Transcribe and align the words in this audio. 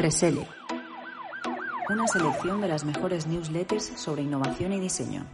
Resele. 0.00 0.46
Una 1.90 2.08
selección 2.08 2.62
de 2.62 2.68
las 2.68 2.84
mejores 2.84 3.26
newsletters 3.26 3.84
sobre 3.96 4.22
innovación 4.22 4.72
y 4.72 4.80
diseño. 4.80 5.26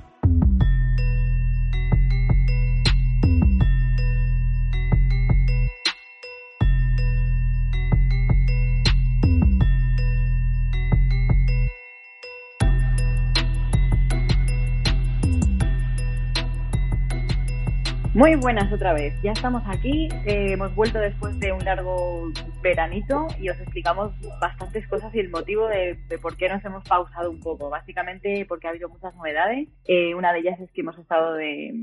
Muy 18.16 18.34
buenas 18.34 18.72
otra 18.72 18.94
vez, 18.94 19.12
ya 19.22 19.32
estamos 19.32 19.62
aquí, 19.66 20.08
eh, 20.24 20.52
hemos 20.52 20.74
vuelto 20.74 20.98
después 20.98 21.38
de 21.38 21.52
un 21.52 21.62
largo 21.62 22.32
veranito 22.62 23.26
y 23.38 23.50
os 23.50 23.60
explicamos 23.60 24.10
bastantes 24.40 24.88
cosas 24.88 25.14
y 25.14 25.20
el 25.20 25.28
motivo 25.28 25.68
de, 25.68 25.98
por 26.22 26.34
qué 26.38 26.48
nos 26.48 26.64
hemos 26.64 26.82
pausado 26.88 27.30
un 27.30 27.40
poco. 27.40 27.68
Básicamente 27.68 28.46
porque 28.48 28.68
ha 28.68 28.70
habido 28.70 28.88
muchas 28.88 29.14
novedades. 29.16 29.68
Eh, 29.86 30.14
una 30.14 30.32
de 30.32 30.38
ellas 30.38 30.58
es 30.60 30.72
que 30.72 30.80
hemos 30.80 30.96
estado 30.96 31.34
de, 31.34 31.74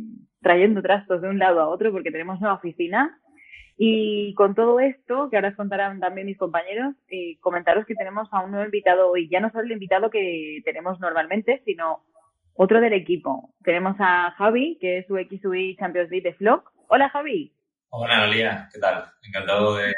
trayendo 0.41 0.81
trastos 0.81 1.21
de 1.21 1.29
un 1.29 1.37
lado 1.37 1.61
a 1.61 1.69
otro 1.69 1.91
porque 1.91 2.09
tenemos 2.09 2.41
nueva 2.41 2.55
oficina. 2.55 3.15
Y 3.77 4.33
con 4.33 4.55
todo 4.55 4.79
esto, 4.79 5.29
que 5.29 5.35
ahora 5.35 5.49
os 5.49 5.55
contarán 5.55 5.99
también 5.99 6.25
mis 6.25 6.39
compañeros, 6.39 6.95
eh, 7.09 7.37
comentaros 7.41 7.85
que 7.85 7.93
tenemos 7.93 8.27
a 8.31 8.43
un 8.43 8.49
nuevo 8.49 8.65
invitado 8.65 9.11
hoy. 9.11 9.29
Ya 9.29 9.39
no 9.39 9.51
solo 9.51 9.65
el 9.65 9.73
invitado 9.73 10.09
que 10.09 10.61
tenemos 10.65 10.99
normalmente, 10.99 11.61
sino 11.63 11.99
otro 12.55 12.81
del 12.81 12.93
equipo. 12.93 13.53
Tenemos 13.63 13.95
a 13.99 14.31
Javi, 14.37 14.77
que 14.79 14.99
es 14.99 15.07
su 15.07 15.15
XUI 15.15 15.75
Champions 15.77 16.09
League 16.09 16.29
de 16.29 16.35
Flock. 16.35 16.71
Hola, 16.87 17.09
Javi. 17.09 17.53
Hola, 17.89 18.25
Nolia. 18.25 18.69
¿Qué 18.71 18.79
tal? 18.79 19.05
Encantado 19.27 19.77
de, 19.77 19.93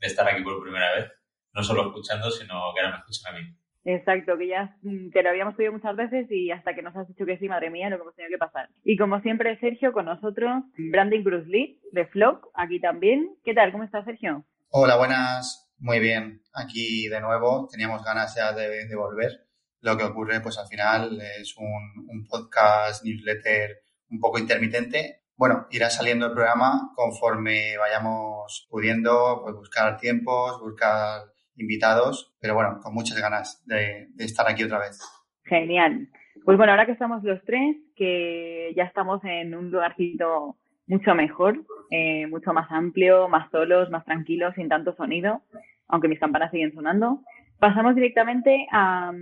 estar 0.00 0.28
aquí 0.28 0.42
por 0.42 0.62
primera 0.62 0.94
vez. 0.94 1.12
No 1.52 1.62
solo 1.62 1.88
escuchando, 1.88 2.30
sino 2.30 2.54
que 2.74 2.80
ahora 2.80 2.92
me 2.92 2.98
escuchan 2.98 3.34
a 3.34 3.38
mí. 3.38 3.56
Exacto, 3.84 4.36
que 4.36 4.48
ya 4.48 4.76
mm, 4.82 5.10
te 5.10 5.22
lo 5.22 5.30
habíamos 5.30 5.54
pedido 5.54 5.72
muchas 5.72 5.94
veces 5.94 6.26
y 6.30 6.50
hasta 6.50 6.74
que 6.74 6.82
nos 6.82 6.94
has 6.96 7.06
dicho 7.06 7.24
que 7.24 7.38
sí, 7.38 7.48
madre 7.48 7.70
mía, 7.70 7.88
lo 7.88 7.96
que 7.96 8.02
hemos 8.02 8.16
tenido 8.16 8.34
que 8.34 8.38
pasar. 8.38 8.68
Y 8.84 8.96
como 8.96 9.20
siempre, 9.20 9.58
Sergio, 9.60 9.92
con 9.92 10.06
nosotros, 10.06 10.64
Brandon 10.76 11.22
Cruz 11.22 11.46
Lee, 11.46 11.80
de 11.92 12.06
Flock, 12.06 12.48
aquí 12.54 12.80
también. 12.80 13.36
¿Qué 13.44 13.54
tal? 13.54 13.70
¿Cómo 13.70 13.84
estás, 13.84 14.04
Sergio? 14.04 14.44
Hola, 14.70 14.96
buenas. 14.96 15.72
Muy 15.78 16.00
bien. 16.00 16.42
Aquí 16.52 17.08
de 17.08 17.20
nuevo. 17.20 17.68
Teníamos 17.70 18.02
ganas 18.02 18.34
ya 18.34 18.52
de 18.52 18.94
volver 18.96 19.45
lo 19.80 19.96
que 19.96 20.04
ocurre, 20.04 20.40
pues 20.40 20.58
al 20.58 20.66
final 20.68 21.20
es 21.40 21.56
un, 21.56 22.26
podcast, 22.28 23.04
newsletter 23.04 23.82
un 24.10 24.20
poco 24.20 24.38
intermitente. 24.38 25.20
Bueno, 25.36 25.66
irá 25.70 25.90
saliendo 25.90 26.26
el 26.26 26.32
programa 26.32 26.92
conforme 26.94 27.76
vayamos 27.78 28.66
pudiendo 28.70 29.40
pues, 29.42 29.54
buscar 29.54 29.96
tiempos, 29.98 30.60
buscar 30.60 31.22
invitados, 31.56 32.34
pero 32.40 32.54
bueno, 32.54 32.78
con 32.82 32.94
muchas 32.94 33.20
ganas 33.20 33.62
de, 33.66 34.08
estar 34.18 34.48
aquí 34.48 34.64
otra 34.64 34.78
vez. 34.78 34.98
Genial. 35.44 36.08
Pues 36.44 36.56
bueno, 36.56 36.72
ahora 36.72 36.86
que 36.86 36.92
estamos 36.92 37.22
los 37.22 37.42
tres, 37.44 37.76
que 37.96 38.72
ya 38.76 38.84
estamos 38.84 39.22
en 39.24 39.54
un 39.54 39.70
lugarcito 39.70 40.56
mucho 40.86 41.14
mejor, 41.14 41.64
eh, 41.90 42.26
mucho 42.26 42.52
más 42.52 42.70
amplio, 42.70 43.28
más 43.28 43.50
solos, 43.50 43.90
más 43.90 44.04
tranquilos, 44.04 44.54
sin 44.54 44.68
tanto 44.68 44.94
sonido, 44.94 45.42
aunque 45.88 46.08
mis 46.08 46.20
campanas 46.20 46.50
siguen 46.50 46.72
sonando. 46.72 47.20
Pasamos 47.58 47.94
directamente 47.94 48.66
a, 48.70 49.12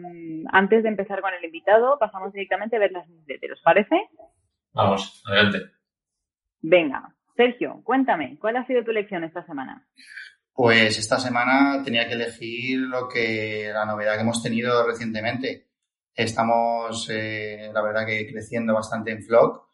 antes 0.53 0.83
de 0.83 0.89
empezar 0.89 1.21
con 1.21 1.33
el 1.35 1.45
invitado, 1.45 1.99
pasamos 1.99 2.33
directamente 2.33 2.77
a 2.77 2.81
ver 2.81 2.93
las 2.93 3.09
newsletters, 3.09 3.55
¿os 3.55 3.63
parece? 3.63 4.09
Vamos, 4.73 5.23
adelante. 5.27 5.71
Venga, 6.61 7.15
Sergio, 7.37 7.81
cuéntame, 7.85 8.37
¿cuál 8.41 8.57
ha 8.57 8.67
sido 8.67 8.83
tu 8.83 8.91
elección 8.91 9.23
esta 9.23 9.45
semana? 9.45 9.87
Pues 10.53 10.99
esta 10.99 11.19
semana 11.19 11.83
tenía 11.85 12.07
que 12.09 12.15
elegir 12.15 12.81
lo 12.81 13.09
que 13.09 13.71
la 13.73 13.85
novedad 13.85 14.15
que 14.15 14.21
hemos 14.21 14.43
tenido 14.43 14.87
recientemente. 14.87 15.69
Estamos, 16.15 17.09
eh, 17.11 17.71
la 17.73 17.83
verdad, 17.83 18.07
que 18.07 18.31
creciendo 18.31 18.73
bastante 18.73 19.11
en 19.11 19.23
Flock 19.23 19.69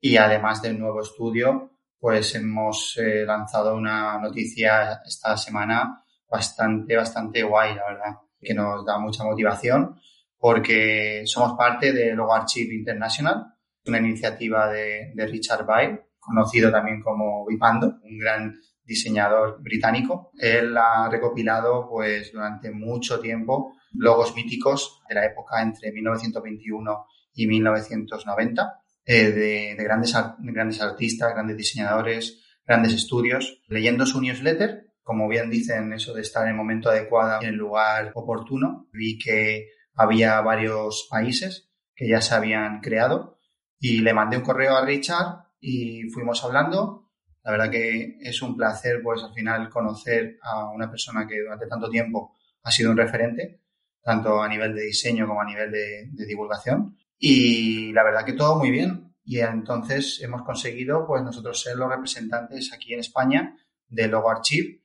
y 0.00 0.16
además 0.16 0.62
del 0.62 0.78
nuevo 0.78 1.00
estudio, 1.00 1.72
pues 1.98 2.34
hemos 2.36 2.96
eh, 2.98 3.24
lanzado 3.24 3.76
una 3.76 4.18
noticia 4.18 5.02
esta 5.04 5.36
semana 5.36 6.04
bastante, 6.32 6.96
bastante 6.96 7.42
guay, 7.42 7.74
la 7.74 7.84
verdad, 7.84 8.16
que 8.40 8.54
nos 8.54 8.84
da 8.84 8.98
mucha 8.98 9.22
motivación 9.22 9.96
porque 10.42 11.22
somos 11.24 11.56
parte 11.56 11.92
de 11.92 12.14
Logo 12.14 12.34
Archive 12.34 12.74
International, 12.74 13.46
una 13.86 13.98
iniciativa 13.98 14.68
de, 14.68 15.12
Richard 15.14 15.64
Bay, 15.64 15.96
conocido 16.18 16.72
también 16.72 17.00
como 17.00 17.46
Vipando, 17.46 18.00
un 18.02 18.18
gran 18.18 18.52
diseñador 18.82 19.62
británico. 19.62 20.32
Él 20.36 20.76
ha 20.76 21.08
recopilado 21.08 21.88
pues 21.88 22.32
durante 22.32 22.72
mucho 22.72 23.20
tiempo 23.20 23.76
logos 23.92 24.34
míticos 24.34 25.00
de 25.08 25.14
la 25.14 25.26
época 25.26 25.62
entre 25.62 25.92
1921 25.92 27.06
y 27.34 27.46
1990 27.46 28.82
eh, 29.04 29.30
de, 29.30 29.74
de, 29.76 29.84
grandes, 29.84 30.12
grandes 30.40 30.82
artistas, 30.82 31.32
grandes 31.34 31.56
diseñadores, 31.56 32.42
grandes 32.66 32.94
estudios. 32.94 33.62
Leyendo 33.68 34.06
su 34.06 34.20
newsletter 34.20 34.91
como 35.02 35.28
bien 35.28 35.50
dicen, 35.50 35.92
eso 35.92 36.14
de 36.14 36.22
estar 36.22 36.44
en 36.44 36.50
el 36.50 36.56
momento 36.56 36.90
adecuado 36.90 37.42
y 37.42 37.46
en 37.46 37.50
el 37.54 37.56
lugar 37.56 38.12
oportuno. 38.14 38.88
Vi 38.92 39.18
que 39.18 39.68
había 39.94 40.40
varios 40.40 41.08
países 41.10 41.70
que 41.94 42.08
ya 42.08 42.20
se 42.20 42.34
habían 42.34 42.80
creado 42.80 43.38
y 43.78 44.00
le 44.00 44.14
mandé 44.14 44.36
un 44.36 44.44
correo 44.44 44.76
a 44.76 44.84
Richard 44.84 45.44
y 45.60 46.08
fuimos 46.10 46.42
hablando. 46.44 47.10
La 47.42 47.50
verdad 47.50 47.70
que 47.70 48.18
es 48.20 48.40
un 48.42 48.56
placer, 48.56 49.00
pues 49.02 49.22
al 49.22 49.34
final, 49.34 49.68
conocer 49.68 50.38
a 50.42 50.70
una 50.70 50.88
persona 50.88 51.26
que 51.26 51.40
durante 51.40 51.66
tanto 51.66 51.90
tiempo 51.90 52.36
ha 52.62 52.70
sido 52.70 52.92
un 52.92 52.96
referente, 52.96 53.62
tanto 54.00 54.40
a 54.40 54.48
nivel 54.48 54.74
de 54.74 54.82
diseño 54.82 55.26
como 55.26 55.40
a 55.40 55.44
nivel 55.44 55.72
de, 55.72 56.26
divulgación. 56.26 56.96
Y 57.18 57.92
la 57.92 58.04
verdad 58.04 58.24
que 58.24 58.34
todo 58.34 58.56
muy 58.56 58.70
bien. 58.70 59.14
Y 59.24 59.40
entonces 59.40 60.20
hemos 60.22 60.42
conseguido, 60.42 61.06
pues 61.06 61.22
nosotros 61.22 61.60
ser 61.60 61.76
los 61.76 61.90
representantes 61.90 62.72
aquí 62.72 62.94
en 62.94 63.00
España 63.00 63.56
de 63.88 64.08
Logo 64.08 64.30
Archive 64.30 64.81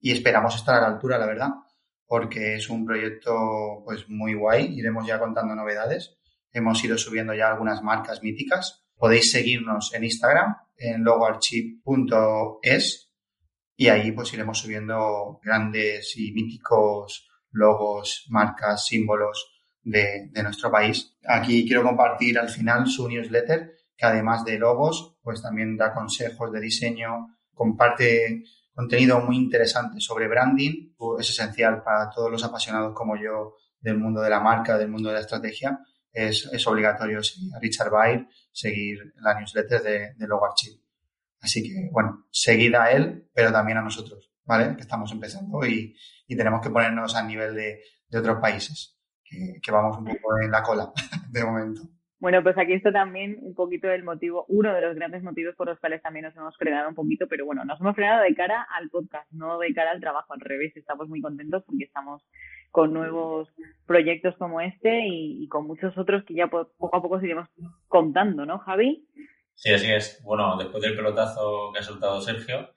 y 0.00 0.12
esperamos 0.12 0.56
estar 0.56 0.76
a 0.76 0.80
la 0.80 0.86
altura, 0.88 1.18
la 1.18 1.26
verdad, 1.26 1.50
porque 2.06 2.54
es 2.54 2.70
un 2.70 2.86
proyecto 2.86 3.82
pues 3.84 4.08
muy 4.08 4.34
guay. 4.34 4.78
Iremos 4.78 5.06
ya 5.06 5.18
contando 5.18 5.54
novedades. 5.54 6.16
Hemos 6.52 6.82
ido 6.82 6.98
subiendo 6.98 7.34
ya 7.34 7.48
algunas 7.48 7.82
marcas 7.82 8.22
míticas. 8.22 8.86
Podéis 8.96 9.30
seguirnos 9.30 9.92
en 9.94 10.04
Instagram, 10.04 10.56
en 10.76 11.04
logoarchive.es 11.04 13.06
y 13.76 13.88
ahí 13.88 14.12
pues 14.12 14.32
iremos 14.34 14.58
subiendo 14.58 15.40
grandes 15.42 16.14
y 16.16 16.32
míticos 16.32 17.28
logos, 17.50 18.26
marcas, 18.28 18.86
símbolos 18.86 19.64
de, 19.82 20.28
de 20.30 20.42
nuestro 20.42 20.70
país. 20.70 21.16
Aquí 21.26 21.66
quiero 21.66 21.82
compartir 21.82 22.38
al 22.38 22.50
final 22.50 22.86
su 22.86 23.08
newsletter, 23.08 23.72
que 23.96 24.06
además 24.06 24.44
de 24.44 24.58
logos, 24.58 25.16
pues 25.22 25.40
también 25.40 25.78
da 25.78 25.94
consejos 25.94 26.52
de 26.52 26.60
diseño, 26.60 27.38
comparte 27.54 28.44
contenido 28.80 29.20
muy 29.20 29.36
interesante 29.36 30.00
sobre 30.00 30.26
branding. 30.26 30.94
Es 31.18 31.28
esencial 31.28 31.82
para 31.82 32.08
todos 32.08 32.30
los 32.30 32.42
apasionados 32.42 32.94
como 32.94 33.14
yo 33.16 33.56
del 33.78 33.98
mundo 33.98 34.22
de 34.22 34.30
la 34.30 34.40
marca, 34.40 34.78
del 34.78 34.88
mundo 34.88 35.10
de 35.10 35.16
la 35.16 35.20
estrategia. 35.20 35.78
Es, 36.10 36.48
es 36.50 36.66
obligatorio 36.66 37.22
seguir 37.22 37.54
a 37.54 37.58
Richard 37.58 37.90
Baer, 37.90 38.26
seguir 38.50 39.12
la 39.16 39.38
newsletter 39.38 39.82
de, 39.82 40.14
de 40.16 40.26
Logo 40.26 40.46
Archive. 40.46 40.80
Así 41.42 41.62
que, 41.62 41.90
bueno, 41.92 42.26
seguid 42.30 42.74
a 42.74 42.90
él, 42.90 43.28
pero 43.34 43.52
también 43.52 43.78
a 43.78 43.82
nosotros, 43.82 44.30
¿vale? 44.44 44.74
Que 44.76 44.82
estamos 44.82 45.12
empezando 45.12 45.64
y, 45.66 45.94
y 46.26 46.36
tenemos 46.36 46.60
que 46.62 46.70
ponernos 46.70 47.14
a 47.14 47.22
nivel 47.22 47.54
de, 47.54 47.80
de 48.08 48.18
otros 48.18 48.38
países, 48.40 48.98
que, 49.22 49.60
que 49.62 49.70
vamos 49.70 49.98
un 49.98 50.04
poco 50.06 50.38
en 50.42 50.50
la 50.50 50.62
cola 50.62 50.90
de 51.30 51.44
momento. 51.44 51.82
Bueno, 52.20 52.42
pues 52.42 52.56
aquí 52.58 52.74
está 52.74 52.92
también 52.92 53.38
un 53.40 53.54
poquito 53.54 53.90
el 53.90 54.04
motivo, 54.04 54.44
uno 54.48 54.74
de 54.74 54.82
los 54.82 54.94
grandes 54.94 55.22
motivos 55.22 55.54
por 55.56 55.68
los 55.68 55.80
cuales 55.80 56.02
también 56.02 56.26
nos 56.26 56.36
hemos 56.36 56.54
frenado 56.58 56.90
un 56.90 56.94
poquito, 56.94 57.26
pero 57.26 57.46
bueno, 57.46 57.64
nos 57.64 57.80
hemos 57.80 57.94
frenado 57.94 58.22
de 58.22 58.34
cara 58.34 58.66
al 58.76 58.90
podcast, 58.90 59.26
no 59.32 59.58
de 59.58 59.72
cara 59.72 59.90
al 59.92 60.00
trabajo, 60.00 60.34
al 60.34 60.40
revés, 60.40 60.76
estamos 60.76 61.08
muy 61.08 61.22
contentos 61.22 61.64
porque 61.64 61.84
estamos 61.84 62.22
con 62.70 62.92
nuevos 62.92 63.48
proyectos 63.86 64.36
como 64.36 64.60
este 64.60 65.06
y, 65.06 65.48
con 65.48 65.66
muchos 65.66 65.96
otros 65.96 66.22
que 66.24 66.34
ya 66.34 66.48
poco 66.48 66.94
a 66.94 67.02
poco 67.02 67.18
seguiremos 67.18 67.48
contando, 67.88 68.44
¿no, 68.44 68.58
Javi? 68.58 69.08
Sí, 69.54 69.72
así 69.72 69.90
es. 69.90 70.22
Bueno, 70.22 70.56
después 70.58 70.82
del 70.82 70.96
pelotazo 70.96 71.72
que 71.72 71.80
ha 71.80 71.82
soltado 71.82 72.20
Sergio, 72.20 72.68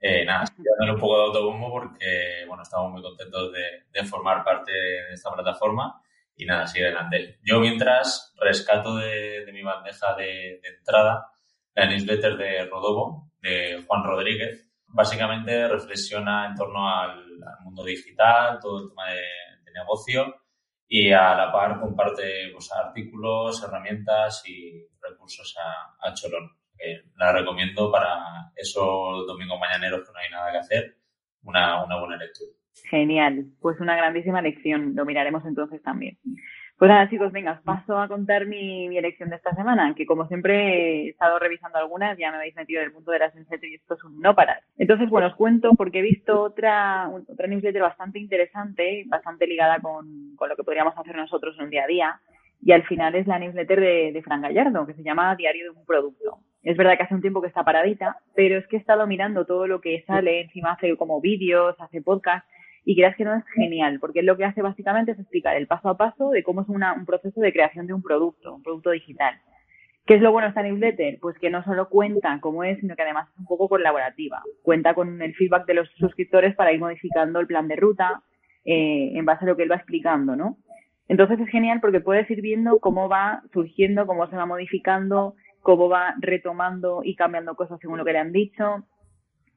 eh, 0.00 0.24
nada, 0.24 0.44
dándole 0.56 0.94
un 0.94 1.00
poco 1.00 1.18
de 1.18 1.24
autobombo 1.24 1.70
porque, 1.70 2.44
bueno, 2.46 2.62
estamos 2.62 2.92
muy 2.92 3.02
contentos 3.02 3.52
de, 3.52 4.04
formar 4.04 4.44
parte 4.44 4.72
de 4.72 5.12
esta 5.12 5.32
plataforma 5.32 6.00
y 6.36 6.46
nada, 6.46 6.66
sigue 6.66 6.86
adelante. 6.86 7.38
Yo 7.42 7.60
mientras 7.60 8.34
rescato 8.40 8.96
de, 8.96 9.48
mi 9.52 9.62
bandeja 9.62 10.14
de, 10.14 10.60
entrada 10.62 11.28
la 11.74 11.86
newsletter 11.86 12.36
de 12.36 12.64
Rodobo, 12.66 13.30
de 13.40 13.82
Juan 13.86 14.04
Rodríguez. 14.04 14.68
Básicamente 14.86 15.68
reflexiona 15.68 16.46
en 16.46 16.54
torno 16.54 16.88
al, 16.88 17.24
mundo 17.64 17.82
digital, 17.82 18.58
todo 18.60 18.82
el 18.82 18.88
tema 18.90 19.10
de, 19.10 19.22
negocio 19.72 20.36
y 20.86 21.12
a 21.12 21.34
la 21.34 21.50
par 21.50 21.80
comparte 21.80 22.50
pues, 22.52 22.70
artículos, 22.72 23.62
herramientas 23.62 24.42
y 24.46 24.86
recursos 25.00 25.56
a, 25.58 25.96
a 26.06 26.12
Cholón 26.12 26.50
la 27.16 27.32
recomiendo 27.32 27.90
para 27.90 28.52
esos 28.56 29.26
domingos 29.26 29.58
mañaneros 29.58 30.06
que 30.06 30.12
no 30.12 30.18
hay 30.18 30.30
nada 30.30 30.52
que 30.52 30.58
hacer, 30.58 30.96
una, 31.42 31.84
una 31.84 31.98
buena 31.98 32.16
lectura. 32.16 32.52
Genial, 32.88 33.46
pues 33.60 33.80
una 33.80 33.96
grandísima 33.96 34.42
lección, 34.42 34.94
lo 34.94 35.04
miraremos 35.04 35.44
entonces 35.46 35.82
también. 35.82 36.18
Pues 36.78 36.88
nada, 36.88 37.08
chicos, 37.08 37.30
venga, 37.30 37.52
os 37.52 37.60
paso 37.60 37.96
a 37.96 38.08
contar 38.08 38.46
mi, 38.46 38.88
mi, 38.88 38.98
elección 38.98 39.30
de 39.30 39.36
esta 39.36 39.54
semana, 39.54 39.94
que 39.94 40.04
como 40.04 40.26
siempre 40.26 41.04
he 41.04 41.08
estado 41.10 41.38
revisando 41.38 41.78
algunas, 41.78 42.18
ya 42.18 42.30
me 42.30 42.38
habéis 42.38 42.56
metido 42.56 42.80
en 42.80 42.88
el 42.88 42.92
mundo 42.92 43.12
de 43.12 43.20
las 43.20 43.32
newsletters 43.34 43.72
y 43.72 43.74
esto 43.76 43.94
es 43.94 44.02
un 44.02 44.18
no 44.20 44.34
parar. 44.34 44.62
Entonces, 44.76 45.08
bueno, 45.08 45.28
os 45.28 45.36
cuento 45.36 45.74
porque 45.76 46.00
he 46.00 46.02
visto 46.02 46.42
otra, 46.42 47.08
otra 47.08 47.46
newsletter 47.46 47.82
bastante 47.82 48.18
interesante, 48.18 49.04
bastante 49.06 49.46
ligada 49.46 49.78
con, 49.78 50.34
con 50.34 50.48
lo 50.48 50.56
que 50.56 50.64
podríamos 50.64 50.98
hacer 50.98 51.14
nosotros 51.14 51.54
en 51.56 51.66
un 51.66 51.70
día 51.70 51.84
a 51.84 51.86
día, 51.86 52.20
y 52.60 52.72
al 52.72 52.84
final 52.84 53.14
es 53.14 53.26
la 53.26 53.38
newsletter 53.38 53.80
de, 53.80 54.12
de 54.12 54.22
Fran 54.22 54.42
Gallardo, 54.42 54.84
que 54.84 54.94
se 54.94 55.02
llama 55.02 55.36
Diario 55.36 55.64
de 55.72 55.78
un 55.78 55.84
Producto. 55.84 56.38
Es 56.62 56.76
verdad 56.76 56.96
que 56.96 57.04
hace 57.04 57.14
un 57.14 57.22
tiempo 57.22 57.40
que 57.40 57.48
está 57.48 57.64
paradita, 57.64 58.16
pero 58.34 58.58
es 58.58 58.66
que 58.66 58.76
he 58.76 58.80
estado 58.80 59.06
mirando 59.06 59.46
todo 59.46 59.66
lo 59.66 59.80
que 59.80 60.02
sale, 60.06 60.40
encima 60.40 60.72
hace 60.72 60.96
como 60.96 61.20
vídeos, 61.20 61.76
hace 61.80 62.02
podcast, 62.02 62.44
y 62.84 62.96
creas 62.96 63.16
que 63.16 63.24
no 63.24 63.34
es 63.34 63.44
genial, 63.54 63.98
porque 64.00 64.22
lo 64.22 64.36
que 64.36 64.44
hace 64.44 64.62
básicamente 64.62 65.12
es 65.12 65.18
explicar 65.18 65.56
el 65.56 65.66
paso 65.66 65.88
a 65.88 65.96
paso 65.96 66.30
de 66.30 66.42
cómo 66.42 66.62
es 66.62 66.68
una, 66.68 66.94
un 66.94 67.06
proceso 67.06 67.40
de 67.40 67.52
creación 67.52 67.86
de 67.86 67.94
un 67.94 68.02
producto, 68.02 68.54
un 68.54 68.62
producto 68.62 68.90
digital. 68.90 69.40
¿Qué 70.04 70.14
es 70.14 70.20
lo 70.20 70.32
bueno 70.32 70.46
de 70.46 70.48
esta 70.48 70.62
newsletter? 70.62 71.18
Pues 71.20 71.38
que 71.38 71.48
no 71.48 71.62
solo 71.62 71.88
cuenta 71.88 72.38
cómo 72.40 72.64
es, 72.64 72.80
sino 72.80 72.96
que 72.96 73.02
además 73.02 73.28
es 73.32 73.38
un 73.38 73.46
poco 73.46 73.68
colaborativa. 73.68 74.42
Cuenta 74.62 74.94
con 74.94 75.22
el 75.22 75.34
feedback 75.34 75.64
de 75.66 75.74
los 75.74 75.88
suscriptores 75.90 76.56
para 76.56 76.72
ir 76.72 76.80
modificando 76.80 77.38
el 77.38 77.46
plan 77.46 77.68
de 77.68 77.76
ruta 77.76 78.22
eh, 78.64 79.12
en 79.14 79.24
base 79.24 79.44
a 79.44 79.48
lo 79.48 79.56
que 79.56 79.62
él 79.62 79.70
va 79.70 79.76
explicando, 79.76 80.34
¿no? 80.34 80.56
Entonces 81.06 81.38
es 81.38 81.48
genial 81.50 81.80
porque 81.80 82.00
puedes 82.00 82.28
ir 82.30 82.40
viendo 82.40 82.80
cómo 82.80 83.08
va 83.08 83.42
surgiendo, 83.52 84.06
cómo 84.06 84.28
se 84.28 84.36
va 84.36 84.46
modificando, 84.46 85.36
cómo 85.60 85.88
va 85.88 86.14
retomando 86.18 87.02
y 87.04 87.14
cambiando 87.14 87.54
cosas 87.54 87.78
según 87.80 87.98
lo 87.98 88.04
que 88.04 88.12
le 88.12 88.18
han 88.18 88.32
dicho. 88.32 88.84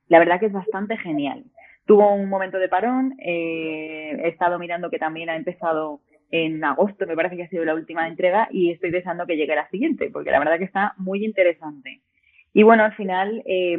La 0.07 0.19
verdad 0.19 0.39
que 0.39 0.47
es 0.47 0.53
bastante 0.53 0.97
genial. 0.97 1.45
Tuvo 1.85 2.13
un 2.13 2.29
momento 2.29 2.57
de 2.57 2.69
parón, 2.69 3.15
eh, 3.19 4.17
he 4.23 4.29
estado 4.29 4.57
mirando 4.57 4.89
que 4.89 4.97
también 4.97 5.29
ha 5.29 5.35
empezado 5.35 6.01
en 6.31 6.63
agosto, 6.63 7.05
me 7.05 7.15
parece 7.15 7.37
que 7.37 7.43
ha 7.43 7.49
sido 7.49 7.63
la 7.63 7.75
última 7.75 8.07
entrega 8.07 8.47
y 8.51 8.71
estoy 8.71 8.91
deseando 8.91 9.25
que 9.25 9.37
llegue 9.37 9.55
la 9.55 9.69
siguiente, 9.69 10.09
porque 10.11 10.31
la 10.31 10.39
verdad 10.39 10.57
que 10.57 10.65
está 10.65 10.93
muy 10.97 11.23
interesante. 11.23 12.01
Y 12.53 12.63
bueno, 12.63 12.83
al 12.83 12.95
final 12.95 13.43
eh, 13.45 13.77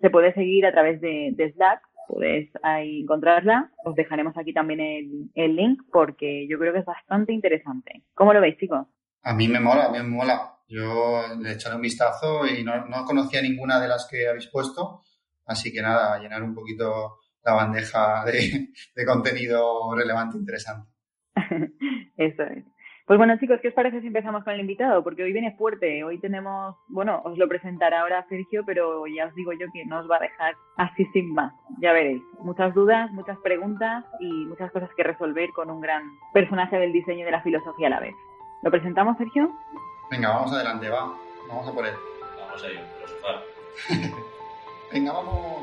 se 0.00 0.10
puede 0.10 0.34
seguir 0.34 0.66
a 0.66 0.72
través 0.72 1.00
de, 1.00 1.52
Slack, 1.54 1.80
podéis 2.08 2.50
ahí 2.62 3.02
encontrarla. 3.02 3.70
Os 3.84 3.94
dejaremos 3.94 4.36
aquí 4.36 4.52
también 4.52 4.80
el, 4.80 5.30
el, 5.34 5.56
link 5.56 5.82
porque 5.92 6.46
yo 6.48 6.58
creo 6.58 6.72
que 6.72 6.80
es 6.80 6.84
bastante 6.84 7.32
interesante. 7.32 8.02
¿Cómo 8.14 8.32
lo 8.32 8.40
veis, 8.40 8.58
chicos? 8.58 8.86
A 9.22 9.34
mí 9.34 9.48
me 9.48 9.60
mola, 9.60 9.88
me 9.90 10.02
mola. 10.02 10.58
Yo 10.68 11.22
le 11.40 11.52
echaré 11.52 11.76
un 11.76 11.82
vistazo 11.82 12.46
y 12.46 12.62
no, 12.62 12.86
no 12.86 13.04
conocía 13.04 13.40
ninguna 13.40 13.80
de 13.80 13.88
las 13.88 14.06
que 14.10 14.28
habéis 14.28 14.48
puesto, 14.48 15.02
así 15.46 15.72
que 15.72 15.80
nada, 15.80 16.18
llenar 16.18 16.42
un 16.42 16.54
poquito 16.54 17.20
la 17.44 17.52
bandeja 17.52 18.24
de, 18.24 18.68
de 18.94 19.06
contenido 19.06 19.94
relevante 19.94 20.36
e 20.36 20.40
interesante. 20.40 20.88
Eso 22.16 22.42
es. 22.42 22.64
Pues 23.08 23.16
bueno, 23.16 23.38
chicos, 23.38 23.58
¿qué 23.62 23.68
os 23.68 23.74
parece 23.74 24.02
si 24.02 24.08
empezamos 24.08 24.44
con 24.44 24.52
el 24.52 24.60
invitado? 24.60 25.02
Porque 25.02 25.22
hoy 25.22 25.32
viene 25.32 25.56
fuerte. 25.56 26.04
Hoy 26.04 26.20
tenemos, 26.20 26.76
bueno, 26.88 27.22
os 27.24 27.38
lo 27.38 27.48
presentará 27.48 28.02
ahora 28.02 28.26
Sergio, 28.28 28.64
pero 28.66 29.06
ya 29.06 29.28
os 29.28 29.34
digo 29.34 29.54
yo 29.54 29.66
que 29.72 29.86
no 29.86 30.00
os 30.00 30.10
va 30.10 30.16
a 30.16 30.20
dejar 30.20 30.54
así 30.76 31.06
sin 31.14 31.32
más. 31.32 31.54
Ya 31.80 31.94
veréis. 31.94 32.20
Muchas 32.40 32.74
dudas, 32.74 33.10
muchas 33.12 33.38
preguntas 33.38 34.04
y 34.20 34.44
muchas 34.44 34.70
cosas 34.72 34.90
que 34.94 35.04
resolver 35.04 35.48
con 35.54 35.70
un 35.70 35.80
gran 35.80 36.02
personaje 36.34 36.76
del 36.76 36.92
diseño 36.92 37.20
y 37.20 37.24
de 37.24 37.30
la 37.30 37.42
filosofía 37.42 37.86
a 37.86 37.90
la 37.90 38.00
vez. 38.00 38.14
¿Lo 38.62 38.70
presentamos, 38.70 39.16
Sergio? 39.16 39.50
Venga, 40.10 40.28
vamos 40.28 40.52
adelante, 40.52 40.90
va. 40.90 41.16
Vamos 41.48 41.66
a 41.66 41.72
por 41.72 41.86
él. 41.86 41.94
Vamos 42.38 42.62
a 42.62 42.70
ir, 42.70 42.80
filosofar. 42.98 43.42
Venga, 44.92 45.12
vamos. 45.14 45.62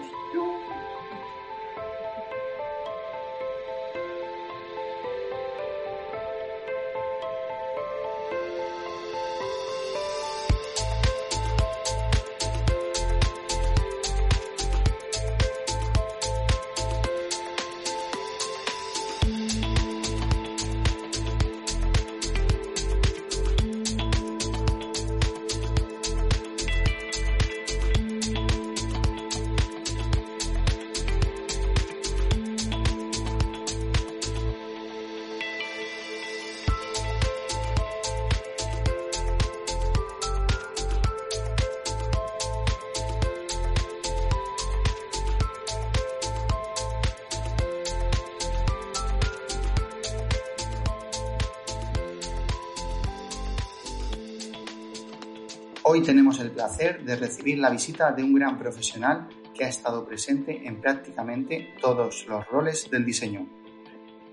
Hoy 55.96 56.02
tenemos 56.02 56.42
el 56.42 56.52
placer 56.52 57.06
de 57.06 57.16
recibir 57.16 57.58
la 57.58 57.70
visita 57.70 58.12
de 58.12 58.22
un 58.22 58.34
gran 58.34 58.60
profesional 58.60 59.30
que 59.54 59.64
ha 59.64 59.70
estado 59.70 60.06
presente 60.06 60.68
en 60.68 60.82
prácticamente 60.82 61.74
todos 61.80 62.28
los 62.28 62.46
roles 62.50 62.92
del 62.92 63.06
diseño, 63.06 63.48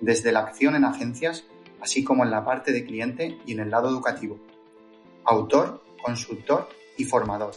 desde 0.01 0.33
la 0.33 0.41
acción 0.41 0.75
en 0.75 0.85
agencias, 0.85 1.45
así 1.81 2.03
como 2.03 2.25
en 2.25 2.33
la 2.33 2.45
parte 2.45 2.73
de 2.73 2.85
cliente 2.85 3.39
y 3.47 3.53
en 3.53 3.61
el 3.61 3.71
lado 3.71 3.91
educativo. 3.91 4.41
Autor, 5.23 5.85
consultor 6.03 6.69
y 6.99 7.05
formador. 7.05 7.53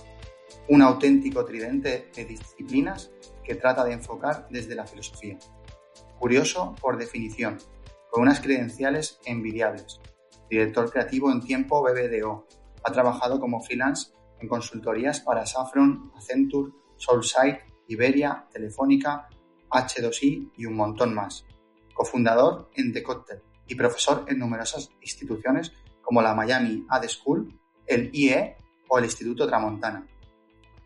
Un 0.69 0.83
auténtico 0.83 1.43
tridente 1.43 2.11
de 2.15 2.25
disciplinas 2.25 3.09
que 3.43 3.55
trata 3.55 3.83
de 3.83 3.93
enfocar 3.93 4.47
desde 4.51 4.75
la 4.75 4.85
filosofía. 4.85 5.39
Curioso 6.19 6.75
por 6.79 6.97
definición, 6.97 7.57
con 8.11 8.21
unas 8.21 8.39
credenciales 8.39 9.19
envidiables. 9.25 9.99
Director 10.47 10.91
creativo 10.91 11.31
en 11.31 11.41
tiempo 11.41 11.81
BBDO, 11.81 12.45
ha 12.85 12.91
trabajado 12.91 13.39
como 13.39 13.61
freelance 13.61 14.13
en 14.39 14.47
consultorías 14.47 15.19
para 15.21 15.45
Saffron, 15.45 16.11
Accenture, 16.15 16.71
Soulside, 16.97 17.59
Iberia, 17.87 18.45
Telefónica, 18.51 19.27
H2I 19.69 20.51
y 20.55 20.65
un 20.65 20.75
montón 20.75 21.13
más. 21.13 21.45
Cofundador 21.93 22.69
en 22.75 22.93
The 22.93 23.01
Cocktail 23.01 23.41
y 23.67 23.75
profesor 23.75 24.25
en 24.27 24.37
numerosas 24.37 24.91
instituciones 25.01 25.73
como 26.01 26.21
la 26.21 26.35
Miami 26.35 26.85
Ad 26.89 27.07
School, 27.07 27.59
el 27.87 28.11
IE 28.13 28.57
o 28.87 28.99
el 28.99 29.05
Instituto 29.05 29.47
Tramontana. 29.47 30.07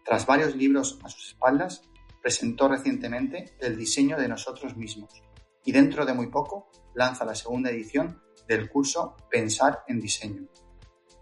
Tras 0.06 0.26
varios 0.26 0.56
libros 0.56 1.00
a 1.04 1.10
sus 1.10 1.30
espaldas, 1.30 1.84
presentó 2.22 2.68
recientemente 2.68 3.56
El 3.60 3.78
diseño 3.78 4.18
de 4.18 4.28
nosotros 4.28 4.76
mismos 4.78 5.22
y 5.66 5.72
dentro 5.72 6.06
de 6.06 6.14
muy 6.14 6.28
poco 6.28 6.70
lanza 6.96 7.26
la 7.26 7.36
segunda 7.36 7.70
edición 7.70 8.22
del 8.48 8.70
curso 8.70 9.16
Pensar 9.30 9.84
en 9.88 10.00
Diseño. 10.00 10.48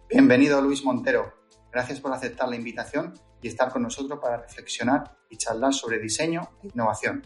Bienvenido 0.10 0.62
Luis 0.62 0.86
Montero. 0.86 1.34
Gracias 1.70 2.00
por 2.00 2.14
aceptar 2.14 2.48
la 2.48 2.56
invitación 2.56 3.14
y 3.42 3.50
estar 3.50 3.70
con 3.74 3.82
nosotros 3.82 4.18
para 4.22 4.38
reflexionar 4.38 5.18
y 5.30 5.36
charlar 5.36 5.74
sobre 5.74 6.00
diseño 6.00 6.48
e 6.64 6.68
innovación. 6.68 7.22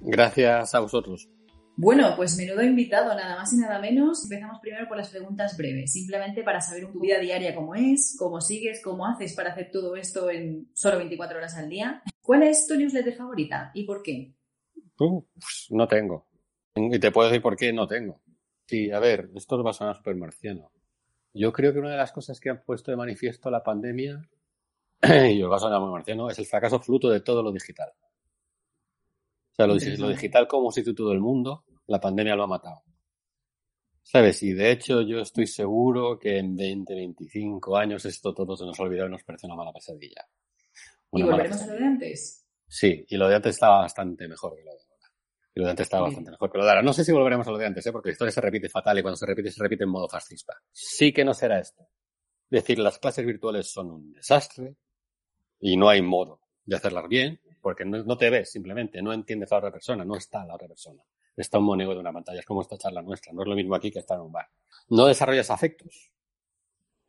Gracias 0.00 0.76
a 0.76 0.78
vosotros. 0.78 1.28
Bueno, 1.76 2.14
pues 2.14 2.36
menudo 2.36 2.62
invitado, 2.62 3.12
nada 3.16 3.34
más 3.34 3.52
y 3.52 3.56
nada 3.56 3.80
menos. 3.80 4.22
Empezamos 4.22 4.60
primero 4.60 4.86
por 4.86 4.96
las 4.96 5.10
preguntas 5.10 5.56
breves, 5.56 5.92
simplemente 5.92 6.44
para 6.44 6.60
saber 6.60 6.92
tu 6.92 7.00
vida 7.00 7.18
diaria 7.18 7.52
cómo 7.52 7.74
es, 7.74 8.16
cómo 8.16 8.40
sigues, 8.40 8.80
cómo 8.80 9.04
haces 9.04 9.34
para 9.34 9.50
hacer 9.50 9.70
todo 9.72 9.96
esto 9.96 10.30
en 10.30 10.70
solo 10.72 10.98
24 10.98 11.36
horas 11.36 11.56
al 11.56 11.68
día. 11.68 12.00
¿Cuál 12.22 12.44
es 12.44 12.64
tu 12.68 12.76
newsletter 12.76 13.16
favorita 13.16 13.72
y 13.74 13.84
por 13.84 14.02
qué? 14.04 14.34
pues 14.96 15.66
no 15.70 15.88
tengo. 15.88 16.28
Y 16.76 16.98
te 17.00 17.10
puedo 17.10 17.28
decir 17.28 17.42
por 17.42 17.56
qué 17.56 17.72
no 17.72 17.88
tengo. 17.88 18.20
Sí, 18.66 18.92
a 18.92 19.00
ver, 19.00 19.30
esto 19.34 19.60
va 19.64 19.70
a 19.70 19.74
sonar 19.74 19.96
súper 19.96 20.14
marciano. 20.14 20.70
Yo 21.34 21.52
creo 21.52 21.72
que 21.72 21.78
una 21.78 21.90
de 21.90 21.96
las 21.96 22.12
cosas 22.12 22.40
que 22.40 22.50
ha 22.50 22.62
puesto 22.62 22.90
de 22.90 22.96
manifiesto 22.96 23.50
la 23.50 23.62
pandemia, 23.62 24.28
y 25.02 25.40
el 25.40 25.50
caso 25.50 25.70
de 25.70 25.78
muy 25.78 25.90
marciano, 25.90 26.30
es 26.30 26.38
el 26.38 26.46
fracaso 26.46 26.80
fruto 26.80 27.08
de 27.08 27.20
todo 27.20 27.42
lo 27.42 27.52
digital. 27.52 27.90
O 29.52 29.54
sea, 29.54 29.66
lo, 29.66 29.74
lo 29.74 30.08
digital 30.08 30.46
como 30.46 30.70
sustituto 30.70 31.10
del 31.10 31.20
mundo, 31.20 31.64
la 31.86 32.00
pandemia 32.00 32.36
lo 32.36 32.44
ha 32.44 32.48
matado. 32.48 32.82
¿Sabes? 34.02 34.42
Y 34.42 34.54
de 34.54 34.70
hecho 34.70 35.02
yo 35.02 35.20
estoy 35.20 35.46
seguro 35.46 36.18
que 36.18 36.38
en 36.38 36.56
20, 36.56 36.94
25 36.94 37.76
años 37.76 38.06
esto 38.06 38.32
todo 38.32 38.56
se 38.56 38.64
nos 38.64 38.80
ha 38.80 38.82
olvidado 38.84 39.08
y 39.08 39.12
nos 39.12 39.22
parece 39.22 39.46
una 39.46 39.56
mala 39.56 39.70
pesadilla. 39.70 40.26
¿Y 41.12 41.22
volveremos 41.22 41.60
a 41.60 41.66
lo 41.66 41.74
de 41.74 41.84
antes? 41.84 42.46
Sí, 42.66 43.04
y 43.06 43.16
lo 43.18 43.28
de 43.28 43.36
antes 43.36 43.56
estaba 43.56 43.80
bastante 43.80 44.26
mejor 44.26 44.56
que 44.56 44.64
lo 44.64 44.72
de 44.72 44.78
ahora. 44.78 44.87
Y 45.58 45.60
lo 45.60 45.66
de 45.66 45.70
antes 45.70 45.86
estaba 45.86 46.04
bastante 46.04 46.30
mejor 46.30 46.52
que 46.52 46.58
lo 46.58 46.64
de 46.64 46.70
ahora. 46.70 46.82
No 46.82 46.92
sé 46.92 47.04
si 47.04 47.10
volveremos 47.10 47.48
a 47.48 47.50
lo 47.50 47.58
de 47.58 47.66
antes, 47.66 47.84
¿eh? 47.84 47.90
porque 47.90 48.10
la 48.10 48.12
historia 48.12 48.30
se 48.30 48.40
repite 48.40 48.68
fatal 48.68 48.96
y 48.96 49.02
cuando 49.02 49.16
se 49.16 49.26
repite, 49.26 49.50
se 49.50 49.60
repite 49.60 49.82
en 49.82 49.90
modo 49.90 50.08
fascista. 50.08 50.54
Sí 50.70 51.12
que 51.12 51.24
no 51.24 51.34
será 51.34 51.58
esto. 51.58 51.82
Es 52.48 52.62
decir, 52.62 52.78
las 52.78 53.00
clases 53.00 53.26
virtuales 53.26 53.68
son 53.68 53.90
un 53.90 54.12
desastre 54.12 54.76
y 55.58 55.76
no 55.76 55.88
hay 55.88 56.00
modo 56.00 56.40
de 56.64 56.76
hacerlas 56.76 57.08
bien 57.08 57.40
porque 57.60 57.84
no, 57.84 58.04
no 58.04 58.16
te 58.16 58.30
ves 58.30 58.52
simplemente, 58.52 59.02
no 59.02 59.12
entiendes 59.12 59.50
a 59.50 59.56
la 59.56 59.58
otra 59.58 59.72
persona, 59.72 60.04
no 60.04 60.14
está 60.14 60.46
la 60.46 60.54
otra 60.54 60.68
persona 60.68 61.02
está 61.42 61.58
un 61.58 61.64
monego 61.64 61.94
de 61.94 62.00
una 62.00 62.12
pantalla. 62.12 62.40
Es 62.40 62.46
como 62.46 62.62
esta 62.62 62.76
charla 62.76 63.02
nuestra. 63.02 63.32
No 63.32 63.42
es 63.42 63.48
lo 63.48 63.54
mismo 63.54 63.74
aquí 63.74 63.90
que 63.90 64.00
estar 64.00 64.16
en 64.16 64.24
un 64.24 64.32
bar. 64.32 64.48
No 64.88 65.06
desarrollas 65.06 65.50
afectos. 65.50 66.12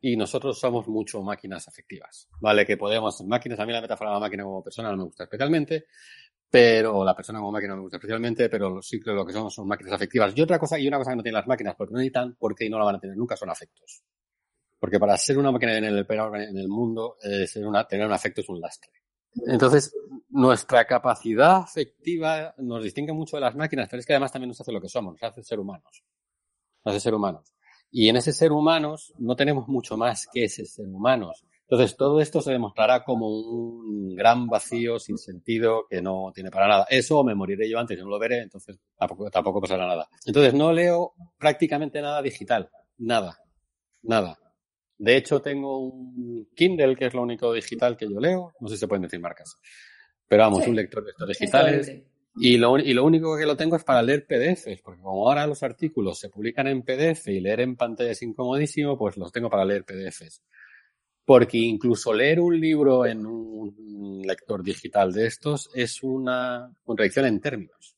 Y 0.00 0.16
nosotros 0.16 0.58
somos 0.58 0.88
mucho 0.88 1.22
máquinas 1.22 1.68
afectivas. 1.68 2.28
Vale, 2.40 2.64
que 2.64 2.78
podemos, 2.78 3.20
máquinas, 3.22 3.60
a 3.60 3.66
mí 3.66 3.72
la 3.72 3.82
metáfora 3.82 4.10
de 4.10 4.14
la 4.14 4.20
máquina 4.20 4.44
como 4.44 4.62
persona 4.62 4.90
no 4.90 4.96
me 4.96 5.04
gusta 5.04 5.24
especialmente, 5.24 5.86
pero 6.50 7.04
la 7.04 7.14
persona 7.14 7.38
como 7.38 7.52
máquina 7.52 7.70
no 7.70 7.76
me 7.76 7.82
gusta 7.82 7.98
especialmente, 7.98 8.48
pero 8.48 8.82
sí 8.82 9.00
que 9.00 9.12
lo 9.12 9.24
que 9.24 9.32
somos 9.32 9.54
son 9.54 9.68
máquinas 9.68 9.92
afectivas. 9.92 10.32
Y 10.36 10.42
otra 10.42 10.58
cosa, 10.58 10.78
y 10.78 10.88
una 10.88 10.98
cosa 10.98 11.12
que 11.12 11.16
no 11.16 11.22
tienen 11.22 11.38
las 11.38 11.46
máquinas, 11.46 11.76
porque 11.76 11.92
no 11.92 11.98
necesitan, 11.98 12.36
porque 12.38 12.68
no 12.68 12.78
la 12.78 12.84
van 12.84 12.96
a 12.96 13.00
tener 13.00 13.16
nunca, 13.16 13.36
son 13.36 13.50
afectos. 13.50 14.02
Porque 14.78 14.98
para 14.98 15.16
ser 15.16 15.38
una 15.38 15.52
máquina 15.52 15.76
en 15.76 15.84
el, 15.84 16.06
en 16.08 16.58
el 16.58 16.68
mundo, 16.68 17.16
eh, 17.22 17.46
ser 17.46 17.66
una, 17.66 17.86
tener 17.86 18.06
un 18.06 18.12
afecto 18.12 18.40
es 18.40 18.48
un 18.48 18.60
lastre. 18.60 18.90
Entonces, 19.46 19.94
nuestra 20.30 20.84
capacidad 20.86 21.58
afectiva 21.58 22.52
nos 22.58 22.82
distingue 22.82 23.12
mucho 23.12 23.36
de 23.36 23.42
las 23.42 23.54
máquinas, 23.54 23.88
pero 23.88 24.00
es 24.00 24.06
que 24.06 24.14
además 24.14 24.32
también 24.32 24.48
nos 24.48 24.60
hace 24.60 24.72
lo 24.72 24.80
que 24.80 24.88
somos, 24.88 25.12
nos 25.12 25.22
hace 25.22 25.44
ser 25.44 25.60
humanos. 25.60 26.02
Nos 26.84 26.94
hace 26.94 27.00
ser 27.00 27.14
humanos. 27.14 27.54
Y 27.92 28.08
en 28.08 28.16
ese 28.16 28.32
ser 28.32 28.50
humanos 28.50 29.12
no 29.18 29.36
tenemos 29.36 29.68
mucho 29.68 29.96
más 29.96 30.26
que 30.32 30.44
ese 30.44 30.64
ser 30.64 30.86
humanos. 30.86 31.44
Entonces, 31.70 31.96
todo 31.96 32.20
esto 32.20 32.40
se 32.40 32.50
demostrará 32.50 33.04
como 33.04 33.28
un 33.28 34.16
gran 34.16 34.48
vacío 34.48 34.98
sin 34.98 35.18
sentido 35.18 35.86
que 35.88 36.02
no 36.02 36.32
tiene 36.34 36.50
para 36.50 36.66
nada. 36.66 36.86
Eso 36.90 37.22
me 37.22 37.36
moriré 37.36 37.70
yo 37.70 37.78
antes, 37.78 37.96
yo 37.96 38.02
no 38.02 38.10
lo 38.10 38.18
veré, 38.18 38.38
entonces 38.38 38.76
tampoco, 38.98 39.30
tampoco 39.30 39.60
pasará 39.60 39.86
nada. 39.86 40.08
Entonces, 40.26 40.52
no 40.52 40.72
leo 40.72 41.12
prácticamente 41.38 42.02
nada 42.02 42.22
digital. 42.22 42.68
Nada. 42.98 43.38
Nada. 44.02 44.36
De 44.98 45.16
hecho, 45.16 45.40
tengo 45.40 45.78
un 45.78 46.48
Kindle, 46.56 46.96
que 46.96 47.06
es 47.06 47.14
lo 47.14 47.22
único 47.22 47.52
digital 47.52 47.96
que 47.96 48.10
yo 48.10 48.18
leo. 48.18 48.52
No 48.58 48.66
sé 48.66 48.74
si 48.74 48.80
se 48.80 48.88
pueden 48.88 49.02
decir 49.02 49.20
marcas. 49.20 49.56
Pero 50.26 50.42
vamos, 50.42 50.66
un 50.66 50.74
lector 50.74 51.04
de 51.04 51.10
estos 51.12 51.28
digitales. 51.28 52.02
Y 52.34 52.56
lo, 52.56 52.78
y 52.78 52.92
lo 52.94 53.04
único 53.04 53.36
que 53.38 53.46
lo 53.46 53.56
tengo 53.56 53.76
es 53.76 53.84
para 53.84 54.02
leer 54.02 54.26
PDFs, 54.26 54.82
porque 54.82 55.00
como 55.00 55.28
ahora 55.28 55.46
los 55.46 55.62
artículos 55.62 56.18
se 56.18 56.30
publican 56.30 56.66
en 56.66 56.82
PDF 56.82 57.28
y 57.28 57.38
leer 57.38 57.60
en 57.60 57.76
pantalla 57.76 58.10
es 58.10 58.22
incomodísimo, 58.22 58.98
pues 58.98 59.16
los 59.16 59.30
tengo 59.30 59.48
para 59.48 59.64
leer 59.64 59.84
PDFs. 59.84 60.42
Porque 61.30 61.58
incluso 61.58 62.12
leer 62.12 62.40
un 62.40 62.58
libro 62.58 63.06
en 63.06 63.24
un 63.24 64.20
lector 64.26 64.64
digital 64.64 65.12
de 65.12 65.28
estos 65.28 65.70
es 65.72 66.02
una 66.02 66.68
contradicción 66.82 67.24
en 67.24 67.40
términos. 67.40 67.96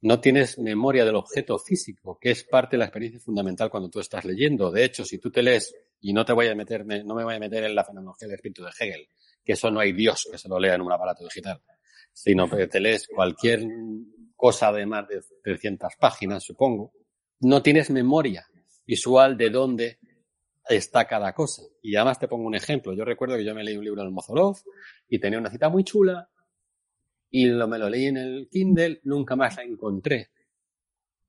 No 0.00 0.18
tienes 0.18 0.58
memoria 0.58 1.04
del 1.04 1.14
objeto 1.14 1.56
físico, 1.60 2.18
que 2.20 2.32
es 2.32 2.42
parte 2.42 2.74
de 2.74 2.78
la 2.78 2.86
experiencia 2.86 3.20
fundamental 3.20 3.70
cuando 3.70 3.88
tú 3.88 4.00
estás 4.00 4.24
leyendo. 4.24 4.72
De 4.72 4.84
hecho, 4.84 5.04
si 5.04 5.18
tú 5.18 5.30
te 5.30 5.40
lees 5.40 5.72
y 6.00 6.12
no 6.12 6.24
te 6.24 6.32
voy 6.32 6.48
a 6.48 6.56
meter, 6.56 6.84
no 6.84 7.14
me 7.14 7.22
voy 7.22 7.36
a 7.36 7.38
meter 7.38 7.62
en 7.62 7.76
la 7.76 7.84
fenomenología 7.84 8.26
del 8.26 8.34
espíritu 8.34 8.64
de 8.64 8.70
Hegel, 8.76 9.08
que 9.44 9.52
eso 9.52 9.70
no 9.70 9.78
hay 9.78 9.92
Dios 9.92 10.26
que 10.28 10.36
se 10.36 10.48
lo 10.48 10.58
lea 10.58 10.74
en 10.74 10.80
un 10.80 10.90
aparato 10.90 11.22
digital, 11.22 11.62
sino 12.12 12.50
que 12.50 12.66
te 12.66 12.80
lees 12.80 13.06
cualquier 13.06 13.62
cosa 14.34 14.72
de 14.72 14.84
más 14.84 15.06
de 15.06 15.20
300 15.44 15.92
páginas, 15.96 16.42
supongo, 16.42 16.90
no 17.38 17.62
tienes 17.62 17.90
memoria 17.90 18.48
visual 18.84 19.36
de 19.36 19.48
dónde 19.50 19.98
está 20.68 21.06
cada 21.06 21.32
cosa. 21.34 21.62
Y 21.82 21.96
además 21.96 22.18
te 22.18 22.28
pongo 22.28 22.46
un 22.46 22.54
ejemplo. 22.54 22.92
Yo 22.92 23.04
recuerdo 23.04 23.36
que 23.36 23.44
yo 23.44 23.54
me 23.54 23.64
leí 23.64 23.76
un 23.76 23.84
libro 23.84 24.02
en 24.02 24.08
el 24.08 24.12
Mozolov 24.12 24.56
y 25.08 25.18
tenía 25.18 25.38
una 25.38 25.50
cita 25.50 25.68
muy 25.68 25.84
chula 25.84 26.28
y 27.30 27.46
lo, 27.46 27.68
me 27.68 27.78
lo 27.78 27.88
leí 27.88 28.06
en 28.06 28.16
el 28.16 28.48
Kindle, 28.50 29.00
nunca 29.04 29.36
más 29.36 29.56
la 29.56 29.62
encontré. 29.62 30.30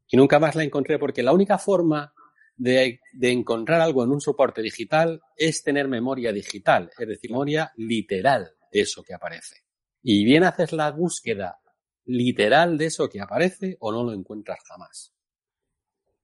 Y 0.08 0.18
nunca 0.18 0.40
más 0.40 0.56
la 0.56 0.64
encontré 0.64 0.98
porque 0.98 1.24
la 1.24 1.34
única 1.34 1.58
forma 1.58 2.14
de, 2.60 3.00
encontrar 3.22 3.82
algo 3.82 4.04
en 4.04 4.12
un 4.12 4.22
soporte 4.22 4.62
digital 4.62 5.22
es 5.36 5.64
tener 5.64 5.88
memoria 5.88 6.32
digital, 6.32 6.92
es 6.98 7.08
decir, 7.08 7.32
memoria 7.32 7.72
literal 7.78 8.52
de 8.72 8.82
eso 8.82 9.04
que 9.04 9.14
aparece. 9.14 9.64
Y 10.04 10.26
bien 10.26 10.44
haces 10.44 10.74
la 10.74 10.92
búsqueda 10.92 11.60
literal 12.06 12.78
de 12.78 12.86
eso 12.88 13.08
que 13.10 13.22
aparece 13.22 13.78
o 13.80 13.92
no 13.92 14.04
lo 14.04 14.14
encuentras 14.14 14.60
jamás. 14.68 15.14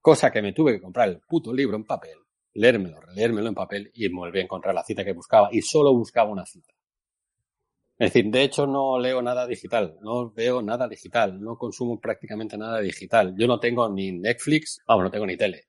Cosa 0.01 0.31
que 0.31 0.41
me 0.41 0.53
tuve 0.53 0.73
que 0.73 0.81
comprar 0.81 1.09
el 1.09 1.19
puto 1.21 1.53
libro 1.53 1.77
en 1.77 1.85
papel, 1.85 2.17
leérmelo, 2.55 2.99
releérmelo 2.99 3.49
en 3.49 3.55
papel 3.55 3.91
y 3.93 4.07
volví 4.09 4.39
a 4.39 4.43
encontrar 4.43 4.73
la 4.73 4.83
cita 4.83 5.03
que 5.03 5.13
buscaba 5.13 5.49
y 5.51 5.61
solo 5.61 5.93
buscaba 5.93 6.31
una 6.31 6.45
cita. 6.45 6.73
Es 7.97 8.11
decir, 8.11 8.29
de 8.29 8.43
hecho 8.43 8.67
no 8.67 8.99
leo 8.99 9.21
nada 9.21 9.47
digital, 9.47 9.97
no 10.01 10.29
veo 10.31 10.61
nada 10.61 10.87
digital, 10.87 11.39
no 11.39 11.57
consumo 11.57 11.99
prácticamente 11.99 12.57
nada 12.57 12.81
digital. 12.81 13.33
Yo 13.37 13.47
no 13.47 13.59
tengo 13.59 13.87
ni 13.89 14.11
Netflix, 14.11 14.81
vamos, 14.85 15.05
no 15.05 15.11
tengo 15.11 15.25
ni 15.25 15.37
tele. 15.37 15.67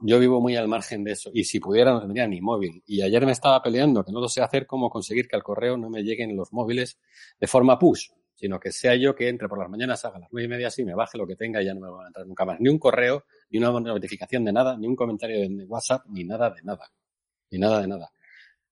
Yo 0.00 0.18
vivo 0.18 0.40
muy 0.40 0.56
al 0.56 0.68
margen 0.68 1.04
de 1.04 1.12
eso 1.12 1.30
y 1.32 1.44
si 1.44 1.58
pudiera 1.58 1.92
no 1.92 2.00
tendría 2.00 2.26
ni 2.26 2.40
móvil. 2.40 2.82
Y 2.86 3.02
ayer 3.02 3.24
me 3.26 3.32
estaba 3.32 3.62
peleando 3.62 4.04
que 4.04 4.12
no 4.12 4.20
lo 4.20 4.28
sé 4.28 4.42
hacer 4.42 4.66
cómo 4.66 4.88
conseguir 4.88 5.28
que 5.28 5.36
al 5.36 5.42
correo 5.42 5.76
no 5.76 5.90
me 5.90 6.02
lleguen 6.02 6.36
los 6.36 6.52
móviles 6.52 6.98
de 7.40 7.46
forma 7.46 7.78
push, 7.78 8.08
sino 8.36 8.60
que 8.60 8.70
sea 8.70 8.94
yo 8.94 9.14
que 9.14 9.28
entre 9.28 9.48
por 9.48 9.58
las 9.58 9.68
mañanas, 9.68 10.04
haga 10.04 10.18
las 10.18 10.28
nueve 10.30 10.44
y 10.44 10.48
media 10.48 10.68
así, 10.68 10.84
me 10.84 10.94
baje 10.94 11.18
lo 11.18 11.26
que 11.26 11.34
tenga 11.34 11.60
y 11.60 11.64
ya 11.64 11.74
no 11.74 11.80
me 11.80 11.88
va 11.88 12.04
a 12.04 12.06
entrar 12.06 12.26
nunca 12.26 12.44
más. 12.44 12.60
Ni 12.60 12.68
un 12.68 12.78
correo, 12.78 13.24
ni 13.50 13.58
una 13.58 13.70
notificación 13.80 14.44
de 14.44 14.52
nada, 14.52 14.76
ni 14.76 14.86
un 14.86 14.94
comentario 14.94 15.40
de 15.40 15.64
WhatsApp, 15.64 16.04
ni 16.08 16.22
nada 16.22 16.50
de 16.50 16.62
nada. 16.62 16.92
Ni 17.50 17.58
nada 17.58 17.80
de 17.80 17.88
nada. 17.88 18.10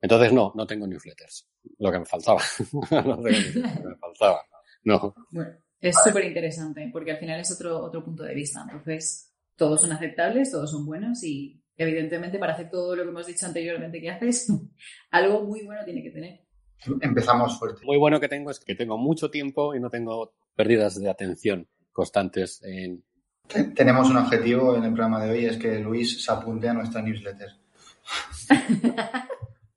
Entonces 0.00 0.32
no, 0.32 0.52
no 0.54 0.66
tengo 0.66 0.86
newsletters. 0.86 1.48
Lo 1.78 1.90
que 1.90 1.98
me 1.98 2.04
faltaba. 2.04 2.42
no 2.72 2.82
tengo 2.90 3.16
lo 3.16 3.22
que 3.22 3.88
me 3.88 3.96
faltaba. 3.96 4.42
No. 4.84 5.14
Bueno, 5.30 5.56
es 5.80 5.96
súper 6.04 6.26
interesante 6.26 6.88
porque 6.92 7.12
al 7.12 7.18
final 7.18 7.40
es 7.40 7.50
otro, 7.52 7.84
otro 7.84 8.04
punto 8.04 8.22
de 8.22 8.34
vista. 8.34 8.62
Entonces, 8.62 9.32
todos 9.56 9.80
son 9.80 9.92
aceptables, 9.92 10.50
todos 10.50 10.70
son 10.70 10.84
buenos 10.84 11.22
y 11.24 11.60
evidentemente 11.76 12.38
para 12.38 12.52
hacer 12.52 12.70
todo 12.70 12.94
lo 12.94 13.02
que 13.02 13.08
hemos 13.08 13.26
dicho 13.26 13.46
anteriormente 13.46 14.00
que 14.00 14.10
haces, 14.10 14.52
algo 15.10 15.42
muy 15.44 15.62
bueno 15.64 15.84
tiene 15.84 16.02
que 16.02 16.10
tener. 16.10 16.43
Empezamos 17.00 17.58
fuerte. 17.58 17.84
Muy 17.84 17.96
bueno 17.96 18.20
que 18.20 18.28
tengo 18.28 18.50
es 18.50 18.60
que 18.60 18.74
tengo 18.74 18.98
mucho 18.98 19.30
tiempo 19.30 19.74
y 19.74 19.80
no 19.80 19.90
tengo 19.90 20.34
pérdidas 20.54 21.00
de 21.00 21.08
atención 21.10 21.66
constantes 21.92 22.62
en... 22.62 23.02
Tenemos 23.74 24.08
un 24.10 24.16
objetivo 24.16 24.76
en 24.76 24.84
el 24.84 24.92
programa 24.92 25.22
de 25.22 25.30
hoy, 25.30 25.44
es 25.44 25.56
que 25.58 25.78
Luis 25.78 26.24
se 26.24 26.32
apunte 26.32 26.68
a 26.68 26.74
nuestra 26.74 27.02
newsletter. 27.02 27.50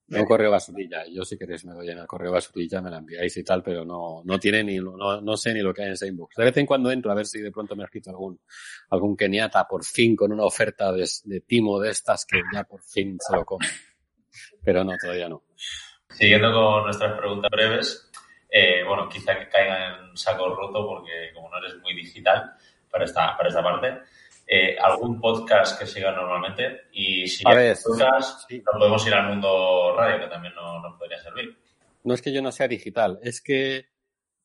Un 0.09 0.25
correo 0.25 0.51
basurilla. 0.51 1.05
Yo 1.11 1.25
si 1.25 1.37
queréis 1.37 1.65
me 1.65 1.73
doy 1.73 1.89
en 1.89 1.97
el 1.97 2.07
correo 2.07 2.31
basurilla, 2.31 2.81
me 2.81 2.89
la 2.89 2.99
enviáis 2.99 3.35
y 3.35 3.43
tal, 3.43 3.61
pero 3.61 3.83
no, 3.83 4.21
no 4.23 4.39
tiene 4.39 4.63
ni, 4.63 4.77
no, 4.77 5.19
no 5.19 5.37
sé 5.37 5.53
ni 5.53 5.59
lo 5.59 5.73
que 5.73 5.81
hay 5.81 5.87
en 5.87 5.93
ese 5.93 6.07
inbox. 6.07 6.35
De 6.37 6.45
vez 6.45 6.55
en 6.55 6.65
cuando 6.65 6.89
entro 6.91 7.11
a 7.11 7.15
ver 7.15 7.25
si 7.25 7.41
de 7.41 7.51
pronto 7.51 7.75
me 7.75 7.83
ha 7.83 7.87
escrito 7.87 8.09
algún, 8.09 8.39
algún 8.89 9.17
keniata 9.17 9.67
por 9.67 9.83
fin 9.83 10.15
con 10.15 10.31
una 10.31 10.45
oferta 10.45 10.93
de, 10.93 11.05
de 11.25 11.41
timo 11.41 11.77
de 11.79 11.89
estas 11.89 12.25
que 12.25 12.41
ya 12.53 12.63
por 12.63 12.81
fin 12.81 13.17
se 13.19 13.35
lo 13.35 13.43
come. 13.43 13.67
Pero 14.63 14.83
no, 14.85 14.93
todavía 15.01 15.27
no. 15.27 15.43
Siguiendo 16.09 16.51
con 16.51 16.83
nuestras 16.85 17.17
preguntas 17.17 17.51
breves, 17.51 18.11
eh, 18.49 18.83
bueno, 18.85 19.07
quizá 19.09 19.37
que 19.37 19.49
caigan 19.49 20.09
en 20.09 20.17
saco 20.17 20.49
roto 20.55 20.87
porque 20.87 21.31
como 21.33 21.49
no 21.49 21.57
eres 21.57 21.77
muy 21.81 21.93
digital 21.93 22.53
para 22.89 23.05
esta, 23.05 23.35
para 23.35 23.49
esta 23.49 23.63
parte, 23.63 23.99
eh, 24.47 24.77
algún 24.79 25.19
podcast 25.19 25.77
que 25.77 25.85
siga 25.85 26.11
normalmente 26.11 26.83
y 26.93 27.27
si 27.27 27.43
hay 27.45 27.73
podcast, 27.83 28.49
podemos 28.71 29.05
ir 29.05 29.13
al 29.13 29.27
mundo 29.27 29.93
radio, 29.95 30.21
que 30.21 30.27
también 30.27 30.55
nos 30.55 30.97
podría 30.97 31.21
servir. 31.21 31.57
No 32.03 32.13
es 32.13 32.21
que 32.21 32.31
yo 32.31 32.41
no 32.41 32.51
sea 32.51 32.67
digital, 32.67 33.19
es 33.21 33.41
que 33.41 33.87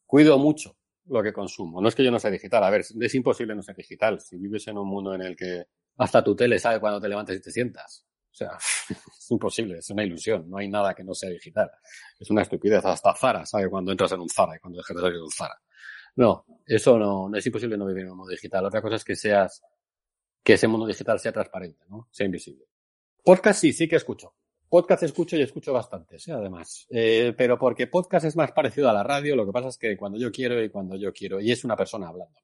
cuido 0.05 0.39
mucho 0.39 0.77
lo 1.07 1.23
que 1.23 1.33
consumo. 1.33 1.81
No 1.81 1.89
es 1.89 1.95
que 1.95 2.05
yo 2.05 2.11
no 2.11 2.19
sea 2.19 2.31
digital. 2.31 2.65
A 2.65 2.71
ver, 2.71 2.81
es 2.81 3.15
imposible 3.15 3.55
no 3.55 3.63
ser 3.63 3.77
digital. 3.77 4.21
Si 4.21 4.37
vives 4.37 4.67
en 4.69 4.79
un 4.79 4.89
mundo 4.89 5.15
en 5.15 5.23
el 5.23 5.37
que 5.37 5.67
hasta 5.99 6.23
tu 6.23 6.35
tele 6.35 6.59
sabe 6.59 6.81
cuando 6.81 7.01
te 7.01 7.09
levantas 7.09 7.37
y 7.37 7.41
te 7.41 7.51
sientas. 7.51 8.05
O 8.33 8.35
sea, 8.35 8.57
es 8.89 9.31
imposible, 9.31 9.79
es 9.79 9.91
una 9.91 10.05
ilusión. 10.05 10.49
No 10.49 10.59
hay 10.59 10.69
nada 10.69 10.95
que 10.95 11.05
no 11.05 11.15
sea 11.15 11.31
digital. 11.31 11.71
Es 12.19 12.31
una 12.31 12.43
estupidez. 12.43 12.85
Hasta 12.85 13.15
Zara 13.15 13.45
sabe 13.45 13.69
cuando 13.69 13.93
entras 13.93 14.13
en 14.13 14.21
un 14.21 14.29
Zara 14.29 14.57
y 14.57 14.59
cuando 14.59 14.79
dejas 14.79 14.97
de 14.97 15.03
salir 15.03 15.17
de 15.17 15.23
un 15.23 15.31
Zara. 15.31 15.61
No, 16.17 16.45
eso 16.67 16.99
no, 16.99 17.29
no 17.29 17.37
es 17.37 17.47
imposible 17.47 17.77
no 17.77 17.87
vivir 17.87 18.05
en 18.05 18.11
un 18.11 18.19
mundo 18.19 18.31
digital. 18.31 18.65
Otra 18.65 18.83
cosa 18.83 18.97
es 18.97 19.05
que 19.05 19.17
seas 19.17 19.63
que 20.43 20.55
ese 20.55 20.69
mundo 20.69 20.87
digital 20.87 21.19
sea 21.21 21.33
transparente, 21.33 21.85
¿no? 21.89 22.09
Sea 22.11 22.27
invisible. 22.27 22.67
Podcast 23.23 23.61
sí, 23.61 23.73
sí 23.73 23.89
que 23.89 23.97
escucho. 23.97 24.35
Podcast 24.69 25.03
escucho 25.03 25.37
y 25.37 25.43
escucho 25.43 25.73
bastante, 25.73 26.19
¿sí? 26.19 26.33
además. 26.33 26.87
Eh, 26.91 27.35
pero 27.37 27.59
porque 27.59 27.87
podcast 27.87 28.25
es 28.25 28.37
más 28.37 28.53
parecido 28.53 28.89
a 28.89 28.93
la 28.93 29.03
radio, 29.03 29.37
lo 29.37 29.45
que 29.45 29.53
pasa 29.53 29.69
es 29.69 29.77
que 29.77 29.97
cuando 29.97 30.19
yo 30.19 30.33
quiero 30.33 30.63
y 30.63 30.71
cuando 30.71 30.97
yo 30.97 31.13
quiero, 31.13 31.41
y 31.41 31.53
es 31.53 31.63
una 31.65 31.77
persona 31.77 32.09
hablándome. 32.09 32.41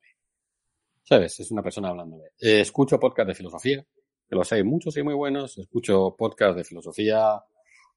¿Sabes? 1.03 1.41
Es 1.41 1.51
una 1.51 1.63
persona 1.63 1.89
hablándome. 1.89 2.25
Eh, 2.39 2.61
escucho 2.61 3.01
podcast 3.01 3.29
de 3.29 3.35
filosofía, 3.35 3.85
los 4.29 4.53
hay 4.53 4.63
muchos 4.65 4.97
y 4.97 5.03
muy 5.03 5.15
buenos. 5.15 5.59
Escucho 5.59 6.15
podcasts 6.17 6.57
de 6.57 6.65
filosofía, 6.65 7.43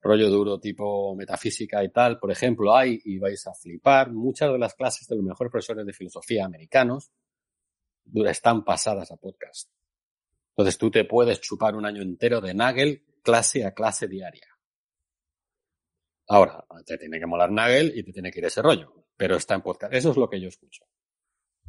rollo 0.02 0.30
duro 0.30 0.60
tipo 0.60 1.16
metafísica 1.16 1.84
y 1.84 1.90
tal. 1.90 2.20
Por 2.20 2.32
ejemplo, 2.32 2.76
hay, 2.76 3.00
y 3.04 3.18
vais 3.20 3.46
a 3.48 3.54
flipar, 3.54 4.12
muchas 4.12 4.52
de 4.52 4.58
las 4.58 4.74
clases 4.74 5.08
de 5.08 5.16
los 5.16 5.26
mejores 5.26 5.52
profesores 5.52 5.86
de 5.86 5.94
filosofía 5.94 6.46
americanos 6.46 7.12
están 8.26 8.64
pasadas 8.64 9.12
a 9.12 9.18
podcast. 9.18 9.70
Entonces 10.50 10.78
tú 10.78 10.92
te 10.92 11.06
puedes 11.06 11.40
chupar 11.40 11.76
un 11.76 11.86
año 11.86 12.02
entero 12.02 12.42
de 12.42 12.54
Nagel 12.54 13.04
clase 13.24 13.66
a 13.66 13.74
clase 13.74 14.08
diaria. 14.08 14.48
Ahora, 16.28 16.66
te 16.86 16.98
tiene 16.98 17.20
que 17.20 17.26
molar 17.26 17.52
Nagel 17.52 17.92
y 17.96 18.04
te 18.04 18.12
tiene 18.12 18.32
que 18.32 18.40
ir 18.40 18.46
ese 18.46 18.62
rollo, 18.62 19.06
pero 19.18 19.36
está 19.36 19.56
en 19.56 19.62
podcast. 19.62 19.94
Eso 19.94 20.12
es 20.12 20.18
lo 20.18 20.30
que 20.30 20.40
yo 20.40 20.48
escucho. 20.48 20.86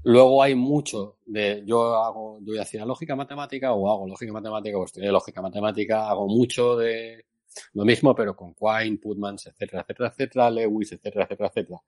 Luego 0.05 0.43
hay 0.43 0.55
mucho 0.57 1.19
de, 1.27 1.63
yo 1.65 1.95
hago, 1.95 2.39
yo 2.43 2.61
hacía 2.61 2.85
lógica 2.85 3.15
matemática 3.15 3.73
o 3.73 3.89
hago 3.89 4.09
lógica 4.09 4.33
matemática 4.33 4.77
o 4.77 4.85
estudié 4.85 5.13
lógica 5.13 5.41
matemática, 5.41 6.09
hago 6.09 6.27
mucho 6.27 6.77
de 6.77 7.27
lo 7.75 7.85
mismo, 7.85 8.15
pero 8.15 8.35
con 8.35 8.55
Quine, 8.55 8.99
Putmans, 8.99 9.47
etcétera, 9.47 9.83
etcétera, 9.83 10.09
etcétera, 10.09 10.51
Lewis, 10.51 10.93
etcétera, 10.93 11.25
etcétera, 11.25 11.49
etcétera. 11.51 11.79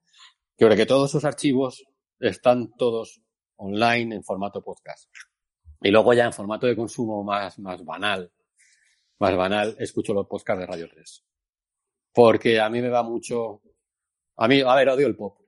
Creo 0.56 0.76
que 0.76 0.86
todos 0.86 1.10
esos 1.10 1.24
archivos 1.24 1.84
están 2.20 2.70
todos 2.76 3.20
online 3.56 4.14
en 4.14 4.22
formato 4.22 4.62
podcast. 4.62 5.10
Y 5.80 5.90
luego 5.90 6.12
ya 6.12 6.26
en 6.26 6.32
formato 6.32 6.66
de 6.68 6.76
consumo 6.76 7.24
más, 7.24 7.58
más 7.58 7.84
banal, 7.84 8.30
más 9.18 9.36
banal, 9.36 9.74
escucho 9.80 10.14
los 10.14 10.28
podcasts 10.28 10.60
de 10.60 10.66
Radio 10.66 10.88
3. 10.88 11.24
Porque 12.12 12.60
a 12.60 12.70
mí 12.70 12.80
me 12.80 12.90
va 12.90 13.02
mucho, 13.02 13.60
a 14.36 14.46
mí, 14.46 14.60
a 14.60 14.74
ver, 14.76 14.88
odio 14.88 15.08
el 15.08 15.16
pop 15.16 15.43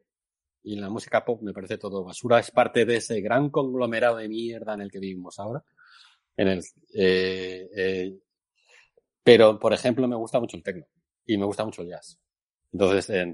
y 0.66 0.74
la 0.74 0.90
música 0.90 1.24
pop 1.24 1.42
me 1.42 1.52
parece 1.52 1.78
todo 1.78 2.02
basura. 2.02 2.40
Es 2.40 2.50
parte 2.50 2.84
de 2.84 2.96
ese 2.96 3.20
gran 3.20 3.50
conglomerado 3.50 4.16
de 4.16 4.28
mierda 4.28 4.74
en 4.74 4.80
el 4.80 4.90
que 4.90 4.98
vivimos 4.98 5.38
ahora. 5.38 5.62
En 6.36 6.48
el, 6.48 6.58
eh, 6.92 7.70
eh, 7.74 8.18
pero, 9.22 9.60
por 9.60 9.72
ejemplo, 9.72 10.08
me 10.08 10.16
gusta 10.16 10.40
mucho 10.40 10.56
el 10.56 10.64
techno 10.64 10.84
y 11.24 11.38
me 11.38 11.44
gusta 11.44 11.64
mucho 11.64 11.82
el 11.82 11.88
jazz. 11.88 12.18
Entonces, 12.72 13.08
en, 13.10 13.32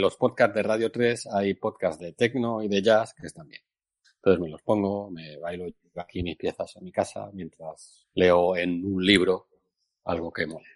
los 0.00 0.16
podcasts 0.16 0.52
de 0.52 0.64
Radio 0.64 0.90
3 0.90 1.28
hay 1.28 1.54
podcasts 1.54 2.00
de 2.00 2.12
techno 2.12 2.60
y 2.60 2.66
de 2.66 2.82
jazz 2.82 3.14
que 3.14 3.28
están 3.28 3.46
bien. 3.46 3.62
Entonces 4.16 4.40
me 4.40 4.48
los 4.48 4.62
pongo, 4.62 5.10
me 5.10 5.36
bailo 5.38 5.66
aquí 5.94 6.24
mis 6.24 6.36
piezas 6.36 6.74
en 6.74 6.84
mi 6.84 6.90
casa 6.90 7.30
mientras 7.32 8.08
leo 8.14 8.56
en 8.56 8.84
un 8.84 9.04
libro 9.04 9.46
algo 10.06 10.32
que 10.32 10.46
mole. 10.46 10.66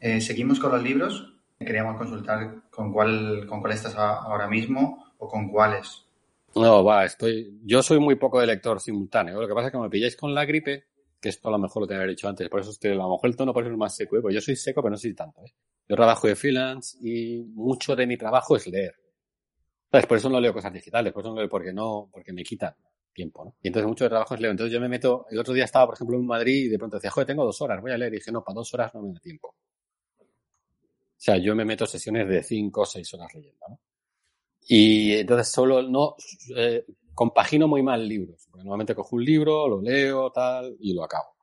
Eh, 0.00 0.22
seguimos 0.22 0.58
con 0.58 0.72
los 0.72 0.82
libros. 0.82 1.34
Queríamos 1.58 1.98
consultar 1.98 2.70
con 2.70 2.92
cuál, 2.92 3.46
con 3.46 3.60
cuál 3.60 3.72
estás 3.74 3.94
ahora 3.96 4.48
mismo 4.48 5.07
o 5.18 5.28
con 5.28 5.48
cuáles? 5.48 6.06
No, 6.54 6.82
va, 6.82 7.04
estoy. 7.04 7.60
Yo 7.64 7.82
soy 7.82 8.00
muy 8.00 8.16
poco 8.16 8.40
de 8.40 8.46
lector 8.46 8.80
simultáneo. 8.80 9.40
Lo 9.40 9.46
que 9.46 9.54
pasa 9.54 9.66
es 9.68 9.72
que 9.72 9.78
me 9.78 9.90
pilláis 9.90 10.16
con 10.16 10.34
la 10.34 10.44
gripe, 10.44 10.84
que 11.20 11.28
esto 11.28 11.48
a 11.48 11.52
lo 11.52 11.58
mejor 11.58 11.82
lo 11.82 11.86
tenía 11.86 11.98
que 11.98 12.04
haber 12.04 12.16
dicho 12.16 12.28
antes, 12.28 12.48
por 12.48 12.60
eso 12.60 12.70
estoy, 12.70 12.92
a 12.92 12.94
lo 12.94 13.10
mejor 13.10 13.28
el 13.28 13.36
tono 13.36 13.52
es 13.54 13.76
más 13.76 13.94
seco, 13.94 14.16
¿eh? 14.16 14.22
pues 14.22 14.34
yo 14.34 14.40
soy 14.40 14.56
seco, 14.56 14.82
pero 14.82 14.90
no 14.90 14.96
soy 14.96 15.14
tanto. 15.14 15.44
¿eh? 15.44 15.52
Yo 15.88 15.96
trabajo 15.96 16.26
de 16.26 16.36
freelance 16.36 16.96
y 17.00 17.42
mucho 17.54 17.94
de 17.96 18.06
mi 18.06 18.16
trabajo 18.16 18.56
es 18.56 18.66
leer. 18.66 18.94
¿Sabes? 19.90 20.06
Por 20.06 20.18
eso 20.18 20.28
no 20.28 20.40
leo 20.40 20.52
cosas 20.52 20.72
digitales, 20.72 21.12
por 21.12 21.22
eso 21.22 21.30
no 21.30 21.40
leo 21.40 21.48
porque 21.48 21.72
no, 21.72 22.08
porque 22.12 22.32
me 22.32 22.42
quitan 22.42 22.74
tiempo, 23.12 23.44
¿no? 23.44 23.56
Y 23.62 23.68
entonces 23.68 23.88
mucho 23.88 24.04
de 24.04 24.10
trabajo 24.10 24.34
es 24.34 24.40
leo. 24.40 24.50
Entonces 24.50 24.72
yo 24.72 24.80
me 24.80 24.88
meto, 24.88 25.26
el 25.30 25.38
otro 25.38 25.54
día 25.54 25.64
estaba, 25.64 25.86
por 25.86 25.94
ejemplo, 25.94 26.16
en 26.18 26.26
Madrid 26.26 26.66
y 26.66 26.68
de 26.68 26.78
pronto 26.78 26.98
decía, 26.98 27.10
joder, 27.10 27.26
tengo 27.26 27.44
dos 27.44 27.60
horas, 27.62 27.80
voy 27.80 27.90
a 27.90 27.98
leer. 27.98 28.12
Y 28.12 28.16
dije, 28.16 28.30
no, 28.30 28.44
para 28.44 28.54
dos 28.54 28.72
horas 28.74 28.94
no 28.94 29.02
me 29.02 29.12
da 29.12 29.20
tiempo. 29.20 29.48
O 30.18 31.20
sea, 31.20 31.36
yo 31.38 31.54
me 31.56 31.64
meto 31.64 31.84
sesiones 31.86 32.28
de 32.28 32.42
cinco 32.42 32.82
o 32.82 32.86
seis 32.86 33.12
horas 33.14 33.34
leyendo, 33.34 33.66
¿no? 33.68 33.80
Y 34.70 35.14
entonces 35.14 35.50
solo 35.50 35.82
no 35.82 36.14
eh, 36.54 36.84
compagino 37.14 37.66
muy 37.66 37.82
mal 37.82 38.06
libros. 38.06 38.46
Porque 38.50 38.64
normalmente 38.64 38.94
cojo 38.94 39.16
un 39.16 39.24
libro, 39.24 39.66
lo 39.66 39.80
leo, 39.80 40.30
tal, 40.30 40.76
y 40.78 40.92
lo 40.92 41.02
acabo. 41.02 41.36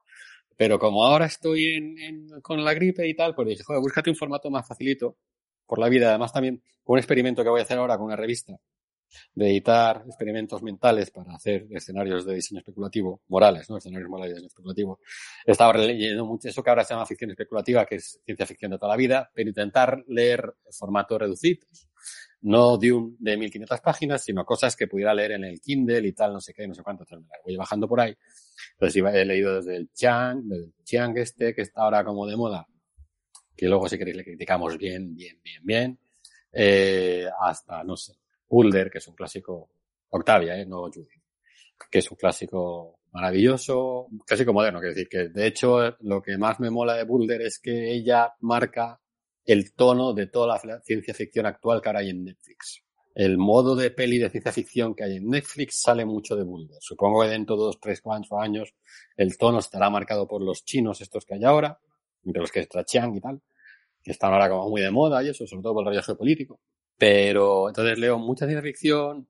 Pero 0.55 0.77
como 0.79 1.03
ahora 1.03 1.25
estoy 1.25 1.98
en, 2.01 2.39
con 2.41 2.63
la 2.63 2.74
gripe 2.74 3.08
y 3.08 3.15
tal, 3.15 3.34
pues 3.34 3.48
dije, 3.50 3.63
joder, 3.63 3.82
búscate 3.82 4.12
un 4.12 4.15
formato 4.15 4.50
más 4.51 4.67
facilito 4.67 5.17
por 5.65 5.79
la 5.79 5.89
vida. 5.89 6.10
Además 6.10 6.32
también 6.32 6.62
un 6.86 6.98
experimento 7.00 7.44
que 7.44 7.50
voy 7.50 7.60
a 7.60 7.63
hacer 7.63 7.79
ahora 7.79 7.98
con 7.98 8.05
una 8.05 8.15
revista 8.15 8.55
de 9.34 9.50
editar 9.50 10.03
experimentos 10.05 10.61
mentales 10.61 11.09
para 11.09 11.33
hacer 11.33 11.66
escenarios 11.72 12.25
de 12.25 12.35
diseño 12.35 12.59
especulativo, 12.59 13.22
morales, 13.27 13.70
¿no? 13.70 13.77
Escenarios 13.77 14.09
morales 14.09 14.31
de 14.31 14.35
diseño 14.35 14.48
especulativo. 14.48 15.00
Estaba 15.46 15.77
leyendo 15.77 16.25
mucho 16.25 16.48
eso 16.48 16.61
que 16.61 16.70
ahora 16.70 16.83
se 16.83 16.94
llama 16.94 17.05
ficción 17.07 17.31
especulativa, 17.31 17.85
que 17.85 17.96
es 17.96 18.22
ciencia 18.24 18.46
ficción 18.46 18.72
de 18.72 18.77
toda 18.77 18.92
la 18.92 18.98
vida, 18.98 19.31
pero 19.33 19.50
intentar 19.50 20.03
leer 20.07 20.55
formatos 20.70 21.20
reducidos 21.20 21.90
no 22.46 22.77
de 22.77 22.94
un 22.94 23.18
de 23.20 23.38
1500 23.38 23.81
páginas, 23.81 24.24
sino 24.24 24.46
cosas 24.46 24.75
que 24.75 24.88
pudiera 24.88 25.16
leer 25.16 25.31
en 25.31 25.46
el 25.46 25.60
Kindle 25.60 26.08
y 26.08 26.12
tal, 26.12 26.34
no 26.34 26.40
sé 26.40 26.53
qué, 26.53 26.68
no 26.68 26.75
sé 26.75 26.84
cuánto, 26.84 27.03
me 27.10 27.25
voy 27.44 27.55
bajando 27.55 27.88
por 27.88 28.00
ahí. 28.00 28.16
Entonces 28.74 29.03
he 29.03 29.25
leído 29.25 29.55
desde 29.55 29.75
el 29.75 29.92
Chang, 29.92 30.44
del 30.44 30.72
Chiang 30.84 31.18
este, 31.18 31.55
que 31.55 31.64
está 31.64 31.81
ahora 31.81 32.05
como 32.05 32.27
de 32.27 32.36
moda, 32.36 32.68
que 33.55 33.68
luego 33.68 33.90
si 33.90 33.98
queréis 33.98 34.18
le 34.18 34.24
criticamos 34.24 34.77
bien, 34.77 35.16
bien, 35.16 35.40
bien, 35.44 35.62
bien, 35.64 36.00
eh, 36.51 37.27
hasta, 37.42 37.84
no 37.84 37.98
sé, 37.98 38.14
Boulder, 38.48 38.92
que 38.92 39.00
es 39.00 39.08
un 39.08 39.16
clásico, 39.16 39.72
Octavia, 40.10 40.55
eh, 40.55 40.68
no 40.68 40.84
Judy, 40.84 41.08
que 41.90 41.98
es 41.98 42.12
un 42.12 42.18
clásico 42.18 43.00
maravilloso, 43.12 44.08
clásico 44.24 44.53
moderno, 44.53 44.79
quiero 44.79 44.94
decir 44.94 45.10
que 45.10 45.29
de 45.29 45.48
hecho 45.48 45.98
lo 46.01 46.22
que 46.22 46.38
más 46.38 46.60
me 46.60 46.70
mola 46.70 46.94
de 46.94 47.05
Boulder 47.05 47.42
es 47.42 47.58
que 47.58 47.92
ella 47.92 48.36
marca 48.42 49.00
el 49.46 49.74
tono 49.74 50.14
de 50.14 50.27
toda 50.27 50.60
la 50.64 50.81
ciencia 50.81 51.14
ficción 51.14 51.46
actual 51.46 51.81
que 51.81 51.90
ahora 51.90 52.00
hay 52.00 52.10
en 52.10 52.24
Netflix. 52.24 52.84
El 53.14 53.38
modo 53.38 53.75
de 53.75 53.92
peli 53.92 54.18
de 54.18 54.29
ciencia 54.29 54.51
ficción 54.51 54.94
que 54.94 55.03
hay 55.03 55.18
en 55.18 55.29
Netflix 55.29 55.81
sale 55.81 56.03
mucho 56.03 56.36
de 56.36 56.44
Boulder. 56.44 56.77
Supongo 56.81 57.22
que 57.22 57.29
dentro 57.29 57.55
de 57.55 57.64
dos, 57.64 57.79
tres, 57.79 58.01
cuatro 58.01 58.40
años 58.40 58.74
el 59.16 59.38
tono 59.38 59.60
estará 59.60 59.90
marcado 59.90 60.27
por 60.27 60.42
los 60.42 60.66
chinos 60.66 61.00
estos 61.00 61.25
que 61.25 61.36
hay 61.36 61.44
ahora, 61.44 61.79
entre 62.24 62.42
los 62.42 62.51
que 62.51 62.62
está 62.62 62.84
Chiang 62.84 63.16
y 63.16 63.22
tal, 63.22 63.42
que 64.03 64.12
están 64.12 64.34
ahora 64.34 64.50
como 64.50 64.70
muy 64.70 64.81
de 64.81 64.92
moda 64.92 65.24
y 65.24 65.29
eso, 65.29 65.48
sobre 65.48 65.64
todo 65.64 65.75
por 65.75 65.84
el 65.84 65.90
rollo 65.90 66.03
geopolítico. 66.03 66.60
Pero 66.98 67.70
entonces 67.70 67.98
leo 68.00 68.18
mucha 68.20 68.46
ciencia 68.46 68.62
ficción, 68.62 69.29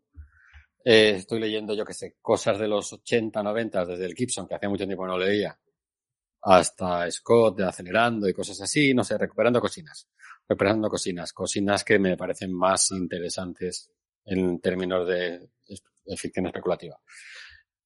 eh, 0.83 1.15
estoy 1.17 1.39
leyendo, 1.39 1.73
yo 1.73 1.83
que 1.85 1.93
sé, 1.93 2.15
cosas 2.21 2.59
de 2.59 2.67
los 2.67 2.93
80, 2.93 3.41
90, 3.43 3.85
desde 3.85 4.05
el 4.05 4.13
Gibson, 4.13 4.47
que 4.47 4.55
hacía 4.55 4.69
mucho 4.69 4.85
tiempo 4.85 5.05
no 5.05 5.17
leía, 5.17 5.57
hasta 6.45 7.09
Scott 7.09 7.61
acelerando 7.61 8.29
y 8.29 8.33
cosas 8.33 8.61
así, 8.61 8.93
no 8.93 9.03
sé, 9.03 9.17
recuperando 9.17 9.59
cocinas. 9.59 10.07
Recuperando 10.47 10.89
cocinas, 10.89 11.33
cocinas 11.33 11.83
que 11.83 11.97
me 11.97 12.15
parecen 12.15 12.53
más 12.53 12.91
interesantes 12.91 13.89
en 14.25 14.59
términos 14.59 15.07
de, 15.07 15.49
ficción 16.15 16.45
especulativa. 16.45 16.99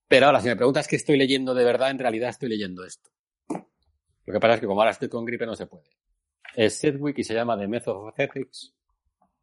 Pero 0.05 0.25
ahora, 0.25 0.41
si 0.41 0.49
me 0.49 0.57
preguntas 0.57 0.89
qué 0.89 0.97
estoy 0.97 1.17
leyendo 1.17 1.53
de 1.53 1.63
verdad, 1.63 1.89
en 1.89 1.99
realidad 1.99 2.31
estoy 2.31 2.49
leyendo 2.49 2.83
esto. 2.83 3.09
Lo 3.47 4.33
que 4.33 4.39
pasa 4.41 4.55
es 4.55 4.59
que 4.59 4.67
como 4.67 4.81
ahora 4.81 4.91
estoy 4.91 5.07
con 5.07 5.23
gripe 5.23 5.45
no 5.45 5.55
se 5.55 5.67
puede. 5.67 5.91
Es 6.53 6.79
Sedgwick 6.79 7.17
y 7.19 7.23
se 7.23 7.33
llama 7.33 7.57
The 7.57 7.67
Method 7.67 7.95
of 7.95 8.19
Ethics, 8.19 8.75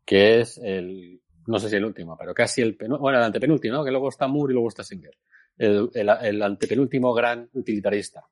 que 0.05 0.41
es 0.41 0.59
el, 0.59 1.23
no 1.47 1.59
sé 1.59 1.71
si 1.71 1.77
el 1.77 1.87
último, 1.87 2.19
pero 2.19 2.35
casi 2.35 2.61
el 2.61 2.77
bueno, 2.77 3.19
el 3.19 3.25
antepenúltimo, 3.25 3.83
que 3.83 3.91
luego 3.91 4.11
está 4.11 4.29
Moore 4.29 4.53
y 4.53 4.55
luego 4.55 4.69
está 4.69 4.85
Singer. 4.85 5.17
El, 5.57 5.89
el 5.95 6.43
antepenúltimo 6.43 7.15
gran 7.15 7.49
utilitarista 7.55 8.23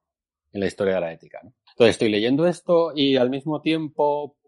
en 0.55 0.61
la 0.61 0.67
historia 0.67 0.95
de 0.95 1.01
la 1.01 1.13
ética. 1.13 1.41
¿no? 1.43 1.53
Entonces 1.71 1.97
estoy 1.97 2.09
leyendo 2.09 2.47
esto 2.47 2.93
y 2.95 3.17
al 3.17 3.29
mismo 3.29 3.61
tiempo, 3.61 4.39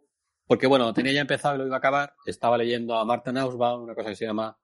porque 0.46 0.68
bueno, 0.68 0.94
tenía 0.94 1.12
ya 1.12 1.20
empezado 1.20 1.56
y 1.56 1.58
lo 1.58 1.66
iba 1.66 1.74
a 1.74 1.78
acabar, 1.78 2.14
estaba 2.24 2.56
leyendo 2.56 2.94
a 2.94 3.04
Marta 3.04 3.32
Nussbaum 3.32 3.82
una 3.82 3.94
cosa 3.94 4.10
que 4.10 4.16
se 4.16 4.24
llama 4.24 4.56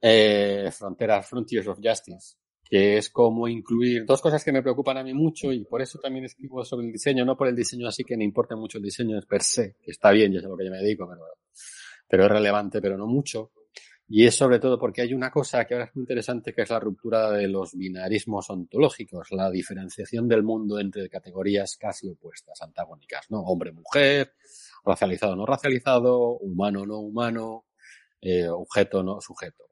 eh, 0.00 0.70
Fronteras, 0.72 1.28
Frontiers 1.28 1.66
of 1.66 1.80
Justice, 1.82 2.36
que 2.62 2.96
es 2.96 3.10
como 3.10 3.48
incluir 3.48 4.06
dos 4.06 4.22
cosas 4.22 4.44
que 4.44 4.52
me 4.52 4.62
preocupan 4.62 4.98
a 4.98 5.02
mí 5.02 5.12
mucho 5.12 5.52
y 5.52 5.64
por 5.64 5.82
eso 5.82 5.98
también 5.98 6.24
escribo 6.24 6.64
sobre 6.64 6.86
el 6.86 6.92
diseño, 6.92 7.24
no 7.24 7.36
por 7.36 7.48
el 7.48 7.56
diseño 7.56 7.88
así 7.88 8.04
que 8.04 8.16
me 8.16 8.24
importa 8.24 8.54
mucho 8.54 8.78
el 8.78 8.84
diseño 8.84 9.20
per 9.28 9.42
se, 9.42 9.76
que 9.82 9.90
está 9.90 10.12
bien, 10.12 10.32
ya 10.32 10.40
sé 10.40 10.46
lo 10.46 10.56
que 10.56 10.64
yo 10.64 10.70
me 10.70 10.78
dedico, 10.78 11.08
pero 12.08 12.24
es 12.24 12.30
relevante, 12.30 12.80
pero 12.80 12.96
no 12.96 13.08
mucho. 13.08 13.50
Y 14.08 14.24
es 14.24 14.36
sobre 14.36 14.60
todo 14.60 14.78
porque 14.78 15.02
hay 15.02 15.14
una 15.14 15.30
cosa 15.30 15.64
que 15.64 15.74
ahora 15.74 15.86
es 15.86 15.96
muy 15.96 16.02
interesante, 16.02 16.52
que 16.54 16.62
es 16.62 16.70
la 16.70 16.78
ruptura 16.78 17.30
de 17.32 17.48
los 17.48 17.74
binarismos 17.74 18.48
ontológicos, 18.50 19.32
la 19.32 19.50
diferenciación 19.50 20.28
del 20.28 20.44
mundo 20.44 20.78
entre 20.78 21.08
categorías 21.08 21.76
casi 21.76 22.08
opuestas, 22.08 22.62
antagónicas, 22.62 23.26
¿no? 23.30 23.40
Hombre-mujer, 23.40 24.34
racializado-no 24.84 25.44
racializado, 25.44 26.38
humano-no 26.38 27.00
humano, 27.00 27.66
eh, 28.20 28.48
objeto-no 28.48 29.20
sujeto. 29.20 29.64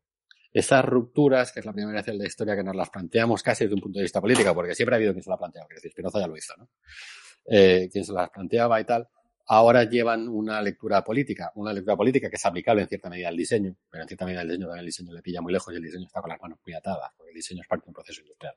Esas 0.52 0.84
rupturas, 0.84 1.52
que 1.52 1.60
es 1.60 1.66
la 1.66 1.72
primera 1.72 1.98
vez 1.98 2.08
en 2.08 2.18
la 2.18 2.26
historia 2.26 2.56
que 2.56 2.64
nos 2.64 2.74
las 2.74 2.90
planteamos 2.90 3.42
casi 3.42 3.64
desde 3.64 3.74
un 3.74 3.80
punto 3.80 3.98
de 3.98 4.04
vista 4.04 4.20
político, 4.20 4.52
porque 4.52 4.74
siempre 4.74 4.94
ha 4.94 4.98
habido 4.98 5.12
quien 5.12 5.22
se 5.22 5.30
la 5.30 5.36
ha 5.36 5.38
planteado, 5.38 5.68
que 5.68 5.74
es 5.74 5.82
decir, 5.82 5.92
Spinoza 5.92 6.20
ya 6.20 6.26
lo 6.26 6.36
hizo, 6.36 6.54
¿no? 6.56 6.68
Eh, 7.46 7.88
quien 7.90 8.04
se 8.04 8.12
las 8.12 8.30
planteaba 8.30 8.80
y 8.80 8.84
tal, 8.84 9.08
ahora 9.46 9.84
llevan 9.84 10.28
una 10.28 10.60
lectura 10.62 11.04
política, 11.04 11.52
una 11.56 11.72
lectura 11.72 11.96
política 11.96 12.30
que 12.30 12.36
es 12.36 12.46
aplicable 12.46 12.82
en 12.82 12.88
cierta 12.88 13.10
medida 13.10 13.28
al 13.28 13.36
diseño, 13.36 13.76
pero 13.90 14.02
en 14.02 14.08
cierta 14.08 14.24
medida 14.24 14.42
el 14.42 14.48
diseño 14.48 14.66
también 14.66 14.80
el 14.80 14.86
diseño 14.86 15.12
le 15.12 15.22
pilla 15.22 15.40
muy 15.40 15.52
lejos 15.52 15.72
y 15.72 15.76
el 15.76 15.82
diseño 15.82 16.06
está 16.06 16.20
con 16.20 16.30
las 16.30 16.40
manos 16.40 16.58
muy 16.64 16.74
atadas, 16.74 17.10
porque 17.16 17.30
el 17.30 17.36
diseño 17.36 17.62
es 17.62 17.68
parte 17.68 17.84
de 17.84 17.90
un 17.90 17.94
proceso 17.94 18.20
industrial. 18.22 18.54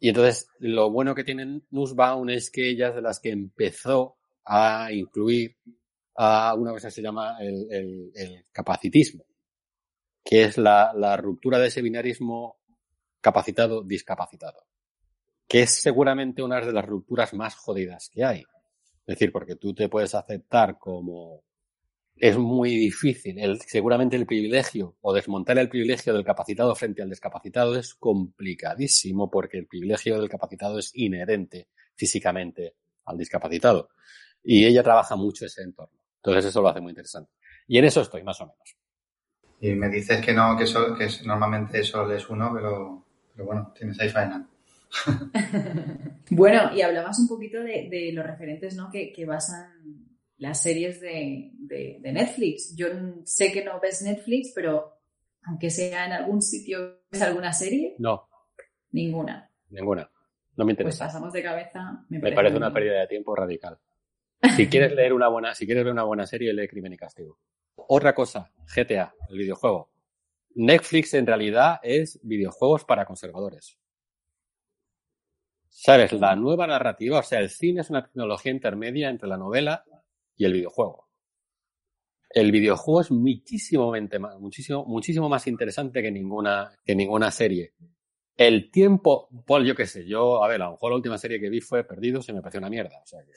Y 0.00 0.08
entonces, 0.08 0.48
lo 0.58 0.90
bueno 0.90 1.14
que 1.14 1.24
tienen 1.24 1.66
Nussbaum 1.70 2.28
es 2.30 2.50
que 2.50 2.68
ella 2.68 2.88
es 2.88 2.94
de 2.94 3.02
las 3.02 3.20
que 3.20 3.30
empezó 3.30 4.16
a 4.44 4.92
incluir 4.92 5.56
a 6.16 6.54
una 6.54 6.72
cosa 6.72 6.88
que 6.88 6.94
se 6.94 7.02
llama 7.02 7.38
el, 7.40 8.44
capacitismo, 8.52 9.24
que 10.22 10.44
es 10.44 10.58
la, 10.58 10.92
la 10.94 11.16
ruptura 11.16 11.58
de 11.58 11.68
ese 11.68 11.82
binarismo 11.82 12.58
capacitado-discapacitado. 13.20 14.66
que 15.46 15.62
es 15.62 15.70
seguramente 15.70 16.42
una 16.42 16.60
de 16.60 16.72
las 16.72 16.84
rupturas 16.84 17.32
más 17.34 17.54
jodidas 17.54 18.10
que 18.10 18.24
hay. 18.24 18.44
Es 19.06 19.16
decir, 19.16 19.32
porque 19.32 19.56
tú 19.56 19.74
te 19.74 19.88
puedes 19.88 20.14
aceptar 20.14 20.78
como 20.78 21.44
es 22.16 22.38
muy 22.38 22.76
difícil. 22.76 23.38
El, 23.38 23.60
seguramente 23.60 24.16
el 24.16 24.26
privilegio 24.26 24.96
o 25.00 25.12
desmontar 25.12 25.58
el 25.58 25.68
privilegio 25.68 26.14
del 26.14 26.24
capacitado 26.24 26.74
frente 26.74 27.02
al 27.02 27.10
discapacitado 27.10 27.76
es 27.76 27.94
complicadísimo 27.94 29.30
porque 29.30 29.58
el 29.58 29.66
privilegio 29.66 30.18
del 30.18 30.28
capacitado 30.28 30.78
es 30.78 30.92
inherente 30.94 31.68
físicamente 31.94 32.76
al 33.04 33.18
discapacitado. 33.18 33.90
Y 34.42 34.64
ella 34.64 34.82
trabaja 34.82 35.16
mucho 35.16 35.46
ese 35.46 35.62
entorno. 35.62 35.98
Entonces 36.16 36.46
eso 36.46 36.62
lo 36.62 36.68
hace 36.68 36.80
muy 36.80 36.90
interesante. 36.90 37.32
Y 37.66 37.78
en 37.78 37.84
eso 37.86 38.02
estoy, 38.02 38.22
más 38.22 38.40
o 38.40 38.46
menos. 38.46 38.76
Y 39.60 39.74
me 39.74 39.88
dices 39.88 40.24
que 40.24 40.32
no, 40.32 40.56
que, 40.56 40.64
eso, 40.64 40.94
que 40.94 41.08
normalmente 41.24 41.82
solo 41.82 42.14
es 42.14 42.28
uno, 42.28 42.50
pero, 42.54 43.04
pero 43.34 43.46
bueno, 43.46 43.72
tienes 43.76 43.98
ahí 44.00 44.10
faena. 44.10 44.46
bueno, 46.30 46.74
y 46.74 46.82
hablabas 46.82 47.18
un 47.18 47.28
poquito 47.28 47.60
de, 47.60 48.10
los 48.12 48.24
referentes 48.26 48.76
¿no? 48.76 48.90
que, 48.90 49.24
basan 49.26 50.08
las 50.36 50.62
series 50.62 51.00
de, 51.00 51.52
Netflix. 52.02 52.74
Yo 52.76 52.88
sé 53.24 53.52
que 53.52 53.64
no 53.64 53.80
ves 53.80 54.02
Netflix, 54.02 54.52
pero 54.54 54.94
aunque 55.44 55.70
sea 55.70 56.06
en 56.06 56.12
algún 56.12 56.42
sitio, 56.42 57.02
¿ves 57.10 57.22
alguna 57.22 57.52
serie? 57.52 57.94
No. 57.98 58.28
Ninguna. 58.92 59.50
Ninguna. 59.70 60.10
No 60.56 60.64
me 60.64 60.72
interesa. 60.72 61.04
Pues 61.04 61.12
pasamos 61.12 61.32
de 61.32 61.42
cabeza. 61.42 62.04
Me, 62.08 62.32
parece, 62.32 62.56
una 62.56 62.72
pérdida 62.72 63.00
de 63.00 63.06
tiempo 63.08 63.34
radical. 63.34 63.78
Si 64.56 64.68
quieres 64.68 64.92
leer 64.92 65.12
una 65.12 65.28
buena, 65.28 65.54
si 65.54 65.66
quieres 65.66 65.84
ver 65.84 65.92
una 65.92 66.04
buena 66.04 66.26
serie, 66.26 66.52
lee 66.52 66.68
Crimen 66.68 66.92
y 66.92 66.96
Castigo. 66.96 67.38
Otra 67.76 68.14
cosa, 68.14 68.52
GTA, 68.74 69.14
el 69.30 69.38
videojuego. 69.38 69.90
Netflix 70.54 71.14
en 71.14 71.26
realidad 71.26 71.80
es 71.82 72.20
videojuegos 72.22 72.84
para 72.84 73.04
conservadores. 73.04 73.78
¿Sabes? 75.76 76.12
La 76.12 76.36
nueva 76.36 76.68
narrativa, 76.68 77.18
o 77.18 77.22
sea, 77.24 77.40
el 77.40 77.50
cine 77.50 77.80
es 77.80 77.90
una 77.90 78.04
tecnología 78.04 78.52
intermedia 78.52 79.10
entre 79.10 79.28
la 79.28 79.36
novela 79.36 79.84
y 80.36 80.44
el 80.44 80.52
videojuego. 80.52 81.08
El 82.30 82.52
videojuego 82.52 83.00
es 83.00 83.10
muchísimo, 83.10 83.92
más, 84.20 84.38
muchísimo, 84.38 84.84
muchísimo 84.84 85.28
más 85.28 85.48
interesante 85.48 86.00
que 86.00 86.12
ninguna, 86.12 86.72
que 86.84 86.94
ninguna 86.94 87.32
serie. 87.32 87.74
El 88.36 88.70
tiempo, 88.70 89.28
Paul, 89.44 89.66
yo 89.66 89.74
qué 89.74 89.86
sé, 89.86 90.06
yo, 90.06 90.44
a 90.44 90.48
ver, 90.48 90.62
a 90.62 90.66
lo 90.66 90.70
mejor 90.72 90.92
la 90.92 90.96
última 90.96 91.18
serie 91.18 91.40
que 91.40 91.50
vi 91.50 91.60
fue 91.60 91.82
Perdidos 91.82 92.28
y 92.28 92.32
me 92.32 92.40
pareció 92.40 92.60
una 92.60 92.70
mierda. 92.70 93.00
O 93.02 93.06
sea 93.06 93.24
que, 93.24 93.32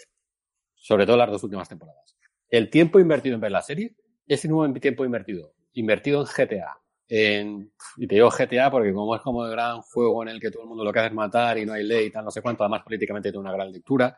sobre 0.75 1.07
todo 1.07 1.17
las 1.17 1.31
dos 1.31 1.43
últimas 1.43 1.67
temporadas. 1.67 2.15
El 2.49 2.69
tiempo 2.69 2.99
invertido 2.99 3.33
en 3.33 3.41
ver 3.41 3.51
la 3.51 3.63
serie 3.63 3.95
es 4.27 4.45
el 4.45 4.51
nuevo 4.51 4.71
tiempo 4.79 5.03
invertido. 5.03 5.55
Invertido 5.73 6.21
en 6.21 6.27
GTA, 6.27 6.79
y 7.09 8.07
te 8.07 8.15
digo 8.15 8.29
GTA 8.29 8.69
porque 8.69 8.93
como 8.93 9.15
es 9.15 9.21
como 9.21 9.45
el 9.45 9.51
gran 9.51 9.81
juego 9.81 10.23
en 10.23 10.29
el 10.29 10.39
que 10.39 10.51
todo 10.51 10.63
el 10.63 10.69
mundo 10.69 10.83
lo 10.83 10.91
que 10.91 10.99
hace 10.99 11.07
es 11.07 11.13
matar 11.13 11.57
y 11.57 11.65
no 11.65 11.73
hay 11.73 11.83
ley 11.83 12.07
y 12.07 12.11
tal, 12.11 12.25
no 12.25 12.31
sé 12.31 12.41
cuánto, 12.41 12.63
además 12.63 12.83
políticamente 12.83 13.31
tiene 13.31 13.39
una 13.39 13.53
gran 13.53 13.71
lectura, 13.71 14.17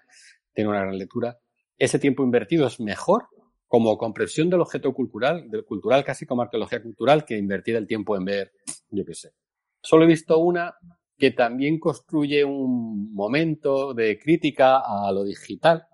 tiene 0.54 0.69
una 0.69 0.82
gran 0.82 0.97
lectura, 0.97 1.38
ese 1.78 1.99
tiempo 1.99 2.23
invertido 2.23 2.67
es 2.67 2.80
mejor 2.80 3.28
como 3.67 3.97
comprensión 3.97 4.49
del 4.49 4.62
objeto 4.62 4.91
cultural, 4.93 5.49
del 5.49 5.63
cultural 5.63 6.04
casi 6.04 6.25
como 6.25 6.41
arqueología 6.41 6.82
cultural, 6.82 7.23
que 7.23 7.38
invertir 7.38 7.75
el 7.75 7.86
tiempo 7.86 8.17
en 8.17 8.25
ver, 8.25 8.52
yo 8.89 9.06
qué 9.06 9.13
sé. 9.13 9.32
Solo 9.82 10.06
he 10.06 10.08
visto 10.08 10.39
una 10.39 10.73
que 11.15 11.32
también 11.32 11.80
construye 11.80 12.43
un 12.43 13.13
momento 13.13 13.93
de 13.93 14.17
crítica 14.17 14.80
a 14.80 15.12
lo 15.12 15.23
digital, 15.23 15.86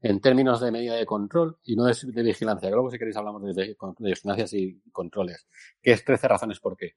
en 0.00 0.20
términos 0.20 0.60
de 0.60 0.70
medida 0.70 0.94
de 0.94 1.06
control 1.06 1.58
y 1.64 1.74
no 1.74 1.84
de, 1.84 1.94
de 2.04 2.22
vigilancia. 2.22 2.70
Luego, 2.70 2.90
si 2.90 2.98
queréis, 2.98 3.16
hablamos 3.16 3.42
de, 3.42 3.54
de, 3.54 3.76
vigilancias 3.98 4.52
y 4.52 4.80
controles. 4.92 5.46
Que 5.82 5.92
es 5.92 6.04
13 6.04 6.28
razones 6.28 6.60
por 6.60 6.76
qué. 6.76 6.94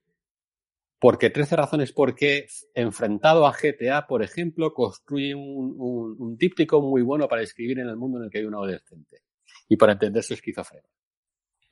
Porque 0.98 1.30
13 1.30 1.56
razones 1.56 1.92
por 1.92 2.14
qué, 2.14 2.46
enfrentado 2.74 3.46
a 3.46 3.52
GTA, 3.52 4.06
por 4.06 4.22
ejemplo, 4.22 4.72
construye 4.72 5.34
un, 5.34 5.74
un, 5.76 6.16
un 6.16 6.82
muy 6.82 7.02
bueno 7.02 7.26
para 7.26 7.42
escribir 7.42 7.80
en 7.80 7.88
el 7.88 7.96
mundo 7.96 8.18
en 8.18 8.24
el 8.24 8.30
que 8.30 8.38
hay 8.38 8.44
un 8.44 8.54
adolescente 8.54 9.22
y 9.68 9.76
para 9.76 9.92
entender 9.92 10.22
su 10.22 10.34
esquizofrenia. 10.34 10.88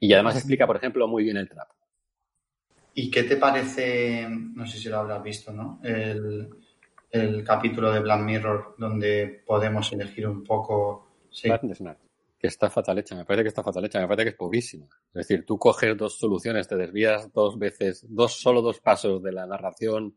Y 0.00 0.12
además 0.14 0.34
explica, 0.34 0.66
por 0.66 0.76
ejemplo, 0.76 1.06
muy 1.06 1.22
bien 1.22 1.36
el 1.36 1.48
trap. 1.48 1.68
¿Y 2.94 3.08
qué 3.08 3.22
te 3.22 3.36
parece, 3.36 4.26
no 4.28 4.66
sé 4.66 4.78
si 4.78 4.88
lo 4.88 4.98
habrás 4.98 5.22
visto, 5.22 5.52
¿no? 5.52 5.78
El, 5.84 6.48
el 7.10 7.44
capítulo 7.44 7.92
de 7.92 8.00
Black 8.00 8.22
Mirror 8.22 8.74
donde 8.78 9.42
podemos 9.46 9.92
elegir 9.92 10.26
un 10.26 10.42
poco 10.42 11.09
Sí. 11.30 11.48
Que 12.38 12.46
está 12.46 12.70
fatal 12.70 12.98
hecha, 12.98 13.14
me 13.14 13.24
parece 13.24 13.44
que 13.44 13.48
está 13.48 13.62
fatal 13.62 13.84
hecha, 13.84 14.00
me 14.00 14.08
parece 14.08 14.24
que 14.24 14.30
es 14.30 14.36
pobrísima. 14.36 14.86
Es 15.08 15.26
decir, 15.26 15.44
tú 15.44 15.58
coges 15.58 15.96
dos 15.96 16.18
soluciones, 16.18 16.68
te 16.68 16.76
desvías 16.76 17.30
dos 17.32 17.58
veces, 17.58 18.06
dos, 18.08 18.40
solo 18.40 18.62
dos 18.62 18.80
pasos 18.80 19.22
de 19.22 19.32
la 19.32 19.46
narración 19.46 20.16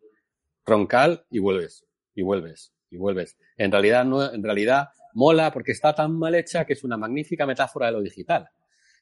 troncal 0.64 1.26
y 1.30 1.40
vuelves, 1.40 1.86
y 2.16 2.22
vuelves, 2.22 2.74
y 2.90 2.98
vuelves. 2.98 3.38
En 3.58 3.72
realidad, 3.72 4.06
no, 4.06 4.32
en 4.32 4.42
realidad 4.42 4.88
mola 5.14 5.52
porque 5.52 5.74
está 5.74 5.94
tan 5.94 6.18
mal 6.18 6.34
hecha 6.36 6.66
que 6.66 6.74
es 6.74 6.84
una 6.84 6.98
magnífica 6.98 7.46
metáfora 7.46 7.88
de 7.88 7.92
lo 7.94 8.02
digital. 8.02 8.48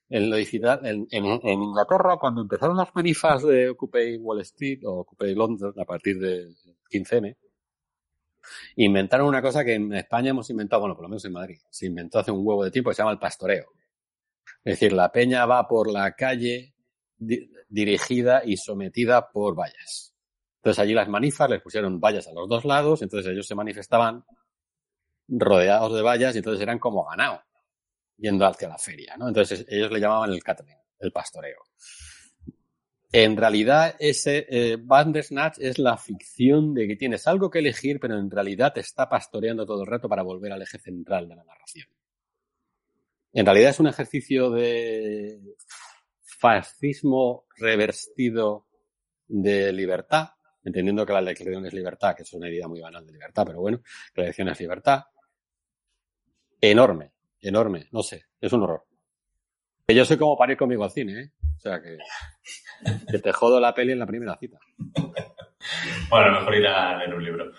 En 0.09 0.29
lo 0.29 0.35
digital, 0.35 0.85
en, 0.85 1.07
en, 1.11 1.25
en 1.25 1.61
Inglaterra, 1.61 2.17
cuando 2.19 2.41
empezaron 2.41 2.75
las 2.75 2.93
manifas 2.93 3.43
de 3.43 3.69
Occupy 3.69 4.17
Wall 4.17 4.41
Street 4.41 4.79
o 4.83 5.01
Occupy 5.01 5.33
London 5.35 5.73
a 5.77 5.85
partir 5.85 6.19
del 6.19 6.53
15M, 6.91 7.37
inventaron 8.75 9.27
una 9.27 9.41
cosa 9.41 9.63
que 9.63 9.75
en 9.75 9.93
España 9.93 10.31
hemos 10.31 10.49
inventado, 10.49 10.81
bueno, 10.81 10.95
por 10.95 11.03
lo 11.03 11.09
menos 11.09 11.25
en 11.25 11.33
Madrid, 11.33 11.59
se 11.69 11.85
inventó 11.85 12.19
hace 12.19 12.31
un 12.31 12.45
huevo 12.45 12.63
de 12.63 12.71
tiempo 12.71 12.89
que 12.89 12.95
se 12.95 13.01
llama 13.01 13.11
el 13.11 13.19
pastoreo. 13.19 13.65
Es 14.63 14.73
decir, 14.73 14.93
la 14.93 15.11
peña 15.11 15.45
va 15.45 15.67
por 15.67 15.91
la 15.91 16.11
calle 16.13 16.73
dirigida 17.17 18.41
y 18.45 18.57
sometida 18.57 19.29
por 19.31 19.55
vallas. 19.55 20.13
Entonces 20.57 20.79
allí 20.79 20.93
las 20.93 21.09
manifas 21.09 21.49
les 21.49 21.61
pusieron 21.61 21.99
vallas 21.99 22.27
a 22.27 22.33
los 22.33 22.47
dos 22.47 22.65
lados, 22.65 23.01
entonces 23.01 23.31
ellos 23.31 23.47
se 23.47 23.55
manifestaban 23.55 24.23
rodeados 25.27 25.93
de 25.95 26.01
vallas 26.01 26.35
y 26.35 26.39
entonces 26.39 26.61
eran 26.61 26.77
como 26.77 27.05
ganado, 27.05 27.41
yendo 28.17 28.45
hacia 28.45 28.67
la 28.67 28.77
feria, 28.77 29.15
¿no? 29.17 29.27
Entonces 29.27 29.65
ellos 29.67 29.91
le 29.91 29.99
llamaban 29.99 30.31
el 30.31 30.43
catering, 30.43 30.77
el 30.99 31.11
pastoreo. 31.11 31.63
En 33.13 33.35
realidad, 33.35 33.95
ese 33.99 34.45
eh, 34.49 34.77
Bandersnatch 34.79 35.57
es 35.59 35.77
la 35.79 35.97
ficción 35.97 36.73
de 36.73 36.87
que 36.87 36.95
tienes 36.95 37.27
algo 37.27 37.49
que 37.49 37.59
elegir, 37.59 37.99
pero 37.99 38.17
en 38.17 38.31
realidad 38.31 38.71
te 38.73 38.79
está 38.79 39.09
pastoreando 39.09 39.65
todo 39.65 39.81
el 39.81 39.87
rato 39.87 40.07
para 40.07 40.23
volver 40.23 40.53
al 40.53 40.61
eje 40.61 40.79
central 40.79 41.27
de 41.27 41.35
la 41.35 41.43
narración. 41.43 41.89
En 43.33 43.45
realidad 43.45 43.71
es 43.71 43.79
un 43.81 43.87
ejercicio 43.87 44.49
de 44.49 45.55
fascismo 46.21 47.45
revertido 47.57 48.67
de 49.27 49.73
libertad, 49.73 50.29
entendiendo 50.63 51.05
que 51.05 51.13
la 51.13 51.19
elección 51.19 51.65
es 51.65 51.73
libertad, 51.73 52.15
que 52.15 52.23
es 52.23 52.33
una 52.33 52.49
idea 52.49 52.67
muy 52.67 52.79
banal 52.79 53.05
de 53.05 53.11
libertad, 53.11 53.43
pero 53.45 53.59
bueno, 53.59 53.81
la 54.15 54.23
elección 54.23 54.47
es 54.47 54.59
libertad. 54.59 55.03
Enorme, 56.61 57.11
enorme, 57.41 57.87
no 57.91 58.03
sé, 58.03 58.25
es 58.39 58.53
un 58.53 58.63
horror. 58.63 58.85
Que 59.91 59.95
yo 59.95 60.05
sé 60.05 60.17
cómo 60.17 60.37
parir 60.37 60.55
conmigo 60.55 60.85
al 60.85 60.91
cine, 60.91 61.19
¿eh? 61.19 61.31
O 61.57 61.59
sea 61.59 61.81
que, 61.81 61.97
que 63.11 63.19
te 63.19 63.33
jodo 63.33 63.59
la 63.59 63.73
peli 63.73 63.91
en 63.91 63.99
la 63.99 64.05
primera 64.05 64.37
cita. 64.37 64.57
bueno, 66.09 66.31
mejor 66.39 66.55
ir 66.55 66.67
a 66.67 66.97
leer 66.97 67.13
un 67.13 67.21
libro. 67.21 67.51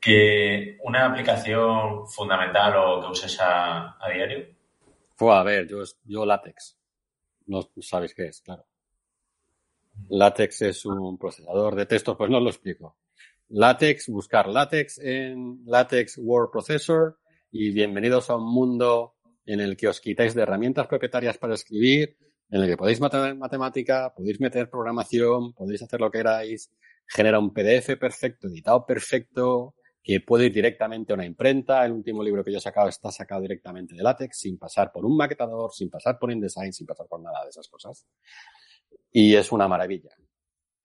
Que 0.00 0.76
una 0.82 1.06
aplicación 1.06 2.08
fundamental 2.08 2.74
o 2.76 3.00
que 3.02 3.06
uses 3.06 3.40
a, 3.40 3.96
a 4.04 4.10
diario. 4.12 4.48
Fue 5.14 5.32
a 5.32 5.44
ver, 5.44 5.68
yo, 5.68 5.84
yo 6.04 6.26
látex. 6.26 6.76
No 7.46 7.60
sabéis 7.80 8.16
qué 8.16 8.26
es, 8.26 8.40
claro. 8.40 8.66
Látex 10.08 10.60
es 10.62 10.84
un 10.84 11.16
procesador 11.18 11.76
de 11.76 11.86
textos, 11.86 12.16
pues 12.16 12.30
no 12.30 12.38
os 12.38 12.42
lo 12.42 12.50
explico. 12.50 12.96
Látex, 13.50 14.08
buscar 14.08 14.48
látex 14.48 14.98
en 14.98 15.62
látex 15.66 16.18
word 16.18 16.50
processor 16.50 17.20
y 17.52 17.70
bienvenidos 17.70 18.28
a 18.28 18.34
un 18.38 18.52
mundo 18.52 19.14
en 19.46 19.60
el 19.60 19.76
que 19.76 19.88
os 19.88 20.00
quitáis 20.00 20.34
de 20.34 20.42
herramientas 20.42 20.86
propietarias 20.86 21.38
para 21.38 21.54
escribir, 21.54 22.16
en 22.50 22.62
el 22.62 22.68
que 22.68 22.76
podéis 22.76 23.00
meter 23.00 23.34
matemática, 23.34 24.12
podéis 24.14 24.40
meter 24.40 24.70
programación, 24.70 25.52
podéis 25.52 25.82
hacer 25.82 26.00
lo 26.00 26.10
que 26.10 26.18
queráis, 26.18 26.70
genera 27.06 27.38
un 27.38 27.52
PDF 27.52 27.96
perfecto, 27.98 28.48
editado 28.48 28.84
perfecto, 28.86 29.74
que 30.02 30.20
puede 30.20 30.46
ir 30.46 30.52
directamente 30.52 31.12
a 31.12 31.16
una 31.16 31.24
imprenta. 31.24 31.84
El 31.84 31.92
último 31.92 32.22
libro 32.22 32.44
que 32.44 32.52
yo 32.52 32.58
he 32.58 32.60
sacado 32.60 32.88
está 32.88 33.10
sacado 33.10 33.40
directamente 33.40 33.94
de 33.94 34.02
látex, 34.02 34.38
sin 34.38 34.58
pasar 34.58 34.92
por 34.92 35.04
un 35.04 35.16
maquetador, 35.16 35.72
sin 35.72 35.88
pasar 35.88 36.18
por 36.18 36.30
InDesign, 36.30 36.72
sin 36.72 36.86
pasar 36.86 37.06
por 37.08 37.20
nada 37.20 37.42
de 37.42 37.50
esas 37.50 37.68
cosas. 37.68 38.06
Y 39.10 39.34
es 39.34 39.50
una 39.50 39.66
maravilla. 39.66 40.10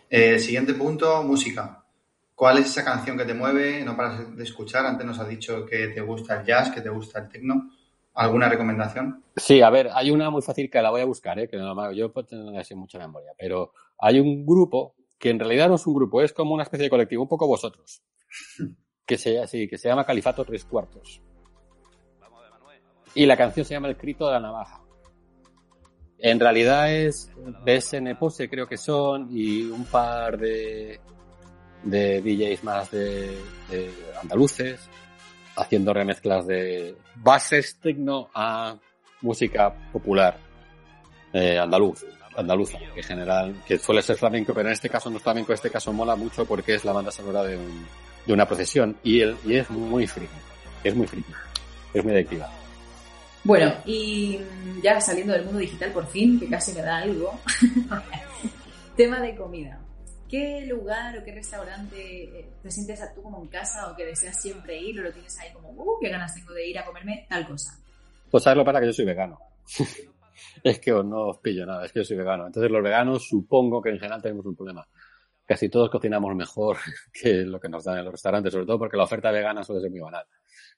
Eh, 0.10 0.39
siguiente 0.39 0.74
punto, 0.74 1.22
música. 1.24 1.86
¿Cuál 2.34 2.60
es 2.60 2.67
esa 2.67 2.86
canción 2.86 3.17
que 3.17 3.26
te 3.26 3.34
mueve? 3.34 3.84
No 3.84 3.98
paras 3.98 4.36
de 4.36 4.43
escuchar. 4.43 4.86
Antes 4.86 5.06
nos 5.06 5.19
has 5.19 5.28
dicho 5.28 5.65
que 5.65 5.89
te 5.89 6.00
gusta 6.00 6.39
el 6.39 6.45
jazz, 6.45 6.72
que 6.72 6.80
te 6.80 6.89
gusta 6.89 7.19
el 7.19 7.28
techno. 7.28 7.69
¿Alguna 8.13 8.50
recomendación? 8.50 9.24
Sí, 9.36 9.62
a 9.62 9.69
ver, 9.69 9.89
hay 9.93 10.12
una 10.12 10.30
muy 10.30 10.41
fácil 10.41 10.69
que 10.69 10.82
la 10.82 10.89
voy 10.89 11.02
a 11.02 11.06
buscar, 11.06 11.39
¿eh? 11.39 11.48
que 11.48 11.58
no, 11.58 11.91
yo 11.93 12.12
puedo 12.12 12.28
tener 12.28 12.60
así 12.60 12.76
mucha 12.76 13.00
memoria, 13.00 13.32
pero 13.38 13.74
hay 13.98 14.19
un 14.19 14.45
grupo 14.45 14.95
que 15.17 15.30
en 15.30 15.39
realidad 15.39 15.69
no 15.69 15.76
es 15.76 15.88
un 15.88 15.93
grupo, 15.93 16.22
es 16.22 16.34
como 16.34 16.54
una 16.54 16.63
especie 16.63 16.86
de 16.86 16.89
colectivo, 16.89 17.24
un 17.24 17.30
poco 17.30 17.48
vosotros, 17.48 18.02
que 19.06 19.17
se, 19.17 19.39
así, 19.39 19.67
que 19.67 19.78
se 19.78 19.89
llama 19.89 20.06
Califato 20.06 20.43
Tres 20.43 20.65
Cuartos. 20.65 21.22
Y 23.15 23.26
la 23.26 23.38
canción 23.38 23.65
se 23.65 23.74
llama 23.74 23.88
El 23.88 23.98
Crito 23.98 24.28
de 24.28 24.34
la 24.34 24.39
Navaja. 24.39 24.84
En 26.19 26.39
realidad 26.39 26.93
es 26.93 27.32
BSN 27.65 28.17
Pose, 28.19 28.50
creo 28.50 28.67
que 28.67 28.78
son, 28.78 29.30
y 29.32 29.63
un 29.63 29.86
par 29.86 30.38
de 30.38 31.00
de 31.84 32.22
DJs 32.22 32.63
más 32.63 32.91
de, 32.91 33.38
de 33.69 33.91
andaluces, 34.22 34.80
haciendo 35.60 35.93
remezclas 35.93 36.48
de 36.48 36.95
bases 37.15 37.78
tecno 37.82 38.30
a 38.34 38.76
música 39.22 39.74
popular 39.91 40.38
eh, 41.34 41.60
andaluz, 41.60 42.06
andaluza, 42.36 42.80
que 42.95 43.04
general, 43.04 43.56
que 43.65 43.78
suele 43.78 44.02
ser 44.02 44.15
flamenco, 44.15 44.54
pero 44.54 44.69
en 44.69 44.74
este 44.74 44.89
caso 44.89 45.10
no 45.10 45.17
es 45.17 45.24
flamenco, 45.24 45.52
en 45.52 45.56
este 45.56 45.69
caso 45.69 45.91
mola 45.93 46.15
mucho 46.15 46.45
porque 46.45 46.76
es 46.76 46.86
la 46.86 46.93
banda 46.93 47.12
sonora 47.12 47.43
de, 47.43 47.58
un, 47.58 47.86
de 48.26 48.34
una 48.34 48.48
procesión 48.48 48.98
y, 49.04 49.19
el, 49.19 49.36
y 49.45 49.58
es 49.58 49.69
muy 49.69 50.08
friki, 50.08 50.34
es 50.84 50.95
muy 50.95 51.08
friki, 51.08 51.34
es 51.93 52.04
muy 52.04 52.13
adictiva. 52.13 52.50
Bueno, 53.43 53.74
y 53.86 54.39
ya 54.82 55.00
saliendo 55.00 55.34
del 55.34 55.45
mundo 55.45 55.60
digital 55.60 55.91
por 55.91 56.08
fin, 56.08 56.39
que 56.39 56.50
casi 56.50 56.74
me 56.74 56.82
da 56.82 56.98
algo, 56.98 57.39
tema 58.95 59.19
de 59.19 59.36
comida. 59.36 59.80
¿Qué 60.30 60.63
lugar 60.68 61.18
o 61.18 61.24
qué 61.24 61.34
restaurante 61.34 62.24
eh, 62.24 62.50
te 62.62 62.70
sientes 62.70 63.02
a 63.02 63.12
tú 63.13 63.24
como 63.24 63.42
en 63.42 63.48
casa 63.48 63.92
o 63.92 63.96
que 63.96 64.06
deseas 64.06 64.39
siempre 64.39 64.80
ir 64.80 65.00
o 65.00 65.04
lo 65.04 65.12
tienes 65.12 65.38
ahí 65.39 65.52
como, 65.52 65.72
uh, 65.72 66.00
qué 66.00 66.10
ganas 66.10 66.36
tengo 66.36 66.54
de 66.54 66.68
ir 66.68 66.78
a 66.78 66.86
comerme 66.86 67.26
tal 67.28 67.48
cosa? 67.48 67.72
Pues 68.30 68.44
sabes 68.44 68.58
lo 68.58 68.63
para 68.63 68.80
que 68.80 68.86
yo 68.86 68.94
soy 68.94 69.06
vegano. 69.06 69.39
es 70.63 70.80
que 70.80 70.92
no 70.92 71.30
os 71.30 71.39
pillo 71.39 71.65
nada, 71.65 71.86
es 71.86 71.92
que 71.92 72.02
yo 72.02 72.06
soy 72.06 72.18
vegano. 72.18 72.46
Entonces 72.46 72.72
los 72.72 72.84
veganos 72.84 73.28
supongo 73.28 73.82
que 73.82 73.89
en 73.89 73.98
general 73.98 74.22
tenemos 74.22 74.46
un 74.46 74.56
problema. 74.56 74.88
Casi 75.46 75.68
todos 75.68 75.89
cocinamos 75.89 76.36
mejor 76.36 76.78
que 77.12 77.38
lo 77.38 77.60
que 77.60 77.70
nos 77.70 77.84
dan 77.84 77.98
en 77.98 78.06
los 78.06 78.13
restaurantes, 78.13 78.54
sobre 78.54 78.68
todo 78.68 78.78
porque 78.78 78.98
la 78.98 79.06
oferta 79.06 79.32
vegana 79.32 79.63
suele 79.63 79.82
ser 79.82 79.89
muy 79.89 80.00
banal. 80.00 80.26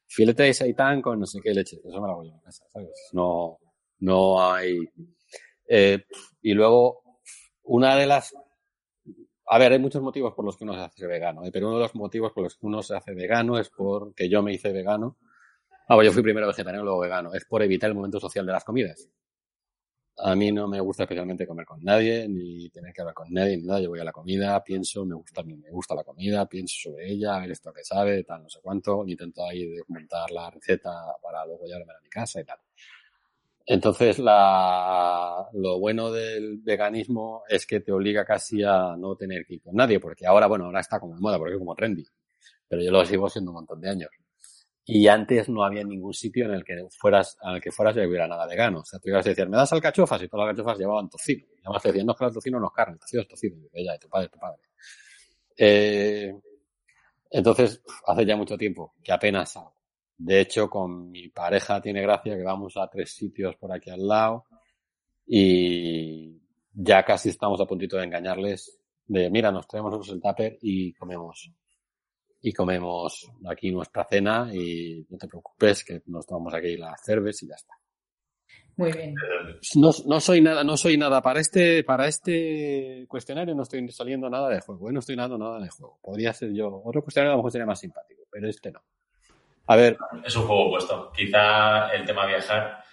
Filete 0.07 0.43
de 0.43 0.53
seitán 0.53 1.01
con 1.01 1.19
no 1.19 1.25
sé 1.25 1.41
qué 1.41 1.53
leche, 1.53 1.77
eso 1.83 2.01
me 2.01 2.07
lo 2.07 2.23
yo 2.23 2.31
en 2.31 2.39
casa, 2.39 2.63
¿sabes? 2.71 3.09
No, 3.11 3.57
no 3.99 4.41
hay... 4.49 4.79
Eh, 5.67 6.05
y 6.41 6.53
luego, 6.53 7.01
una 7.63 7.95
de 7.95 8.07
las 8.07 8.33
a 9.53 9.57
ver, 9.57 9.73
hay 9.73 9.79
muchos 9.79 10.01
motivos 10.01 10.33
por 10.33 10.45
los 10.45 10.55
que 10.55 10.63
uno 10.63 10.73
se 10.73 10.79
hace 10.79 11.05
vegano, 11.07 11.41
pero 11.51 11.67
uno 11.67 11.75
de 11.75 11.83
los 11.83 11.93
motivos 11.93 12.31
por 12.31 12.43
los 12.43 12.55
que 12.55 12.65
uno 12.65 12.81
se 12.81 12.95
hace 12.95 13.13
vegano 13.13 13.59
es 13.59 13.69
porque 13.69 14.29
yo 14.29 14.41
me 14.41 14.53
hice 14.53 14.71
vegano. 14.71 15.17
Ah, 15.89 15.95
bueno, 15.95 16.09
yo 16.09 16.13
fui 16.13 16.23
primero 16.23 16.47
vegetariano, 16.47 16.85
luego 16.85 17.01
vegano. 17.01 17.33
Es 17.33 17.43
por 17.43 17.61
evitar 17.61 17.89
el 17.89 17.95
momento 17.97 18.17
social 18.17 18.45
de 18.45 18.53
las 18.53 18.63
comidas. 18.63 19.09
A 20.19 20.35
mí 20.35 20.53
no 20.53 20.69
me 20.69 20.79
gusta 20.79 21.03
especialmente 21.03 21.45
comer 21.45 21.65
con 21.65 21.83
nadie, 21.83 22.29
ni 22.29 22.69
tener 22.69 22.93
que 22.93 23.01
hablar 23.01 23.13
con 23.13 23.27
nadie, 23.29 23.57
ni 23.57 23.63
nada. 23.63 23.81
Yo 23.81 23.89
voy 23.89 23.99
a 23.99 24.05
la 24.05 24.13
comida, 24.13 24.63
pienso, 24.63 25.03
me 25.05 25.15
gusta, 25.15 25.43
me 25.43 25.69
gusta 25.69 25.95
la 25.95 26.05
comida, 26.05 26.45
pienso 26.45 26.89
sobre 26.89 27.11
ella, 27.11 27.35
a 27.35 27.41
ver 27.41 27.51
esto 27.51 27.73
que 27.73 27.83
sabe, 27.83 28.23
tal, 28.23 28.43
no 28.43 28.49
sé 28.49 28.59
cuánto. 28.61 29.03
Intento 29.05 29.45
ahí 29.45 29.75
documentar 29.75 30.31
la 30.31 30.49
receta 30.49 30.91
para 31.21 31.45
luego 31.45 31.65
llevarme 31.65 31.91
a 31.91 32.01
mi 32.01 32.07
casa 32.07 32.39
y 32.39 32.45
tal. 32.45 32.59
Entonces, 33.65 34.19
la, 34.19 35.47
lo 35.53 35.79
bueno 35.79 36.11
del 36.11 36.57
veganismo 36.57 37.43
es 37.47 37.65
que 37.65 37.79
te 37.79 37.91
obliga 37.91 38.25
casi 38.25 38.63
a 38.63 38.95
no 38.97 39.15
tener 39.15 39.45
que 39.45 39.55
ir 39.55 39.61
con 39.61 39.75
nadie, 39.75 39.99
porque 39.99 40.25
ahora, 40.25 40.47
bueno, 40.47 40.65
ahora 40.65 40.79
está 40.79 40.99
como 40.99 41.15
de 41.15 41.21
moda, 41.21 41.37
porque 41.37 41.53
es 41.53 41.59
como 41.59 41.75
trendy, 41.75 42.03
pero 42.67 42.81
yo 42.81 42.91
lo 42.91 43.05
sigo 43.05 43.29
siendo 43.29 43.51
un 43.51 43.55
montón 43.55 43.79
de 43.81 43.89
años. 43.89 44.09
Y 44.83 45.07
antes 45.07 45.47
no 45.47 45.63
había 45.63 45.83
ningún 45.83 46.13
sitio 46.13 46.45
en 46.45 46.51
el 46.51 46.63
que 46.63 46.85
fueras, 46.97 47.37
en 47.43 47.51
el 47.51 47.61
que 47.61 47.71
fueras 47.71 47.95
y 47.95 47.99
hubiera 48.01 48.27
nada 48.27 48.47
vegano. 48.47 48.79
O 48.79 48.85
sea, 48.85 48.99
tú 48.99 49.09
ibas 49.09 49.25
a 49.25 49.29
decir, 49.29 49.47
¿me 49.47 49.55
das 49.55 49.71
alcachofas? 49.71 50.21
Y 50.23 50.27
todas 50.27 50.47
las 50.47 50.49
alcachofas 50.51 50.79
llevaban 50.79 51.07
tocino. 51.07 51.45
Y 51.55 51.59
además 51.63 51.83
te 51.83 51.89
decían, 51.89 52.07
no, 52.07 52.15
que 52.15 52.25
el 52.25 52.33
tocino 52.33 52.59
no 52.59 52.67
es 52.67 52.73
carne, 52.73 52.93
el 52.93 52.99
tocino 52.99 53.21
es 53.21 53.27
tocino. 53.27 53.55
Y 53.73 53.81
ella, 53.81 53.97
tu 53.99 54.09
padre, 54.09 54.29
tu 54.29 54.39
padre. 54.39 54.61
Eh, 55.55 56.33
entonces, 57.29 57.81
hace 58.05 58.25
ya 58.25 58.35
mucho 58.35 58.57
tiempo 58.57 58.95
que 59.03 59.11
apenas 59.13 59.55
hago. 59.55 59.80
De 60.23 60.39
hecho, 60.39 60.69
con 60.69 61.09
mi 61.09 61.29
pareja 61.29 61.81
tiene 61.81 62.03
gracia 62.03 62.37
que 62.37 62.43
vamos 62.43 62.77
a 62.77 62.87
tres 62.87 63.11
sitios 63.11 63.55
por 63.55 63.71
aquí 63.71 63.89
al 63.89 64.07
lado 64.07 64.45
y 65.25 66.39
ya 66.71 67.03
casi 67.03 67.29
estamos 67.29 67.59
a 67.59 67.65
puntito 67.65 67.97
de 67.97 68.03
engañarles 68.03 68.79
de, 69.07 69.31
mira, 69.31 69.51
nos 69.51 69.67
traemos 69.67 70.07
el 70.09 70.21
tupper 70.21 70.59
y 70.61 70.93
comemos. 70.93 71.51
Y 72.39 72.53
comemos 72.53 73.31
aquí 73.49 73.71
nuestra 73.71 74.05
cena 74.07 74.49
y 74.53 75.07
no 75.09 75.17
te 75.17 75.27
preocupes 75.27 75.83
que 75.83 76.03
nos 76.05 76.27
tomamos 76.27 76.53
aquí 76.53 76.77
las 76.77 77.01
cervezas 77.03 77.43
y 77.43 77.47
ya 77.47 77.55
está. 77.55 77.73
Muy 78.77 78.91
bien. 78.91 79.15
No, 79.75 79.89
no, 80.05 80.19
soy 80.19 80.41
nada, 80.41 80.63
no 80.63 80.77
soy 80.77 80.97
nada 80.97 81.19
para 81.21 81.39
este, 81.39 81.83
para 81.83 82.07
este 82.07 83.05
cuestionario 83.07 83.55
no 83.55 83.63
estoy 83.63 83.87
saliendo 83.91 84.29
nada 84.29 84.49
de 84.49 84.61
juego, 84.61 84.89
¿eh? 84.89 84.93
no 84.93 84.99
estoy 84.99 85.15
nada 85.15 85.35
nada 85.35 85.59
de 85.59 85.69
juego. 85.69 85.97
Podría 85.99 86.31
ser 86.31 86.53
yo, 86.53 86.81
otro 86.85 87.01
cuestionario 87.01 87.31
a 87.31 87.35
lo 87.35 87.39
mejor 87.39 87.51
sería 87.51 87.65
más 87.65 87.79
simpático, 87.79 88.21
pero 88.31 88.47
este 88.47 88.71
no. 88.71 88.81
A 89.67 89.75
ver. 89.75 89.97
Es 90.25 90.35
un 90.35 90.47
juego 90.47 90.67
opuesto. 90.67 91.11
Quizá 91.15 91.89
el 91.89 92.05
tema 92.05 92.25
viajar. 92.25 92.83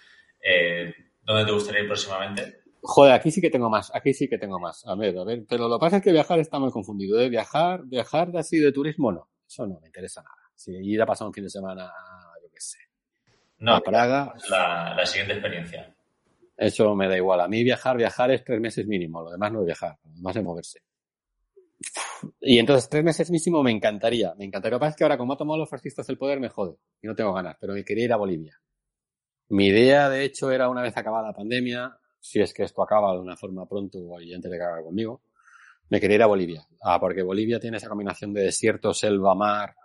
Eh, 0.41 0.93
¿Dónde 1.21 1.45
te 1.45 1.51
gustaría 1.51 1.81
ir 1.81 1.87
próximamente? 1.87 2.59
Joder, 2.81 3.13
aquí 3.13 3.29
sí 3.29 3.41
que 3.41 3.49
tengo 3.49 3.69
más, 3.69 3.93
aquí 3.93 4.13
sí 4.13 4.29
que 4.29 4.37
tengo 4.37 4.59
más. 4.59 4.85
A 4.87 4.95
ver, 4.95 5.17
a 5.17 5.23
ver, 5.23 5.43
pero 5.47 5.67
lo 5.67 5.77
que 5.77 5.85
pasa 5.85 5.97
es 5.97 6.03
que 6.03 6.11
viajar 6.11 6.39
está 6.39 6.59
muy 6.59 6.71
confundido. 6.71 7.17
De 7.17 7.25
¿eh? 7.25 7.29
viajar, 7.29 7.81
viajar 7.83 8.31
de 8.31 8.39
así 8.39 8.57
de 8.57 8.71
turismo, 8.71 9.11
no. 9.11 9.29
Eso 9.45 9.67
no 9.67 9.79
me 9.79 9.87
interesa 9.87 10.21
nada. 10.21 10.35
Si 10.55 10.71
ir 10.71 11.01
a 11.01 11.05
pasar 11.05 11.27
un 11.27 11.33
fin 11.33 11.43
de 11.43 11.49
semana, 11.49 11.91
yo 12.41 12.49
qué 12.49 12.61
sé. 12.61 12.77
No, 13.59 13.75
a 13.75 13.81
Praga. 13.81 14.33
La, 14.49 14.93
la 14.95 15.05
siguiente 15.05 15.33
experiencia. 15.33 15.93
Eso 16.55 16.95
me 16.95 17.07
da 17.07 17.17
igual. 17.17 17.41
A 17.41 17.47
mí 17.47 17.63
viajar, 17.63 17.97
viajar 17.97 18.31
es 18.31 18.43
tres 18.43 18.59
meses 18.59 18.85
mínimo. 18.85 19.21
Lo 19.21 19.31
demás 19.31 19.51
no 19.51 19.61
es 19.61 19.65
viajar. 19.65 19.97
Lo 20.03 20.11
demás 20.11 20.35
es 20.35 20.43
moverse. 20.43 20.79
Y 22.41 22.59
entonces 22.59 22.89
tres 22.89 23.03
meses 23.03 23.31
mínimo 23.31 23.63
me 23.63 23.71
encantaría, 23.71 24.33
me 24.35 24.45
encantaría. 24.45 24.75
Lo 24.75 24.79
que 24.79 24.81
pasa 24.81 24.89
es 24.91 24.95
que 24.97 25.03
ahora 25.03 25.17
como 25.17 25.33
ha 25.33 25.37
tomado 25.37 25.59
los 25.59 25.69
fascistas 25.69 26.07
el 26.09 26.17
poder 26.17 26.39
me 26.39 26.49
jode 26.49 26.77
y 27.01 27.07
no 27.07 27.15
tengo 27.15 27.33
ganas, 27.33 27.55
pero 27.59 27.73
me 27.73 27.83
quería 27.83 28.05
ir 28.05 28.13
a 28.13 28.17
Bolivia. 28.17 28.59
Mi 29.49 29.67
idea, 29.67 30.09
de 30.09 30.23
hecho, 30.23 30.51
era 30.51 30.69
una 30.69 30.81
vez 30.81 30.95
acabada 30.95 31.27
la 31.27 31.33
pandemia, 31.33 31.97
si 32.19 32.39
es 32.39 32.53
que 32.53 32.63
esto 32.63 32.83
acaba 32.83 33.13
de 33.13 33.19
una 33.19 33.35
forma 33.35 33.67
pronto 33.67 33.97
y 34.21 34.33
antes 34.33 34.51
de 34.51 34.57
que 34.57 34.83
conmigo, 34.83 35.21
me 35.89 35.99
quería 35.99 36.15
ir 36.17 36.23
a 36.23 36.27
Bolivia. 36.27 36.67
Ah, 36.81 36.99
porque 36.99 37.23
Bolivia 37.23 37.59
tiene 37.59 37.77
esa 37.77 37.89
combinación 37.89 38.33
de 38.33 38.43
desierto, 38.43 38.93
selva, 38.93 39.33
mar, 39.33 39.75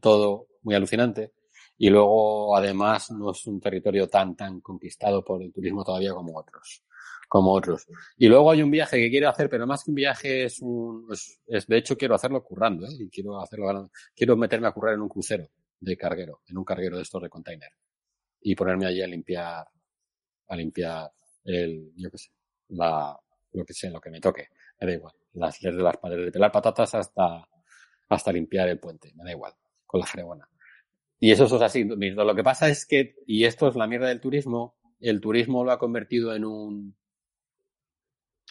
todo 0.00 0.48
muy 0.62 0.74
alucinante. 0.74 1.32
Y 1.78 1.90
luego, 1.90 2.56
además, 2.56 3.10
no 3.12 3.30
es 3.30 3.46
un 3.46 3.60
territorio 3.60 4.08
tan, 4.08 4.34
tan 4.34 4.60
conquistado 4.60 5.22
por 5.22 5.42
el 5.42 5.52
turismo 5.52 5.84
todavía 5.84 6.12
como 6.12 6.36
otros 6.36 6.82
como 7.28 7.52
otros. 7.52 7.86
Y 8.16 8.28
luego 8.28 8.50
hay 8.50 8.62
un 8.62 8.70
viaje 8.70 8.98
que 8.98 9.10
quiero 9.10 9.28
hacer, 9.28 9.48
pero 9.48 9.66
más 9.66 9.84
que 9.84 9.90
un 9.90 9.96
viaje 9.96 10.44
es 10.44 10.60
un, 10.60 11.08
es, 11.46 11.66
de 11.66 11.78
hecho 11.78 11.96
quiero 11.96 12.14
hacerlo 12.14 12.42
currando, 12.42 12.86
¿eh? 12.86 12.90
Y 12.98 13.08
quiero 13.10 13.40
hacerlo, 13.40 13.90
quiero 14.14 14.36
meterme 14.36 14.68
a 14.68 14.72
currar 14.72 14.94
en 14.94 15.02
un 15.02 15.08
crucero 15.08 15.48
de 15.80 15.96
carguero, 15.96 16.40
en 16.46 16.58
un 16.58 16.64
carguero 16.64 16.96
de 16.96 17.02
estos 17.02 17.22
de 17.22 17.28
container. 17.28 17.70
Y 18.40 18.54
ponerme 18.54 18.86
allí 18.86 19.02
a 19.02 19.06
limpiar, 19.06 19.66
a 20.48 20.56
limpiar 20.56 21.10
el, 21.44 21.92
yo 21.96 22.10
qué 22.10 22.18
sé, 22.18 22.30
la, 22.68 23.18
lo 23.52 23.64
que 23.64 23.72
sé, 23.72 23.90
lo 23.90 24.00
que 24.00 24.10
me 24.10 24.20
toque. 24.20 24.48
Me 24.80 24.86
da 24.86 24.92
igual. 24.92 25.14
Las, 25.32 25.60
desde 25.60 25.82
las 25.82 25.96
paredes 25.96 26.26
de 26.26 26.32
pelar 26.32 26.52
patatas 26.52 26.94
hasta, 26.94 27.48
hasta 28.08 28.32
limpiar 28.32 28.68
el 28.68 28.78
puente. 28.78 29.12
Me 29.14 29.24
da 29.24 29.32
igual. 29.32 29.52
Con 29.84 30.00
la 30.00 30.06
fregona. 30.06 30.48
Y 31.18 31.30
eso 31.30 31.44
es 31.44 31.52
así. 31.52 31.84
Lo 31.84 32.34
que 32.34 32.42
pasa 32.42 32.68
es 32.68 32.86
que, 32.86 33.16
y 33.26 33.44
esto 33.44 33.68
es 33.68 33.76
la 33.76 33.86
mierda 33.86 34.08
del 34.08 34.20
turismo, 34.20 34.76
el 35.00 35.20
turismo 35.20 35.64
lo 35.64 35.72
ha 35.72 35.78
convertido 35.78 36.34
en 36.34 36.44
un, 36.44 36.96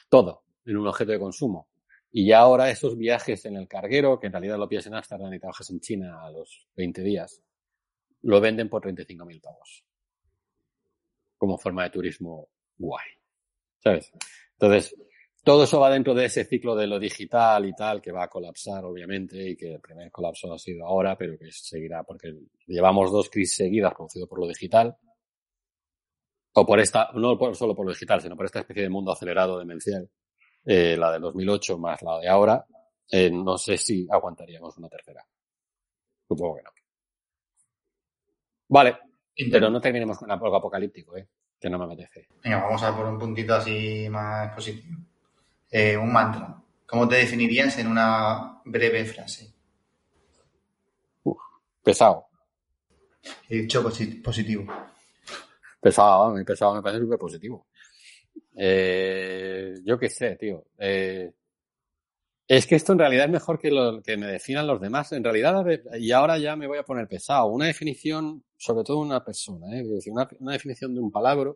todo 0.10 0.44
en 0.66 0.78
un 0.78 0.88
objeto 0.88 1.12
de 1.12 1.20
consumo. 1.20 1.70
Y 2.12 2.28
ya 2.28 2.40
ahora 2.40 2.70
esos 2.70 2.98
viajes 2.98 3.46
en 3.46 3.58
el 3.58 3.68
carguero, 3.68 4.20
que 4.20 4.28
en 4.28 4.34
realidad 4.34 4.58
lo 4.58 4.70
pillas 4.70 4.88
en 4.88 4.96
Amsterdam 4.96 5.34
y 5.34 5.40
trabajas 5.40 5.70
en 5.70 5.80
China 5.82 6.24
a 6.24 6.32
los 6.32 6.68
20 6.76 7.02
días, 7.02 7.42
lo 8.22 8.40
venden 8.40 8.70
por 8.70 8.82
35.000 8.82 9.42
pavos. 9.42 9.84
Como 11.38 11.58
forma 11.58 11.84
de 11.84 11.90
turismo 11.90 12.48
guay. 12.78 13.06
¿Sabes? 13.80 14.12
Entonces, 14.54 14.96
todo 15.44 15.66
eso 15.66 15.80
va 15.80 15.92
dentro 15.92 16.14
de 16.14 16.26
ese 16.26 16.46
ciclo 16.46 16.76
de 16.76 16.88
lo 16.88 16.98
digital 16.98 17.66
y 17.66 17.74
tal, 17.74 18.02
que 18.02 18.12
va 18.12 18.24
a 18.24 18.30
colapsar, 18.30 18.84
obviamente, 18.86 19.50
y 19.50 19.56
que 19.56 19.74
el 19.74 19.82
primer 19.82 20.10
colapso 20.10 20.52
ha 20.54 20.58
sido 20.58 20.86
ahora, 20.86 21.18
pero 21.18 21.38
que 21.38 21.52
seguirá, 21.52 22.04
porque 22.04 22.34
llevamos 22.66 23.12
dos 23.12 23.30
crisis 23.30 23.58
seguidas 23.58 23.94
producidas 23.94 24.28
por 24.28 24.40
lo 24.40 24.48
digital 24.48 24.96
o 26.58 26.66
por 26.66 26.80
esta, 26.80 27.10
no 27.14 27.38
solo 27.54 27.76
por 27.76 27.86
lo 27.86 27.92
digital, 27.92 28.22
sino 28.22 28.36
por 28.36 28.46
esta 28.46 28.60
especie 28.60 28.84
de 28.84 28.90
mundo 28.90 29.12
acelerado 29.12 29.60
demencial, 29.60 30.10
eh, 30.64 30.96
la 30.98 31.12
del 31.12 31.22
2008 31.22 31.78
más 31.78 32.02
la 32.02 32.20
de 32.20 32.30
ahora, 32.30 32.66
eh, 33.12 33.30
no 33.30 33.58
sé 33.58 33.78
si 33.78 34.08
aguantaríamos 34.10 34.78
una 34.78 34.88
tercera. 34.88 35.26
Supongo 36.26 36.56
que 36.56 36.64
no. 36.64 36.70
Vale, 38.70 38.98
pero 39.52 39.70
no 39.70 39.82
terminemos 39.82 40.18
con 40.18 40.32
algo 40.32 40.56
apocalíptico, 40.56 41.18
¿eh? 41.18 41.28
que 41.60 41.70
no 41.70 41.78
me 41.78 41.86
apetece. 41.86 42.30
Venga, 42.42 42.64
vamos 42.64 42.82
a 42.84 42.96
por 42.96 43.06
un 43.06 43.20
puntito 43.20 43.54
así 43.54 44.08
más 44.10 44.54
positivo. 44.56 44.98
Eh, 45.70 45.98
un 45.98 46.12
mantra. 46.12 46.56
¿Cómo 46.86 47.06
te 47.06 47.16
definirías 47.16 47.78
en 47.80 47.88
una 47.88 48.62
breve 48.64 49.04
frase? 49.04 49.54
Uf, 51.24 51.38
pesado. 51.84 52.28
He 53.50 53.58
dicho 53.58 53.84
positivo. 53.84 54.68
Pesado, 55.86 56.32
muy 56.32 56.44
pesado, 56.44 56.74
me 56.74 56.82
parece 56.82 57.04
súper 57.04 57.20
positivo. 57.20 57.68
Eh, 58.58 59.76
yo 59.84 60.00
qué 60.00 60.10
sé, 60.10 60.36
tío. 60.36 60.66
Eh, 60.80 61.32
es 62.48 62.66
que 62.66 62.74
esto 62.74 62.94
en 62.94 62.98
realidad 62.98 63.26
es 63.26 63.32
mejor 63.32 63.60
que 63.60 63.70
lo 63.70 64.02
que 64.02 64.18
me 64.18 64.26
definan 64.26 64.66
los 64.66 64.82
demás. 64.82 65.12
En 65.12 65.24
realidad, 65.24 65.64
y 66.00 66.12
ahora 66.12 66.40
ya 66.40 66.56
me 66.56 66.66
voy 66.66 66.80
a 66.80 66.84
poner 66.84 67.08
pesado. 67.08 67.50
Una 67.50 67.68
definición, 67.68 68.44
sobre 68.58 68.84
todo 68.84 68.98
una 68.98 69.24
persona, 69.24 69.68
¿eh? 69.78 69.84
una, 70.08 70.28
una 70.40 70.54
definición 70.54 70.96
de 70.96 71.02
un 71.02 71.12
palabra 71.12 71.52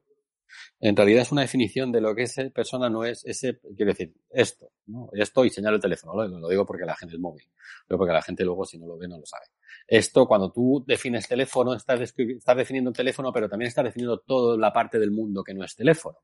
En 0.79 0.95
realidad 0.95 1.23
es 1.23 1.31
una 1.31 1.41
definición 1.41 1.91
de 1.91 2.01
lo 2.01 2.15
que 2.15 2.23
esa 2.23 2.47
persona 2.49 2.89
no 2.89 3.03
es, 3.03 3.23
ese, 3.25 3.59
quiere 3.75 3.93
decir, 3.93 4.13
esto, 4.29 4.71
¿no? 4.87 5.09
Esto 5.13 5.45
y 5.45 5.49
señalo 5.49 5.75
el 5.75 5.81
teléfono, 5.81 6.27
lo, 6.27 6.49
digo 6.49 6.65
porque 6.65 6.85
la 6.85 6.95
gente 6.95 7.15
es 7.15 7.21
móvil, 7.21 7.45
lo 7.87 7.97
porque 7.97 8.13
la 8.13 8.21
gente 8.21 8.43
luego 8.43 8.65
si 8.65 8.77
no 8.77 8.87
lo 8.87 8.97
ve 8.97 9.07
no 9.07 9.17
lo 9.17 9.25
sabe. 9.25 9.45
Esto, 9.87 10.27
cuando 10.27 10.51
tú 10.51 10.83
defines 10.85 11.27
teléfono, 11.27 11.73
estás, 11.73 11.99
estás 11.99 12.57
definiendo 12.57 12.89
un 12.89 12.95
teléfono, 12.95 13.31
pero 13.31 13.49
también 13.49 13.69
estás 13.69 13.85
definiendo 13.85 14.19
toda 14.19 14.57
la 14.57 14.71
parte 14.71 14.99
del 14.99 15.11
mundo 15.11 15.43
que 15.43 15.53
no 15.53 15.63
es 15.63 15.75
teléfono. 15.75 16.17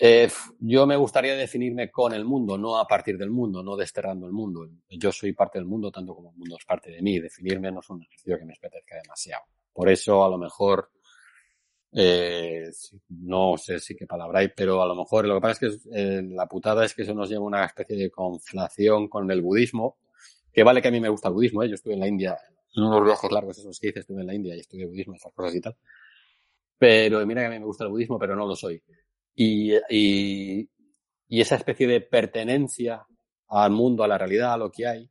Eh, 0.00 0.28
yo 0.60 0.86
me 0.86 0.96
gustaría 0.96 1.34
definirme 1.34 1.90
con 1.90 2.12
el 2.12 2.24
mundo, 2.24 2.56
no 2.56 2.78
a 2.78 2.86
partir 2.86 3.18
del 3.18 3.30
mundo, 3.30 3.64
no 3.64 3.76
desterrando 3.76 4.26
el 4.26 4.32
mundo. 4.32 4.68
Yo 4.88 5.10
soy 5.10 5.32
parte 5.32 5.58
del 5.58 5.66
mundo 5.66 5.90
tanto 5.90 6.14
como 6.14 6.30
el 6.30 6.36
mundo 6.36 6.56
es 6.56 6.64
parte 6.64 6.90
de 6.90 7.02
mí. 7.02 7.18
Definirme 7.18 7.72
no 7.72 7.80
es 7.80 7.90
un 7.90 8.02
ejercicio 8.02 8.38
que 8.38 8.44
me 8.44 8.54
apetezca 8.54 8.96
demasiado. 9.02 9.42
Por 9.72 9.88
eso, 9.88 10.24
a 10.24 10.28
lo 10.28 10.38
mejor, 10.38 10.90
eh, 11.92 12.70
no 13.08 13.56
sé 13.56 13.78
si 13.78 13.96
qué 13.96 14.06
palabra 14.06 14.40
hay, 14.40 14.48
pero 14.54 14.82
a 14.82 14.86
lo 14.86 14.94
mejor 14.94 15.26
lo 15.26 15.34
que 15.36 15.40
pasa 15.40 15.66
es 15.66 15.80
que 15.80 15.90
eh, 15.94 16.22
la 16.22 16.46
putada 16.46 16.84
es 16.84 16.94
que 16.94 17.02
eso 17.02 17.14
nos 17.14 17.28
lleva 17.28 17.42
a 17.42 17.46
una 17.46 17.64
especie 17.64 17.96
de 17.96 18.10
conflación 18.10 19.08
con 19.08 19.30
el 19.30 19.42
budismo, 19.42 19.98
que 20.52 20.62
vale 20.62 20.82
que 20.82 20.88
a 20.88 20.90
mí 20.90 21.00
me 21.00 21.08
gusta 21.08 21.28
el 21.28 21.34
budismo, 21.34 21.62
¿eh? 21.62 21.68
yo 21.68 21.74
estuve 21.74 21.94
en 21.94 22.00
la 22.00 22.08
India, 22.08 22.36
en 22.74 22.82
unos 22.82 23.04
viajes 23.04 23.30
largos 23.30 23.58
esos 23.58 23.78
que 23.78 23.88
hice, 23.88 24.00
estuve 24.00 24.20
en 24.20 24.26
la 24.26 24.34
India 24.34 24.54
y 24.54 24.60
estudié 24.60 24.86
budismo, 24.86 25.14
esas 25.14 25.32
cosas 25.32 25.54
y 25.54 25.60
tal. 25.60 25.76
Pero 26.78 27.24
mira 27.26 27.42
que 27.42 27.46
a 27.46 27.50
mí 27.50 27.58
me 27.58 27.64
gusta 27.64 27.84
el 27.84 27.90
budismo, 27.90 28.18
pero 28.18 28.36
no 28.36 28.46
lo 28.46 28.54
soy. 28.54 28.82
Y, 29.34 29.74
y, 29.90 30.68
y 31.28 31.40
esa 31.40 31.56
especie 31.56 31.86
de 31.86 32.00
pertenencia 32.00 33.06
al 33.48 33.70
mundo, 33.70 34.04
a 34.04 34.08
la 34.08 34.18
realidad, 34.18 34.52
a 34.52 34.58
lo 34.58 34.70
que 34.70 34.86
hay, 34.86 35.10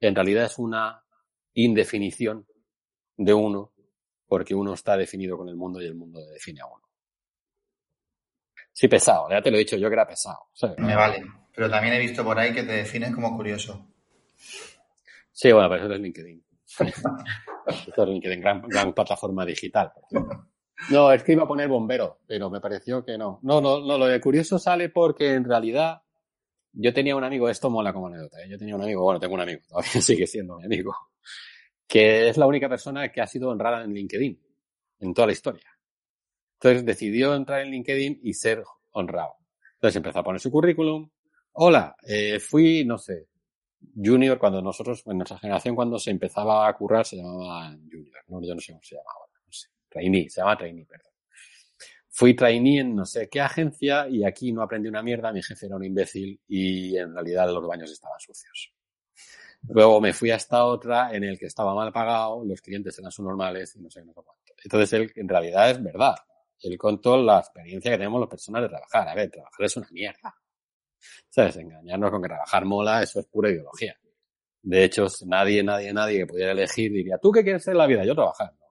en 0.00 0.14
realidad 0.14 0.44
es 0.44 0.58
una 0.58 1.04
indefinición 1.54 2.46
de 3.16 3.34
uno, 3.34 3.72
porque 4.28 4.54
uno 4.54 4.74
está 4.74 4.96
definido 4.96 5.36
con 5.36 5.48
el 5.48 5.56
mundo 5.56 5.80
y 5.80 5.86
el 5.86 5.94
mundo 5.94 6.24
define 6.26 6.60
a 6.60 6.66
uno. 6.66 6.84
Sí, 8.72 8.86
pesado, 8.86 9.28
ya 9.30 9.42
te 9.42 9.50
lo 9.50 9.56
he 9.56 9.60
dicho 9.60 9.76
yo 9.76 9.88
que 9.88 9.94
era 9.94 10.06
pesado. 10.06 10.50
Me 10.76 10.94
vale, 10.94 11.24
pero 11.52 11.68
también 11.68 11.94
he 11.94 11.98
visto 11.98 12.22
por 12.22 12.38
ahí 12.38 12.52
que 12.52 12.62
te 12.62 12.72
defines 12.72 13.12
como 13.12 13.34
curioso. 13.36 13.88
Sí, 15.32 15.50
bueno, 15.50 15.68
pero 15.68 15.84
eso 15.84 15.94
es 15.94 16.00
LinkedIn. 16.00 16.44
eso 17.66 18.02
es 18.02 18.08
LinkedIn, 18.08 18.40
gran, 18.40 18.62
gran 18.62 18.92
plataforma 18.92 19.44
digital. 19.44 19.92
No, 20.90 21.10
es 21.10 21.24
que 21.24 21.32
iba 21.32 21.42
a 21.42 21.48
poner 21.48 21.68
bombero, 21.68 22.20
pero 22.26 22.50
me 22.50 22.60
pareció 22.60 23.04
que 23.04 23.18
no. 23.18 23.40
No, 23.42 23.60
no, 23.60 23.80
no, 23.80 23.98
lo 23.98 24.06
de 24.06 24.20
curioso 24.20 24.58
sale 24.58 24.90
porque 24.90 25.34
en 25.34 25.44
realidad 25.44 26.02
yo 26.72 26.92
tenía 26.92 27.16
un 27.16 27.24
amigo, 27.24 27.48
esto 27.48 27.70
mola 27.70 27.92
como 27.92 28.06
anécdota, 28.06 28.40
¿eh? 28.42 28.48
yo 28.48 28.58
tenía 28.58 28.76
un 28.76 28.82
amigo, 28.82 29.02
bueno, 29.02 29.18
tengo 29.18 29.34
un 29.34 29.40
amigo, 29.40 29.60
todavía 29.68 29.90
sigue 30.00 30.26
siendo 30.26 30.56
mi 30.58 30.66
amigo, 30.66 30.94
que 31.88 32.28
es 32.28 32.36
la 32.36 32.46
única 32.46 32.68
persona 32.68 33.10
que 33.10 33.20
ha 33.22 33.26
sido 33.26 33.48
honrada 33.48 33.82
en 33.82 33.94
LinkedIn, 33.94 34.38
en 35.00 35.14
toda 35.14 35.26
la 35.26 35.32
historia. 35.32 35.66
Entonces 36.54 36.84
decidió 36.84 37.34
entrar 37.34 37.62
en 37.62 37.70
LinkedIn 37.70 38.20
y 38.22 38.34
ser 38.34 38.62
honrado. 38.92 39.36
Entonces 39.74 39.96
empezó 39.96 40.18
a 40.18 40.24
poner 40.24 40.40
su 40.40 40.50
currículum. 40.50 41.08
Hola, 41.52 41.96
eh, 42.06 42.38
fui, 42.40 42.84
no 42.84 42.98
sé, 42.98 43.28
junior 43.96 44.38
cuando 44.38 44.60
nosotros, 44.60 45.02
en 45.06 45.18
nuestra 45.18 45.38
generación, 45.38 45.74
cuando 45.74 45.98
se 45.98 46.10
empezaba 46.10 46.68
a 46.68 46.72
currar, 46.74 47.06
se 47.06 47.16
llamaba 47.16 47.70
junior, 47.90 48.24
¿no? 48.28 48.42
Yo 48.42 48.54
no 48.54 48.60
sé 48.60 48.72
cómo 48.72 48.82
se 48.82 48.96
llamaba 48.96 49.26
no 49.46 49.52
sé. 49.52 49.68
Trainee, 49.88 50.28
se 50.28 50.40
llama 50.40 50.58
trainee, 50.58 50.84
perdón. 50.84 51.12
Fui 52.10 52.34
trainee 52.34 52.80
en 52.80 52.96
no 52.96 53.06
sé 53.06 53.28
qué 53.28 53.40
agencia 53.40 54.08
y 54.08 54.24
aquí 54.24 54.52
no 54.52 54.62
aprendí 54.62 54.88
una 54.88 55.02
mierda, 55.02 55.32
mi 55.32 55.42
jefe 55.42 55.66
era 55.66 55.76
un 55.76 55.84
imbécil 55.84 56.40
y 56.48 56.96
en 56.96 57.14
realidad 57.14 57.48
los 57.52 57.66
baños 57.66 57.90
estaban 57.92 58.18
sucios. 58.18 58.72
Luego 59.66 60.00
me 60.00 60.12
fui 60.12 60.30
a 60.30 60.36
esta 60.36 60.64
otra 60.64 61.14
en 61.14 61.24
el 61.24 61.38
que 61.38 61.46
estaba 61.46 61.74
mal 61.74 61.92
pagado, 61.92 62.44
los 62.44 62.60
clientes 62.60 62.98
eran 62.98 63.10
subnormales 63.10 63.74
y 63.76 63.80
no 63.80 63.90
sé, 63.90 64.04
no 64.04 64.12
sé 64.12 64.20
cuánto. 64.24 64.54
Entonces, 64.62 64.92
él, 64.92 65.12
en 65.16 65.28
realidad 65.28 65.70
es 65.70 65.82
verdad. 65.82 66.14
Él 66.60 66.76
contó 66.78 67.16
la 67.16 67.38
experiencia 67.38 67.90
que 67.90 67.98
tenemos 67.98 68.20
las 68.20 68.28
personas 68.28 68.62
de 68.62 68.68
trabajar. 68.68 69.08
A 69.08 69.14
ver, 69.14 69.30
trabajar 69.30 69.64
es 69.64 69.76
una 69.76 69.88
mierda. 69.90 70.34
¿Sabes? 71.28 71.56
Engañarnos 71.56 72.10
con 72.10 72.22
que 72.22 72.28
trabajar 72.28 72.64
mola, 72.64 73.02
eso 73.02 73.20
es 73.20 73.26
pura 73.26 73.50
ideología. 73.50 73.96
De 74.62 74.84
hecho, 74.84 75.06
nadie, 75.26 75.62
nadie, 75.62 75.92
nadie 75.92 76.18
que 76.18 76.26
pudiera 76.26 76.52
elegir 76.52 76.92
diría, 76.92 77.18
¿tú 77.18 77.30
qué 77.30 77.42
quieres 77.42 77.62
ser 77.62 77.72
en 77.72 77.78
la 77.78 77.86
vida? 77.86 78.04
Yo 78.04 78.14
trabajar. 78.14 78.52
No, 78.58 78.66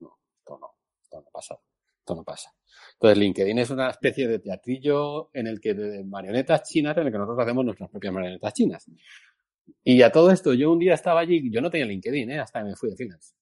no, 0.00 0.18
esto 0.38 0.58
no, 0.58 0.74
esto 1.02 1.20
no 1.20 1.30
pasa. 1.32 1.58
Esto 1.98 2.14
no 2.14 2.24
pasa. 2.24 2.54
Entonces, 2.94 3.18
LinkedIn 3.18 3.58
es 3.58 3.70
una 3.70 3.90
especie 3.90 4.28
de 4.28 4.38
teatrillo 4.38 5.30
en 5.32 5.46
el 5.48 5.60
que 5.60 5.74
de 5.74 6.04
marionetas 6.04 6.62
chinas, 6.62 6.96
en 6.96 7.06
el 7.06 7.12
que 7.12 7.18
nosotros 7.18 7.44
hacemos 7.44 7.64
nuestras 7.64 7.90
propias 7.90 8.12
marionetas 8.12 8.54
chinas. 8.54 8.86
Y 9.84 10.02
a 10.02 10.10
todo 10.10 10.30
esto, 10.30 10.54
yo 10.54 10.72
un 10.72 10.78
día 10.78 10.94
estaba 10.94 11.20
allí, 11.20 11.50
yo 11.50 11.60
no 11.60 11.70
tenía 11.70 11.86
LinkedIn, 11.86 12.30
¿eh? 12.30 12.40
hasta 12.40 12.60
que 12.60 12.66
me 12.66 12.76
fui 12.76 12.90
de 12.90 12.96
finance. 12.96 13.34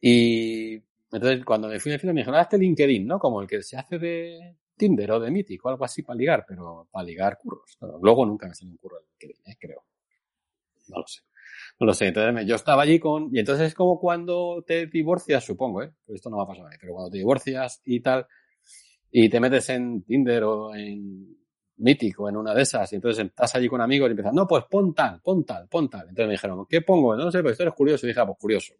Y 0.00 0.74
entonces 1.12 1.44
cuando 1.44 1.68
me 1.68 1.80
fui 1.80 1.92
de 1.92 1.98
finance 1.98 2.14
me 2.14 2.20
dijeron, 2.20 2.38
ah, 2.38 2.42
este 2.42 2.58
LinkedIn, 2.58 3.06
¿no? 3.06 3.18
Como 3.18 3.42
el 3.42 3.48
que 3.48 3.62
se 3.62 3.76
hace 3.76 3.98
de 3.98 4.56
Tinder 4.76 5.10
o 5.12 5.20
de 5.20 5.30
Mythic 5.30 5.64
o 5.64 5.68
algo 5.68 5.84
así 5.84 6.02
para 6.02 6.16
ligar, 6.16 6.44
pero 6.46 6.88
para 6.90 7.04
ligar 7.04 7.38
curros. 7.38 7.76
luego 8.00 8.24
nunca 8.24 8.46
me 8.46 8.54
salió 8.54 8.72
un 8.72 8.78
curro 8.78 8.96
de 8.96 9.06
LinkedIn, 9.10 9.52
¿eh? 9.52 9.56
creo. 9.58 9.84
No 10.88 10.98
lo 10.98 11.06
sé. 11.06 11.20
No 11.78 11.86
lo 11.86 11.94
sé. 11.94 12.06
Entonces 12.08 12.46
yo 12.46 12.54
estaba 12.54 12.82
allí 12.82 12.98
con, 12.98 13.34
y 13.34 13.40
entonces 13.40 13.68
es 13.68 13.74
como 13.74 13.98
cuando 13.98 14.62
te 14.66 14.86
divorcias, 14.86 15.44
supongo, 15.44 15.82
¿eh? 15.82 15.92
Esto 16.08 16.30
no 16.30 16.36
va 16.36 16.44
a 16.44 16.48
pasar 16.48 16.66
ahí, 16.66 16.78
pero 16.80 16.94
cuando 16.94 17.10
te 17.10 17.18
divorcias 17.18 17.80
y 17.84 18.00
tal, 18.00 18.26
y 19.10 19.28
te 19.28 19.40
metes 19.40 19.68
en 19.70 20.02
Tinder 20.02 20.44
o 20.44 20.74
en 20.74 21.39
mítico 21.80 22.28
en 22.28 22.36
una 22.36 22.54
de 22.54 22.62
esas, 22.62 22.92
y 22.92 22.96
entonces 22.96 23.26
estás 23.26 23.54
allí 23.54 23.68
con 23.68 23.80
amigos 23.80 24.08
y 24.08 24.12
empiezas, 24.12 24.32
no, 24.32 24.46
pues 24.46 24.64
pon 24.70 24.94
tal, 24.94 25.20
pon 25.20 25.44
tal, 25.44 25.68
pon 25.68 25.88
tal. 25.88 26.02
Entonces 26.02 26.26
me 26.26 26.32
dijeron, 26.32 26.66
¿qué 26.68 26.82
pongo? 26.82 27.16
No 27.16 27.30
sé, 27.30 27.42
pues 27.42 27.52
esto 27.52 27.64
eres 27.64 27.74
curioso. 27.74 28.06
Y 28.06 28.08
dije, 28.08 28.20
ah, 28.20 28.26
pues 28.26 28.38
curioso. 28.38 28.74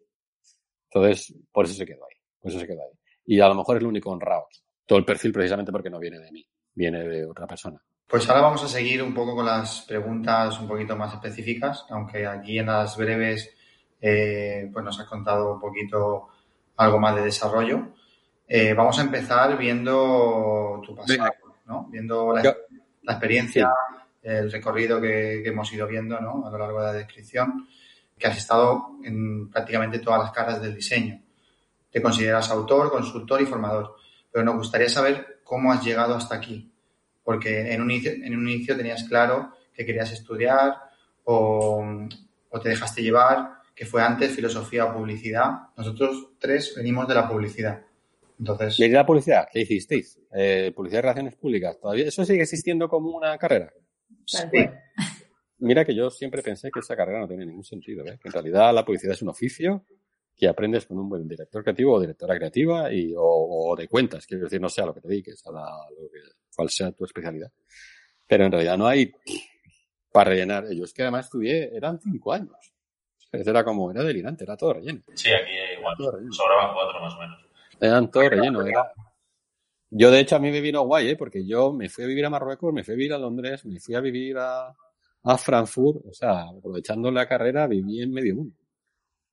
Entonces, 0.89 1.33
por 1.51 1.65
eso 1.65 1.73
se 1.73 1.85
quedó 1.85 2.05
ahí. 2.05 2.15
Por 2.39 2.51
eso 2.51 2.59
se 2.59 2.67
quedó 2.67 2.81
ahí. 2.81 2.97
Y 3.25 3.39
a 3.39 3.47
lo 3.47 3.55
mejor 3.55 3.77
es 3.77 3.83
lo 3.83 3.89
único 3.89 4.09
honrado. 4.11 4.47
Todo 4.85 4.99
el 4.99 5.05
perfil 5.05 5.31
precisamente 5.31 5.71
porque 5.71 5.89
no 5.89 5.99
viene 5.99 6.19
de 6.19 6.31
mí, 6.31 6.45
viene 6.73 7.03
de 7.03 7.25
otra 7.25 7.47
persona. 7.47 7.81
Pues 8.07 8.27
ahora 8.27 8.41
vamos 8.41 8.61
a 8.63 8.67
seguir 8.67 9.01
un 9.01 9.13
poco 9.13 9.35
con 9.35 9.45
las 9.45 9.81
preguntas 9.87 10.59
un 10.59 10.67
poquito 10.67 10.97
más 10.97 11.13
específicas, 11.13 11.85
aunque 11.89 12.27
aquí 12.27 12.59
en 12.59 12.65
las 12.65 12.97
breves 12.97 13.55
eh, 14.01 14.69
pues 14.73 14.83
nos 14.83 14.99
has 14.99 15.07
contado 15.07 15.53
un 15.53 15.61
poquito 15.61 16.27
algo 16.75 16.99
más 16.99 17.15
de 17.15 17.21
desarrollo. 17.21 17.93
Eh, 18.47 18.73
vamos 18.73 18.99
a 18.99 19.03
empezar 19.03 19.57
viendo 19.57 20.81
tu 20.85 20.93
pasado, 20.93 21.31
¿no? 21.67 21.87
Viendo 21.89 22.33
la, 22.33 22.53
la 23.03 23.13
experiencia, 23.13 23.69
el 24.21 24.51
recorrido 24.51 25.01
que, 25.01 25.45
hemos 25.45 25.71
ido 25.73 25.87
viendo 25.87 26.19
¿no? 26.19 26.45
a 26.45 26.51
lo 26.51 26.57
largo 26.57 26.79
de 26.79 26.87
la 26.87 26.93
descripción, 26.93 27.67
que 28.17 28.27
has 28.27 28.37
estado 28.37 28.97
en 29.03 29.49
prácticamente 29.49 29.99
todas 29.99 30.21
las 30.21 30.31
caras 30.31 30.61
del 30.61 30.75
diseño. 30.75 31.21
Te 31.89 32.01
consideras 32.01 32.49
autor, 32.51 32.91
consultor 32.91 33.41
y 33.41 33.45
formador, 33.45 33.95
pero 34.31 34.45
nos 34.45 34.55
gustaría 34.55 34.89
saber 34.89 35.41
cómo 35.43 35.71
has 35.71 35.83
llegado 35.83 36.15
hasta 36.15 36.35
aquí, 36.35 36.71
porque 37.23 37.73
en 37.73 37.81
un 37.81 37.91
inicio, 37.91 38.11
en 38.11 38.35
un 38.35 38.47
inicio 38.47 38.77
tenías 38.77 39.03
claro 39.05 39.53
que 39.73 39.85
querías 39.85 40.11
estudiar 40.11 40.75
o, 41.23 41.83
o 42.49 42.59
te 42.59 42.69
dejaste 42.69 43.01
llevar, 43.01 43.61
que 43.75 43.85
fue 43.85 44.03
antes 44.03 44.35
filosofía 44.35 44.85
o 44.85 44.93
publicidad. 44.93 45.69
Nosotros 45.75 46.29
tres 46.37 46.73
venimos 46.75 47.07
de 47.07 47.15
la 47.15 47.27
publicidad. 47.27 47.81
Entonces. 48.41 48.79
¿Y 48.79 48.89
la 48.89 49.05
publicidad? 49.05 49.47
¿Qué 49.51 49.61
hicisteis? 49.61 50.19
Eh, 50.33 50.71
publicidad 50.75 50.97
de 50.97 51.01
relaciones 51.03 51.35
públicas. 51.35 51.79
¿Todavía 51.79 52.07
eso 52.07 52.25
sigue 52.25 52.41
existiendo 52.41 52.89
como 52.89 53.15
una 53.15 53.37
carrera? 53.37 53.71
Sí. 54.25 54.39
Mira 55.59 55.85
que 55.85 55.93
yo 55.93 56.09
siempre 56.09 56.41
pensé 56.41 56.71
que 56.71 56.79
esa 56.79 56.95
carrera 56.95 57.19
no 57.19 57.27
tenía 57.27 57.45
ningún 57.45 57.63
sentido, 57.63 58.03
¿eh? 58.07 58.17
que 58.19 58.29
en 58.29 58.33
realidad 58.33 58.73
la 58.73 58.83
publicidad 58.83 59.13
es 59.13 59.21
un 59.21 59.29
oficio 59.29 59.85
que 60.35 60.47
aprendes 60.47 60.87
con 60.87 60.97
un 60.97 61.07
buen 61.07 61.27
director 61.27 61.61
creativo 61.61 61.93
o 61.93 61.99
directora 61.99 62.35
creativa 62.35 62.91
y, 62.91 63.13
o, 63.15 63.75
de 63.77 63.87
cuentas, 63.87 64.25
quiero 64.25 64.45
decir, 64.45 64.59
no 64.59 64.69
sé 64.69 64.81
a 64.81 64.87
lo 64.87 64.95
que 64.95 65.01
te 65.01 65.07
dediques, 65.07 65.45
a, 65.45 65.51
la, 65.51 65.67
lo 65.91 66.09
que, 66.09 66.19
cuál 66.55 66.67
sea 66.71 66.91
tu 66.93 67.05
especialidad. 67.05 67.51
Pero 68.25 68.45
en 68.45 68.51
realidad 68.51 68.75
no 68.75 68.87
hay 68.87 69.11
para 70.11 70.31
rellenar. 70.31 70.65
Yo 70.71 70.83
es 70.83 70.93
que 70.93 71.03
además 71.03 71.25
estudié, 71.25 71.75
eran 71.75 71.99
cinco 71.99 72.33
años. 72.33 72.73
Era 73.31 73.63
como, 73.63 73.91
era 73.91 74.03
delirante, 74.03 74.45
era 74.45 74.57
todo 74.57 74.73
relleno. 74.73 75.03
Sí, 75.13 75.29
aquí 75.31 75.51
igual, 75.77 75.95
sobraban 76.31 76.73
cuatro 76.73 77.01
más 77.01 77.13
o 77.13 77.19
menos. 77.19 77.50
Eran 77.81 78.11
todo 78.11 78.29
relleno. 78.29 78.61
Era... 78.65 78.93
Yo, 79.89 80.11
de 80.11 80.21
hecho, 80.21 80.37
a 80.37 80.39
mí 80.39 80.51
me 80.51 80.61
vino 80.61 80.83
guay, 80.83 81.09
¿eh? 81.09 81.15
porque 81.17 81.45
yo 81.45 81.73
me 81.73 81.89
fui 81.89 82.05
a 82.05 82.07
vivir 82.07 82.25
a 82.25 82.29
Marruecos, 82.29 82.71
me 82.71 82.83
fui 82.83 82.93
a 82.93 82.97
vivir 82.97 83.13
a 83.13 83.17
Londres, 83.17 83.65
me 83.65 83.79
fui 83.79 83.95
a 83.95 83.99
vivir 83.99 84.37
a, 84.37 84.73
a 85.23 85.37
Frankfurt, 85.37 86.05
o 86.05 86.13
sea, 86.13 86.43
aprovechando 86.43 87.11
la 87.11 87.27
carrera, 87.27 87.67
viví 87.67 88.01
en 88.01 88.13
medio 88.13 88.35
mundo. 88.35 88.55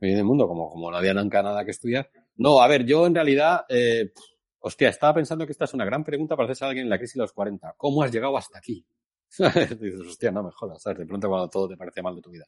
Viví 0.01 0.15
en 0.15 0.19
el 0.19 0.25
mundo, 0.25 0.49
como, 0.49 0.71
como 0.71 0.91
no 0.91 0.97
había 0.97 1.15
nunca 1.15 1.43
nada 1.43 1.65
que 1.65 1.71
estudiar. 1.71 2.11
No, 2.37 2.61
a 2.61 2.67
ver, 2.69 2.85
yo 2.85 3.07
en 3.07 3.15
realidad, 3.15 3.67
eh, 3.69 4.13
hostia, 4.61 4.89
estaba 4.89 5.15
pensando 5.15 5.45
que 5.45 5.53
esta 5.53 5.67
es 5.67 5.75
una 5.75 5.85
gran 5.85 6.03
pregunta 6.03 6.35
para 6.35 6.47
hacerse 6.47 6.65
a 6.65 6.69
alguien 6.69 6.87
en 6.87 6.91
la 6.91 6.99
crisis 6.99 7.15
de 7.15 7.23
los 7.23 7.33
40. 7.33 7.75
¿Cómo 7.77 8.03
has 8.03 8.11
llegado 8.11 8.37
hasta 8.37 8.59
aquí? 8.59 8.85
Dices, 9.39 10.01
hostia, 10.01 10.33
no 10.33 10.43
me 10.43 10.51
jodas, 10.53 10.83
¿sabes? 10.83 11.01
De 11.01 11.07
pronto 11.07 11.29
cuando 11.29 11.49
todo 11.49 11.69
te 11.69 11.77
parece 11.77 12.03
mal 12.03 12.17
de 12.17 12.23
tu 12.23 12.31
vida. 12.31 12.47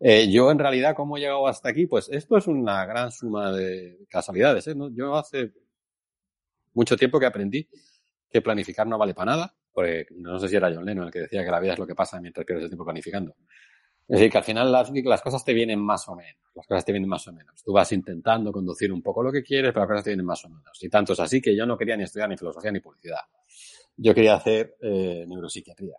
Eh, 0.00 0.30
yo 0.30 0.50
en 0.50 0.58
realidad, 0.58 0.94
¿cómo 0.94 1.16
he 1.16 1.20
llegado 1.20 1.46
hasta 1.46 1.68
aquí? 1.68 1.86
Pues 1.86 2.08
esto 2.10 2.36
es 2.36 2.46
una 2.46 2.84
gran 2.84 3.10
suma 3.10 3.52
de 3.52 4.06
casualidades. 4.08 4.66
¿eh? 4.66 4.74
Yo 4.92 5.14
hace 5.14 5.52
mucho 6.74 6.96
tiempo 6.96 7.18
que 7.18 7.26
aprendí 7.26 7.68
que 8.28 8.42
planificar 8.42 8.86
no 8.86 8.98
vale 8.98 9.14
para 9.14 9.32
nada, 9.32 9.54
porque 9.72 10.06
no 10.16 10.38
sé 10.40 10.48
si 10.48 10.56
era 10.56 10.72
John 10.74 10.84
Lennon 10.84 11.06
el 11.06 11.12
que 11.12 11.20
decía 11.20 11.44
que 11.44 11.50
la 11.50 11.60
vida 11.60 11.74
es 11.74 11.78
lo 11.78 11.86
que 11.86 11.94
pasa 11.94 12.20
mientras 12.20 12.44
pierdes 12.44 12.64
el 12.64 12.70
tiempo 12.70 12.84
planificando. 12.84 13.36
Es 14.06 14.18
decir, 14.18 14.30
que 14.30 14.38
al 14.38 14.44
final 14.44 14.70
las, 14.70 14.90
las 14.90 15.22
cosas 15.22 15.44
te 15.44 15.54
vienen 15.54 15.80
más 15.80 16.06
o 16.08 16.14
menos. 16.14 16.36
Las 16.54 16.66
cosas 16.66 16.84
te 16.84 16.92
vienen 16.92 17.08
más 17.08 17.26
o 17.26 17.32
menos. 17.32 17.62
Tú 17.62 17.72
vas 17.72 17.90
intentando 17.92 18.52
conducir 18.52 18.92
un 18.92 19.00
poco 19.02 19.22
lo 19.22 19.32
que 19.32 19.42
quieres, 19.42 19.72
pero 19.72 19.80
las 19.80 19.88
cosas 19.88 20.04
te 20.04 20.10
vienen 20.10 20.26
más 20.26 20.44
o 20.44 20.50
menos. 20.50 20.82
Y 20.82 20.88
tanto 20.90 21.14
es 21.14 21.20
así 21.20 21.40
que 21.40 21.56
yo 21.56 21.64
no 21.64 21.78
quería 21.78 21.96
ni 21.96 22.02
estudiar 22.02 22.28
ni 22.28 22.36
filosofía 22.36 22.70
ni 22.70 22.80
publicidad. 22.80 23.20
Yo 23.96 24.12
quería 24.14 24.34
hacer 24.34 24.76
eh, 24.82 25.24
neuropsiquiatría. 25.26 25.96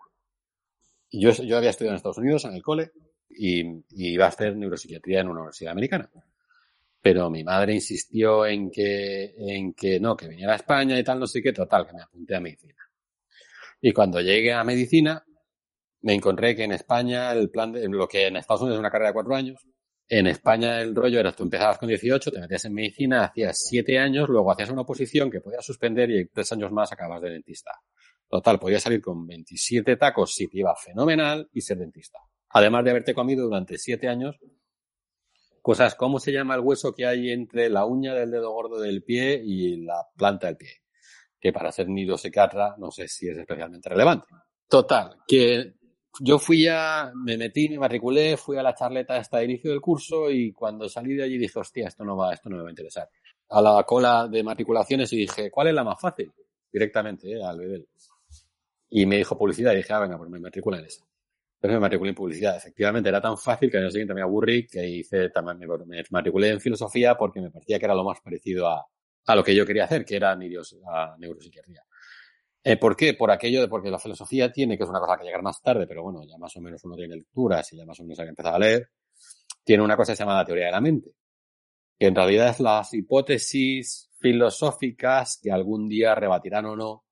Yo, 1.11 1.31
yo 1.31 1.57
había 1.57 1.69
estudiado 1.69 1.93
en 1.93 1.97
Estados 1.97 2.17
Unidos, 2.17 2.45
en 2.45 2.53
el 2.53 2.61
cole, 2.61 2.91
y, 3.37 3.61
y 3.89 4.13
iba 4.13 4.25
a 4.25 4.29
hacer 4.29 4.55
neuropsiquiatría 4.55 5.21
en 5.21 5.29
una 5.29 5.41
universidad 5.41 5.71
americana. 5.71 6.09
Pero 7.01 7.29
mi 7.29 7.43
madre 7.43 7.75
insistió 7.75 8.45
en 8.45 8.71
que, 8.71 9.35
en 9.37 9.73
que 9.73 9.99
no, 9.99 10.17
que 10.17 10.27
viniera 10.27 10.53
a 10.53 10.55
España 10.55 10.97
y 10.97 11.03
tal, 11.03 11.19
no 11.19 11.27
sé 11.27 11.41
qué, 11.41 11.53
total, 11.53 11.85
que 11.85 11.93
me 11.93 12.01
apunté 12.01 12.35
a 12.35 12.39
medicina. 12.39 12.83
Y 13.81 13.93
cuando 13.93 14.19
llegué 14.21 14.53
a 14.53 14.63
medicina, 14.63 15.23
me 16.01 16.13
encontré 16.13 16.55
que 16.55 16.63
en 16.63 16.71
España 16.71 17.31
el 17.33 17.49
plan 17.49 17.71
de 17.71 17.87
lo 17.87 18.07
que 18.07 18.27
en 18.27 18.37
Estados 18.37 18.61
Unidos 18.61 18.77
es 18.77 18.79
una 18.79 18.89
carrera 18.89 19.09
de 19.09 19.13
cuatro 19.13 19.35
años, 19.35 19.67
en 20.07 20.27
España 20.27 20.81
el 20.81 20.93
rollo 20.93 21.19
era 21.19 21.31
tú 21.31 21.43
empezabas 21.43 21.79
con 21.79 21.89
18, 21.89 22.31
te 22.31 22.39
metías 22.39 22.65
en 22.65 22.73
medicina, 22.73 23.25
hacías 23.25 23.57
siete 23.67 23.97
años, 23.97 24.29
luego 24.29 24.51
hacías 24.51 24.69
una 24.69 24.81
oposición 24.81 25.31
que 25.31 25.41
podías 25.41 25.65
suspender 25.65 26.11
y 26.11 26.27
tres 26.27 26.51
años 26.51 26.71
más 26.71 26.91
acabas 26.91 27.21
de 27.21 27.31
dentista. 27.31 27.71
Total, 28.27 28.59
podías 28.59 28.83
salir 28.83 29.01
con 29.01 29.25
27 29.25 29.97
tacos 29.97 30.33
si 30.33 30.47
te 30.47 30.59
iba 30.59 30.75
fenomenal 30.75 31.49
y 31.53 31.61
ser 31.61 31.77
dentista. 31.77 32.19
Además 32.55 32.85
de 32.85 32.91
haberte 32.91 33.13
comido 33.13 33.43
durante 33.43 33.77
siete 33.77 34.07
años 34.07 34.39
cosas, 35.61 35.93
¿cómo 35.95 36.19
se 36.19 36.31
llama 36.31 36.55
el 36.55 36.61
hueso 36.61 36.95
que 36.95 37.05
hay 37.05 37.31
entre 37.31 37.69
la 37.69 37.85
uña 37.85 38.13
del 38.13 38.31
dedo 38.31 38.49
gordo 38.53 38.79
del 38.79 39.03
pie 39.03 39.41
y 39.43 39.83
la 39.83 40.07
planta 40.15 40.47
del 40.47 40.55
pie? 40.55 40.69
Que 41.37 41.51
para 41.51 41.69
ser 41.73 41.87
psiquiatra 42.17 42.75
no 42.77 42.91
sé 42.91 43.09
si 43.09 43.27
es 43.27 43.37
especialmente 43.37 43.89
relevante. 43.89 44.27
Total, 44.69 45.17
que 45.27 45.73
yo 46.21 46.39
fui 46.39 46.65
a, 46.69 47.11
me 47.13 47.37
metí, 47.37 47.67
me 47.67 47.77
matriculé, 47.77 48.37
fui 48.37 48.55
a 48.55 48.63
la 48.63 48.73
charleta 48.73 49.17
hasta 49.17 49.41
el 49.41 49.49
inicio 49.49 49.71
del 49.71 49.81
curso 49.81 50.31
y 50.31 50.53
cuando 50.53 50.87
salí 50.87 51.13
de 51.13 51.23
allí 51.23 51.37
dije, 51.37 51.59
hostia, 51.59 51.89
esto 51.89 52.05
no 52.05 52.15
va, 52.15 52.33
esto 52.33 52.49
no 52.49 52.55
me 52.55 52.61
va 52.61 52.69
a 52.69 52.71
interesar. 52.71 53.09
A 53.49 53.61
la 53.61 53.83
cola 53.83 54.29
de 54.29 54.43
matriculaciones 54.43 55.11
y 55.11 55.17
dije, 55.17 55.51
¿cuál 55.51 55.67
es 55.67 55.73
la 55.73 55.83
más 55.83 55.99
fácil? 55.99 56.31
Directamente, 56.71 57.33
eh, 57.33 57.43
al 57.43 57.57
bebé. 57.57 57.85
Y 58.91 59.05
me 59.05 59.17
dijo 59.17 59.37
publicidad 59.37 59.73
y 59.73 59.77
dije, 59.77 59.91
ah, 59.91 59.99
venga, 59.99 60.17
pues 60.17 60.29
me 60.29 60.39
matriculé 60.39 60.77
en 60.79 60.85
esa. 60.85 61.05
Pero 61.59 61.73
me 61.73 61.79
matriculé 61.79 62.09
en 62.09 62.15
publicidad. 62.15 62.57
Efectivamente, 62.57 63.09
era 63.09 63.21
tan 63.21 63.37
fácil 63.37 63.71
que 63.71 63.77
al 63.77 63.83
año 63.83 63.91
siguiente 63.91 64.13
me 64.13 64.21
aburrí 64.21 64.67
que 64.67 64.87
hice 64.87 65.29
también, 65.29 65.57
me 65.59 66.03
matriculé 66.09 66.49
en 66.49 66.59
filosofía 66.59 67.15
porque 67.15 67.41
me 67.41 67.49
parecía 67.49 67.79
que 67.79 67.85
era 67.85 67.95
lo 67.95 68.03
más 68.03 68.19
parecido 68.21 68.67
a, 68.67 68.85
a 69.25 69.35
lo 69.35 69.43
que 69.43 69.55
yo 69.55 69.65
quería 69.65 69.85
hacer, 69.85 70.05
que 70.05 70.15
era 70.15 70.31
a 70.31 71.15
neuropsiquiatría. 71.17 71.83
Eh, 72.63 72.77
¿Por 72.77 72.95
qué? 72.95 73.13
Por 73.13 73.29
aquello 73.29 73.61
de 73.61 73.67
porque 73.67 73.91
la 73.91 73.99
filosofía 73.99 74.51
tiene, 74.51 74.77
que 74.77 74.83
es 74.83 74.89
una 74.89 74.99
cosa 74.99 75.17
que 75.17 75.23
llegar 75.23 75.43
más 75.43 75.61
tarde, 75.61 75.85
pero 75.85 76.03
bueno, 76.03 76.23
ya 76.27 76.37
más 76.37 76.55
o 76.57 76.61
menos 76.61 76.83
uno 76.83 76.95
tiene 76.95 77.15
lecturas 77.15 77.71
y 77.71 77.77
ya 77.77 77.85
más 77.85 77.99
o 77.99 78.03
menos 78.03 78.19
hay 78.19 78.25
que 78.25 78.29
empezar 78.29 78.55
a 78.55 78.59
leer, 78.59 78.89
tiene 79.63 79.83
una 79.83 79.95
cosa 79.95 80.11
que 80.11 80.17
se 80.17 80.23
llama 80.23 80.37
la 80.37 80.45
teoría 80.45 80.65
de 80.65 80.71
la 80.71 80.81
mente, 80.81 81.11
que 81.99 82.07
en 82.07 82.15
realidad 82.15 82.49
es 82.49 82.59
las 82.59 82.91
hipótesis 82.93 84.09
filosóficas 84.17 85.39
que 85.41 85.51
algún 85.51 85.87
día 85.87 86.15
rebatirán 86.15 86.65
o 86.65 86.75
no 86.75 87.05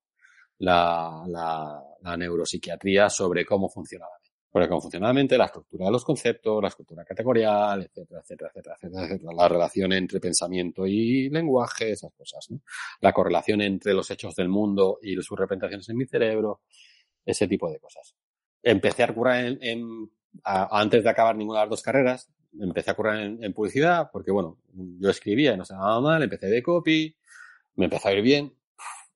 la, 0.58 1.24
la, 1.28 2.18
neuropsiquiatría 2.18 3.10
sobre 3.10 3.46
cómo 3.46 3.70
funciona 3.70 4.06
la 4.06 4.23
porque 4.54 4.70
como 4.70 4.82
funciona 4.82 5.12
la 5.12 5.46
estructura 5.46 5.86
de 5.86 5.92
los 5.92 6.06
conceptos, 6.06 6.62
la 6.62 6.68
estructura 6.68 7.04
categorial, 7.04 7.82
etcétera, 7.82 8.22
etcétera, 8.22 8.52
etcétera, 8.54 8.76
etcétera, 9.04 9.34
la 9.36 9.50
relación 9.50 9.94
entre 9.94 10.20
pensamiento 10.20 10.86
y 10.86 11.28
lenguaje, 11.32 11.90
esas 11.90 12.14
cosas, 12.14 12.52
¿no? 12.52 12.62
La 13.02 13.14
correlación 13.14 13.62
entre 13.62 13.96
los 13.96 14.12
hechos 14.12 14.36
del 14.36 14.50
mundo 14.50 15.00
y 15.02 15.16
sus 15.16 15.40
representaciones 15.40 15.90
en 15.90 15.98
mi 15.98 16.06
cerebro, 16.06 16.62
ese 17.26 17.48
tipo 17.48 17.68
de 17.72 17.80
cosas. 17.80 18.16
Empecé 18.62 19.02
a 19.02 19.12
curar 19.12 19.44
en, 19.44 19.58
en 19.64 20.12
antes 20.44 21.04
de 21.04 21.10
acabar 21.10 21.36
ninguna 21.36 21.62
de 21.62 21.66
las 21.66 21.72
dos 21.72 21.82
carreras, 21.82 22.30
empecé 22.60 22.92
a 22.92 22.94
curar 22.94 23.22
en, 23.22 23.44
en, 23.44 23.54
publicidad, 23.54 24.12
porque 24.14 24.30
bueno, 24.30 24.60
yo 25.00 25.10
escribía 25.10 25.56
y 25.56 25.58
no 25.58 25.66
se 25.66 25.74
nada 25.74 26.00
mal, 26.00 26.22
empecé 26.22 26.46
de 26.46 26.62
copy, 26.62 27.18
me 27.74 27.86
empezó 27.86 28.08
a 28.08 28.14
ir 28.14 28.22
bien, 28.22 28.54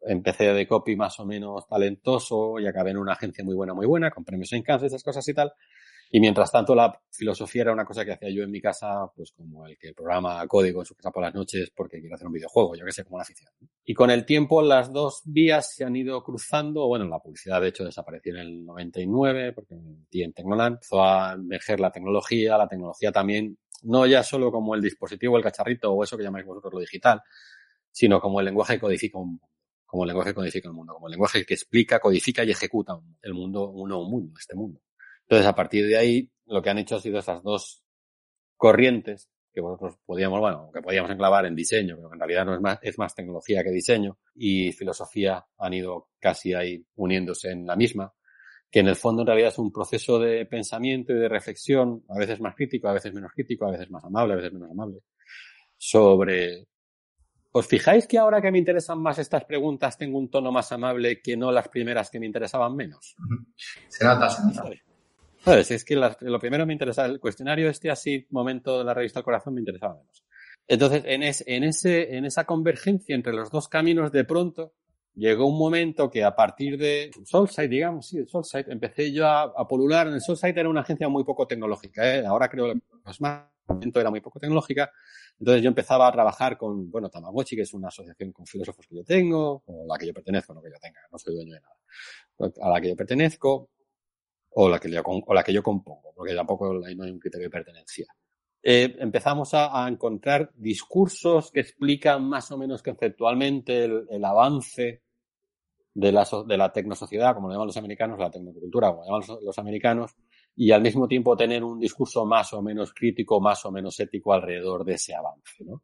empecé 0.01 0.53
de 0.53 0.67
copy 0.67 0.95
más 0.95 1.19
o 1.19 1.25
menos 1.25 1.67
talentoso 1.67 2.59
y 2.59 2.67
acabé 2.67 2.91
en 2.91 2.97
una 2.97 3.13
agencia 3.13 3.43
muy 3.43 3.55
buena, 3.55 3.73
muy 3.73 3.85
buena, 3.85 4.11
con 4.11 4.23
premios 4.23 4.53
en 4.53 4.63
Kansas, 4.63 4.87
esas 4.87 5.03
cosas 5.03 5.27
y 5.27 5.33
tal. 5.33 5.53
Y 6.09 6.21
mientras 6.21 6.51
tanto 6.51 6.73
la 6.73 6.97
filosofía 7.11 7.63
era 7.63 7.73
una 7.73 7.83
cosa 7.83 8.05
que 8.05 8.13
hacía 8.13 8.29
yo 8.29 8.43
en 8.43 8.51
mi 8.51 8.61
casa, 8.61 9.11
pues 9.13 9.33
como 9.33 9.67
el 9.67 9.77
que 9.77 9.93
programa 9.93 10.47
código 10.47 10.81
en 10.81 10.85
su 10.85 10.95
casa 10.95 11.11
por 11.11 11.21
las 11.21 11.33
noches 11.33 11.69
porque 11.75 11.99
quiero 11.99 12.15
hacer 12.15 12.27
un 12.27 12.33
videojuego, 12.33 12.75
yo 12.75 12.85
que 12.85 12.93
sé, 12.93 13.03
como 13.03 13.15
una 13.15 13.23
afición. 13.23 13.51
Y 13.83 13.93
con 13.93 14.09
el 14.09 14.25
tiempo 14.25 14.61
las 14.61 14.93
dos 14.93 15.21
vías 15.25 15.75
se 15.75 15.83
han 15.83 15.95
ido 15.95 16.23
cruzando, 16.23 16.87
bueno, 16.87 17.05
la 17.05 17.19
publicidad 17.19 17.59
de 17.59 17.69
hecho 17.69 17.83
desapareció 17.83 18.33
en 18.35 18.39
el 18.39 18.65
99 18.65 19.51
porque 19.51 19.75
en 19.75 20.33
Tecnoland, 20.33 20.75
empezó 20.75 21.03
a 21.03 21.33
emerger 21.33 21.81
la 21.81 21.91
tecnología, 21.91 22.57
la 22.57 22.69
tecnología 22.69 23.11
también, 23.11 23.57
no 23.83 24.05
ya 24.05 24.23
solo 24.23 24.49
como 24.49 24.75
el 24.75 24.81
dispositivo, 24.81 25.35
el 25.37 25.43
cacharrito 25.43 25.91
o 25.91 26.03
eso 26.03 26.17
que 26.17 26.23
llamáis 26.23 26.45
vosotros 26.45 26.73
lo 26.73 26.79
digital, 26.79 27.21
sino 27.91 28.21
como 28.21 28.39
el 28.39 28.45
lenguaje 28.45 28.79
codifica 28.79 29.17
un 29.17 29.41
como 29.87 30.03
el 30.03 30.09
lenguaje 30.09 30.31
que 30.31 30.35
codifica 30.35 30.67
el 30.67 30.75
mundo, 30.75 30.93
como 30.93 31.07
el 31.07 31.11
lenguaje 31.11 31.45
que 31.45 31.53
explica, 31.53 31.99
codifica 31.99 32.43
y 32.43 32.51
ejecuta 32.51 32.99
el 33.21 33.33
mundo, 33.33 33.69
un 33.71 33.89
mundo, 33.89 34.33
este 34.37 34.53
mundo. 34.53 34.81
Entonces, 35.21 35.47
a 35.47 35.55
partir 35.55 35.87
de 35.87 35.97
ahí, 35.97 36.29
lo 36.45 36.61
que 36.61 36.69
han 36.69 36.77
hecho 36.77 36.97
ha 36.97 36.99
sido 36.99 37.17
esas 37.17 37.41
dos 37.41 37.83
corrientes 38.57 39.29
que 39.53 39.61
vosotros 39.61 39.97
podíamos, 40.05 40.39
bueno, 40.39 40.69
que 40.71 40.81
podíamos 40.81 41.09
enclavar 41.09 41.45
en 41.47 41.55
diseño, 41.55 41.95
pero 41.95 42.13
en 42.13 42.19
realidad 42.19 42.45
no 42.45 42.53
es 42.53 42.61
más, 42.61 42.79
es 42.81 42.99
más 42.99 43.15
tecnología 43.15 43.63
que 43.63 43.71
diseño, 43.71 44.19
y 44.35 44.71
filosofía 44.71 45.43
han 45.57 45.73
ido 45.73 46.09
casi 46.19 46.53
ahí 46.53 46.85
uniéndose 46.95 47.51
en 47.51 47.65
la 47.65 47.75
misma, 47.75 48.13
que 48.69 48.81
en 48.81 48.87
el 48.87 48.95
fondo 48.95 49.21
en 49.21 49.27
realidad 49.27 49.49
es 49.49 49.57
un 49.57 49.71
proceso 49.71 50.19
de 50.19 50.45
pensamiento 50.45 51.13
y 51.13 51.17
de 51.17 51.29
reflexión, 51.29 52.03
a 52.09 52.19
veces 52.19 52.39
más 52.39 52.53
crítico, 52.55 52.87
a 52.87 52.93
veces 52.93 53.13
menos 53.13 53.31
crítico, 53.33 53.65
a 53.65 53.71
veces 53.71 53.89
más 53.89 54.03
amable, 54.03 54.33
a 54.33 54.35
veces 54.35 54.53
menos 54.53 54.69
amable, 54.69 54.99
sobre 55.77 56.67
¿Os 57.57 57.65
fijáis 57.65 58.05
que 58.05 58.19
ahora 58.19 58.39
que 58.39 58.51
me 58.51 58.59
interesan 58.59 59.01
más 59.01 59.17
estas 59.17 59.43
preguntas 59.45 59.97
tengo 59.97 60.19
un 60.19 60.29
tono 60.29 60.51
más 60.51 60.71
amable 60.71 61.23
que 61.23 61.35
no 61.35 61.51
las 61.51 61.67
primeras 61.69 62.11
que 62.11 62.19
me 62.19 62.27
interesaban 62.27 62.75
menos? 62.75 63.15
Se 63.87 64.05
nota, 64.05 64.29
se 64.29 64.45
nota. 64.45 64.69
¿Sabes? 65.39 65.71
Es 65.71 65.83
que 65.83 65.95
lo 65.95 66.39
primero 66.39 66.67
me 66.67 66.73
interesaba, 66.73 67.07
el 67.07 67.19
cuestionario 67.19 67.67
este 67.67 67.89
así, 67.89 68.27
momento 68.29 68.77
de 68.77 68.83
la 68.83 68.93
revista 68.93 69.21
El 69.21 69.25
Corazón, 69.25 69.55
me 69.55 69.61
interesaba 69.61 69.95
menos. 69.95 70.23
Entonces, 70.67 71.01
en, 71.07 71.23
en, 71.23 71.63
ese, 71.63 72.15
en 72.15 72.25
esa 72.25 72.43
convergencia 72.43 73.15
entre 73.15 73.33
los 73.33 73.49
dos 73.49 73.67
caminos, 73.67 74.11
de 74.11 74.23
pronto, 74.23 74.73
llegó 75.15 75.47
un 75.47 75.57
momento 75.57 76.11
que 76.11 76.23
a 76.23 76.35
partir 76.35 76.77
de 76.77 77.09
Soulside, 77.25 77.69
digamos, 77.69 78.07
sí, 78.07 78.23
empecé 78.67 79.11
yo 79.11 79.25
a, 79.25 79.41
a 79.41 79.67
polular. 79.67 80.05
En 80.09 80.13
el 80.13 80.21
Soulside 80.21 80.59
era 80.59 80.69
una 80.69 80.81
agencia 80.81 81.09
muy 81.09 81.23
poco 81.23 81.47
tecnológica, 81.47 82.17
¿eh? 82.17 82.23
ahora 82.23 82.49
creo 82.49 82.71
que 82.71 82.79
es 83.09 83.19
más, 83.19 83.45
momento 83.67 83.99
era 83.99 84.09
muy 84.09 84.21
poco 84.21 84.39
tecnológica, 84.39 84.91
entonces 85.39 85.61
yo 85.61 85.67
empezaba 85.69 86.07
a 86.07 86.11
trabajar 86.11 86.57
con, 86.57 86.89
bueno, 86.89 87.09
Tamagotchi, 87.09 87.55
que 87.55 87.61
es 87.61 87.73
una 87.73 87.89
asociación 87.89 88.31
con 88.31 88.45
filósofos 88.45 88.87
que 88.87 88.95
yo 88.95 89.03
tengo, 89.03 89.63
o 89.65 89.85
la 89.87 89.97
que 89.97 90.07
yo 90.07 90.13
pertenezco, 90.13 90.53
no 90.53 90.61
que 90.61 90.69
yo 90.71 90.79
tenga, 90.81 91.01
no 91.11 91.17
soy 91.17 91.35
dueño 91.35 91.53
de 91.53 91.61
nada, 91.61 92.55
a 92.61 92.69
la 92.69 92.81
que 92.81 92.89
yo 92.89 92.95
pertenezco, 92.95 93.69
o 94.49 94.69
la 94.69 94.79
que 94.79 94.89
yo, 94.89 95.01
o 95.03 95.33
la 95.33 95.43
que 95.43 95.53
yo 95.53 95.61
compongo, 95.61 96.13
porque 96.15 96.33
tampoco 96.33 96.73
no 96.73 96.85
hay 96.85 97.11
un 97.11 97.19
criterio 97.19 97.45
de 97.45 97.51
pertenencia. 97.51 98.07
Eh, 98.63 98.95
empezamos 98.99 99.53
a, 99.53 99.85
a, 99.85 99.87
encontrar 99.87 100.51
discursos 100.55 101.51
que 101.51 101.59
explican 101.59 102.27
más 102.27 102.51
o 102.51 102.57
menos 102.57 102.81
conceptualmente 102.81 103.85
el, 103.85 104.07
el 104.09 104.25
avance 104.25 105.03
de 105.93 106.11
la, 106.11 106.27
de 106.47 106.57
la 106.57 106.73
tecnosociedad, 106.73 107.35
como 107.35 107.47
lo 107.47 107.53
llaman 107.53 107.67
los 107.67 107.77
americanos, 107.77 108.19
la 108.19 108.31
tecnocultura, 108.31 108.89
como 108.89 109.01
lo 109.01 109.05
llaman 109.05 109.23
los, 109.27 109.43
los 109.43 109.59
americanos, 109.59 110.15
y 110.59 110.71
al 110.71 110.81
mismo 110.81 111.07
tiempo 111.07 111.37
tener 111.37 111.63
un 111.63 111.79
discurso 111.79 112.25
más 112.25 112.51
o 112.53 112.63
menos 112.63 112.91
crítico, 112.91 113.39
más 113.39 113.63
o 113.65 113.71
menos 113.71 113.99
ético 113.99 114.33
alrededor 114.33 114.83
de 114.83 114.95
ese 114.95 115.13
avance. 115.13 115.63
¿no? 115.63 115.83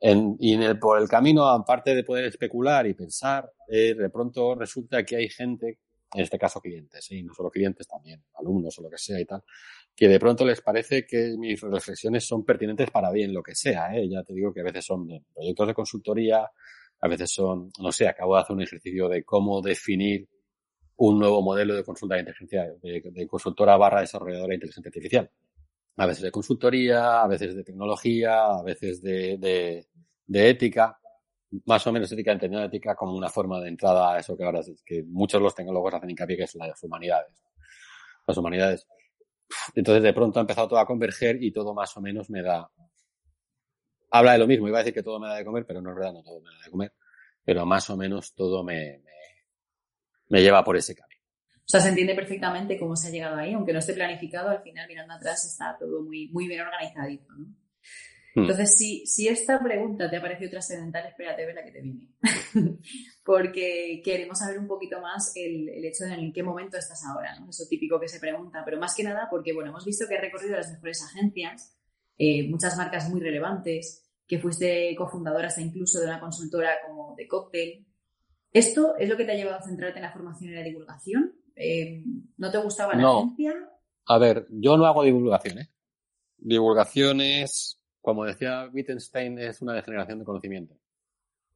En, 0.00 0.36
y 0.40 0.54
en 0.54 0.62
el, 0.62 0.78
por 0.78 0.98
el 0.98 1.06
camino, 1.06 1.46
aparte 1.46 1.94
de 1.94 2.02
poder 2.02 2.24
especular 2.24 2.86
y 2.86 2.94
pensar, 2.94 3.52
eh, 3.68 3.94
de 3.94 4.08
pronto 4.08 4.54
resulta 4.54 5.04
que 5.04 5.16
hay 5.16 5.28
gente, 5.28 5.80
en 6.14 6.22
este 6.22 6.38
caso 6.38 6.62
clientes, 6.62 7.12
y 7.12 7.22
no 7.22 7.34
solo 7.34 7.50
clientes, 7.50 7.86
también 7.86 8.24
alumnos 8.38 8.78
o 8.78 8.82
lo 8.82 8.88
que 8.88 8.96
sea 8.96 9.20
y 9.20 9.26
tal, 9.26 9.44
que 9.94 10.08
de 10.08 10.18
pronto 10.18 10.46
les 10.46 10.62
parece 10.62 11.06
que 11.06 11.34
mis 11.38 11.60
reflexiones 11.60 12.26
son 12.26 12.42
pertinentes 12.42 12.90
para 12.90 13.10
bien 13.12 13.34
lo 13.34 13.42
que 13.42 13.54
sea. 13.54 13.94
¿eh? 13.94 14.08
Ya 14.08 14.22
te 14.22 14.32
digo 14.32 14.50
que 14.50 14.60
a 14.60 14.64
veces 14.64 14.86
son 14.86 15.06
proyectos 15.34 15.68
de 15.68 15.74
consultoría, 15.74 16.50
a 17.00 17.08
veces 17.08 17.30
son, 17.30 17.70
no 17.80 17.92
sé, 17.92 18.08
acabo 18.08 18.34
de 18.34 18.40
hacer 18.40 18.56
un 18.56 18.62
ejercicio 18.62 19.10
de 19.10 19.24
cómo 19.24 19.60
definir 19.60 20.26
un 20.96 21.18
nuevo 21.18 21.42
modelo 21.42 21.74
de 21.74 21.84
consulta 21.84 22.16
de 22.16 22.24
de, 22.82 23.26
consultora 23.26 23.76
barra 23.76 24.00
desarrolladora 24.00 24.56
de 24.56 24.70
artificial. 24.84 25.30
A 25.98 26.06
veces 26.06 26.24
de 26.24 26.30
consultoría, 26.30 27.22
a 27.22 27.26
veces 27.26 27.54
de 27.54 27.64
tecnología, 27.64 28.46
a 28.46 28.62
veces 28.62 29.02
de, 29.02 29.38
de, 29.38 29.86
de 30.26 30.50
ética, 30.50 30.98
más 31.64 31.86
o 31.86 31.92
menos 31.92 32.10
ética 32.12 32.32
entendida 32.32 32.64
ética 32.64 32.94
como 32.94 33.14
una 33.14 33.28
forma 33.28 33.60
de 33.60 33.68
entrada 33.68 34.14
a 34.14 34.18
eso 34.18 34.36
que 34.36 34.44
ahora 34.44 34.60
es 34.60 34.82
que 34.84 35.02
muchos 35.04 35.40
de 35.40 35.44
los 35.44 35.54
tecnólogos 35.54 35.94
hacen 35.94 36.10
hincapié 36.10 36.36
que 36.36 36.42
es 36.44 36.54
las 36.56 36.82
humanidades. 36.82 37.32
Las 38.26 38.36
humanidades. 38.36 38.86
Entonces 39.74 40.02
de 40.02 40.12
pronto 40.12 40.38
ha 40.38 40.42
empezado 40.42 40.68
todo 40.68 40.78
a 40.80 40.86
converger 40.86 41.42
y 41.42 41.52
todo 41.52 41.72
más 41.72 41.96
o 41.96 42.00
menos 42.00 42.28
me 42.30 42.42
da. 42.42 42.68
Habla 44.10 44.32
de 44.32 44.38
lo 44.38 44.46
mismo, 44.46 44.68
iba 44.68 44.78
a 44.78 44.80
decir 44.80 44.94
que 44.94 45.02
todo 45.02 45.20
me 45.20 45.28
da 45.28 45.36
de 45.36 45.44
comer, 45.44 45.64
pero 45.66 45.80
no 45.80 45.90
es 45.90 45.96
verdad, 45.96 46.12
no 46.12 46.22
todo 46.22 46.40
me 46.40 46.50
da 46.50 46.64
de 46.64 46.70
comer. 46.70 46.92
Pero 47.44 47.64
más 47.64 47.88
o 47.90 47.96
menos 47.96 48.34
todo 48.34 48.64
me 48.64 49.02
me 50.28 50.42
lleva 50.42 50.64
por 50.64 50.76
ese 50.76 50.94
camino. 50.94 51.20
O 51.66 51.68
sea, 51.68 51.80
se 51.80 51.88
entiende 51.88 52.14
perfectamente 52.14 52.78
cómo 52.78 52.94
se 52.94 53.08
ha 53.08 53.10
llegado 53.10 53.36
ahí, 53.36 53.52
aunque 53.52 53.72
no 53.72 53.80
esté 53.80 53.92
planificado, 53.92 54.50
al 54.50 54.62
final 54.62 54.86
mirando 54.86 55.14
atrás 55.14 55.44
está 55.44 55.76
todo 55.78 56.02
muy, 56.02 56.28
muy 56.28 56.46
bien 56.46 56.60
organizadito, 56.60 57.32
¿no? 57.32 57.46
Hmm. 58.36 58.42
Entonces, 58.42 58.76
si, 58.76 59.04
si 59.06 59.26
esta 59.26 59.60
pregunta 59.60 60.08
te 60.08 60.16
ha 60.16 60.20
parecido 60.20 60.50
trascendental, 60.50 61.06
espérate 61.06 61.44
ver 61.44 61.54
la 61.54 61.64
que 61.64 61.72
te 61.72 61.80
viene. 61.80 62.08
Porque 63.24 64.00
queremos 64.04 64.38
saber 64.38 64.58
un 64.58 64.68
poquito 64.68 65.00
más 65.00 65.32
el, 65.34 65.68
el, 65.70 65.84
hecho 65.86 66.04
de 66.04 66.14
en 66.14 66.32
qué 66.32 66.42
momento 66.42 66.76
estás 66.76 67.02
ahora, 67.04 67.34
¿no? 67.40 67.50
Eso 67.50 67.64
típico 67.68 67.98
que 67.98 68.08
se 68.08 68.20
pregunta, 68.20 68.62
pero 68.64 68.78
más 68.78 68.94
que 68.94 69.02
nada 69.02 69.26
porque, 69.30 69.52
bueno, 69.52 69.70
hemos 69.70 69.84
visto 69.84 70.06
que 70.06 70.16
has 70.16 70.20
recorrido 70.20 70.56
las 70.56 70.70
mejores 70.70 71.02
agencias, 71.02 71.76
eh, 72.18 72.48
muchas 72.48 72.76
marcas 72.76 73.08
muy 73.08 73.20
relevantes, 73.20 74.06
que 74.26 74.38
fuiste 74.38 74.94
cofundadora 74.96 75.48
hasta 75.48 75.60
incluso 75.60 75.98
de 75.98 76.06
una 76.06 76.20
consultora 76.20 76.76
como 76.86 77.14
de 77.16 77.26
Cocktail. 77.26 77.85
¿Esto 78.52 78.96
es 78.96 79.08
lo 79.08 79.16
que 79.16 79.24
te 79.24 79.32
ha 79.32 79.36
llevado 79.36 79.58
a 79.58 79.62
centrarte 79.62 79.98
en 79.98 80.04
la 80.04 80.12
formación 80.12 80.52
y 80.52 80.54
la 80.56 80.62
divulgación? 80.62 81.34
Eh, 81.54 82.02
¿No 82.36 82.50
te 82.50 82.58
gustaba 82.58 82.94
la 82.94 83.08
agencia? 83.08 83.54
A 84.06 84.18
ver, 84.18 84.46
yo 84.50 84.76
no 84.76 84.86
hago 84.86 85.02
divulgación, 85.02 85.58
¿eh? 85.58 85.70
Divulgación 86.38 87.20
es, 87.20 87.80
como 88.00 88.24
decía 88.24 88.68
Wittgenstein, 88.72 89.38
es 89.38 89.62
una 89.62 89.74
degeneración 89.74 90.18
de 90.18 90.24
conocimiento. 90.24 90.76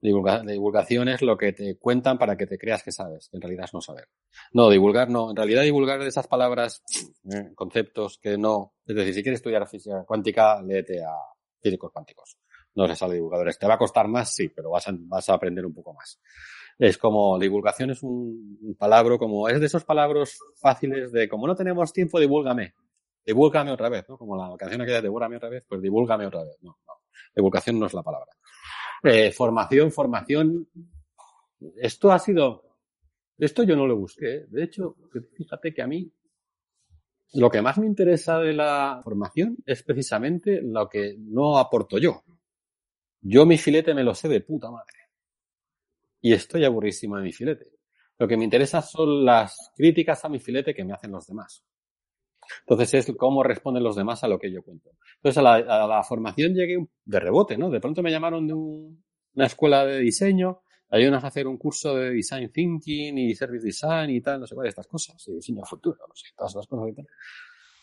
divulgación 0.00 1.08
es 1.08 1.22
lo 1.22 1.36
que 1.36 1.52
te 1.52 1.78
cuentan 1.78 2.18
para 2.18 2.36
que 2.36 2.46
te 2.46 2.58
creas 2.58 2.82
que 2.82 2.90
sabes, 2.90 3.28
en 3.32 3.40
realidad 3.40 3.66
es 3.66 3.74
no 3.74 3.80
saber. 3.80 4.08
No, 4.52 4.68
divulgar 4.70 5.10
no. 5.10 5.30
En 5.30 5.36
realidad 5.36 5.62
divulgar 5.62 6.00
esas 6.02 6.26
palabras, 6.26 6.82
eh, 7.30 7.52
conceptos 7.54 8.18
que 8.18 8.36
no. 8.36 8.74
Es 8.86 8.96
decir, 8.96 9.14
si 9.14 9.22
quieres 9.22 9.38
estudiar 9.38 9.68
física 9.68 10.04
cuántica, 10.04 10.60
léete 10.62 11.04
a 11.04 11.12
físicos 11.60 11.92
cuánticos. 11.92 12.38
No 12.74 12.86
les 12.86 12.98
sale 12.98 13.14
divulgadores. 13.14 13.58
¿Te 13.58 13.66
va 13.66 13.74
a 13.74 13.78
costar 13.78 14.08
más? 14.08 14.34
Sí, 14.34 14.48
pero 14.48 14.70
vas 14.70 14.88
a, 14.88 14.92
vas 14.94 15.28
a 15.28 15.34
aprender 15.34 15.66
un 15.66 15.74
poco 15.74 15.92
más. 15.92 16.20
Es 16.80 16.96
como, 16.96 17.38
divulgación 17.38 17.90
es 17.90 18.02
un 18.02 18.74
palabra 18.78 19.18
como, 19.18 19.46
es 19.50 19.60
de 19.60 19.66
esos 19.66 19.84
palabras 19.84 20.38
fáciles 20.56 21.12
de, 21.12 21.28
como 21.28 21.46
no 21.46 21.54
tenemos 21.54 21.92
tiempo, 21.92 22.18
divúlgame. 22.18 22.72
Divúlgame 23.22 23.70
otra 23.70 23.90
vez, 23.90 24.08
¿no? 24.08 24.16
Como 24.16 24.34
la 24.34 24.56
canción 24.56 24.80
aquella, 24.80 25.02
divúlgame 25.02 25.36
otra 25.36 25.50
vez, 25.50 25.62
pues 25.68 25.82
divúlgame 25.82 26.24
otra 26.24 26.42
vez. 26.42 26.56
No, 26.62 26.78
no. 26.86 26.92
Divulgación 27.36 27.78
no 27.78 27.84
es 27.84 27.92
la 27.92 28.02
palabra. 28.02 28.32
Eh, 29.02 29.30
formación, 29.30 29.92
formación. 29.92 30.68
Esto 31.76 32.12
ha 32.12 32.18
sido, 32.18 32.64
esto 33.36 33.62
yo 33.62 33.76
no 33.76 33.86
lo 33.86 33.98
busqué. 33.98 34.46
De 34.48 34.64
hecho, 34.64 34.96
fíjate 35.36 35.74
que 35.74 35.82
a 35.82 35.86
mí 35.86 36.10
lo 37.34 37.50
que 37.50 37.60
más 37.60 37.76
me 37.76 37.86
interesa 37.86 38.38
de 38.38 38.54
la 38.54 39.02
formación 39.04 39.58
es 39.66 39.82
precisamente 39.82 40.62
lo 40.62 40.88
que 40.88 41.14
no 41.18 41.58
aporto 41.58 41.98
yo. 41.98 42.22
Yo 43.20 43.44
mi 43.44 43.58
filete 43.58 43.92
me 43.92 44.02
lo 44.02 44.14
sé 44.14 44.28
de 44.28 44.40
puta 44.40 44.70
madre 44.70 44.99
y 46.20 46.32
estoy 46.32 46.64
aburrísimo 46.64 47.16
de 47.16 47.22
mi 47.22 47.32
filete. 47.32 47.66
Lo 48.18 48.28
que 48.28 48.36
me 48.36 48.44
interesa 48.44 48.82
son 48.82 49.24
las 49.24 49.72
críticas 49.74 50.24
a 50.24 50.28
mi 50.28 50.38
filete 50.38 50.74
que 50.74 50.84
me 50.84 50.92
hacen 50.92 51.10
los 51.10 51.26
demás. 51.26 51.64
Entonces 52.60 52.94
es 52.94 53.16
cómo 53.16 53.42
responden 53.42 53.82
los 53.82 53.96
demás 53.96 54.22
a 54.24 54.28
lo 54.28 54.38
que 54.38 54.52
yo 54.52 54.62
cuento. 54.62 54.90
Entonces 55.16 55.38
a 55.38 55.86
la, 55.86 56.02
formación 56.02 56.54
llegué 56.54 56.84
de 57.04 57.20
rebote, 57.20 57.56
¿no? 57.56 57.70
De 57.70 57.80
pronto 57.80 58.02
me 58.02 58.10
llamaron 58.10 58.46
de 58.46 58.54
una 58.54 59.46
escuela 59.46 59.86
de 59.86 60.00
diseño, 60.00 60.62
ayúdanos 60.90 61.24
a 61.24 61.28
hacer 61.28 61.46
un 61.46 61.56
curso 61.56 61.94
de 61.94 62.10
design 62.10 62.50
thinking 62.50 63.16
y 63.18 63.34
service 63.34 63.64
design 63.64 64.10
y 64.10 64.20
tal, 64.20 64.40
no 64.40 64.46
sé 64.46 64.54
cuál, 64.54 64.66
estas 64.66 64.86
cosas, 64.86 65.22
y 65.28 65.34
diseño 65.34 65.64
futuro, 65.64 65.98
no 66.08 66.14
sé, 66.14 66.28
todas 66.36 66.52
esas 66.52 66.66
cosas 66.66 66.88
y 66.90 66.94
tal. 66.94 67.06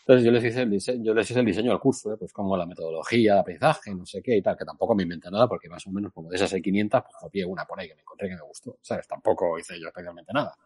Entonces 0.08 0.24
yo 0.24 0.32
les 0.32 0.42
hice 0.42 0.62
el 0.62 0.70
diseño, 0.70 1.04
yo 1.04 1.12
les 1.12 1.30
hice 1.30 1.38
el 1.38 1.44
diseño 1.44 1.70
al 1.70 1.78
curso, 1.78 2.10
¿eh? 2.10 2.16
pues 2.16 2.32
como 2.32 2.56
la 2.56 2.64
metodología, 2.64 3.34
el 3.34 3.38
aprendizaje, 3.40 3.94
no 3.94 4.06
sé 4.06 4.22
qué 4.22 4.38
y 4.38 4.40
tal, 4.40 4.56
que 4.56 4.64
tampoco 4.64 4.94
me 4.94 5.02
inventé 5.02 5.30
nada 5.30 5.46
porque 5.46 5.68
más 5.68 5.86
o 5.86 5.90
menos 5.90 6.14
como 6.14 6.30
de 6.30 6.36
esas 6.36 6.50
hay 6.54 6.62
500, 6.62 7.02
pues 7.02 7.14
copié 7.20 7.44
una 7.44 7.66
por 7.66 7.78
ahí 7.78 7.88
que 7.88 7.94
me 7.94 8.00
encontré 8.00 8.30
que 8.30 8.36
me 8.36 8.40
gustó, 8.40 8.78
¿sabes? 8.80 9.06
Tampoco 9.06 9.58
hice 9.58 9.78
yo 9.78 9.88
especialmente 9.88 10.32
nada. 10.32 10.56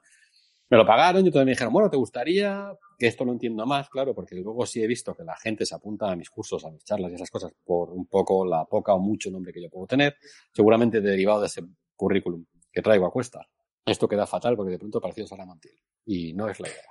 Me 0.70 0.76
lo 0.76 0.86
pagaron 0.86 1.24
y 1.24 1.26
entonces 1.26 1.44
me 1.44 1.50
dijeron, 1.50 1.72
bueno, 1.72 1.90
¿te 1.90 1.96
gustaría 1.96 2.72
que 2.96 3.08
esto 3.08 3.24
lo 3.24 3.32
entiendo 3.32 3.66
más? 3.66 3.90
Claro, 3.90 4.14
porque 4.14 4.36
luego 4.36 4.64
sí 4.64 4.80
he 4.80 4.86
visto 4.86 5.12
que 5.12 5.24
la 5.24 5.34
gente 5.34 5.66
se 5.66 5.74
apunta 5.74 6.08
a 6.08 6.14
mis 6.14 6.30
cursos, 6.30 6.64
a 6.64 6.70
mis 6.70 6.84
charlas 6.84 7.10
y 7.10 7.16
esas 7.16 7.28
cosas 7.28 7.52
por 7.64 7.90
un 7.90 8.06
poco 8.06 8.46
la 8.46 8.64
poca 8.66 8.94
o 8.94 9.00
mucho 9.00 9.28
nombre 9.28 9.52
que 9.52 9.60
yo 9.60 9.68
puedo 9.68 9.88
tener, 9.88 10.18
seguramente 10.52 11.00
derivado 11.00 11.40
de 11.40 11.48
ese 11.48 11.62
currículum 11.96 12.44
que 12.70 12.80
traigo 12.80 13.06
a 13.06 13.10
cuesta. 13.10 13.44
Esto 13.84 14.06
queda 14.06 14.24
fatal 14.24 14.54
porque 14.54 14.70
de 14.70 14.78
pronto 14.78 15.00
pareció 15.00 15.26
Salamantil. 15.26 15.72
Y 16.06 16.32
no 16.32 16.48
es 16.48 16.60
la 16.60 16.68
idea. 16.68 16.86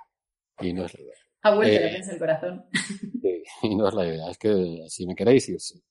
Y 0.60 0.74
no 0.74 0.84
es 0.84 0.92
la 0.92 1.00
idea. 1.00 1.31
Ha 1.42 1.54
vuelto 1.54 1.74
eh, 1.74 2.00
la 2.00 2.12
el 2.12 2.18
corazón. 2.18 2.64
Sí, 3.20 3.42
y 3.62 3.74
no 3.76 3.88
es 3.88 3.94
la 3.94 4.06
idea. 4.06 4.30
Es 4.30 4.38
que 4.38 4.84
si 4.88 5.06
me 5.06 5.14
queréis 5.14 5.48
ir, 5.48 5.60
sí. 5.60 5.82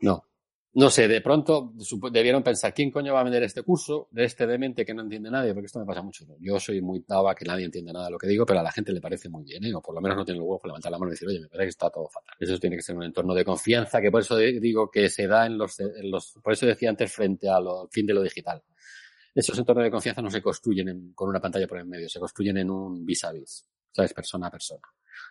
No. 0.00 0.24
No 0.72 0.88
sé, 0.88 1.08
de 1.08 1.20
pronto 1.20 1.72
debieron 2.12 2.44
pensar, 2.44 2.72
¿quién 2.72 2.92
coño 2.92 3.12
va 3.12 3.20
a 3.20 3.24
vender 3.24 3.42
este 3.42 3.64
curso 3.64 4.06
de 4.12 4.24
este 4.24 4.46
demente 4.46 4.84
que 4.84 4.94
no 4.94 5.02
entiende 5.02 5.28
nadie? 5.28 5.52
Porque 5.52 5.66
esto 5.66 5.80
me 5.80 5.84
pasa 5.84 6.00
mucho. 6.00 6.24
Yo 6.38 6.60
soy 6.60 6.80
muy 6.80 7.04
daba 7.08 7.34
que 7.34 7.44
nadie 7.44 7.64
entiende 7.64 7.92
nada 7.92 8.04
de 8.04 8.12
lo 8.12 8.18
que 8.18 8.28
digo, 8.28 8.46
pero 8.46 8.60
a 8.60 8.62
la 8.62 8.70
gente 8.70 8.92
le 8.92 9.00
parece 9.00 9.28
muy 9.28 9.42
bien, 9.42 9.64
¿eh? 9.64 9.74
o 9.74 9.82
por 9.82 9.96
lo 9.96 10.00
menos 10.00 10.16
no 10.16 10.24
tiene 10.24 10.38
el 10.38 10.42
huevo 10.42 10.60
para 10.60 10.68
levantar 10.68 10.92
la 10.92 10.98
mano 10.98 11.10
y 11.10 11.14
decir, 11.14 11.26
oye, 11.26 11.40
me 11.40 11.48
parece 11.48 11.64
que 11.64 11.70
está 11.70 11.90
todo 11.90 12.08
fatal. 12.08 12.36
Eso 12.38 12.56
tiene 12.58 12.76
que 12.76 12.82
ser 12.82 12.96
un 12.96 13.02
entorno 13.02 13.34
de 13.34 13.44
confianza, 13.44 14.00
que 14.00 14.12
por 14.12 14.20
eso 14.20 14.36
digo 14.36 14.88
que 14.88 15.08
se 15.08 15.26
da 15.26 15.44
en 15.44 15.58
los, 15.58 15.80
en 15.80 16.08
los 16.08 16.38
por 16.40 16.52
eso 16.52 16.66
decía 16.66 16.88
antes 16.88 17.12
frente 17.12 17.48
al 17.48 17.66
fin 17.90 18.06
de 18.06 18.14
lo 18.14 18.22
digital. 18.22 18.62
Esos 19.34 19.58
entornos 19.58 19.82
de 19.84 19.90
confianza 19.90 20.22
no 20.22 20.30
se 20.30 20.40
construyen 20.40 21.12
con 21.14 21.28
una 21.28 21.40
pantalla 21.40 21.66
por 21.66 21.78
en 21.78 21.88
medio, 21.88 22.08
se 22.08 22.20
construyen 22.20 22.58
en 22.58 22.70
un 22.70 23.04
vis 23.04 23.24
a 23.24 23.32
vis, 23.32 23.66
¿sabes? 23.90 24.14
Persona 24.14 24.46
a 24.46 24.50
persona. 24.52 24.82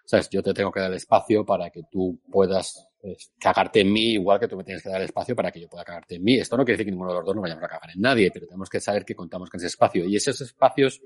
¿Sabes? 0.06 0.30
Yo 0.30 0.42
te 0.42 0.54
tengo 0.54 0.72
que 0.72 0.80
dar 0.80 0.94
espacio 0.94 1.46
para 1.46 1.70
que 1.70 1.82
tú 1.92 2.20
puedas 2.32 2.90
pues, 3.02 3.32
cagarte 3.40 3.82
en 3.82 3.94
mí, 3.94 4.14
igual 4.14 4.40
que 4.40 4.48
tú 4.48 4.58
me 4.58 4.64
tienes 4.64 4.84
que 4.84 4.90
dar 4.90 5.02
espacio 5.02 5.36
para 5.36 5.52
que 5.52 5.62
yo 5.62 5.70
pueda 5.70 5.84
cagarte 5.84 6.16
en 6.16 6.24
mí. 6.24 6.36
Esto 6.36 6.58
no 6.58 6.66
quiere 6.66 6.78
decir 6.78 6.86
que 6.86 6.92
ninguno 6.92 7.12
de 7.12 7.18
los 7.20 7.26
dos 7.26 7.36
no 7.36 7.42
vayamos 7.42 7.64
a 7.64 7.68
cagar 7.68 7.92
en 7.94 8.02
nadie, 8.02 8.30
pero 8.32 8.48
tenemos 8.48 8.70
que 8.70 8.80
saber 8.80 9.06
que 9.06 9.16
contamos 9.16 9.50
con 9.50 9.60
ese 9.60 9.68
espacio. 9.68 10.06
Y 10.06 10.16
esos 10.16 10.42
espacios, 10.42 11.02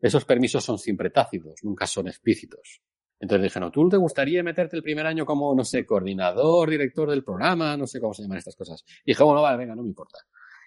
esos 0.00 0.24
permisos 0.24 0.64
son 0.64 0.78
siempre 0.78 1.10
tácitos, 1.10 1.54
nunca 1.62 1.86
son 1.86 2.08
explícitos. 2.08 2.82
Entonces 3.18 3.44
dije, 3.44 3.60
no, 3.60 3.70
¿tú 3.70 3.88
te 3.88 3.96
gustaría 3.96 4.42
meterte 4.42 4.76
el 4.76 4.82
primer 4.82 5.06
año 5.06 5.24
como, 5.24 5.54
no 5.54 5.64
sé, 5.64 5.86
coordinador, 5.86 6.68
director 6.68 7.08
del 7.08 7.22
programa, 7.22 7.76
no 7.76 7.86
sé 7.86 8.00
cómo 8.00 8.12
se 8.12 8.22
llaman 8.22 8.38
estas 8.38 8.56
cosas? 8.56 8.84
Y 9.04 9.12
dije, 9.12 9.22
bueno, 9.22 9.40
vale, 9.40 9.58
venga, 9.58 9.76
no 9.76 9.82
me 9.82 9.88
importa. 9.88 10.18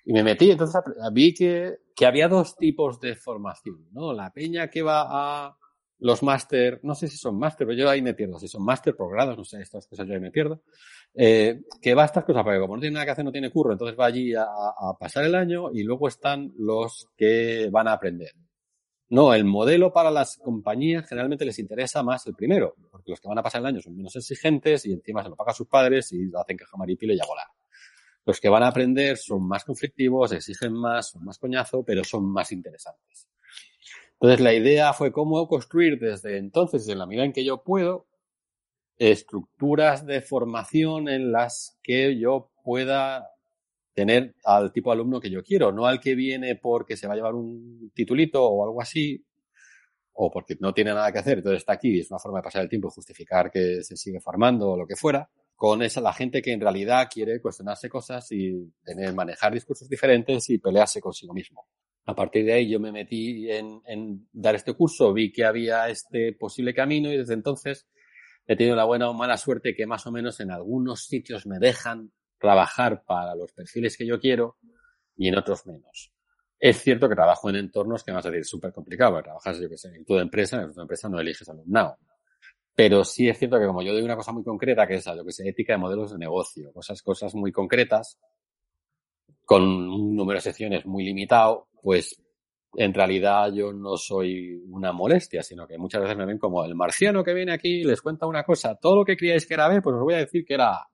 Y 0.05 0.13
me 0.13 0.23
metí, 0.23 0.51
entonces 0.51 0.81
vi 1.11 1.33
que, 1.33 1.79
que 1.93 2.05
había 2.05 2.29
dos 2.29 2.55
tipos 2.55 2.99
de 3.01 3.15
formación, 3.15 3.87
¿no? 3.91 4.13
La 4.13 4.31
peña 4.31 4.69
que 4.69 4.81
va 4.83 5.05
a 5.09 5.57
los 5.99 6.23
máster, 6.23 6.79
no 6.83 6.93
sé 6.95 7.07
si 7.07 7.17
son 7.17 7.37
máster, 7.37 7.65
pero 7.65 7.77
yo 7.77 7.89
ahí 7.89 8.01
me 8.01 8.13
pierdo, 8.13 8.37
si 8.39 8.47
son 8.47 8.63
máster, 8.63 8.95
grados, 8.97 9.37
no 9.37 9.45
sé, 9.45 9.61
estas 9.61 9.87
cosas 9.87 10.07
yo 10.07 10.13
ahí 10.13 10.19
me 10.19 10.31
pierdo, 10.31 10.61
eh, 11.13 11.61
que 11.81 11.93
va 11.93 12.03
a 12.03 12.05
estas 12.05 12.25
cosas, 12.25 12.43
porque 12.43 12.59
como 12.59 12.75
no 12.75 12.81
tiene 12.81 12.95
nada 12.95 13.05
que 13.05 13.11
hacer, 13.11 13.25
no 13.25 13.31
tiene 13.31 13.49
curro, 13.49 13.71
entonces 13.73 13.97
va 13.97 14.05
allí 14.05 14.33
a, 14.35 14.45
pasar 14.99 15.23
el 15.25 15.35
año 15.35 15.71
y 15.73 15.83
luego 15.83 16.07
están 16.07 16.53
los 16.57 17.07
que 17.15 17.69
van 17.71 17.87
a 17.87 17.93
aprender. 17.93 18.31
No, 19.07 19.33
el 19.33 19.45
modelo 19.45 19.93
para 19.93 20.09
las 20.09 20.37
compañías 20.37 21.07
generalmente 21.07 21.45
les 21.45 21.59
interesa 21.59 22.03
más 22.03 22.25
el 22.27 22.33
primero, 22.35 22.75
porque 22.91 23.11
los 23.11 23.21
que 23.21 23.27
van 23.27 23.37
a 23.37 23.43
pasar 23.43 23.61
el 23.61 23.67
año 23.67 23.81
son 23.81 23.95
menos 23.95 24.15
exigentes 24.15 24.85
y 24.85 24.93
encima 24.93 25.23
se 25.23 25.29
lo 25.29 25.35
pagan 25.35 25.53
sus 25.53 25.67
padres 25.67 26.11
y 26.11 26.29
hacen 26.35 26.57
que 26.57 26.65
jamaripile 26.65 27.13
y 27.13 27.19
a 27.19 27.25
volar. 27.25 27.45
Los 28.25 28.41
que 28.41 28.49
van 28.49 28.63
a 28.63 28.67
aprender 28.67 29.17
son 29.17 29.47
más 29.47 29.63
conflictivos, 29.63 30.31
exigen 30.31 30.73
más, 30.73 31.11
son 31.11 31.23
más 31.23 31.37
coñazo, 31.37 31.83
pero 31.83 32.03
son 32.03 32.25
más 32.25 32.51
interesantes. 32.51 33.27
Entonces 34.25 34.43
la 34.43 34.55
idea 34.55 34.91
fue 34.93 35.11
cómo 35.11 35.47
construir 35.47 35.99
desde 35.99 36.39
entonces, 36.39 36.87
en 36.87 36.97
la 36.97 37.05
medida 37.05 37.25
en 37.25 37.31
que 37.31 37.45
yo 37.45 37.61
puedo, 37.61 38.07
estructuras 38.97 40.03
de 40.07 40.19
formación 40.19 41.09
en 41.09 41.31
las 41.31 41.77
que 41.83 42.17
yo 42.17 42.49
pueda 42.63 43.29
tener 43.93 44.33
al 44.43 44.71
tipo 44.71 44.89
de 44.89 44.95
alumno 44.95 45.21
que 45.21 45.29
yo 45.29 45.43
quiero, 45.43 45.71
no 45.71 45.85
al 45.85 45.99
que 45.99 46.15
viene 46.15 46.55
porque 46.55 46.97
se 46.97 47.05
va 47.05 47.13
a 47.13 47.17
llevar 47.17 47.35
un 47.35 47.91
titulito 47.93 48.43
o 48.43 48.65
algo 48.65 48.81
así, 48.81 49.23
o 50.13 50.31
porque 50.31 50.57
no 50.59 50.73
tiene 50.73 50.91
nada 50.91 51.11
que 51.11 51.19
hacer, 51.19 51.37
entonces 51.37 51.59
está 51.59 51.73
aquí 51.73 51.89
y 51.89 51.99
es 51.99 52.09
una 52.09 52.17
forma 52.17 52.39
de 52.39 52.45
pasar 52.45 52.63
el 52.63 52.69
tiempo 52.69 52.87
y 52.87 52.95
justificar 52.95 53.51
que 53.51 53.83
se 53.83 53.95
sigue 53.95 54.19
formando 54.21 54.71
o 54.71 54.75
lo 54.75 54.87
que 54.87 54.95
fuera, 54.95 55.29
con 55.55 55.83
esa 55.83 56.01
la 56.01 56.13
gente 56.13 56.41
que 56.41 56.51
en 56.51 56.61
realidad 56.61 57.09
quiere 57.13 57.39
cuestionarse 57.39 57.89
cosas 57.89 58.31
y 58.31 58.73
tener, 58.83 59.13
manejar 59.13 59.53
discursos 59.53 59.87
diferentes 59.87 60.49
y 60.49 60.57
pelearse 60.57 60.99
consigo 60.99 61.31
mismo. 61.31 61.67
A 62.05 62.15
partir 62.15 62.45
de 62.45 62.53
ahí 62.53 62.69
yo 62.69 62.79
me 62.79 62.91
metí 62.91 63.49
en, 63.49 63.81
en, 63.87 64.27
dar 64.31 64.55
este 64.55 64.73
curso, 64.73 65.11
vi 65.11 65.31
que 65.31 65.43
había 65.43 65.89
este 65.89 66.33
posible 66.33 66.73
camino 66.73 67.11
y 67.11 67.17
desde 67.17 67.33
entonces 67.33 67.87
he 68.45 68.55
tenido 68.55 68.75
la 68.75 68.83
buena 68.83 69.09
o 69.09 69.13
mala 69.13 69.37
suerte 69.37 69.75
que 69.75 69.87
más 69.87 70.05
o 70.05 70.11
menos 70.11 70.39
en 70.39 70.51
algunos 70.51 71.05
sitios 71.05 71.47
me 71.47 71.57
dejan 71.57 72.11
trabajar 72.37 73.03
para 73.05 73.33
los 73.35 73.51
perfiles 73.53 73.97
que 73.97 74.05
yo 74.05 74.19
quiero 74.19 74.57
y 75.17 75.27
en 75.27 75.37
otros 75.37 75.65
menos. 75.65 76.11
Es 76.59 76.77
cierto 76.77 77.09
que 77.09 77.15
trabajo 77.15 77.49
en 77.49 77.57
entornos 77.57 78.03
que 78.03 78.11
vas 78.11 78.25
a 78.25 78.29
decir 78.29 78.45
súper 78.45 78.71
complicado, 78.71 79.21
trabajas, 79.21 79.59
yo 79.59 79.69
que 79.69 79.77
sé, 79.77 79.89
en 79.89 80.05
tu 80.05 80.17
empresa, 80.17 80.61
en 80.61 80.73
tu 80.73 80.81
empresa 80.81 81.09
no 81.09 81.19
eliges 81.19 81.49
alumnado. 81.49 81.97
Pero 82.75 83.03
sí 83.03 83.27
es 83.29 83.37
cierto 83.39 83.59
que 83.59 83.65
como 83.65 83.81
yo 83.81 83.93
doy 83.93 84.03
una 84.03 84.15
cosa 84.15 84.31
muy 84.31 84.43
concreta, 84.43 84.85
que 84.85 84.95
es, 84.95 85.05
yo 85.05 85.25
que 85.25 85.31
sé, 85.31 85.47
ética 85.47 85.73
de 85.73 85.79
modelos 85.79 86.11
de 86.11 86.17
negocio, 86.17 86.71
cosas, 86.73 87.01
cosas 87.01 87.33
muy 87.33 87.51
concretas, 87.51 88.19
con 89.45 89.63
un 89.63 90.15
número 90.15 90.37
de 90.37 90.41
secciones 90.41 90.85
muy 90.85 91.05
limitado, 91.05 91.67
pues 91.81 92.19
en 92.77 92.93
realidad 92.93 93.51
yo 93.53 93.71
no 93.71 93.95
soy 93.95 94.61
una 94.69 94.91
molestia, 94.91 95.41
sino 95.43 95.67
que 95.67 95.77
muchas 95.77 96.01
veces 96.01 96.17
me 96.17 96.25
ven 96.25 96.37
como 96.37 96.63
el 96.65 96.75
marciano 96.75 97.23
que 97.23 97.33
viene 97.33 97.53
aquí 97.53 97.83
les 97.83 98.01
cuenta 98.01 98.25
una 98.25 98.43
cosa. 98.43 98.75
Todo 98.75 98.97
lo 98.97 99.05
que 99.05 99.15
creíais 99.15 99.45
que 99.45 99.53
era 99.53 99.67
B, 99.67 99.81
pues 99.81 99.95
os 99.95 100.01
voy 100.01 100.15
a 100.15 100.17
decir 100.17 100.43
que 100.45 100.55
era 100.55 100.73
A. 100.73 100.89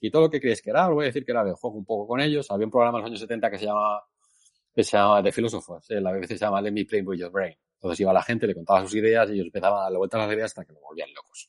Y 0.00 0.10
todo 0.10 0.22
lo 0.22 0.30
que 0.30 0.40
creíais 0.40 0.60
que 0.60 0.70
era, 0.70 0.88
os 0.88 0.94
voy 0.94 1.04
a 1.04 1.06
decir 1.06 1.24
que 1.24 1.32
era 1.32 1.42
B. 1.42 1.52
Juego 1.52 1.78
un 1.78 1.84
poco 1.84 2.06
con 2.06 2.20
ellos. 2.20 2.50
Había 2.50 2.66
un 2.66 2.70
programa 2.70 2.98
en 2.98 3.02
los 3.02 3.08
años 3.08 3.20
70 3.20 3.50
que 3.50 3.58
se 3.58 3.64
llama, 3.64 4.02
que 4.74 4.82
se 4.82 4.96
llama 4.96 5.22
The 5.22 5.32
Philosophers. 5.32 5.86
La 5.90 6.12
BBC 6.12 6.28
se 6.28 6.38
llama 6.38 6.60
Let 6.60 6.72
Me 6.72 6.84
Play 6.84 7.02
With 7.02 7.18
Your 7.18 7.30
Brain. 7.30 7.56
Entonces 7.76 8.00
iba 8.00 8.12
la 8.12 8.22
gente, 8.22 8.46
le 8.46 8.54
contaba 8.54 8.82
sus 8.82 8.94
ideas 8.94 9.28
y 9.30 9.34
ellos 9.34 9.46
empezaban 9.46 9.78
a 9.78 9.82
darle 9.84 9.98
vueltas 9.98 10.20
a 10.20 10.26
las 10.26 10.34
ideas 10.34 10.50
hasta 10.50 10.64
que 10.64 10.72
lo 10.72 10.80
volvían 10.80 11.12
locos. 11.14 11.48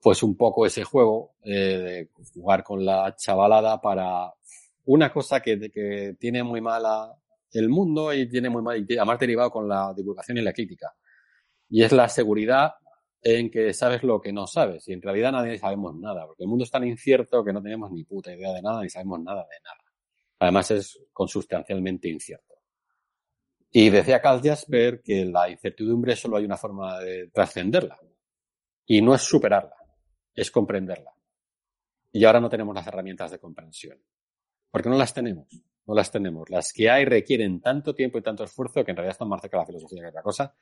Pues 0.00 0.22
un 0.22 0.36
poco 0.36 0.64
ese 0.64 0.82
juego 0.82 1.34
eh, 1.44 1.52
de 1.52 2.08
jugar 2.34 2.64
con 2.64 2.84
la 2.84 3.14
chavalada 3.16 3.80
para 3.80 4.32
una 4.84 5.12
cosa 5.12 5.40
que, 5.40 6.16
tiene 6.18 6.42
muy 6.42 6.60
mala 6.60 7.14
el 7.52 7.68
mundo 7.68 8.12
y 8.12 8.28
tiene 8.28 8.48
muy 8.48 8.62
mal, 8.62 8.84
y 8.88 8.96
además 8.96 9.18
derivado 9.18 9.50
con 9.50 9.68
la 9.68 9.92
divulgación 9.94 10.38
y 10.38 10.42
la 10.42 10.52
crítica. 10.52 10.94
Y 11.68 11.82
es 11.82 11.92
la 11.92 12.08
seguridad 12.08 12.72
en 13.22 13.50
que 13.50 13.72
sabes 13.74 14.02
lo 14.02 14.20
que 14.20 14.32
no 14.32 14.46
sabes. 14.46 14.88
Y 14.88 14.92
en 14.92 15.02
realidad 15.02 15.32
nadie 15.32 15.58
sabemos 15.58 15.94
nada, 15.96 16.26
porque 16.26 16.44
el 16.44 16.48
mundo 16.48 16.64
es 16.64 16.70
tan 16.70 16.86
incierto 16.86 17.44
que 17.44 17.52
no 17.52 17.62
tenemos 17.62 17.90
ni 17.90 18.04
puta 18.04 18.32
idea 18.32 18.52
de 18.52 18.62
nada 18.62 18.82
ni 18.82 18.88
sabemos 18.88 19.20
nada 19.20 19.42
de 19.42 19.60
nada. 19.62 19.84
Además 20.38 20.70
es 20.70 20.98
consustancialmente 21.12 22.08
incierto. 22.08 22.54
Y 23.72 23.90
decía 23.90 24.20
Carl 24.20 24.40
Jasper 24.42 25.00
que 25.02 25.24
la 25.26 25.48
incertidumbre 25.48 26.16
solo 26.16 26.38
hay 26.38 26.44
una 26.44 26.56
forma 26.56 26.98
de 26.98 27.28
trascenderla. 27.28 27.98
Y 28.86 29.00
no 29.02 29.14
es 29.14 29.22
superarla, 29.22 29.76
es 30.34 30.50
comprenderla. 30.50 31.12
Y 32.12 32.24
ahora 32.24 32.40
no 32.40 32.48
tenemos 32.48 32.74
las 32.74 32.86
herramientas 32.86 33.30
de 33.30 33.38
comprensión. 33.38 34.02
Porque 34.70 34.88
no 34.88 34.96
las 34.96 35.12
tenemos. 35.14 35.46
No 35.86 35.94
las 35.94 36.10
tenemos. 36.10 36.48
Las 36.50 36.72
que 36.72 36.88
hay 36.88 37.04
requieren 37.04 37.60
tanto 37.60 37.94
tiempo 37.94 38.18
y 38.18 38.22
tanto 38.22 38.44
esfuerzo 38.44 38.84
que 38.84 38.92
en 38.92 38.96
realidad 38.96 39.12
están 39.12 39.28
más 39.28 39.40
cerca 39.40 39.56
de 39.56 39.62
la 39.62 39.66
filosofía 39.66 40.02
que 40.02 40.08
otra 40.08 40.22
cosa 40.22 40.54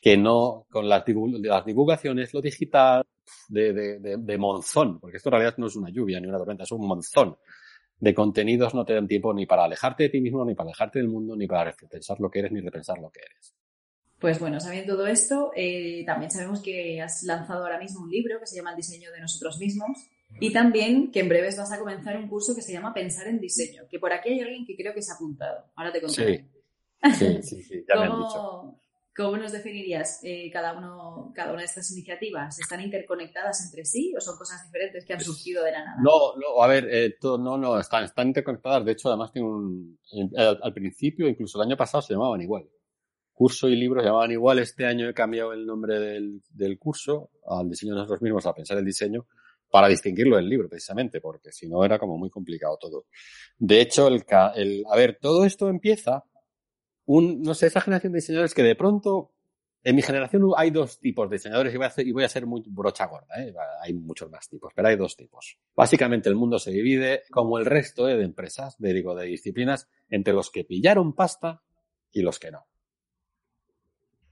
que 0.00 0.16
no 0.16 0.66
con 0.70 0.88
las, 0.88 1.04
divulgaciones, 1.04 2.32
lo 2.32 2.40
digital 2.40 3.04
de, 3.48 3.72
de, 3.72 4.16
de, 4.18 4.38
monzón, 4.38 5.00
porque 5.00 5.16
esto 5.16 5.30
en 5.30 5.32
realidad 5.32 5.54
no 5.58 5.66
es 5.66 5.76
una 5.76 5.90
lluvia 5.90 6.20
ni 6.20 6.28
una 6.28 6.38
tormenta, 6.38 6.64
es 6.64 6.72
un 6.72 6.86
monzón 6.86 7.36
de 7.98 8.14
contenidos, 8.14 8.74
no 8.74 8.84
te 8.84 8.94
dan 8.94 9.08
tiempo 9.08 9.32
ni 9.32 9.46
para 9.46 9.64
alejarte 9.64 10.04
de 10.04 10.08
ti 10.10 10.20
mismo, 10.20 10.44
ni 10.44 10.54
para 10.54 10.68
alejarte 10.68 10.98
del 10.98 11.08
mundo, 11.08 11.34
ni 11.34 11.46
para 11.46 11.74
pensar 11.90 12.20
lo 12.20 12.30
que 12.30 12.40
eres, 12.40 12.52
ni 12.52 12.60
repensar 12.60 12.98
lo 12.98 13.10
que 13.10 13.20
eres. 13.20 13.54
Pues 14.18 14.38
bueno, 14.38 14.60
sabiendo 14.60 14.94
todo 14.94 15.06
esto, 15.06 15.50
eh, 15.54 16.04
también 16.06 16.30
sabemos 16.30 16.62
que 16.62 17.00
has 17.02 17.22
lanzado 17.22 17.64
ahora 17.64 17.78
mismo 17.78 18.02
un 18.02 18.10
libro 18.10 18.38
que 18.38 18.46
se 18.46 18.56
llama 18.56 18.70
El 18.70 18.76
diseño 18.76 19.10
de 19.12 19.20
nosotros 19.20 19.58
mismos 19.58 20.08
y 20.40 20.52
también 20.52 21.10
que 21.10 21.20
en 21.20 21.28
breves 21.28 21.56
vas 21.56 21.72
a 21.72 21.78
comenzar 21.78 22.16
un 22.16 22.28
curso 22.28 22.54
que 22.54 22.62
se 22.62 22.72
llama 22.72 22.92
Pensar 22.92 23.26
en 23.28 23.40
diseño, 23.40 23.84
que 23.88 23.98
por 23.98 24.12
aquí 24.12 24.30
hay 24.30 24.40
alguien 24.40 24.66
que 24.66 24.76
creo 24.76 24.92
que 24.92 25.02
se 25.02 25.12
ha 25.12 25.14
apuntado. 25.14 25.64
Ahora 25.74 25.92
te 25.92 26.00
contaré. 26.00 26.48
Sí, 27.14 27.42
sí, 27.42 27.62
sí, 27.62 27.84
ya 27.88 28.00
me 28.00 28.06
han 28.06 28.18
dicho. 28.18 28.80
¿Cómo 29.16 29.38
nos 29.38 29.50
definirías 29.50 30.20
eh, 30.24 30.50
cada, 30.52 30.76
uno, 30.76 31.32
cada 31.34 31.52
una 31.52 31.60
de 31.60 31.66
estas 31.66 31.90
iniciativas? 31.90 32.58
¿Están 32.58 32.82
interconectadas 32.82 33.64
entre 33.64 33.86
sí 33.86 34.12
o 34.14 34.20
son 34.20 34.36
cosas 34.36 34.62
diferentes 34.66 35.06
que 35.06 35.14
han 35.14 35.20
surgido 35.20 35.64
de 35.64 35.72
la 35.72 35.84
nada? 35.86 35.96
No, 36.02 36.36
no 36.36 36.62
a 36.62 36.66
ver, 36.66 36.86
eh, 36.90 37.16
no, 37.22 37.56
no, 37.56 37.80
están, 37.80 38.04
están 38.04 38.28
interconectadas. 38.28 38.84
De 38.84 38.92
hecho, 38.92 39.08
además 39.08 39.32
tiene 39.32 39.48
un, 39.48 39.98
al, 40.36 40.74
principio, 40.74 41.28
incluso 41.28 41.58
el 41.58 41.66
año 41.66 41.78
pasado, 41.78 42.02
se 42.02 42.12
llamaban 42.12 42.42
igual. 42.42 42.68
Curso 43.32 43.68
y 43.68 43.76
libro 43.76 44.02
se 44.02 44.06
llamaban 44.06 44.32
igual. 44.32 44.58
Este 44.58 44.84
año 44.84 45.08
he 45.08 45.14
cambiado 45.14 45.54
el 45.54 45.64
nombre 45.64 45.98
del, 45.98 46.42
del 46.50 46.78
curso 46.78 47.30
al 47.48 47.70
diseño 47.70 47.94
de 47.94 48.00
nosotros 48.00 48.20
mismos, 48.20 48.44
a 48.44 48.54
pensar 48.54 48.76
el 48.76 48.84
diseño, 48.84 49.26
para 49.70 49.88
distinguirlo 49.88 50.36
del 50.36 50.48
libro, 50.48 50.68
precisamente, 50.68 51.20
porque 51.20 51.52
si 51.52 51.68
no 51.68 51.84
era 51.84 51.98
como 51.98 52.16
muy 52.16 52.30
complicado 52.30 52.78
todo. 52.80 53.06
De 53.58 53.80
hecho, 53.80 54.08
el, 54.08 54.24
el, 54.54 54.84
a 54.90 54.96
ver, 54.96 55.18
todo 55.20 55.44
esto 55.44 55.68
empieza 55.68 56.24
un, 57.06 57.42
no 57.42 57.54
sé, 57.54 57.66
esa 57.66 57.80
generación 57.80 58.12
de 58.12 58.18
diseñadores 58.18 58.54
que 58.54 58.62
de 58.62 58.74
pronto, 58.74 59.32
en 59.82 59.94
mi 59.94 60.02
generación 60.02 60.42
hay 60.56 60.70
dos 60.70 60.98
tipos 60.98 61.28
de 61.30 61.36
diseñadores 61.36 61.72
y 61.72 61.76
voy 61.76 61.84
a, 61.84 61.88
hacer, 61.88 62.06
y 62.06 62.12
voy 62.12 62.24
a 62.24 62.28
ser 62.28 62.46
muy 62.46 62.62
brocha 62.66 63.06
gorda, 63.06 63.40
¿eh? 63.40 63.54
hay 63.80 63.94
muchos 63.94 64.30
más 64.30 64.48
tipos, 64.48 64.72
pero 64.74 64.88
hay 64.88 64.96
dos 64.96 65.16
tipos. 65.16 65.58
Básicamente 65.74 66.28
el 66.28 66.34
mundo 66.34 66.58
se 66.58 66.72
divide, 66.72 67.22
como 67.30 67.58
el 67.58 67.66
resto 67.66 68.08
¿eh? 68.08 68.16
de 68.16 68.24
empresas, 68.24 68.76
de, 68.78 68.92
digo, 68.92 69.14
de 69.14 69.26
disciplinas, 69.26 69.88
entre 70.10 70.34
los 70.34 70.50
que 70.50 70.64
pillaron 70.64 71.14
pasta 71.14 71.62
y 72.12 72.22
los 72.22 72.38
que 72.38 72.50
no. 72.50 72.66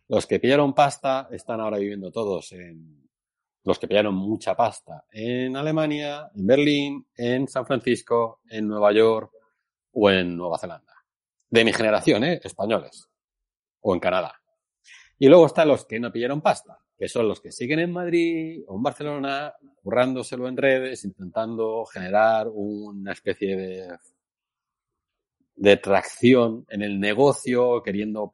Los 0.08 0.26
que 0.26 0.40
pillaron 0.40 0.74
pasta 0.74 1.28
están 1.30 1.60
ahora 1.60 1.78
viviendo 1.78 2.10
todos 2.10 2.52
en, 2.52 3.03
los 3.64 3.78
que 3.78 3.88
pillaron 3.88 4.14
mucha 4.14 4.54
pasta 4.54 5.04
en 5.10 5.56
Alemania, 5.56 6.30
en 6.34 6.46
Berlín, 6.46 7.06
en 7.16 7.48
San 7.48 7.66
Francisco, 7.66 8.40
en 8.48 8.68
Nueva 8.68 8.92
York 8.92 9.32
o 9.92 10.10
en 10.10 10.36
Nueva 10.36 10.58
Zelanda 10.58 10.94
de 11.54 11.64
mi 11.64 11.72
generación, 11.72 12.24
¿eh? 12.24 12.40
españoles, 12.42 13.08
o 13.80 13.94
en 13.94 14.00
Canadá. 14.00 14.34
Y 15.20 15.28
luego 15.28 15.46
están 15.46 15.68
los 15.68 15.86
que 15.86 16.00
no 16.00 16.10
pillaron 16.10 16.42
pasta, 16.42 16.80
que 16.98 17.06
son 17.08 17.28
los 17.28 17.40
que 17.40 17.52
siguen 17.52 17.78
en 17.78 17.92
Madrid 17.92 18.64
o 18.66 18.76
en 18.76 18.82
Barcelona, 18.82 19.54
currándoselo 19.80 20.48
en 20.48 20.56
redes, 20.56 21.04
intentando 21.04 21.84
generar 21.84 22.48
una 22.52 23.12
especie 23.12 23.56
de, 23.56 23.96
de 25.54 25.76
tracción 25.76 26.66
en 26.68 26.82
el 26.82 26.98
negocio, 26.98 27.80
queriendo, 27.84 28.32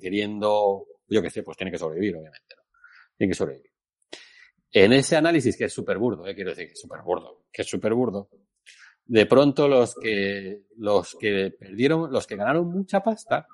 queriendo, 0.00 0.86
yo 1.08 1.20
qué 1.20 1.28
sé, 1.28 1.42
pues 1.42 1.58
tiene 1.58 1.70
que 1.70 1.78
sobrevivir, 1.78 2.16
obviamente, 2.16 2.54
¿no? 2.56 2.62
Tiene 3.18 3.32
que 3.32 3.36
sobrevivir. 3.36 3.71
En 4.72 4.92
ese 4.94 5.16
análisis, 5.16 5.56
que 5.56 5.66
es 5.66 5.72
súper 5.72 5.98
burdo, 5.98 6.26
¿eh? 6.26 6.34
quiero 6.34 6.50
decir 6.50 6.66
que 6.66 6.72
es 6.72 6.80
súper 6.80 7.02
burdo, 7.02 7.44
que 7.52 7.62
es 7.62 7.68
súper 7.68 7.92
burdo, 7.92 8.30
de 9.04 9.26
pronto 9.26 9.68
los 9.68 9.94
que, 9.94 10.62
los 10.78 11.14
que 11.20 11.52
perdieron, 11.58 12.10
los 12.10 12.26
que 12.26 12.36
ganaron 12.36 12.68
mucha 12.68 13.00
pasta, 13.02 13.46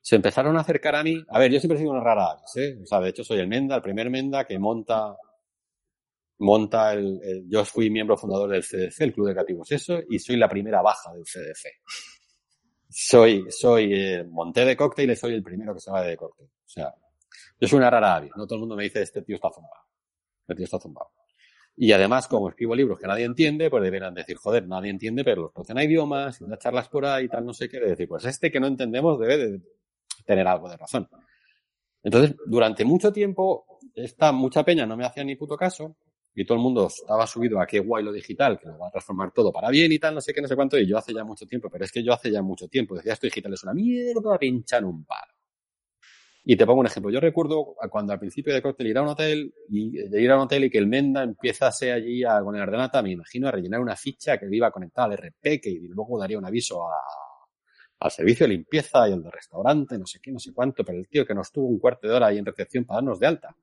se 0.00 0.16
empezaron 0.16 0.56
a 0.56 0.60
acercar 0.60 0.96
a 0.96 1.02
mí. 1.02 1.22
A 1.28 1.38
ver, 1.38 1.52
yo 1.52 1.60
siempre 1.60 1.76
he 1.76 1.80
sido 1.80 1.90
una 1.90 2.02
rara 2.02 2.30
avis, 2.30 2.56
¿eh? 2.56 2.78
O 2.82 2.86
sea, 2.86 3.00
de 3.00 3.10
hecho 3.10 3.24
soy 3.24 3.40
el 3.40 3.48
Menda, 3.48 3.76
el 3.76 3.82
primer 3.82 4.08
Menda 4.08 4.46
que 4.46 4.58
monta, 4.58 5.14
monta 6.38 6.94
el, 6.94 7.44
yo 7.46 7.62
fui 7.66 7.90
miembro 7.90 8.16
fundador 8.16 8.48
del 8.48 8.62
CDC, 8.62 9.00
el 9.02 9.12
Club 9.12 9.28
de 9.28 9.32
Creativos 9.34 9.70
Eso, 9.70 9.98
y 10.08 10.18
soy 10.18 10.36
la 10.36 10.48
primera 10.48 10.80
baja 10.80 11.12
del 11.12 11.24
CDC. 11.24 11.68
Soy, 12.88 13.44
soy, 13.50 13.92
eh, 13.92 14.24
monté 14.24 14.64
de 14.64 14.74
cóctel 14.74 15.10
y 15.10 15.16
soy 15.16 15.34
el 15.34 15.42
primero 15.42 15.74
que 15.74 15.80
se 15.80 15.90
va 15.90 16.02
de 16.02 16.16
cóctel. 16.16 16.46
O 16.46 16.68
sea, 16.68 16.94
yo 17.60 17.68
soy 17.68 17.78
una 17.78 17.90
rara 17.90 18.16
avis, 18.16 18.30
no 18.34 18.46
todo 18.46 18.54
el 18.54 18.60
mundo 18.60 18.76
me 18.76 18.84
dice 18.84 19.02
este 19.02 19.20
tío 19.20 19.36
está 19.36 19.50
zumbado. 19.50 19.87
Tío 20.54 20.64
está 20.64 20.78
zumbado. 20.78 21.10
Y 21.76 21.92
además, 21.92 22.26
como 22.26 22.48
escribo 22.48 22.74
libros 22.74 22.98
que 22.98 23.06
nadie 23.06 23.24
entiende, 23.24 23.70
pues 23.70 23.82
deberán 23.82 24.14
decir, 24.14 24.36
joder, 24.36 24.66
nadie 24.66 24.90
entiende, 24.90 25.22
pero 25.22 25.42
los 25.42 25.52
producen 25.52 25.78
a 25.78 25.84
idiomas 25.84 26.40
y 26.40 26.44
unas 26.44 26.58
charlas 26.58 26.88
por 26.88 27.06
ahí 27.06 27.28
tal, 27.28 27.46
no 27.46 27.54
sé 27.54 27.68
qué. 27.68 27.78
decir, 27.78 28.08
pues 28.08 28.24
este 28.24 28.50
que 28.50 28.58
no 28.58 28.66
entendemos 28.66 29.18
debe 29.20 29.36
de 29.36 29.60
tener 30.24 30.46
algo 30.48 30.68
de 30.68 30.76
razón. 30.76 31.08
Entonces, 32.02 32.34
durante 32.46 32.84
mucho 32.84 33.12
tiempo, 33.12 33.78
esta 33.94 34.32
mucha 34.32 34.64
peña 34.64 34.86
no 34.86 34.96
me 34.96 35.04
hacía 35.04 35.22
ni 35.24 35.36
puto 35.36 35.56
caso 35.56 35.96
y 36.34 36.44
todo 36.44 36.56
el 36.56 36.62
mundo 36.62 36.86
estaba 36.86 37.26
subido 37.26 37.60
a 37.60 37.66
qué 37.66 37.80
guay 37.80 38.04
lo 38.04 38.12
digital, 38.12 38.58
que 38.58 38.66
lo 38.66 38.78
va 38.78 38.88
a 38.88 38.90
transformar 38.90 39.32
todo 39.32 39.52
para 39.52 39.70
bien 39.70 39.90
y 39.92 39.98
tal, 39.98 40.14
no 40.14 40.20
sé 40.20 40.32
qué, 40.32 40.40
no 40.40 40.48
sé 40.48 40.56
cuánto, 40.56 40.78
y 40.78 40.86
yo 40.86 40.96
hace 40.96 41.12
ya 41.12 41.24
mucho 41.24 41.46
tiempo, 41.46 41.68
pero 41.70 41.84
es 41.84 41.92
que 41.92 42.02
yo 42.02 42.12
hace 42.12 42.30
ya 42.30 42.42
mucho 42.42 42.68
tiempo 42.68 42.94
decía 42.94 43.12
esto 43.12 43.26
digital 43.26 43.52
es 43.52 43.62
una 43.64 43.74
mierda, 43.74 44.38
pinchar 44.38 44.84
un 44.84 45.04
palo. 45.04 45.37
Y 46.50 46.56
te 46.56 46.64
pongo 46.64 46.80
un 46.80 46.86
ejemplo. 46.86 47.12
Yo 47.12 47.20
recuerdo 47.20 47.76
cuando 47.90 48.14
al 48.14 48.18
principio 48.18 48.54
de 48.54 48.62
cóctel 48.62 48.86
ir 48.86 48.96
a 48.96 49.02
un 49.02 49.08
hotel 49.08 49.52
y 49.68 49.90
de 50.08 50.22
ir 50.22 50.30
a 50.30 50.36
un 50.36 50.44
hotel 50.44 50.64
y 50.64 50.70
que 50.70 50.78
el 50.78 50.86
Menda 50.86 51.22
empiezase 51.22 51.92
allí 51.92 52.24
a, 52.24 52.40
con 52.40 52.56
el 52.56 52.62
ordenata, 52.62 53.02
me 53.02 53.10
imagino 53.10 53.48
a 53.48 53.50
rellenar 53.50 53.80
una 53.80 53.94
ficha 53.96 54.38
que 54.38 54.46
iba 54.50 54.70
conectada 54.70 55.08
al 55.08 55.18
RP, 55.18 55.60
que 55.60 55.78
luego 55.90 56.18
daría 56.18 56.38
un 56.38 56.46
aviso 56.46 56.88
a, 56.88 56.94
al 58.00 58.10
servicio 58.10 58.46
de 58.46 58.54
limpieza 58.54 59.06
y 59.06 59.12
al 59.12 59.22
de 59.22 59.30
restaurante, 59.30 59.98
no 59.98 60.06
sé 60.06 60.20
qué, 60.22 60.32
no 60.32 60.38
sé 60.38 60.54
cuánto, 60.54 60.86
pero 60.86 60.96
el 60.96 61.06
tío 61.06 61.26
que 61.26 61.34
nos 61.34 61.52
tuvo 61.52 61.66
un 61.66 61.78
cuarto 61.78 62.08
de 62.08 62.14
hora 62.14 62.28
ahí 62.28 62.38
en 62.38 62.46
recepción 62.46 62.86
para 62.86 62.96
darnos 62.96 63.20
de 63.20 63.26
alta. 63.26 63.54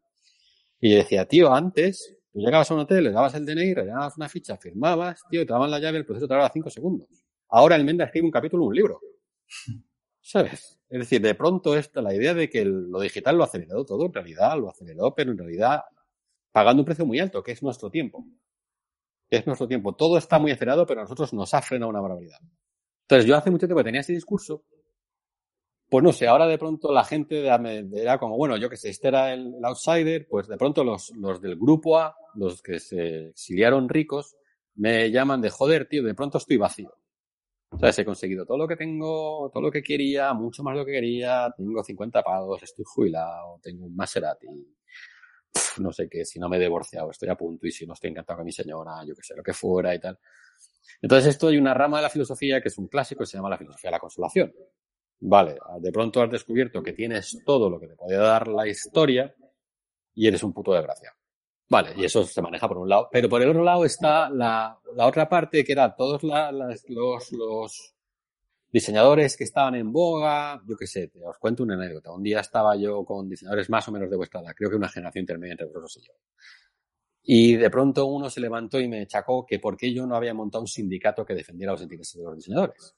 Y 0.79 0.91
yo 0.91 0.97
decía, 0.97 1.25
tío, 1.25 1.51
antes, 1.51 2.15
tú 2.31 2.39
llegabas 2.39 2.69
a 2.69 2.75
un 2.75 2.81
hotel, 2.81 3.05
le 3.05 3.11
dabas 3.11 3.33
el 3.33 3.47
DNI, 3.47 3.73
rellenabas 3.73 4.15
una 4.15 4.29
ficha, 4.29 4.57
firmabas, 4.57 5.23
tío, 5.27 5.43
te 5.43 5.51
daban 5.51 5.71
la 5.71 5.79
llave, 5.79 5.97
el 5.97 6.05
proceso 6.05 6.27
tardaba 6.27 6.51
cinco 6.53 6.69
segundos. 6.69 7.09
Ahora 7.49 7.77
el 7.77 7.83
Menda 7.83 8.05
escribe 8.05 8.25
un 8.25 8.31
capítulo, 8.31 8.65
un 8.65 8.75
libro. 8.75 9.01
¿Sabes? 10.21 10.74
Es 10.89 10.99
decir, 10.99 11.21
de 11.21 11.35
pronto 11.35 11.75
esta, 11.75 12.01
la 12.01 12.13
idea 12.13 12.33
de 12.33 12.49
que 12.49 12.63
lo 12.63 12.99
digital 12.99 13.37
lo 13.37 13.43
ha 13.43 13.47
acelerado 13.47 13.85
todo, 13.85 14.05
en 14.05 14.13
realidad 14.13 14.57
lo 14.57 14.69
aceleró, 14.69 15.13
pero 15.15 15.31
en 15.31 15.37
realidad 15.37 15.81
pagando 16.51 16.81
un 16.81 16.85
precio 16.85 17.05
muy 17.05 17.19
alto, 17.19 17.43
que 17.43 17.51
es 17.51 17.63
nuestro 17.63 17.89
tiempo. 17.89 18.25
Que 19.29 19.37
es 19.37 19.47
nuestro 19.47 19.67
tiempo. 19.67 19.93
Todo 19.93 20.17
está 20.17 20.39
muy 20.39 20.51
acelerado, 20.51 20.85
pero 20.85 21.01
a 21.01 21.03
nosotros 21.03 21.33
nos 21.33 21.53
ha 21.53 21.61
frenado 21.61 21.89
una 21.89 22.01
barbaridad. 22.01 22.39
Entonces, 23.01 23.27
yo 23.27 23.35
hace 23.35 23.51
mucho 23.51 23.67
tiempo 23.67 23.83
tenía 23.83 24.01
ese 24.01 24.13
discurso. 24.13 24.63
Pues 25.89 26.03
no 26.03 26.11
sé, 26.11 26.27
ahora 26.27 26.47
de 26.47 26.57
pronto 26.57 26.91
la 26.91 27.03
gente 27.03 27.45
era 27.45 28.17
como, 28.17 28.37
bueno, 28.37 28.57
yo 28.57 28.69
que 28.69 28.77
sé, 28.77 28.89
este 28.89 29.09
era 29.09 29.33
el, 29.33 29.53
outsider, 29.63 30.27
pues 30.27 30.47
de 30.47 30.57
pronto 30.57 30.83
los, 30.83 31.11
los 31.15 31.41
del 31.41 31.55
grupo 31.57 31.99
A, 31.99 32.15
los 32.33 32.61
que 32.61 32.79
se 32.79 33.29
exiliaron 33.29 33.87
ricos, 33.87 34.35
me 34.75 35.11
llaman 35.11 35.41
de 35.41 35.49
joder, 35.49 35.87
tío, 35.87 36.03
de 36.03 36.15
pronto 36.15 36.37
estoy 36.37 36.57
vacío. 36.57 36.91
Sea, 37.79 37.91
he 37.97 38.05
conseguido 38.05 38.45
todo 38.45 38.57
lo 38.57 38.67
que 38.67 38.75
tengo, 38.75 39.49
todo 39.53 39.63
lo 39.63 39.71
que 39.71 39.83
quería, 39.83 40.33
mucho 40.33 40.63
más 40.63 40.73
de 40.73 40.79
lo 40.79 40.85
que 40.85 40.93
quería, 40.93 41.53
tengo 41.55 41.83
50 41.83 42.23
pagos, 42.23 42.63
estoy 42.63 42.85
jubilado, 42.85 43.59
tengo 43.61 43.85
un 43.85 43.95
Maserati, 43.95 44.47
no 45.79 45.91
sé 45.91 46.07
qué, 46.09 46.25
si 46.25 46.39
no 46.39 46.47
me 46.47 46.57
he 46.57 46.59
divorciado, 46.59 47.11
estoy 47.11 47.29
a 47.29 47.35
punto 47.35 47.67
y 47.67 47.71
si 47.71 47.85
no 47.85 47.93
estoy 47.93 48.11
encantado 48.11 48.37
con 48.37 48.45
mi 48.45 48.51
señora, 48.51 49.03
yo 49.05 49.13
qué 49.15 49.21
sé, 49.23 49.35
lo 49.35 49.43
que 49.43 49.53
fuera 49.53 49.93
y 49.93 49.99
tal. 49.99 50.17
Entonces 51.01 51.31
esto 51.31 51.49
hay 51.49 51.57
una 51.57 51.73
rama 51.73 51.97
de 51.97 52.03
la 52.03 52.09
filosofía 52.09 52.61
que 52.61 52.69
es 52.69 52.77
un 52.77 52.87
clásico 52.87 53.19
que 53.19 53.27
se 53.27 53.37
llama 53.37 53.49
la 53.49 53.57
filosofía 53.57 53.89
de 53.89 53.95
la 53.95 53.99
consolación. 53.99 54.53
Vale, 55.19 55.57
de 55.79 55.91
pronto 55.91 56.21
has 56.21 56.31
descubierto 56.31 56.81
que 56.81 56.93
tienes 56.93 57.41
todo 57.45 57.69
lo 57.69 57.79
que 57.79 57.87
te 57.87 57.95
podía 57.95 58.19
dar 58.19 58.47
la 58.47 58.67
historia 58.67 59.33
y 60.13 60.27
eres 60.27 60.43
un 60.43 60.53
puto 60.53 60.73
desgraciado. 60.73 61.17
Vale, 61.67 61.93
y 61.97 62.05
eso 62.05 62.23
se 62.23 62.41
maneja 62.41 62.67
por 62.67 62.77
un 62.77 62.89
lado. 62.89 63.09
Pero 63.11 63.27
por 63.27 63.41
el 63.41 63.49
otro 63.49 63.63
lado 63.63 63.85
está 63.85 64.29
la, 64.29 64.79
la 64.95 65.07
otra 65.07 65.27
parte 65.27 65.63
que 65.63 65.71
era 65.71 65.95
todos 65.95 66.23
los, 66.23 66.83
los, 66.89 67.95
diseñadores 68.71 69.37
que 69.37 69.45
estaban 69.45 69.75
en 69.75 69.91
boga, 69.91 70.61
yo 70.67 70.75
qué 70.75 70.85
sé, 70.85 71.07
te 71.07 71.23
os 71.23 71.37
cuento 71.37 71.63
una 71.63 71.75
anécdota. 71.75 72.11
Un 72.11 72.23
día 72.23 72.41
estaba 72.41 72.75
yo 72.75 73.05
con 73.05 73.29
diseñadores 73.29 73.69
más 73.69 73.87
o 73.87 73.91
menos 73.91 74.09
de 74.09 74.17
vuestra 74.17 74.41
edad, 74.41 74.53
creo 74.53 74.69
que 74.69 74.75
una 74.75 74.89
generación 74.89 75.21
intermedia 75.23 75.53
entre 75.53 75.67
vosotros 75.67 75.97
y 75.97 76.07
yo. 76.07 76.13
Y 77.23 77.55
de 77.55 77.69
pronto 77.69 78.05
uno 78.05 78.29
se 78.29 78.41
levantó 78.41 78.79
y 78.79 78.87
me 78.87 79.01
echacó 79.01 79.45
que 79.45 79.59
por 79.59 79.77
qué 79.77 79.93
yo 79.93 80.05
no 80.05 80.15
había 80.15 80.33
montado 80.33 80.61
un 80.61 80.67
sindicato 80.67 81.25
que 81.25 81.33
defendiera 81.33 81.71
los 81.71 81.81
intereses 81.81 82.19
de 82.19 82.25
los 82.25 82.35
diseñadores. 82.35 82.95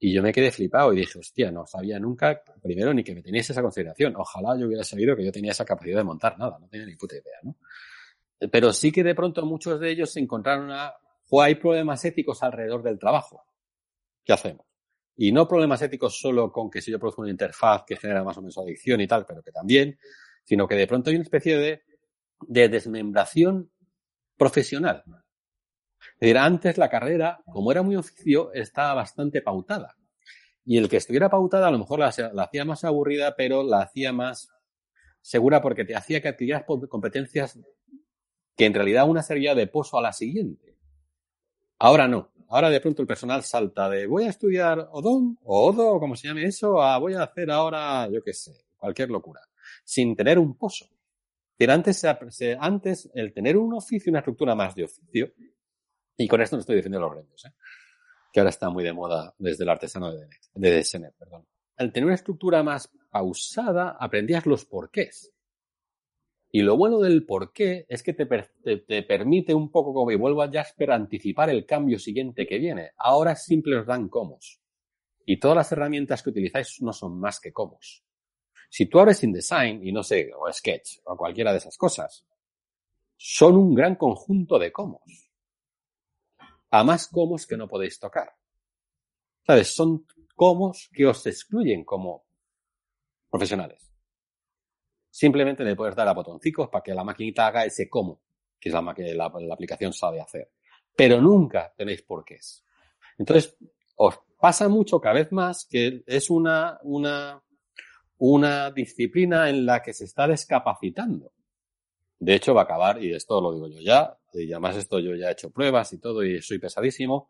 Y 0.00 0.12
yo 0.12 0.22
me 0.22 0.32
quedé 0.32 0.52
flipado 0.52 0.92
y 0.92 0.98
dije, 0.98 1.18
hostia, 1.18 1.50
no 1.50 1.66
sabía 1.66 1.98
nunca, 1.98 2.42
primero, 2.62 2.94
ni 2.94 3.02
que 3.02 3.14
me 3.14 3.22
teníais 3.22 3.50
esa 3.50 3.62
consideración. 3.62 4.14
Ojalá 4.16 4.56
yo 4.56 4.66
hubiera 4.66 4.84
sabido 4.84 5.16
que 5.16 5.24
yo 5.24 5.32
tenía 5.32 5.50
esa 5.50 5.64
capacidad 5.64 5.98
de 5.98 6.04
montar 6.04 6.38
nada, 6.38 6.58
no 6.60 6.68
tenía 6.68 6.86
ni 6.86 6.94
puta 6.94 7.16
idea, 7.16 7.38
¿no? 7.42 7.56
Pero 8.52 8.72
sí 8.72 8.92
que 8.92 9.02
de 9.02 9.14
pronto 9.14 9.44
muchos 9.44 9.80
de 9.80 9.90
ellos 9.90 10.12
se 10.12 10.20
encontraron 10.20 10.70
a, 10.70 10.94
o 11.30 11.42
hay 11.42 11.56
problemas 11.56 12.04
éticos 12.04 12.42
alrededor 12.44 12.82
del 12.82 12.98
trabajo. 12.98 13.44
¿Qué 14.24 14.32
hacemos? 14.32 14.66
Y 15.16 15.32
no 15.32 15.48
problemas 15.48 15.82
éticos 15.82 16.16
solo 16.20 16.52
con 16.52 16.70
que 16.70 16.80
si 16.80 16.92
yo 16.92 17.00
produzco 17.00 17.22
una 17.22 17.32
interfaz 17.32 17.82
que 17.84 17.96
genera 17.96 18.22
más 18.22 18.38
o 18.38 18.40
menos 18.40 18.56
adicción 18.58 19.00
y 19.00 19.08
tal, 19.08 19.26
pero 19.26 19.42
que 19.42 19.50
también, 19.50 19.98
sino 20.44 20.68
que 20.68 20.76
de 20.76 20.86
pronto 20.86 21.10
hay 21.10 21.16
una 21.16 21.24
especie 21.24 21.58
de, 21.58 21.82
de 22.46 22.68
desmembración 22.68 23.72
profesional. 24.36 25.02
Decir, 26.20 26.38
antes 26.38 26.78
la 26.78 26.88
carrera, 26.88 27.40
como 27.52 27.70
era 27.70 27.82
muy 27.82 27.96
oficio, 27.96 28.52
estaba 28.52 28.94
bastante 28.94 29.42
pautada. 29.42 29.96
Y 30.64 30.76
el 30.76 30.88
que 30.88 30.98
estuviera 30.98 31.30
pautada 31.30 31.68
a 31.68 31.70
lo 31.70 31.78
mejor 31.78 32.00
la, 32.00 32.08
hacía 32.08 32.64
más 32.64 32.84
aburrida, 32.84 33.34
pero 33.36 33.62
la 33.62 33.82
hacía 33.82 34.12
más 34.12 34.50
segura 35.22 35.62
porque 35.62 35.84
te 35.84 35.96
hacía 35.96 36.20
que 36.20 36.28
adquirieras 36.28 36.64
competencias 36.88 37.58
que 38.56 38.66
en 38.66 38.74
realidad 38.74 39.08
una 39.08 39.22
servía 39.22 39.54
de 39.54 39.66
pozo 39.66 39.98
a 39.98 40.02
la 40.02 40.12
siguiente. 40.12 40.76
Ahora 41.78 42.08
no. 42.08 42.32
Ahora 42.50 42.70
de 42.70 42.80
pronto 42.80 43.02
el 43.02 43.08
personal 43.08 43.44
salta 43.44 43.88
de 43.88 44.06
voy 44.06 44.24
a 44.24 44.30
estudiar 44.30 44.88
Odon 44.90 45.38
o 45.44 45.68
Odo 45.68 45.92
o 45.92 46.00
como 46.00 46.16
se 46.16 46.28
llame 46.28 46.44
eso 46.44 46.82
a 46.82 46.98
voy 46.98 47.14
a 47.14 47.22
hacer 47.22 47.50
ahora, 47.50 48.08
yo 48.10 48.22
qué 48.22 48.32
sé, 48.32 48.52
cualquier 48.76 49.10
locura. 49.10 49.40
Sin 49.84 50.16
tener 50.16 50.38
un 50.38 50.56
pozo. 50.56 50.86
Pero 51.56 51.72
antes, 51.72 52.04
antes 52.60 53.10
el 53.14 53.32
tener 53.32 53.56
un 53.56 53.74
oficio, 53.74 54.10
una 54.10 54.20
estructura 54.20 54.54
más 54.54 54.74
de 54.74 54.84
oficio, 54.84 55.32
y 56.18 56.26
con 56.26 56.42
esto 56.42 56.56
no 56.56 56.60
estoy 56.60 56.76
defendiendo 56.76 57.06
los 57.06 57.16
gremios, 57.16 57.44
¿eh? 57.46 57.52
que 58.32 58.40
ahora 58.40 58.50
está 58.50 58.68
muy 58.68 58.82
de 58.82 58.92
moda 58.92 59.34
desde 59.38 59.64
el 59.64 59.70
artesano 59.70 60.12
de, 60.12 60.28
de 60.54 61.12
perdón. 61.16 61.46
Al 61.76 61.92
tener 61.92 62.06
una 62.06 62.16
estructura 62.16 62.62
más 62.64 62.90
pausada, 63.08 63.96
aprendías 63.98 64.44
los 64.44 64.64
porqués. 64.64 65.32
Y 66.50 66.62
lo 66.62 66.76
bueno 66.76 66.98
del 66.98 67.24
porqué 67.24 67.86
es 67.88 68.02
que 68.02 68.14
te, 68.14 68.26
te, 68.26 69.02
permite 69.04 69.54
un 69.54 69.70
poco, 69.70 69.94
como 69.94 70.10
y 70.10 70.16
vuelvo 70.16 70.42
a 70.42 70.50
Jasper, 70.50 70.90
anticipar 70.90 71.50
el 71.50 71.64
cambio 71.64 71.98
siguiente 71.98 72.46
que 72.46 72.58
viene. 72.58 72.90
Ahora 72.96 73.36
simple 73.36 73.78
os 73.78 73.86
dan 73.86 74.08
comos. 74.08 74.60
Y 75.24 75.38
todas 75.38 75.56
las 75.56 75.70
herramientas 75.70 76.22
que 76.22 76.30
utilizáis 76.30 76.80
no 76.80 76.92
son 76.92 77.20
más 77.20 77.38
que 77.38 77.52
comos. 77.52 78.02
Si 78.70 78.86
tú 78.86 78.98
abres 78.98 79.22
InDesign 79.22 79.86
y 79.86 79.92
no 79.92 80.02
sé, 80.02 80.30
o 80.36 80.50
Sketch, 80.52 81.00
o 81.04 81.16
cualquiera 81.16 81.52
de 81.52 81.58
esas 81.58 81.76
cosas, 81.76 82.26
son 83.16 83.56
un 83.56 83.74
gran 83.74 83.94
conjunto 83.94 84.58
de 84.58 84.72
comos. 84.72 85.27
A 86.70 86.84
más 86.84 87.08
comos 87.08 87.46
que 87.46 87.56
no 87.56 87.68
podéis 87.68 87.98
tocar. 87.98 88.34
¿Sabes? 89.46 89.74
Son 89.74 90.06
comos 90.34 90.88
que 90.92 91.06
os 91.06 91.26
excluyen 91.26 91.84
como 91.84 92.26
profesionales. 93.30 93.88
Simplemente 95.10 95.64
le 95.64 95.74
puedes 95.74 95.96
dar 95.96 96.06
a 96.08 96.12
botoncicos 96.12 96.68
para 96.68 96.82
que 96.82 96.94
la 96.94 97.04
maquinita 97.04 97.46
haga 97.46 97.64
ese 97.64 97.88
cómo, 97.88 98.22
que 98.60 98.68
es 98.68 98.74
la 98.74 98.94
que 98.94 99.14
la, 99.14 99.24
aplicación 99.26 99.92
sabe 99.92 100.20
hacer. 100.20 100.52
Pero 100.94 101.20
nunca 101.20 101.72
tenéis 101.76 102.02
por 102.02 102.24
qué 102.24 102.36
es. 102.36 102.64
Entonces, 103.16 103.56
os 103.96 104.18
pasa 104.38 104.68
mucho 104.68 105.00
cada 105.00 105.14
vez 105.14 105.32
más 105.32 105.66
que 105.68 106.02
es 106.06 106.30
una, 106.30 106.78
una, 106.82 107.42
una 108.18 108.70
disciplina 108.70 109.48
en 109.48 109.64
la 109.66 109.82
que 109.82 109.92
se 109.92 110.04
está 110.04 110.26
descapacitando. 110.26 111.32
De 112.18 112.34
hecho, 112.34 112.54
va 112.54 112.62
a 112.62 112.64
acabar, 112.64 113.02
y 113.02 113.14
esto 113.14 113.40
lo 113.40 113.54
digo 113.54 113.68
yo 113.68 113.80
ya, 113.80 114.17
y 114.34 114.52
además 114.52 114.76
esto 114.76 114.98
yo 115.00 115.14
ya 115.14 115.28
he 115.28 115.32
hecho 115.32 115.50
pruebas 115.50 115.92
y 115.92 115.98
todo, 115.98 116.24
y 116.24 116.40
soy 116.42 116.58
pesadísimo, 116.58 117.28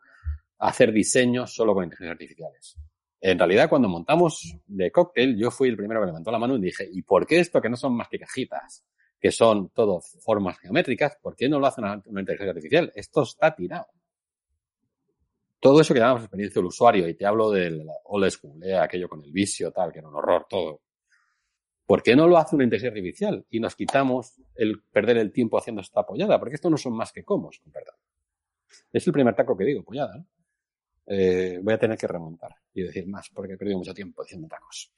hacer 0.58 0.92
diseños 0.92 1.54
solo 1.54 1.74
con 1.74 1.84
inteligencias 1.84 2.12
artificiales. 2.12 2.76
En 3.20 3.38
realidad, 3.38 3.68
cuando 3.68 3.88
montamos 3.88 4.56
de 4.66 4.90
cóctel, 4.92 5.36
yo 5.36 5.50
fui 5.50 5.68
el 5.68 5.76
primero 5.76 6.00
que 6.00 6.06
levantó 6.06 6.30
la 6.30 6.38
mano 6.38 6.56
y 6.56 6.60
dije, 6.60 6.88
¿y 6.90 7.02
por 7.02 7.26
qué 7.26 7.40
esto 7.40 7.60
que 7.60 7.68
no 7.68 7.76
son 7.76 7.96
más 7.96 8.08
que 8.08 8.18
cajitas? 8.18 8.84
Que 9.20 9.32
son 9.32 9.70
todo 9.70 10.00
formas 10.00 10.58
geométricas, 10.58 11.16
¿por 11.20 11.34
qué 11.34 11.48
no 11.48 11.58
lo 11.58 11.66
hacen 11.66 11.84
una, 11.84 12.00
una 12.06 12.20
inteligencia 12.20 12.50
artificial? 12.50 12.92
Esto 12.94 13.22
está 13.22 13.54
tirado. 13.54 13.88
Todo 15.60 15.80
eso 15.80 15.92
que 15.92 15.98
llamamos 15.98 16.22
experiencia 16.22 16.60
del 16.60 16.66
usuario, 16.66 17.08
y 17.08 17.14
te 17.14 17.26
hablo 17.26 17.50
del 17.50 17.84
old 18.04 18.30
school, 18.30 18.62
¿eh? 18.62 18.76
aquello 18.76 19.08
con 19.08 19.22
el 19.24 19.32
vicio, 19.32 19.72
tal, 19.72 19.92
que 19.92 19.98
era 19.98 20.08
un 20.08 20.14
horror 20.14 20.46
todo. 20.48 20.82
¿Por 21.88 22.02
qué 22.02 22.14
no 22.14 22.28
lo 22.28 22.36
hace 22.36 22.54
una 22.54 22.64
inteligencia 22.64 22.90
artificial? 22.90 23.46
Y 23.48 23.60
nos 23.60 23.74
quitamos 23.74 24.34
el 24.56 24.82
perder 24.92 25.16
el 25.16 25.32
tiempo 25.32 25.56
haciendo 25.56 25.80
esta 25.80 26.00
apoyada, 26.00 26.38
porque 26.38 26.56
esto 26.56 26.68
no 26.68 26.76
son 26.76 26.92
más 26.92 27.12
que 27.12 27.24
comos, 27.24 27.62
perdón. 27.72 27.94
Es 28.92 29.06
el 29.06 29.12
primer 29.14 29.34
taco 29.34 29.56
que 29.56 29.64
digo, 29.64 29.80
apoyada, 29.80 30.18
¿no? 30.18 30.26
Eh, 31.06 31.58
voy 31.62 31.72
a 31.72 31.78
tener 31.78 31.96
que 31.96 32.06
remontar 32.06 32.54
y 32.74 32.82
decir 32.82 33.06
más 33.06 33.30
porque 33.32 33.54
he 33.54 33.56
perdido 33.56 33.78
mucho 33.78 33.94
tiempo 33.94 34.22
diciendo 34.22 34.48
tacos. 34.48 34.92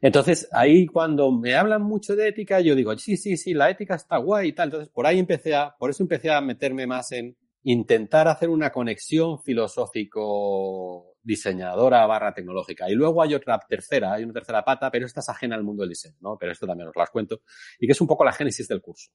Entonces, 0.00 0.48
ahí 0.50 0.86
cuando 0.86 1.30
me 1.30 1.54
hablan 1.54 1.82
mucho 1.82 2.16
de 2.16 2.26
ética, 2.26 2.58
yo 2.58 2.74
digo, 2.74 2.98
sí, 2.98 3.16
sí, 3.16 3.36
sí, 3.36 3.54
la 3.54 3.70
ética 3.70 3.94
está 3.94 4.16
guay 4.16 4.48
y 4.48 4.52
tal. 4.52 4.70
Entonces, 4.70 4.88
por 4.88 5.06
ahí 5.06 5.20
empecé 5.20 5.54
a, 5.54 5.72
por 5.78 5.90
eso 5.90 6.02
empecé 6.02 6.32
a 6.32 6.40
meterme 6.40 6.84
más 6.88 7.12
en 7.12 7.36
intentar 7.62 8.26
hacer 8.26 8.48
una 8.48 8.72
conexión 8.72 9.40
filosófico 9.40 11.09
diseñadora 11.22 12.06
barra 12.06 12.34
tecnológica. 12.34 12.88
Y 12.90 12.94
luego 12.94 13.22
hay 13.22 13.34
otra 13.34 13.58
tercera, 13.68 14.14
hay 14.14 14.24
una 14.24 14.32
tercera 14.32 14.64
pata, 14.64 14.90
pero 14.90 15.06
esta 15.06 15.20
es 15.20 15.28
ajena 15.28 15.56
al 15.56 15.64
mundo 15.64 15.82
del 15.82 15.90
diseño, 15.90 16.16
¿no? 16.20 16.36
Pero 16.38 16.52
esto 16.52 16.66
también 16.66 16.88
os 16.88 16.96
las 16.96 17.10
cuento. 17.10 17.42
Y 17.78 17.86
que 17.86 17.92
es 17.92 18.00
un 18.00 18.06
poco 18.06 18.24
la 18.24 18.32
génesis 18.32 18.68
del 18.68 18.80
curso 18.80 19.10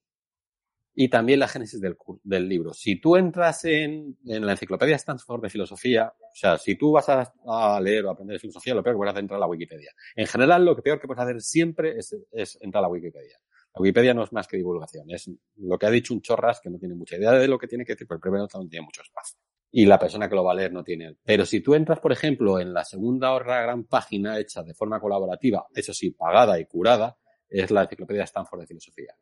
y 0.95 1.09
también 1.09 1.39
la 1.39 1.47
génesis 1.47 1.81
del, 1.81 1.97
del 2.23 2.47
libro. 2.47 2.73
Si 2.73 2.99
tú 2.99 3.17
entras 3.17 3.65
en, 3.65 4.17
en, 4.25 4.45
la 4.45 4.53
enciclopedia 4.53 4.95
Stanford 4.95 5.41
de 5.41 5.49
filosofía, 5.49 6.07
o 6.07 6.35
sea, 6.35 6.57
si 6.57 6.75
tú 6.75 6.93
vas 6.93 7.09
a, 7.09 7.79
leer 7.81 8.05
o 8.05 8.11
aprender 8.11 8.39
filosofía, 8.39 8.73
lo 8.73 8.81
peor 8.81 8.95
que 8.95 8.97
puedes 8.97 9.11
hacer 9.11 9.19
es 9.19 9.23
entrar 9.23 9.37
a 9.37 9.41
la 9.41 9.47
Wikipedia. 9.47 9.91
En 10.15 10.25
general, 10.25 10.63
lo 10.63 10.75
que 10.75 10.81
peor 10.81 10.99
que 10.99 11.07
puedes 11.07 11.21
hacer 11.21 11.41
siempre 11.41 11.97
es, 11.97 12.15
es 12.31 12.57
entrar 12.61 12.81
a 12.81 12.87
la 12.87 12.91
Wikipedia. 12.91 13.37
La 13.75 13.81
Wikipedia 13.81 14.13
no 14.13 14.23
es 14.23 14.31
más 14.31 14.47
que 14.47 14.55
divulgación, 14.55 15.11
es 15.11 15.29
lo 15.57 15.77
que 15.77 15.85
ha 15.85 15.91
dicho 15.91 16.13
un 16.13 16.21
chorras 16.21 16.61
que 16.61 16.69
no 16.69 16.79
tiene 16.79 16.95
mucha 16.95 17.17
idea 17.17 17.33
de 17.33 17.47
lo 17.47 17.59
que 17.59 17.67
tiene 17.67 17.83
que 17.83 17.93
decir, 17.93 18.07
pero 18.07 18.15
el 18.15 18.21
primero 18.21 18.47
no 18.53 18.67
tiene 18.69 18.85
mucho 18.85 19.01
espacio. 19.01 19.37
Y 19.77 19.85
la 19.85 19.99
persona 19.99 20.29
que 20.29 20.35
lo 20.35 20.43
va 20.45 20.53
a 20.53 20.55
leer 20.55 20.71
no 20.71 20.85
tiene. 20.85 21.17
Pero 21.25 21.45
si 21.45 21.59
tú 21.59 21.75
entras, 21.75 21.99
por 21.99 22.13
ejemplo, 22.13 22.61
en 22.61 22.73
la 22.73 22.85
segunda 22.85 23.33
o 23.33 23.39
gran 23.39 23.83
página 23.83 24.39
hecha 24.39 24.63
de 24.63 24.73
forma 24.73 25.01
colaborativa, 25.01 25.65
eso 25.75 25.93
sí, 25.93 26.11
pagada 26.11 26.57
y 26.57 26.65
curada, 26.65 27.17
es 27.49 27.71
la 27.71 27.81
enciclopedia 27.81 28.23
Stanford 28.23 28.61
de 28.61 28.67
filosofía. 28.67 29.13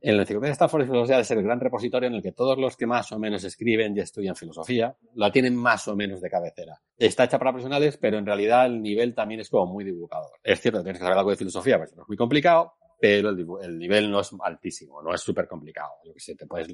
En 0.00 0.16
la 0.16 0.22
enciclopedia 0.22 0.54
Stanford 0.54 0.86
Filosofía 0.86 1.18
de 1.18 1.24
ser 1.24 1.38
el 1.38 1.44
gran 1.44 1.60
repositorio 1.60 2.08
en 2.08 2.16
el 2.16 2.22
que 2.22 2.32
todos 2.32 2.58
los 2.58 2.76
que 2.76 2.88
más 2.88 3.12
o 3.12 3.20
menos 3.20 3.44
escriben 3.44 3.96
y 3.96 4.00
estudian 4.00 4.34
filosofía 4.34 4.96
la 5.14 5.30
tienen 5.30 5.54
más 5.54 5.86
o 5.86 5.94
menos 5.94 6.20
de 6.20 6.30
cabecera. 6.30 6.80
Está 6.98 7.22
hecha 7.24 7.38
para 7.38 7.52
profesionales, 7.52 7.96
pero 7.96 8.18
en 8.18 8.26
realidad 8.26 8.66
el 8.66 8.82
nivel 8.82 9.14
también 9.14 9.40
es 9.40 9.50
como 9.50 9.72
muy 9.72 9.84
divulgador. 9.84 10.32
Es 10.42 10.60
cierto 10.60 10.82
tienes 10.82 10.98
que 10.98 11.04
saber 11.04 11.16
algo 11.16 11.30
de 11.30 11.36
filosofía, 11.36 11.78
pero 11.78 11.92
es 11.92 12.08
muy 12.08 12.16
complicado, 12.16 12.72
pero 13.00 13.30
el, 13.30 13.78
nivel 13.78 14.10
no 14.10 14.20
es 14.20 14.30
altísimo, 14.42 15.02
no 15.02 15.14
es 15.14 15.20
súper 15.22 15.48
complicado. 15.48 15.92
Yo 16.04 16.12
que 16.12 16.20
sé, 16.20 16.34
te 16.34 16.46
puedes, 16.46 16.68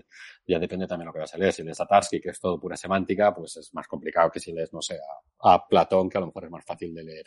ya 0.47 0.59
depende 0.59 0.87
también 0.87 1.05
de 1.05 1.07
lo 1.07 1.13
que 1.13 1.21
vas 1.21 1.35
a 1.35 1.39
leer. 1.39 1.53
Si 1.53 1.63
lees 1.63 1.81
a 1.81 1.87
Tarski, 1.87 2.21
que 2.21 2.31
es 2.31 2.41
todo 2.41 2.59
pura 2.59 2.77
semántica, 2.77 3.33
pues 3.33 3.57
es 3.59 3.73
más 3.75 3.87
complicado 3.87 4.31
que 4.31 4.41
si 4.41 4.53
lees, 4.53 4.73
no 4.73 4.83
sé, 4.83 4.99
a, 5.41 5.67
Platón, 5.69 6.09
que 6.09 6.19
a 6.19 6.21
lo 6.21 6.27
mejor 6.27 6.45
es 6.45 6.51
más 6.51 6.65
fácil 6.65 6.93
de 6.93 7.05
leer. 7.05 7.27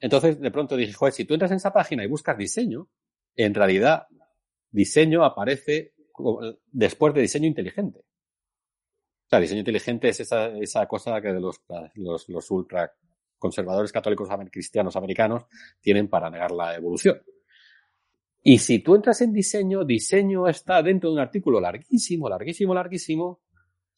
Entonces, 0.00 0.40
de 0.40 0.50
pronto 0.50 0.76
dije, 0.76 0.94
joder, 0.94 1.12
si 1.12 1.26
tú 1.26 1.34
entras 1.34 1.50
en 1.50 1.58
esa 1.58 1.72
página 1.72 2.02
y 2.04 2.06
buscas 2.06 2.38
diseño, 2.38 2.88
en 3.36 3.52
realidad 3.52 4.06
diseño 4.70 5.24
aparece 5.24 5.92
después 6.72 7.12
de 7.12 7.20
diseño 7.20 7.46
inteligente. 7.46 7.98
O 8.00 9.28
sea, 9.28 9.40
diseño 9.40 9.60
inteligente 9.60 10.08
es 10.08 10.20
esa, 10.20 10.48
esa 10.56 10.86
cosa 10.86 11.20
que 11.20 11.32
los, 11.34 11.60
los, 11.96 12.28
los 12.30 12.50
ultra 12.50 12.90
conservadores 13.38 13.92
católicos 13.92 14.28
cristianos 14.50 14.96
americanos 14.96 15.44
tienen 15.80 16.08
para 16.08 16.30
negar 16.30 16.50
la 16.50 16.74
evolución. 16.74 17.22
Y 18.42 18.58
si 18.58 18.78
tú 18.78 18.94
entras 18.94 19.20
en 19.20 19.32
diseño, 19.32 19.84
diseño 19.84 20.48
está 20.48 20.82
dentro 20.82 21.10
de 21.10 21.14
un 21.16 21.20
artículo 21.20 21.60
larguísimo, 21.60 22.28
larguísimo, 22.28 22.74
larguísimo, 22.74 23.40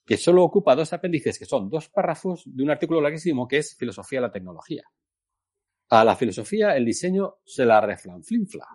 que 0.05 0.17
solo 0.17 0.43
ocupa 0.43 0.75
dos 0.75 0.93
apéndices, 0.93 1.39
que 1.39 1.45
son 1.45 1.69
dos 1.69 1.89
párrafos 1.89 2.43
de 2.47 2.63
un 2.63 2.71
artículo 2.71 3.01
larguísimo 3.01 3.47
que 3.47 3.59
es 3.59 3.77
filosofía 3.77 4.21
de 4.21 4.27
la 4.27 4.33
tecnología. 4.33 4.83
A 5.91 6.05
la 6.05 6.17
filosofía 6.17 6.77
el 6.77 6.85
diseño 6.85 7.39
se 7.45 7.65
la 7.65 7.81
reflanflinfla. 7.81 8.67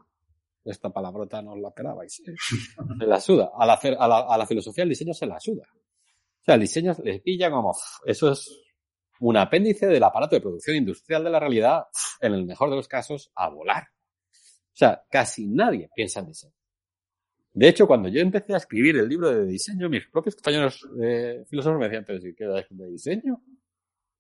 Esta 0.64 0.90
palabrota 0.92 1.42
no 1.42 1.56
la 1.56 1.70
esperabais. 1.70 2.22
¿eh? 2.26 2.34
Se 3.00 3.06
la 3.06 3.20
suda. 3.20 3.52
A 3.56 3.66
la, 3.68 3.74
a, 3.74 4.08
la, 4.08 4.20
a 4.20 4.38
la, 4.38 4.48
filosofía 4.48 4.84
el 4.84 4.90
diseño 4.90 5.14
se 5.14 5.28
la 5.28 5.40
suda. 5.40 5.64
O 5.72 6.44
sea, 6.44 6.56
el 6.56 6.62
diseño 6.62 6.96
les 7.04 7.22
pilla 7.22 7.52
como, 7.52 7.76
eso 8.06 8.32
es 8.32 8.50
un 9.20 9.38
apéndice 9.38 9.88
del 9.88 10.04
aparato 10.04 10.36
de 10.36 10.42
producción 10.42 10.76
industrial 10.76 11.24
de 11.24 11.30
la 11.30 11.40
realidad, 11.40 11.86
en 12.20 12.34
el 12.34 12.46
mejor 12.46 12.70
de 12.70 12.78
los 12.78 12.88
casos, 12.88 13.32
a 13.36 13.50
volar. 13.50 13.88
O 14.76 14.78
sea, 14.78 15.02
casi 15.10 15.48
nadie 15.48 15.90
piensa 15.96 16.20
en 16.20 16.26
diseño. 16.26 16.54
De 17.54 17.70
hecho, 17.70 17.88
cuando 17.88 18.10
yo 18.10 18.20
empecé 18.20 18.54
a 18.54 18.58
escribir 18.58 18.98
el 18.98 19.08
libro 19.08 19.30
de 19.30 19.46
diseño, 19.46 19.88
mis 19.88 20.06
propios 20.08 20.36
compañeros 20.36 20.86
eh, 21.02 21.46
filósofos 21.48 21.80
me 21.80 21.86
decían, 21.86 22.04
pero 22.06 22.20
si 22.20 22.36
queda 22.36 22.62
de 22.70 22.88
diseño. 22.92 23.42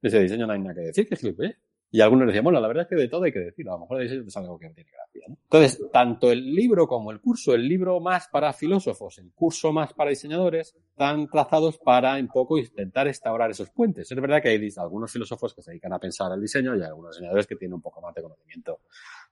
De 0.01 0.07
ese 0.07 0.21
diseño 0.21 0.47
no 0.47 0.53
hay 0.53 0.59
nada 0.59 0.75
que 0.75 0.81
decir, 0.81 1.07
que 1.09 1.15
es. 1.15 1.55
Y 1.95 2.01
algunos 2.01 2.27
decían, 2.27 2.43
bueno, 2.43 2.59
la 2.59 2.67
verdad 2.67 2.83
es 2.83 2.89
que 2.89 2.95
de 2.97 3.07
todo 3.07 3.23
hay 3.23 3.31
que 3.31 3.39
decir, 3.39 3.69
a 3.69 3.71
lo 3.71 3.79
mejor 3.79 4.01
es 4.01 4.35
algo 4.35 4.59
que 4.59 4.69
tiene 4.71 4.91
gracia. 4.91 5.21
¿no? 5.29 5.37
Entonces, 5.43 5.81
tanto 5.93 6.29
el 6.29 6.53
libro 6.53 6.89
como 6.89 7.09
el 7.09 7.21
curso, 7.21 7.55
el 7.55 7.65
libro 7.65 8.01
más 8.01 8.27
para 8.27 8.51
filósofos, 8.51 9.17
el 9.19 9.31
curso 9.31 9.71
más 9.71 9.93
para 9.93 10.09
diseñadores, 10.09 10.75
están 10.89 11.29
trazados 11.29 11.77
para 11.77 12.17
un 12.17 12.27
poco 12.27 12.57
intentar 12.57 13.07
instaurar 13.07 13.51
esos 13.51 13.69
puentes. 13.69 14.11
Es 14.11 14.19
verdad 14.19 14.41
que 14.41 14.49
hay 14.49 14.69
algunos 14.75 15.09
filósofos 15.09 15.55
que 15.55 15.61
se 15.61 15.71
dedican 15.71 15.93
a 15.93 15.99
pensar 15.99 16.29
el 16.33 16.41
diseño 16.41 16.75
y 16.75 16.83
algunos 16.83 17.11
diseñadores 17.11 17.47
que 17.47 17.55
tienen 17.55 17.75
un 17.75 17.81
poco 17.81 18.01
más 18.01 18.13
de 18.13 18.23
conocimiento 18.23 18.81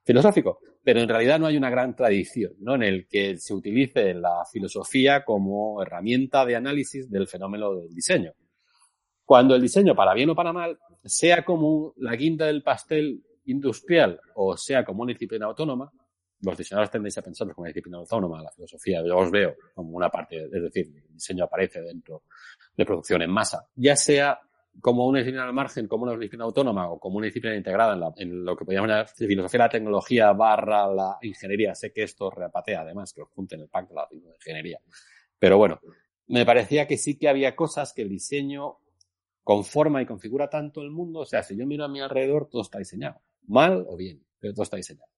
filosófico, 0.05 0.59
pero 0.82 1.01
en 1.01 1.09
realidad 1.09 1.39
no 1.39 1.47
hay 1.47 1.57
una 1.57 1.70
gran 1.70 1.97
tradición 1.97 2.53
¿no? 2.59 2.76
en 2.76 2.84
el 2.84 3.07
que 3.09 3.36
se 3.39 3.53
utilice 3.53 4.14
la 4.14 4.45
filosofía 4.49 5.26
como 5.26 5.82
herramienta 5.82 6.45
de 6.45 6.55
análisis 6.55 7.11
del 7.11 7.28
fenómeno 7.28 7.76
del 7.76 7.93
diseño. 7.93 8.32
Cuando 9.26 9.56
el 9.56 9.62
diseño, 9.62 9.96
para 9.96 10.14
bien 10.14 10.30
o 10.30 10.36
para 10.36 10.54
mal, 10.54 10.78
sea 11.04 11.44
como 11.44 11.94
la 11.98 12.16
guinda 12.16 12.46
del 12.46 12.64
pastel 12.64 13.24
industrial 13.46 14.20
o 14.36 14.56
sea 14.58 14.84
como 14.84 15.04
una 15.04 15.14
disciplina 15.14 15.46
autónoma, 15.46 15.92
los 16.42 16.58
diseñadores 16.58 16.92
tendéis 16.92 17.18
a 17.18 17.22
pensar 17.22 17.48
como 17.54 17.64
una 17.64 17.70
disciplina 17.70 17.98
autónoma, 17.98 18.42
la 18.42 18.52
filosofía, 18.52 19.02
yo 19.06 19.18
os 19.18 19.32
veo 19.32 19.56
como 19.74 19.96
una 19.96 20.10
parte, 20.10 20.44
es 20.44 20.52
decir, 20.52 20.88
el 20.88 21.14
diseño 21.14 21.46
aparece 21.46 21.82
dentro 21.82 22.24
de 22.76 22.86
producción 22.86 23.22
en 23.22 23.32
masa, 23.32 23.66
ya 23.76 23.96
sea 23.96 24.40
como 24.82 25.08
una 25.08 25.20
disciplina 25.20 25.46
al 25.46 25.54
margen, 25.54 25.88
como 25.88 26.04
una 26.04 26.14
disciplina 26.14 26.46
autónoma 26.46 26.90
o 26.90 27.00
como 27.00 27.18
una 27.18 27.26
disciplina 27.26 27.56
integrada 27.56 27.94
en, 27.94 28.00
la, 28.00 28.52
lo 28.52 28.58
que 28.58 28.66
podríamos 28.66 28.90
llamar 28.90 29.08
filosofía 29.08 29.60
de 29.60 29.66
la 29.66 29.70
tecnología 29.70 30.34
barra 30.34 30.88
la 30.88 31.18
ingeniería. 31.22 31.76
Sé 31.76 31.92
que 31.94 32.04
esto 32.04 32.30
repatea 32.32 32.82
además, 32.82 33.14
que 33.14 33.22
os 33.22 33.30
junten 33.30 33.62
el 33.62 33.70
pack 33.70 33.90
de 33.90 33.96
la 33.96 34.08
ingeniería. 34.36 34.80
Pero 35.38 35.58
bueno, 35.58 35.80
me 36.28 36.46
parecía 36.46 36.88
que 36.88 36.98
sí 36.98 37.18
que 37.18 37.30
había 37.30 37.56
cosas 37.56 37.94
que 37.94 38.02
el 38.02 38.10
diseño 38.10 38.80
conforma 39.44 40.02
y 40.02 40.06
configura 40.06 40.50
tanto 40.50 40.82
el 40.82 40.89
mundo. 40.89 41.20
O 41.20 41.26
sea, 41.26 41.44
si 41.44 41.56
yo 41.56 41.66
miro 41.66 41.86
a 41.86 41.89
mi 41.89 42.00
alrededor, 42.00 42.48
todo 42.50 42.62
está 42.62 42.80
diseñado. 42.80 43.22
Mal 43.48 43.86
o 43.88 43.96
bien, 43.96 44.26
pero 44.39 44.54
todo 44.54 44.64
está 44.64 44.78
diseñado. 44.78 45.10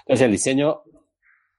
Entonces 0.00 0.24
el 0.24 0.32
diseño, 0.32 0.82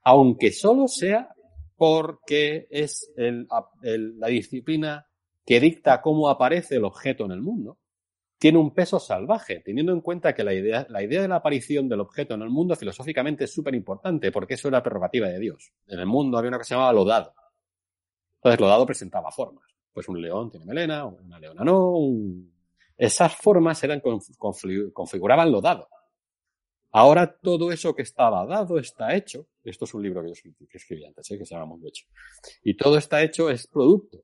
aunque 0.03 0.51
solo 0.51 0.87
sea 0.87 1.29
porque 1.75 2.67
es 2.71 3.13
la 3.15 4.27
disciplina 4.27 5.07
que 5.45 5.59
dicta 5.59 6.01
cómo 6.01 6.27
aparece 6.27 6.75
el 6.75 6.85
objeto 6.85 7.25
en 7.25 7.31
el 7.31 7.41
mundo, 7.41 7.77
tiene 8.39 8.59
un 8.59 8.73
peso 8.73 8.99
salvaje, 8.99 9.61
teniendo 9.61 9.91
en 9.93 10.01
cuenta 10.01 10.35
que 10.35 10.43
la 10.43 10.53
idea, 10.53 10.85
la 10.89 11.01
idea 11.01 11.21
de 11.21 11.27
la 11.27 11.37
aparición 11.37 11.89
del 11.89 12.01
objeto 12.01 12.35
en 12.35 12.41
el 12.41 12.49
mundo 12.49 12.75
filosóficamente 12.75 13.45
es 13.45 13.53
súper 13.53 13.73
importante, 13.73 14.31
porque 14.31 14.55
eso 14.55 14.67
era 14.67 14.83
prerrogativa 14.83 15.27
de 15.27 15.39
Dios. 15.39 15.71
En 15.87 15.99
el 15.99 16.05
mundo 16.05 16.37
había 16.37 16.49
una 16.49 16.57
cosa 16.57 16.65
que 16.65 16.67
se 16.67 16.75
llamaba 16.75 16.93
lo 16.93 17.05
dado. 17.05 17.33
Entonces, 18.35 18.59
lo 18.59 18.67
dado 18.67 18.85
presentaba 18.85 19.31
formas. 19.31 19.65
Pues 19.97 20.07
un 20.09 20.21
león 20.21 20.51
tiene 20.51 20.63
melena, 20.63 21.07
una 21.07 21.39
leona 21.39 21.63
no. 21.63 21.97
Esas 22.95 23.35
formas 23.35 23.83
eran 23.83 23.99
configuraban 24.93 25.51
lo 25.51 25.59
dado. 25.59 25.87
Ahora 26.91 27.35
todo 27.41 27.71
eso 27.71 27.95
que 27.95 28.03
estaba 28.03 28.45
dado 28.45 28.77
está 28.77 29.15
hecho. 29.15 29.47
Esto 29.63 29.85
es 29.85 29.93
un 29.95 30.03
libro 30.03 30.21
que 30.21 30.27
yo 30.27 30.67
escribí 30.71 31.03
antes, 31.03 31.31
¿eh? 31.31 31.39
que 31.39 31.45
se 31.47 31.55
llama 31.55 31.65
Mundo 31.65 31.87
Hecho. 31.87 32.05
Y 32.61 32.77
todo 32.77 32.99
está 32.99 33.23
hecho 33.23 33.49
es 33.49 33.65
producto 33.65 34.23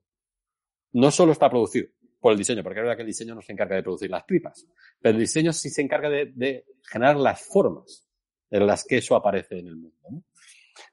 no 0.92 1.10
solo 1.10 1.32
está 1.32 1.50
producido 1.50 1.88
por 2.20 2.34
el 2.34 2.38
diseño, 2.38 2.62
porque 2.62 2.80
es 2.80 2.84
verdad 2.84 2.96
que 2.96 3.02
el 3.02 3.08
diseño 3.08 3.34
no 3.34 3.42
se 3.42 3.52
encarga 3.52 3.76
de 3.76 3.82
producir 3.82 4.12
las 4.12 4.28
tripas, 4.28 4.68
pero 5.02 5.16
el 5.16 5.22
diseño 5.22 5.52
sí 5.52 5.72
se 5.72 5.82
encarga 5.82 6.08
de, 6.08 6.66
generar 6.84 7.18
las 7.18 7.42
formas 7.42 8.08
en 8.52 8.68
las 8.68 8.86
que 8.86 8.98
eso 8.98 9.16
aparece 9.16 9.58
en 9.58 9.70
el 9.70 9.76
mundo, 9.76 10.24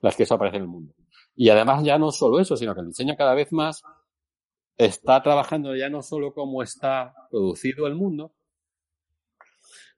las 0.00 0.16
que 0.16 0.22
eso 0.22 0.36
aparece 0.36 0.56
en 0.56 0.62
el 0.62 0.68
mundo. 0.68 0.94
Y 1.36 1.50
además 1.50 1.84
ya 1.84 1.98
no 1.98 2.12
solo 2.12 2.40
eso, 2.40 2.56
sino 2.56 2.74
que 2.74 2.80
el 2.80 2.88
diseño 2.88 3.14
cada 3.16 3.34
vez 3.34 3.52
más 3.52 3.82
está 4.86 5.22
trabajando 5.22 5.74
ya 5.76 5.88
no 5.88 6.02
solo 6.02 6.32
cómo 6.32 6.62
está 6.62 7.14
producido 7.30 7.86
el 7.86 7.94
mundo, 7.94 8.34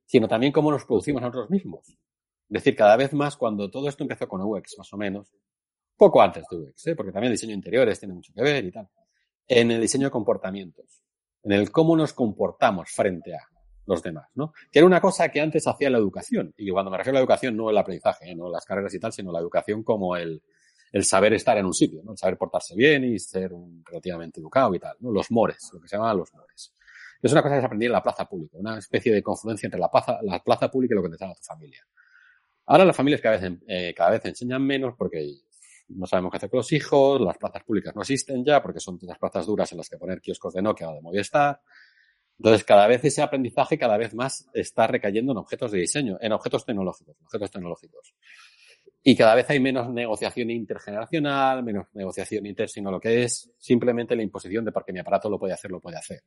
sino 0.05 0.28
también 0.28 0.53
cómo 0.53 0.70
nos 0.70 0.85
producimos 0.85 1.22
nosotros 1.22 1.51
mismos. 1.51 1.89
Es 1.89 1.97
decir, 2.49 2.76
cada 2.76 2.97
vez 2.97 3.12
más 3.12 3.37
cuando 3.37 3.70
todo 3.70 3.89
esto 3.89 4.05
empezó 4.05 4.28
con 4.28 4.43
UX, 4.43 4.76
más 4.78 4.93
o 4.93 4.97
menos, 4.97 5.33
poco 5.97 6.20
antes 6.20 6.45
de 6.51 6.57
UX, 6.57 6.87
¿eh? 6.89 6.97
porque 6.97 7.12
también 7.12 7.30
el 7.30 7.39
diseño 7.39 7.55
interiores 7.55 7.99
tiene 7.99 8.14
mucho 8.14 8.33
que 8.35 8.43
ver 8.43 8.64
y 8.64 8.70
tal 8.70 8.89
en 9.49 9.70
el 9.70 9.80
diseño 9.80 10.07
de 10.07 10.11
comportamientos, 10.11 11.03
en 11.43 11.53
el 11.53 11.70
cómo 11.70 11.97
nos 11.97 12.12
comportamos 12.12 12.91
frente 12.91 13.35
a 13.35 13.41
los 13.87 14.03
demás, 14.03 14.28
¿no? 14.35 14.53
Que 14.70 14.78
era 14.78 14.87
una 14.87 15.01
cosa 15.01 15.28
que 15.28 15.41
antes 15.41 15.66
hacía 15.66 15.91
la 15.91 15.99
educación. 15.99 16.55
Y 16.57 16.70
cuando 16.70 16.91
me 16.91 16.97
refiero 16.97 17.16
a 17.16 17.20
la 17.20 17.22
educación, 17.22 17.57
no 17.57 17.68
el 17.68 17.76
aprendizaje, 17.76 18.30
¿eh? 18.30 18.35
no 18.35 18.49
las 18.49 18.64
carreras 18.64 18.95
y 18.95 19.01
tal, 19.01 19.12
sino 19.12 19.33
la 19.33 19.41
educación 19.41 19.83
como 19.83 20.16
el, 20.16 20.43
el 20.93 21.05
saber 21.05 21.32
estar 21.32 21.57
en 21.57 21.64
un 21.64 21.72
sitio, 21.72 22.03
¿no? 22.05 22.12
El 22.12 22.18
saber 22.18 22.36
portarse 22.36 22.76
bien 22.76 23.05
y 23.05 23.18
ser 23.18 23.53
un, 23.53 23.82
relativamente 23.84 24.40
educado 24.40 24.74
y 24.74 24.78
tal, 24.78 24.97
¿no? 25.01 25.11
Los 25.11 25.30
mores, 25.30 25.70
lo 25.72 25.80
que 25.80 25.88
se 25.88 25.97
llama 25.97 26.12
los 26.14 26.32
mores. 26.34 26.74
Es 27.22 27.32
una 27.32 27.43
cosa 27.43 27.55
que 27.55 27.61
se 27.61 27.66
aprendía 27.66 27.86
en 27.86 27.93
la 27.93 28.03
plaza 28.03 28.28
pública, 28.28 28.59
una 28.59 28.78
especie 28.78 29.12
de 29.12 29.22
confluencia 29.22 29.66
entre 29.68 29.80
la 29.80 29.90
plaza, 29.90 30.18
la 30.22 30.43
plaza 30.43 30.70
pública 30.70 30.95
y 30.95 30.97
lo 30.97 31.03
que 31.03 31.16
te 31.16 31.16
tu 31.16 31.43
familia. 31.43 31.86
Ahora 32.66 32.84
las 32.84 32.97
familias 32.97 33.20
cada 33.20 33.38
vez, 33.38 33.59
eh, 33.66 33.95
cada 33.97 34.11
vez 34.11 34.24
enseñan 34.24 34.64
menos 34.64 34.95
porque 34.97 35.32
no 35.88 36.07
sabemos 36.07 36.30
qué 36.30 36.36
hacer 36.36 36.51
con 36.51 36.59
los 36.59 36.72
hijos, 36.72 37.20
las 37.20 37.38
plazas 37.38 37.62
públicas 37.64 37.95
no 37.95 38.03
existen 38.03 38.45
ya 38.45 38.62
porque 38.62 38.80
son 38.80 38.99
todas 38.99 39.18
plazas 39.18 39.47
duras 39.47 39.70
en 39.72 39.78
las 39.78 39.88
que 39.88 39.99
poner 39.99 40.20
kioscos 40.20 40.55
de 40.55 40.62
Nokia 40.62 40.90
o 40.90 40.95
de 40.95 41.01
Movistar. 41.01 41.61
Entonces, 42.38 42.64
cada 42.64 42.86
vez 42.86 43.05
ese 43.05 43.22
aprendizaje 43.22 43.78
cada 43.78 43.97
vez 43.97 44.14
más 44.14 44.49
está 44.53 44.86
recayendo 44.86 45.32
en 45.32 45.38
objetos 45.38 45.70
de 45.70 45.78
diseño, 45.78 46.18
en 46.20 46.32
objetos 46.32 46.64
tecnológicos, 46.64 47.16
objetos 47.22 47.51
tecnológicos. 47.51 48.14
Y 49.03 49.16
cada 49.16 49.34
vez 49.34 49.50
hay 49.50 49.59
menos 49.59 49.90
negociación 49.90 50.50
intergeneracional, 50.50 51.62
menos 51.64 51.86
negociación 51.94 52.46
inter, 52.46 52.68
sino 52.68 52.90
lo 52.90 53.00
que 53.00 53.24
es 53.24 53.53
simplemente 53.59 54.14
la 54.14 54.22
imposición 54.22 54.64
de 54.64 54.72
porque 54.72 54.92
mi 54.92 55.00
aparato 55.00 55.28
lo 55.28 55.38
puede 55.38 55.55
hacer, 55.55 55.70
lo 55.70 55.80
puede 55.80 55.96
hacer. 55.96 56.22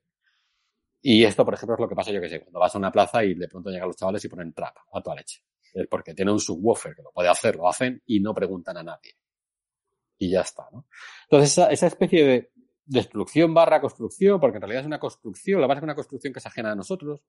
Y 1.01 1.23
esto, 1.23 1.45
por 1.45 1.53
ejemplo, 1.53 1.75
es 1.75 1.81
lo 1.81 1.87
que 1.87 1.95
pasa, 1.95 2.11
yo 2.11 2.19
que 2.19 2.29
sé, 2.29 2.41
cuando 2.41 2.59
vas 2.59 2.75
a 2.75 2.77
una 2.77 2.91
plaza 2.91 3.23
y 3.23 3.35
de 3.35 3.47
pronto 3.47 3.69
llegan 3.69 3.87
los 3.87 3.95
chavales 3.95 4.25
y 4.25 4.27
ponen 4.27 4.53
trap 4.53 4.75
a 4.91 5.01
toda 5.01 5.15
leche. 5.15 5.41
Es 5.73 5.87
porque 5.87 6.13
tiene 6.13 6.31
un 6.31 6.39
subwoofer 6.39 6.95
que 6.95 7.03
lo 7.03 7.11
puede 7.11 7.29
hacer, 7.29 7.55
lo 7.55 7.69
hacen 7.69 8.01
y 8.07 8.19
no 8.19 8.33
preguntan 8.33 8.77
a 8.77 8.83
nadie 8.83 9.15
y 10.17 10.29
ya 10.29 10.41
está, 10.41 10.67
¿no? 10.71 10.87
Entonces, 11.23 11.51
esa, 11.51 11.67
esa 11.67 11.87
especie 11.87 12.25
de 12.25 12.51
destrucción 12.85 13.53
barra 13.53 13.81
construcción, 13.81 14.39
porque 14.39 14.57
en 14.57 14.61
realidad 14.61 14.81
es 14.81 14.87
una 14.87 14.99
construcción, 14.99 15.59
la 15.59 15.67
base 15.67 15.79
es 15.79 15.83
una 15.83 15.95
construcción 15.95 16.33
que 16.33 16.39
es 16.39 16.45
ajena 16.45 16.71
a 16.71 16.75
nosotros, 16.75 17.21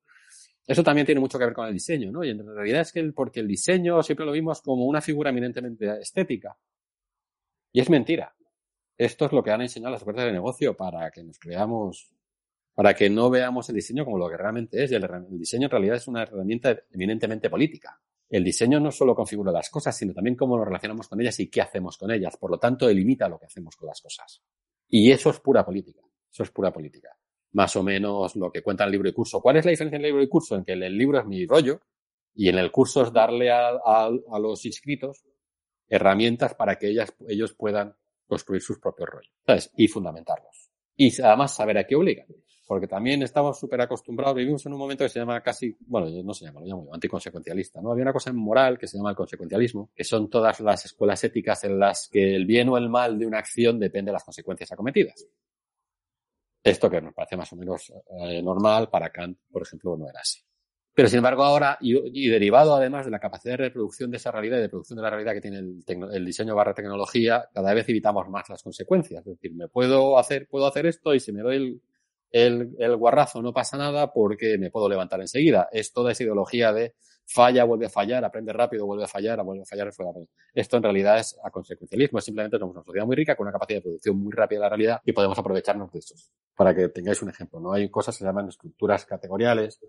eso 0.67 0.83
también 0.83 1.07
tiene 1.07 1.21
mucho 1.21 1.39
que 1.39 1.45
ver 1.45 1.55
con 1.55 1.67
el 1.67 1.73
diseño, 1.73 2.11
¿no? 2.11 2.25
Y 2.25 2.31
en 2.31 2.45
realidad 2.47 2.81
es 2.81 2.93
que 2.93 3.01
el, 3.01 3.15
porque 3.15 3.41
el 3.41 3.49
diseño 3.49 4.03
siempre 4.03 4.27
lo 4.27 4.33
vimos 4.33 4.63
como 4.63 4.87
una 4.87 5.01
figura 5.01 5.31
eminentemente 5.31 6.01
estética. 6.01 6.57
Y 7.73 7.81
es 7.81 7.91
mentira. 7.91 8.35
Esto 8.97 9.27
es 9.27 9.33
lo 9.33 9.43
que 9.43 9.51
han 9.51 9.63
enseñado 9.63 9.93
las 9.93 10.05
puertas 10.05 10.25
de 10.25 10.33
negocio 10.33 10.77
para 10.77 11.11
que 11.11 11.23
nos 11.23 11.39
creamos, 11.39 12.11
para 12.75 12.95
que 12.95 13.11
no 13.11 13.31
veamos 13.31 13.69
el 13.69 13.77
diseño 13.77 14.05
como 14.05 14.19
lo 14.19 14.29
que 14.29 14.37
realmente 14.37 14.83
es. 14.83 14.91
Y 14.91 14.95
el, 14.95 15.05
el 15.05 15.39
diseño 15.39 15.67
en 15.67 15.71
realidad 15.71 15.97
es 15.97 16.09
una 16.09 16.23
herramienta 16.23 16.77
eminentemente 16.91 17.51
política 17.51 18.01
el 18.29 18.43
diseño 18.43 18.81
no 18.81 18.91
solo 18.91 19.15
configura 19.15 19.53
las 19.53 19.71
cosas, 19.71 19.97
sino 19.97 20.13
también 20.13 20.37
cómo 20.37 20.57
nos 20.57 20.67
relacionamos 20.67 21.09
con 21.09 21.21
ellas 21.21 21.39
y 21.41 21.49
qué 21.49 21.61
hacemos 21.61 21.97
con 21.97 22.11
ellas. 22.11 22.37
Por 22.37 22.51
lo 22.51 22.59
tanto, 22.59 22.87
delimita 22.87 23.29
lo 23.29 23.39
que 23.39 23.47
hacemos 23.47 23.77
con 23.77 23.87
las 23.87 24.01
cosas. 24.01 24.43
Y 24.89 25.11
eso 25.11 25.31
es 25.31 25.41
pura 25.41 25.65
política. 25.65 26.01
Eso 26.31 26.43
es 26.43 26.51
pura 26.51 26.73
política. 26.73 27.17
Más 27.57 27.75
o 27.77 27.83
menos 27.83 28.37
lo 28.37 28.53
que 28.53 28.63
cuenta 28.63 28.85
el 28.85 28.91
libro 28.93 29.09
y 29.09 29.13
curso. 29.13 29.41
¿Cuál 29.41 29.57
es 29.57 29.65
la 29.65 29.71
diferencia 29.71 29.97
en 29.97 30.03
el 30.03 30.09
libro 30.11 30.23
y 30.23 30.29
curso? 30.29 30.57
En 30.57 30.65
que 30.65 30.73
el 30.73 30.97
libro 30.97 31.19
es 31.19 31.27
mi 31.27 31.47
rollo 31.47 31.81
y 32.35 32.49
en 32.49 32.59
el 32.59 32.71
curso 32.71 33.03
es 33.03 33.13
darle 33.13 33.51
a, 33.51 34.11
los 34.39 34.65
inscritos 34.67 35.25
herramientas 35.89 36.55
para 36.55 36.77
que 36.77 36.89
ellas, 36.89 37.15
ellos 37.29 37.55
puedan 37.55 37.97
construir 38.27 38.61
sus 38.61 38.79
propios 38.79 39.09
rollos. 39.09 39.33
¿Sabes? 39.47 39.71
Y 39.77 39.89
fundamentarlos. 39.89 40.71
Y 40.97 41.21
además 41.23 41.55
saber 41.55 41.79
a 41.79 41.87
qué 41.87 41.97
obligan 41.97 42.27
porque 42.67 42.89
también 42.89 43.23
estamos 43.23 43.59
súper 43.59 43.81
acostumbrados, 43.81 44.35
vivimos 44.35 44.67
en 44.67 44.73
un 44.73 44.79
momento 44.79 45.05
que 45.05 45.09
se 45.09 45.21
llama 45.21 45.41
casi, 45.41 45.77
bueno, 45.87 46.09
no 46.25 46.35
se 46.35 46.47
llama, 46.47 46.61
lo 46.61 46.67
llamo 46.67 46.93
anticonsecuencialista, 46.93 47.81
¿no? 47.81 47.93
Había 47.93 48.03
una 48.03 48.13
cosa 48.13 48.33
moral 48.33 48.77
que 48.77 48.89
se 48.89 48.97
llama 48.97 49.11
el 49.11 49.17
consecuencialismo, 49.17 49.91
que 49.95 50.03
son 50.03 50.29
todas 50.29 50.59
las 50.61 50.85
escuelas 50.85 51.23
éticas 51.23 51.63
en 51.63 51.79
las 51.79 52.09
que 52.11 52.35
el 52.35 52.45
bien 52.45 52.69
o 52.69 52.77
el 52.77 52.89
mal 52.89 53.19
de 53.19 53.27
una 53.27 53.39
acción 53.39 53.79
depende 53.79 54.09
de 54.09 54.15
las 54.15 54.25
consecuencias 54.25 54.73
acometidas. 54.73 55.25
Esto 56.67 56.91
que 56.91 57.01
nos 57.01 57.15
parece 57.15 57.37
más 57.37 57.53
o 57.53 57.57
menos 57.57 57.93
eh, 58.19 58.43
normal, 58.43 58.89
para 58.91 59.11
Kant, 59.11 59.39
por 59.53 59.63
ejemplo, 59.63 59.97
no 59.97 60.09
era 60.09 60.19
así. 60.19 60.41
Pero 60.93 61.09
sin 61.09 61.19
embargo 61.19 61.45
ahora, 61.45 61.79
y, 61.81 62.29
derivado 62.29 62.75
además 62.75 63.05
de 63.05 63.13
la 63.13 63.21
capacidad 63.21 63.53
de 63.53 63.69
reproducción 63.69 64.11
de 64.11 64.17
esa 64.17 64.33
realidad 64.33 64.59
y 64.59 64.63
de 64.63 64.69
producción 64.69 64.97
de 64.97 65.03
la 65.03 65.11
realidad 65.11 65.35
que 65.35 65.41
tiene 65.41 65.59
el, 65.59 65.85
el, 66.13 66.25
diseño 66.25 66.57
barra 66.57 66.75
tecnología, 66.75 67.49
cada 67.55 67.73
vez 67.73 67.89
evitamos 67.89 68.29
más 68.29 68.49
las 68.49 68.65
consecuencias. 68.65 69.25
Es 69.25 69.35
decir, 69.35 69.55
me 69.55 69.69
puedo 69.69 70.19
hacer, 70.19 70.49
puedo 70.49 70.67
hacer 70.67 70.87
esto 70.87 71.15
y 71.15 71.21
si 71.21 71.31
me 71.31 71.43
doy 71.43 71.57
el, 71.57 71.83
el, 72.31 72.75
el 72.79 72.97
guarrazo 72.97 73.43
no 73.43 73.53
pasa 73.53 73.77
nada 73.77 74.13
porque 74.13 74.59
me 74.59 74.71
puedo 74.71 74.89
levantar 74.89 75.21
enseguida. 75.21 75.69
Es 75.73 75.93
toda 75.93 76.13
esa 76.13 76.25
ideología 76.25 76.73
de 76.73 76.95
falla, 77.27 77.65
vuelve 77.65 77.87
a 77.87 77.91
fallar, 77.91 78.25
aprende 78.25 78.53
rápido, 78.53 78.87
vuelve 78.87 79.05
a 79.05 79.09
fallar, 79.09 79.43
vuelve 79.43 79.63
a 79.63 79.67
fallar, 79.67 79.91
Esto 80.55 80.77
en 80.77 80.83
realidad 80.83 81.19
es 81.19 81.39
a 81.43 81.51
consecuencialismo, 81.51 82.21
simplemente 82.21 82.59
somos 82.59 82.77
una 82.77 82.85
sociedad 82.85 83.07
muy 83.07 83.17
rica 83.17 83.35
con 83.35 83.45
una 83.45 83.53
capacidad 83.53 83.79
de 83.79 83.83
producción 83.83 84.19
muy 84.19 84.33
rápida 84.33 84.61
de 84.61 84.63
la 84.63 84.69
realidad 84.69 85.01
y 85.05 85.13
podemos 85.13 85.39
aprovecharnos 85.39 85.91
de 85.93 85.99
estos. 85.99 86.31
Para 86.55 86.75
que 86.75 86.89
tengáis 86.89 87.21
un 87.23 87.31
ejemplo, 87.31 87.61
¿no? 87.61 87.73
Hay 87.73 87.91
cosas 87.91 88.15
que 88.17 88.21
se 88.21 88.25
llaman 88.25 88.49
estructuras 88.49 89.05
categoriales 89.05 89.81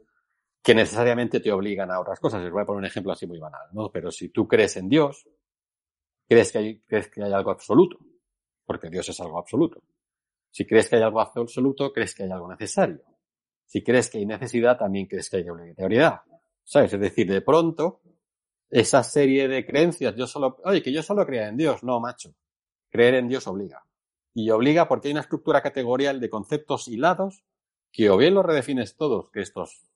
que 0.64 0.76
necesariamente 0.76 1.40
te 1.40 1.52
obligan 1.52 1.92
a 1.92 2.00
otras 2.00 2.20
cosas. 2.20 2.42
Les 2.42 2.52
voy 2.52 2.64
a 2.64 2.66
poner 2.66 2.80
un 2.80 2.86
ejemplo 2.86 3.12
así 3.12 3.28
muy 3.28 3.40
banal, 3.40 3.68
¿no? 3.72 3.92
Pero 3.92 4.12
si 4.12 4.30
tú 4.30 4.48
crees 4.48 4.76
en 4.78 4.90
Dios, 4.90 5.30
crees 6.28 6.52
que 6.52 6.58
hay, 6.58 6.80
crees 6.82 7.08
que 7.10 7.24
hay 7.24 7.32
algo 7.32 7.52
absoluto, 7.52 7.98
porque 8.66 8.90
Dios 8.90 9.08
es 9.08 9.20
algo 9.22 9.38
absoluto. 9.38 9.82
Si 10.52 10.66
crees 10.66 10.90
que 10.90 10.96
hay 10.96 11.04
algo 11.04 11.22
absoluto, 11.22 11.92
crees 11.92 12.16
que 12.16 12.24
hay 12.24 12.32
algo 12.32 12.50
necesario. 12.50 13.02
Si 13.66 13.84
crees 13.84 14.10
que 14.10 14.18
hay 14.18 14.26
necesidad, 14.26 14.78
también 14.78 15.08
crees 15.08 15.30
que 15.30 15.38
hay 15.38 15.50
obligatoriedad. 15.50 16.22
¿Sabes? 16.64 16.94
Es 16.94 17.00
decir, 17.00 17.30
de 17.30 17.42
pronto, 17.42 18.02
esa 18.70 19.04
serie 19.04 19.48
de 19.48 19.66
creencias, 19.66 20.16
yo 20.16 20.28
solo, 20.28 20.58
oye, 20.64 20.82
que 20.82 20.92
yo 20.92 21.04
solo 21.04 21.26
crea 21.26 21.50
en 21.50 21.58
Dios. 21.58 21.84
No, 21.84 22.00
macho. 22.00 22.34
Creer 22.90 23.16
en 23.16 23.28
Dios 23.28 23.48
obliga. 23.48 23.84
Y 24.34 24.50
obliga 24.50 24.88
porque 24.88 25.08
hay 25.08 25.14
una 25.14 25.22
estructura 25.22 25.62
categorial 25.62 26.20
de 26.20 26.30
conceptos 26.30 26.88
hilados 26.88 27.44
que 27.92 28.10
o 28.10 28.18
bien 28.18 28.34
los 28.34 28.46
redefines 28.46 28.96
todos, 28.96 29.30
que 29.32 29.42
esto 29.42 29.64
es 29.64 29.90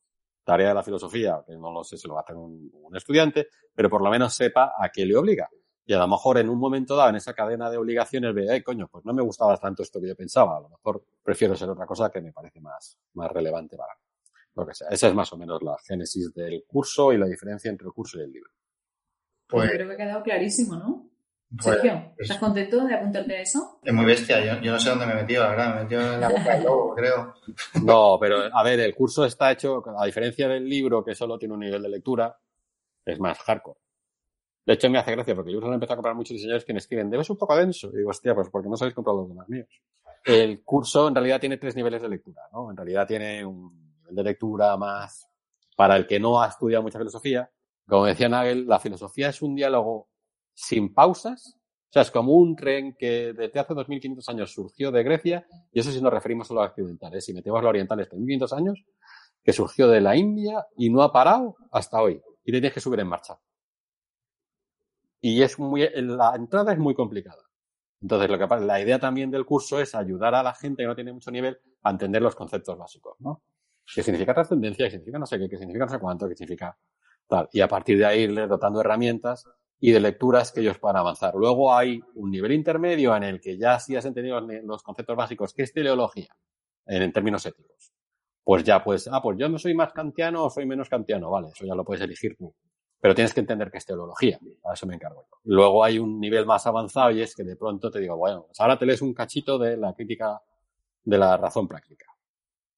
tarea 0.44 0.70
de 0.70 0.74
la 0.74 0.84
filosofía, 0.84 1.44
que 1.46 1.56
no 1.56 1.72
lo 1.72 1.84
sé 1.84 1.98
si 1.98 2.08
lo 2.08 2.16
va 2.16 2.22
a 2.22 2.24
hacer 2.24 2.36
un, 2.36 2.72
un 2.74 2.96
estudiante, 2.96 3.48
pero 3.76 3.90
por 3.90 4.02
lo 4.02 4.10
menos 4.10 4.34
sepa 4.34 4.74
a 4.78 4.90
qué 4.90 5.06
le 5.06 5.16
obliga. 5.16 5.50
Y 5.92 5.94
a 5.94 5.98
lo 5.98 6.08
mejor 6.08 6.38
en 6.38 6.48
un 6.48 6.58
momento 6.58 6.96
dado, 6.96 7.10
en 7.10 7.18
esa 7.18 7.34
cadena 7.34 7.70
de 7.70 7.76
obligaciones, 7.76 8.34
ve, 8.34 8.50
ay, 8.50 8.62
coño, 8.62 8.88
pues 8.88 9.04
no 9.04 9.14
me 9.14 9.22
gustaba 9.22 9.58
tanto 9.58 9.84
esto 9.84 10.00
que 10.00 10.08
yo 10.08 10.16
pensaba. 10.16 10.56
A 10.56 10.62
lo 10.62 10.70
mejor 10.70 11.04
prefiero 11.22 11.54
ser 11.54 11.70
otra 11.70 11.86
cosa 11.86 12.10
que 12.10 12.22
me 12.22 12.32
parece 12.32 12.62
más, 12.62 12.98
más 13.16 13.30
relevante 13.30 13.76
para 13.76 13.94
mí. 13.96 14.02
Lo 14.56 14.66
que 14.66 14.74
sea. 14.74 14.88
Esa 14.88 15.10
es 15.10 15.14
más 15.14 15.34
o 15.34 15.38
menos 15.38 15.62
la 15.62 15.76
génesis 15.86 16.34
del 16.34 16.64
curso 16.66 17.12
y 17.12 17.18
la 17.18 17.26
diferencia 17.26 17.70
entre 17.70 17.88
el 17.88 17.92
curso 17.92 18.20
y 18.20 18.22
el 18.22 18.32
libro. 18.32 18.50
Pues, 19.48 19.70
yo 19.70 19.76
creo 19.76 19.88
que 19.90 19.94
ha 19.96 19.98
quedado 19.98 20.24
clarísimo, 20.24 20.78
¿no? 20.78 21.10
Pues, 21.62 21.76
Sergio, 21.76 22.14
¿estás 22.18 22.38
contento 22.38 22.86
de 22.86 22.96
apuntarte 22.96 23.36
a 23.36 23.42
eso? 23.42 23.82
Es 23.84 23.94
muy 23.94 24.06
bestia, 24.06 24.40
yo, 24.46 24.62
yo, 24.62 24.72
no 24.72 24.80
sé 24.80 24.92
dónde 24.92 25.08
me 25.08 25.12
he 25.12 25.16
metido, 25.16 25.44
la 25.44 25.50
verdad, 25.50 25.76
me 25.76 25.82
he 25.82 25.84
metido 25.84 26.14
en 26.14 26.22
la 26.22 26.30
boca 26.30 26.54
del 26.56 26.64
lobo, 26.64 26.96
creo. 26.96 27.34
No, 27.84 28.18
pero 28.18 28.44
a 28.50 28.64
ver, 28.64 28.80
el 28.80 28.96
curso 28.96 29.26
está 29.26 29.52
hecho, 29.52 29.84
a 30.00 30.06
diferencia 30.06 30.48
del 30.48 30.70
libro 30.70 31.04
que 31.04 31.16
solo 31.16 31.38
tiene 31.38 31.54
un 31.54 31.60
nivel 31.60 31.82
de 31.82 31.90
lectura, 31.90 32.40
es 33.04 33.20
más 33.20 33.38
hardcore. 33.40 33.78
De 34.66 34.74
hecho, 34.74 34.90
me 34.90 35.00
hace 35.00 35.12
gracia 35.12 35.36
porque 35.36 35.52
yo 35.52 35.60
he 35.60 35.74
empezado 35.74 35.94
a 35.94 35.98
comprar 35.98 36.16
muchos 36.16 36.36
diseñadores 36.36 36.66
que 36.66 36.74
me 36.74 36.80
escriben, 36.80 37.10
debes 37.10 37.30
un 37.30 37.38
poco 37.38 37.56
denso. 37.56 37.90
Y 37.94 37.98
digo, 37.98 38.12
hostia, 38.12 38.36
pues 38.36 38.50
porque 38.50 38.70
no 38.70 38.78
sabéis 38.78 38.94
comprar 38.94 39.16
los 39.16 39.28
demás 39.28 39.50
míos. 39.50 39.68
El 40.24 40.64
curso 40.64 41.08
en 41.08 41.16
realidad 41.16 41.40
tiene 41.40 41.58
tres 41.58 41.76
niveles 41.76 42.02
de 42.02 42.10
lectura, 42.10 42.44
¿no? 42.54 42.70
En 42.70 42.78
realidad 42.78 43.08
tiene 43.08 43.44
un 43.44 43.92
nivel 43.98 44.16
de 44.16 44.24
lectura 44.24 44.78
más 44.78 45.28
para 45.76 45.96
el 45.96 46.06
que 46.06 46.20
no 46.20 46.42
ha 46.42 46.48
estudiado 46.48 46.84
mucha 46.84 47.00
filosofía. 47.00 47.50
Como 47.88 48.06
decía 48.06 48.30
Nagel, 48.30 48.68
la 48.68 48.80
filosofía 48.80 49.30
es 49.30 49.42
un 49.42 49.56
diálogo 49.56 50.10
sin 50.54 50.94
pausas. 50.94 51.58
O 51.58 51.94
sea, 51.94 52.04
es 52.04 52.12
como 52.12 52.34
un 52.34 52.56
tren 52.56 52.96
que 52.98 53.34
desde 53.34 53.60
hace 53.60 53.74
2.500 53.74 54.30
años 54.30 54.54
surgió 54.54 54.92
de 54.92 55.04
Grecia, 55.04 55.46
y 55.74 55.80
eso 55.80 55.92
si 55.92 56.00
nos 56.02 56.14
referimos 56.14 56.50
a 56.52 56.54
occidentales. 56.54 57.26
Si 57.26 57.34
metemos 57.34 57.62
a 57.66 57.68
orientales, 57.68 58.10
3.500 58.10 58.58
años, 58.58 58.86
que 59.44 59.52
surgió 59.52 59.88
de 59.88 60.00
la 60.00 60.16
India 60.16 60.68
y 60.78 60.90
no 60.90 61.02
ha 61.02 61.12
parado 61.12 61.58
hasta 61.72 62.02
hoy. 62.02 62.22
Y 62.46 62.52
tienes 62.52 62.72
que 62.72 62.80
subir 62.80 63.00
en 63.00 63.08
marcha. 63.08 63.38
Y 65.22 65.42
es 65.44 65.60
muy, 65.60 65.88
la 65.94 66.34
entrada 66.36 66.74
es 66.74 66.80
muy 66.80 66.96
complicada. 66.96 67.44
Entonces, 68.02 68.30
lo 68.30 68.40
que 68.40 68.48
pasa, 68.48 68.66
la 68.66 68.82
idea 68.82 69.00
también 69.00 69.30
del 69.30 69.46
curso 69.46 69.80
es 69.80 69.94
ayudar 69.94 70.34
a 70.34 70.42
la 70.42 70.54
gente 70.54 70.84
que 70.84 70.88
no 70.88 70.96
tiene 70.96 71.14
mucho 71.14 71.30
nivel 71.30 71.60
a 71.84 71.92
entender 71.92 72.22
los 72.22 72.36
conceptos 72.36 72.78
básicos, 72.78 73.16
¿no? 73.20 73.44
¿Qué 73.94 74.02
significa 74.02 74.34
trascendencia? 74.34 74.86
¿Qué 74.86 74.92
significa 74.92 75.20
no 75.20 75.26
sé 75.26 75.38
qué? 75.38 75.48
¿Qué 75.50 75.58
significa 75.58 75.86
no 75.86 75.92
sé 75.92 76.00
cuánto? 76.00 76.28
¿Qué 76.28 76.36
significa 76.36 76.76
tal? 77.28 77.48
Y 77.52 77.62
a 77.62 77.68
partir 77.68 77.98
de 77.98 78.06
ahí 78.06 78.22
irles 78.22 78.50
dotando 78.50 78.82
herramientas 78.82 79.46
y 79.80 79.92
de 79.92 80.00
lecturas 80.00 80.52
que 80.52 80.62
ellos 80.62 80.78
puedan 80.80 80.98
avanzar. 80.98 81.34
Luego 81.36 81.74
hay 81.74 82.00
un 82.16 82.32
nivel 82.32 82.52
intermedio 82.54 83.16
en 83.16 83.24
el 83.24 83.42
que 83.42 83.58
ya 83.58 83.80
si 83.80 83.96
has 83.96 84.06
entendido 84.06 84.40
los 84.40 84.84
conceptos 84.84 85.18
básicos, 85.18 85.54
¿qué 85.54 85.64
es 85.64 85.74
teleología? 85.74 86.36
En, 86.86 87.12
términos 87.12 87.46
éticos. 87.46 87.92
Pues 88.44 88.64
ya, 88.64 88.84
pues, 88.84 89.08
ah, 89.12 89.22
pues 89.22 89.38
yo 89.38 89.50
no 89.50 89.58
soy 89.58 89.74
más 89.74 89.92
kantiano 89.92 90.46
o 90.46 90.50
soy 90.50 90.66
menos 90.66 90.90
kantiano, 90.90 91.30
vale, 91.30 91.50
eso 91.50 91.66
ya 91.66 91.76
lo 91.76 91.84
puedes 91.84 92.04
elegir 92.04 92.36
tú. 92.38 92.54
Pero 93.02 93.16
tienes 93.16 93.34
que 93.34 93.40
entender 93.40 93.72
que 93.72 93.80
es 93.80 93.86
teología. 93.86 94.40
A 94.64 94.74
eso 94.74 94.86
me 94.86 94.94
encargo 94.94 95.24
yo. 95.24 95.38
Luego 95.46 95.84
hay 95.84 95.98
un 95.98 96.20
nivel 96.20 96.46
más 96.46 96.68
avanzado 96.68 97.12
y 97.12 97.22
es 97.22 97.36
que 97.36 97.44
de 97.44 97.56
pronto 97.56 97.90
te 97.90 98.00
digo, 98.00 98.16
bueno, 98.16 98.44
pues 98.46 98.60
ahora 98.60 98.78
te 98.78 98.86
lees 98.86 99.02
un 99.02 99.14
cachito 99.14 99.58
de 99.58 99.76
la 99.76 99.94
crítica 99.94 100.40
de 101.04 101.18
la 101.18 101.36
razón 101.36 101.68
práctica. 101.68 102.06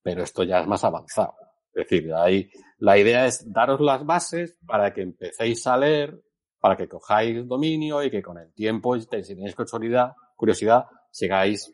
Pero 0.01 0.23
esto 0.23 0.43
ya 0.43 0.61
es 0.61 0.67
más 0.67 0.83
avanzado. 0.85 1.35
Es 1.73 1.87
decir, 1.89 2.13
ahí 2.13 2.49
la 2.77 2.97
idea 2.97 3.25
es 3.25 3.51
daros 3.51 3.81
las 3.81 4.05
bases 4.05 4.57
para 4.65 4.93
que 4.93 5.01
empecéis 5.01 5.67
a 5.67 5.75
leer, 5.75 6.23
para 6.59 6.77
que 6.77 6.87
cojáis 6.87 7.45
dominio 7.45 8.01
y 8.03 8.09
que 8.09 8.21
con 8.21 8.37
el 8.37 8.53
tiempo, 8.53 8.97
si 8.97 9.07
tenéis 9.07 9.55
curiosidad, 9.55 10.13
curiosidad, 10.37 10.85
sigáis, 11.11 11.73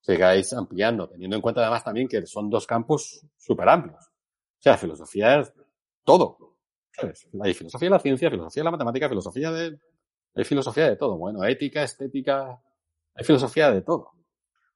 sigáis 0.00 0.52
ampliando, 0.52 1.08
teniendo 1.08 1.36
en 1.36 1.42
cuenta 1.42 1.62
además 1.62 1.84
también 1.84 2.08
que 2.08 2.26
son 2.26 2.50
dos 2.50 2.66
campos 2.66 3.24
súper 3.38 3.68
amplios. 3.68 4.04
O 4.04 4.60
sea, 4.60 4.76
filosofía 4.76 5.40
es 5.40 5.52
todo. 6.04 6.57
Hay 7.42 7.54
filosofía 7.54 7.86
de 7.86 7.90
la 7.90 7.98
ciencia, 7.98 8.30
filosofía 8.30 8.60
de 8.60 8.64
la 8.64 8.70
matemática, 8.70 9.08
filosofía 9.08 9.50
de... 9.50 9.78
Hay 10.34 10.44
filosofía 10.44 10.88
de 10.88 10.96
todo. 10.96 11.16
Bueno, 11.16 11.44
ética, 11.44 11.82
estética, 11.82 12.60
hay 13.14 13.24
filosofía 13.24 13.70
de 13.70 13.82
todo. 13.82 14.12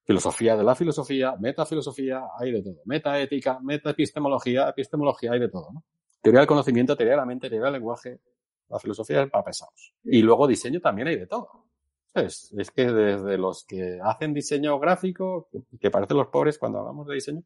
Filosofía 0.04 0.56
de 0.56 0.64
la 0.64 0.74
filosofía, 0.74 1.36
metafilosofía, 1.38 2.22
hay 2.38 2.52
de 2.52 2.62
todo. 2.62 2.80
Metaética, 2.84 3.60
metaepistemología, 3.60 4.68
epistemología, 4.68 5.32
hay 5.32 5.40
de 5.40 5.48
todo, 5.48 5.70
¿no? 5.72 5.84
Teoría 6.20 6.40
del 6.40 6.48
conocimiento, 6.48 6.96
teoría 6.96 7.12
de 7.12 7.18
la 7.18 7.26
mente, 7.26 7.48
teoría 7.48 7.66
del 7.66 7.74
lenguaje. 7.74 8.20
La 8.68 8.78
filosofía 8.78 9.22
es 9.22 9.30
para 9.30 9.44
pesados. 9.44 9.94
Y 10.04 10.22
luego 10.22 10.46
diseño 10.46 10.80
también 10.80 11.08
hay 11.08 11.16
de 11.16 11.26
todo. 11.26 11.66
Es, 12.14 12.52
es 12.56 12.70
que 12.70 12.90
desde 12.90 13.38
los 13.38 13.64
que 13.64 13.98
hacen 14.02 14.34
diseño 14.34 14.78
gráfico, 14.78 15.48
que 15.80 15.90
parecen 15.90 16.16
los 16.16 16.28
pobres 16.28 16.58
cuando 16.58 16.80
hablamos 16.80 17.06
de 17.06 17.14
diseño, 17.14 17.42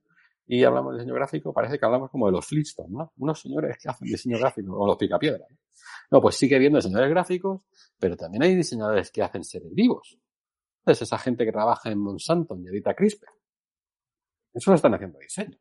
y 0.47 0.63
hablamos 0.63 0.93
de 0.93 0.99
diseño 1.01 1.15
gráfico, 1.15 1.53
parece 1.53 1.79
que 1.79 1.85
hablamos 1.85 2.11
como 2.11 2.27
de 2.27 2.33
los 2.33 2.47
Flintstones, 2.47 2.93
¿no? 2.93 3.13
Unos 3.19 3.41
señores 3.41 3.77
que 3.79 3.89
hacen 3.89 4.07
diseño 4.07 4.39
gráfico, 4.39 4.79
o 4.79 4.87
los 4.87 4.97
picapiedras. 4.97 5.49
No, 6.11 6.21
pues 6.21 6.37
sigue 6.37 6.55
habiendo 6.55 6.79
diseñadores 6.79 7.11
gráficos, 7.11 7.63
pero 7.99 8.17
también 8.17 8.45
hay 8.45 8.55
diseñadores 8.55 9.11
que 9.11 9.23
hacen 9.23 9.43
seres 9.43 9.73
vivos. 9.75 10.19
Es 10.85 11.03
esa 11.03 11.19
gente 11.19 11.45
que 11.45 11.51
trabaja 11.51 11.91
en 11.91 11.99
Monsanto 11.99 12.57
y 12.57 12.69
edita 12.69 12.95
CRISPR. 12.95 13.29
Eso 14.55 14.71
lo 14.71 14.77
están 14.77 14.95
haciendo 14.95 15.19
diseño. 15.19 15.59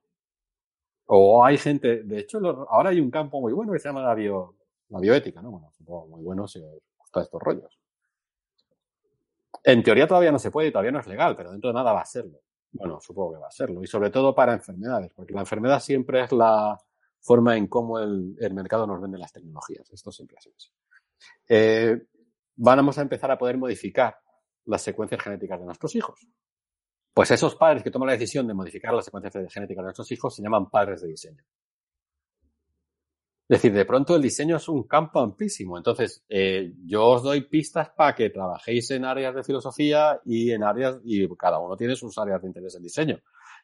O 1.08 1.44
hay 1.44 1.58
gente, 1.58 2.04
de 2.04 2.20
hecho, 2.20 2.40
ahora 2.70 2.92
hay 2.92 3.00
un 3.00 3.10
campo 3.10 3.42
muy 3.42 3.54
bueno 3.54 3.74
que 3.74 3.80
se 3.80 3.90
llama 3.90 4.02
la, 4.02 4.14
bio, 4.14 4.56
la 4.90 5.00
bioética, 5.00 5.42
¿no? 5.42 5.52
Bueno, 5.52 5.72
supongo 5.76 6.08
muy 6.08 6.24
bueno 6.24 6.48
si 6.48 6.60
os 6.60 6.80
gustan 6.98 7.24
estos 7.24 7.42
rollos. 7.42 7.80
En 9.64 9.82
teoría 9.82 10.08
todavía 10.08 10.32
no 10.32 10.40
se 10.40 10.52
puede, 10.52 10.72
todavía 10.72 10.92
no 10.92 11.00
es 11.00 11.08
legal, 11.08 11.36
pero 11.36 11.52
dentro 11.52 11.72
de 11.72 11.74
nada 11.74 11.92
va 11.92 12.02
a 12.02 12.06
serlo. 12.06 12.40
Bueno, 12.78 13.00
supongo 13.00 13.34
que 13.34 13.40
va 13.40 13.48
a 13.48 13.52
serlo. 13.52 13.82
Y 13.82 13.88
sobre 13.88 14.10
todo 14.10 14.36
para 14.36 14.54
enfermedades, 14.54 15.12
porque 15.14 15.34
la 15.34 15.42
enfermedad 15.42 15.80
siempre 15.80 16.24
es 16.24 16.32
la 16.32 16.78
forma 17.22 17.58
en 17.58 17.68
cómo 17.68 18.00
el, 18.00 18.38
mercado 18.54 18.86
nos 18.86 19.02
vende 19.02 19.18
las 19.18 19.32
tecnologías. 19.32 19.90
Esto 19.92 20.12
siempre 20.12 20.38
sido 20.40 20.56
así. 20.56 20.70
Eh, 21.48 22.08
vamos 22.56 22.98
a 22.98 23.02
empezar 23.02 23.32
a 23.32 23.38
poder 23.38 23.58
modificar 23.58 24.18
las 24.66 24.82
secuencias 24.82 25.22
genéticas 25.22 25.60
de 25.60 25.66
nuestros 25.66 25.96
hijos. 25.96 26.28
Pues 27.14 27.32
esos 27.32 27.56
padres 27.56 27.82
que 27.82 27.92
toman 27.92 28.08
la 28.08 28.14
decisión 28.14 28.46
de 28.46 28.54
modificar 28.54 28.94
las 28.94 29.06
secuencias 29.06 29.34
genéticas 29.52 29.82
de 29.82 29.86
nuestros 29.86 30.12
hijos 30.12 30.36
se 30.36 30.44
llaman 30.44 30.70
padres 30.70 31.02
de 31.02 31.08
diseño. 31.08 31.44
Es 33.48 33.62
decir, 33.62 33.74
de 33.74 33.86
pronto 33.86 34.16
el 34.16 34.22
diseño 34.22 34.58
es 34.58 34.68
un 34.68 34.84
campo 34.84 35.20
amplísimo. 35.20 35.78
Entonces, 35.78 36.24
eh, 36.30 36.74
yo 36.86 37.06
os 37.06 37.24
doy 37.24 37.42
pistas 37.42 37.90
para 37.90 38.16
que 38.16 38.30
trabajéis 38.32 38.90
en 38.92 39.06
áreas 39.06 39.36
de 39.36 39.44
filosofía 39.44 40.20
y 40.26 40.52
en 40.52 40.64
áreas, 40.64 41.00
y 41.04 41.28
cada 41.36 41.60
uno 41.60 41.78
tiene 41.78 41.96
sus 41.96 42.18
áreas 42.18 42.42
de 42.42 42.48
interés 42.48 42.76
en 42.76 42.84
diseño. 42.84 43.20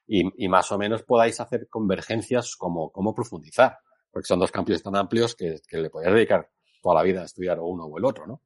Y, 0.05 0.45
y 0.45 0.47
más 0.47 0.71
o 0.71 0.77
menos 0.77 1.03
podáis 1.03 1.39
hacer 1.39 1.67
convergencias 1.67 2.55
como 2.55 3.15
profundizar. 3.15 3.79
Porque 4.11 4.27
son 4.27 4.39
dos 4.39 4.51
campos 4.51 4.83
tan 4.83 4.95
amplios 4.95 5.35
que, 5.35 5.61
que 5.67 5.77
le 5.77 5.89
podéis 5.89 6.13
dedicar 6.13 6.51
toda 6.81 6.95
la 6.95 7.03
vida 7.03 7.21
a 7.21 7.25
estudiar 7.25 7.59
uno 7.59 7.85
o 7.85 7.97
el 7.97 8.05
otro, 8.05 8.27
¿no? 8.27 8.41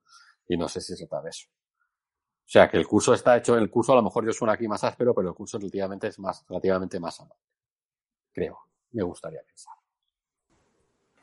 Y 0.48 0.58
no 0.58 0.68
sé 0.68 0.80
si 0.80 0.96
se 0.96 1.08
trata 1.08 1.24
de 1.24 1.30
eso. 1.32 1.48
O 1.50 2.48
sea, 2.48 2.70
que 2.70 2.78
el 2.78 2.86
curso 2.86 3.14
está 3.14 3.36
hecho, 3.38 3.58
el 3.58 3.72
curso 3.72 3.94
a 3.94 3.96
lo 3.96 4.04
mejor 4.04 4.26
yo 4.26 4.32
suena 4.32 4.54
aquí 4.54 4.68
más 4.68 4.84
áspero, 4.84 5.16
pero 5.16 5.30
el 5.30 5.36
curso 5.36 5.58
relativamente 5.58 6.08
es 6.08 6.20
más, 6.20 6.46
relativamente 6.48 7.00
más 7.00 7.20
amable. 7.20 7.42
Creo. 8.32 8.60
Me 8.92 9.04
gustaría 9.04 9.42
pensar. 9.42 9.74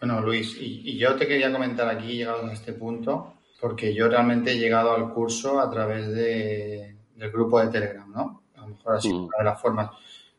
Bueno, 0.02 0.20
Luis, 0.20 0.56
y, 0.58 0.98
yo 0.98 1.14
te 1.14 1.28
quería 1.28 1.52
comentar 1.52 1.88
aquí, 1.88 2.14
llegados 2.14 2.50
a 2.50 2.52
este 2.52 2.72
punto, 2.72 3.34
porque 3.60 3.94
yo 3.94 4.08
realmente 4.08 4.50
he 4.50 4.58
llegado 4.58 4.96
al 4.96 5.12
curso 5.14 5.60
a 5.60 5.70
través 5.70 6.08
de, 6.08 6.96
del 7.14 7.30
grupo 7.30 7.60
de 7.60 7.68
Telegram, 7.68 8.10
¿no? 8.10 8.42
A 8.56 8.62
lo 8.62 8.66
mejor 8.66 9.00
sido 9.00 9.20
mm. 9.20 9.24
una 9.26 9.38
de 9.38 9.44
las 9.44 9.62
formas 9.62 9.90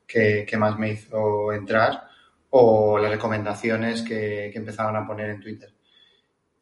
que, 0.06 0.46
que, 0.46 0.58
más 0.58 0.78
me 0.78 0.92
hizo 0.92 1.54
entrar, 1.54 2.10
o 2.50 3.00
las 3.00 3.10
recomendaciones 3.10 4.02
que, 4.02 4.50
que 4.52 4.60
empezaban 4.60 4.98
a 4.98 5.08
poner 5.08 5.30
en 5.30 5.40
Twitter. 5.40 5.74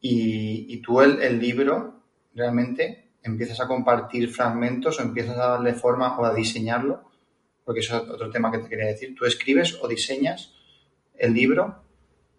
Y, 0.00 0.72
y 0.72 0.80
tú 0.80 1.00
el, 1.00 1.20
el 1.22 1.40
libro, 1.40 2.04
realmente, 2.36 3.14
empiezas 3.20 3.60
a 3.60 3.66
compartir 3.66 4.30
fragmentos 4.30 5.00
o 5.00 5.02
empiezas 5.02 5.36
a 5.38 5.48
darle 5.48 5.74
forma 5.74 6.16
o 6.20 6.24
a 6.24 6.32
diseñarlo, 6.32 7.02
porque 7.64 7.80
eso 7.80 7.96
es 7.96 8.08
otro 8.08 8.30
tema 8.30 8.52
que 8.52 8.58
te 8.58 8.68
quería 8.68 8.86
decir. 8.86 9.12
Tú 9.16 9.24
escribes 9.24 9.76
o 9.82 9.88
diseñas 9.88 10.54
el 11.18 11.34
libro 11.34 11.81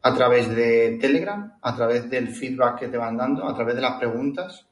a 0.05 0.13
través 0.13 0.53
de 0.53 0.97
Telegram, 0.99 1.57
a 1.61 1.75
través 1.75 2.09
del 2.09 2.27
feedback 2.27 2.79
que 2.79 2.87
te 2.89 2.97
van 2.97 3.15
dando, 3.15 3.45
a 3.45 3.55
través 3.55 3.75
de 3.75 3.81
las 3.81 3.97
preguntas? 3.97 4.67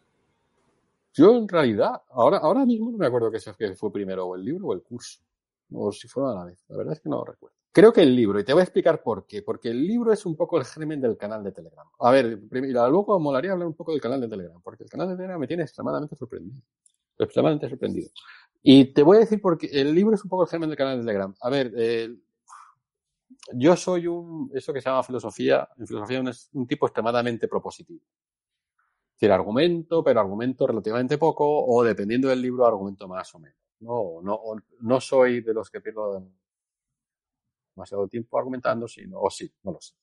Yo 1.14 1.38
en 1.38 1.48
realidad, 1.48 2.02
ahora, 2.10 2.38
ahora 2.38 2.66
mismo 2.66 2.92
no 2.92 2.98
me 2.98 3.08
acuerdo 3.08 3.32
que 3.32 3.40
fue 3.76 3.92
primero 3.92 4.26
o 4.26 4.36
el 4.36 4.44
libro 4.44 4.68
o 4.68 4.74
el 4.74 4.82
curso, 4.82 5.20
o 5.74 5.92
si 5.92 6.08
fueron 6.08 6.34
a 6.34 6.40
la 6.42 6.46
vez, 6.46 6.64
la 6.68 6.78
verdad 6.78 6.94
es 6.94 7.00
que 7.00 7.10
no 7.10 7.18
lo 7.18 7.26
recuerdo. 7.26 7.56
Creo 7.72 7.94
que 7.94 8.02
el 8.02 8.14
libro, 8.14 8.38
y 8.38 8.44
te 8.44 8.52
voy 8.52 8.60
a 8.60 8.64
explicar 8.64 9.02
por 9.02 9.26
qué, 9.26 9.42
porque 9.42 9.70
el 9.70 9.88
libro 9.88 10.12
es 10.12 10.26
un 10.26 10.36
poco 10.36 10.58
el 10.58 10.66
germen 10.66 11.00
del 11.00 11.16
canal 11.16 11.42
de 11.42 11.54
Telegram. 11.54 11.88
A 12.00 12.12
ver, 12.12 12.38
primero, 12.50 12.90
luego 12.90 13.18
molaría 13.18 13.54
hablar 13.54 13.68
un 13.68 13.74
poco 13.74 13.94
del 13.94 14.02
canal 14.02 14.20
de 14.20 14.28
Telegram, 14.28 14.62
porque 14.62 14.84
el 14.84 14.90
canal 14.90 15.08
de 15.08 15.16
Telegram 15.16 15.40
me 15.40 15.48
tiene 15.48 15.64
extremadamente 15.64 16.18
sorprendido. 16.18 16.62
Extremadamente 17.18 17.70
sorprendido. 17.70 18.10
Y 18.62 18.94
te 18.94 19.04
voy 19.04 19.18
a 19.18 19.20
decir 19.22 19.40
porque 19.42 19.68
el 19.68 19.96
libro 19.96 20.16
es 20.16 20.24
un 20.24 20.30
poco 20.30 20.44
el 20.44 20.50
germen 20.50 20.70
del 20.70 20.78
canal 20.78 20.98
de 20.98 21.06
Telegram. 21.06 21.34
A 21.40 21.50
ver, 21.50 21.72
eh, 21.78 22.14
yo 23.54 23.76
soy 23.76 24.08
un, 24.08 24.52
eso 24.54 24.74
que 24.74 24.82
se 24.82 24.90
llama 24.90 25.04
filosofía, 25.04 25.68
en 25.78 25.88
filosofía 25.88 26.22
es 26.30 26.50
un 26.54 26.68
tipo 26.68 26.86
extremadamente 26.86 27.48
propositivo. 27.48 28.02
Es 28.02 29.20
decir, 29.20 29.32
argumento, 29.32 30.04
pero 30.04 30.20
argumento 30.20 30.66
relativamente 30.66 31.18
poco, 31.18 31.46
o 31.48 31.84
dependiendo 31.84 32.30
del 32.30 32.42
libro, 32.42 32.66
argumento 32.66 33.08
más 33.08 33.34
o 33.36 33.40
menos. 33.40 33.58
No, 33.80 34.22
no, 34.22 34.42
no 34.80 35.02
soy 35.02 35.42
de 35.42 35.54
los 35.54 35.70
que 35.70 35.82
pierdo 35.82 36.24
demasiado 37.76 38.08
tiempo 38.08 38.38
argumentando, 38.38 38.88
sino, 38.88 39.20
o 39.20 39.30
sí, 39.30 39.52
no 39.64 39.72
lo 39.74 39.82
sé. 39.82 39.96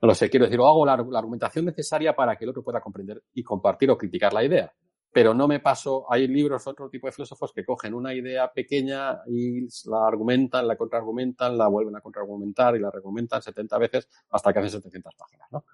No 0.00 0.08
lo 0.08 0.14
sé, 0.14 0.30
quiero 0.30 0.46
decir, 0.46 0.60
o 0.60 0.66
hago 0.66 0.86
la 0.86 0.92
argumentación 0.94 1.64
necesaria 1.64 2.14
para 2.14 2.36
que 2.36 2.44
el 2.44 2.50
otro 2.50 2.62
pueda 2.62 2.80
comprender 2.80 3.22
y 3.34 3.42
compartir 3.42 3.90
o 3.90 3.98
criticar 3.98 4.32
la 4.32 4.44
idea 4.44 4.72
pero 5.12 5.32
no 5.34 5.48
me 5.48 5.60
paso, 5.60 6.06
hay 6.10 6.28
libros, 6.28 6.66
otro 6.66 6.88
tipo 6.88 7.06
de 7.06 7.12
filósofos 7.12 7.52
que 7.52 7.64
cogen 7.64 7.94
una 7.94 8.14
idea 8.14 8.52
pequeña 8.52 9.22
y 9.26 9.62
la 9.88 10.06
argumentan, 10.06 10.68
la 10.68 10.76
contraargumentan, 10.76 11.56
la 11.56 11.66
vuelven 11.68 11.96
a 11.96 12.00
contraargumentar 12.00 12.76
y 12.76 12.80
la 12.80 12.88
argumentan 12.88 13.42
70 13.42 13.78
veces 13.78 14.08
hasta 14.30 14.52
que 14.52 14.58
hacen 14.58 14.70
700 14.70 15.14
páginas, 15.14 15.48
¿no? 15.50 15.64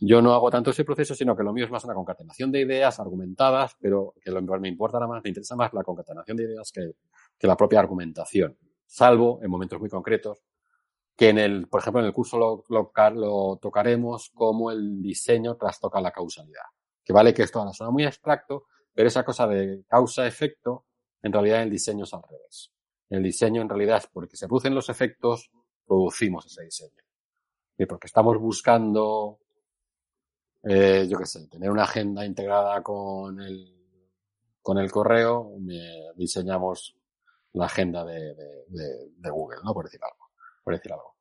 Yo 0.00 0.22
no 0.22 0.32
hago 0.32 0.50
tanto 0.50 0.70
ese 0.70 0.84
proceso, 0.84 1.14
sino 1.14 1.36
que 1.36 1.42
lo 1.42 1.52
mío 1.52 1.64
es 1.64 1.70
más 1.70 1.84
una 1.84 1.94
concatenación 1.94 2.52
de 2.52 2.60
ideas 2.60 2.98
argumentadas, 3.00 3.76
pero 3.80 4.14
que 4.20 4.30
lo 4.30 4.42
me 4.42 4.68
importa 4.68 5.00
más, 5.00 5.22
me 5.22 5.30
interesa 5.30 5.56
más 5.56 5.72
la 5.72 5.82
concatenación 5.82 6.36
de 6.36 6.44
ideas 6.44 6.70
que, 6.72 6.92
que 7.36 7.46
la 7.46 7.56
propia 7.56 7.80
argumentación, 7.80 8.56
salvo 8.86 9.40
en 9.42 9.50
momentos 9.50 9.80
muy 9.80 9.90
concretos 9.90 10.44
que 11.16 11.28
en 11.28 11.38
el, 11.38 11.68
por 11.68 11.80
ejemplo, 11.80 12.00
en 12.00 12.06
el 12.06 12.12
curso 12.12 12.38
lo, 12.38 12.64
lo, 12.68 12.92
lo 13.14 13.58
tocaremos 13.60 14.30
como 14.34 14.70
el 14.70 15.00
diseño 15.00 15.56
trastoca 15.56 16.00
la 16.00 16.10
causalidad. 16.10 16.64
Que 17.04 17.12
vale 17.12 17.32
que 17.32 17.42
esto 17.42 17.60
ahora 17.60 17.72
suena 17.72 17.92
muy 17.92 18.04
abstracto, 18.04 18.64
pero 18.94 19.08
esa 19.08 19.24
cosa 19.24 19.46
de 19.46 19.84
causa-efecto, 19.88 20.86
en 21.22 21.32
realidad 21.32 21.62
el 21.62 21.70
diseño 21.70 22.04
es 22.04 22.14
al 22.14 22.22
revés. 22.22 22.72
El 23.10 23.22
diseño 23.22 23.60
en 23.62 23.68
realidad 23.68 23.98
es 23.98 24.06
porque 24.06 24.36
se 24.36 24.46
producen 24.46 24.74
los 24.74 24.88
efectos, 24.88 25.50
producimos 25.86 26.46
ese 26.46 26.64
diseño. 26.64 27.02
Y 27.76 27.86
porque 27.86 28.06
estamos 28.06 28.38
buscando, 28.38 29.40
eh, 30.62 31.06
yo 31.08 31.18
qué 31.18 31.26
sé, 31.26 31.48
tener 31.48 31.70
una 31.70 31.84
agenda 31.84 32.24
integrada 32.24 32.82
con 32.82 33.40
el, 33.40 33.74
con 34.62 34.78
el 34.78 34.90
correo, 34.90 35.52
diseñamos 36.14 36.96
la 37.52 37.66
agenda 37.66 38.04
de, 38.04 38.34
de, 38.68 39.10
de, 39.16 39.30
Google, 39.30 39.58
¿no? 39.64 39.74
Por 39.74 39.84
decir 39.84 40.00
algo. 40.02 40.30
Por 40.62 40.74
decir 40.74 40.92
algo. 40.92 41.13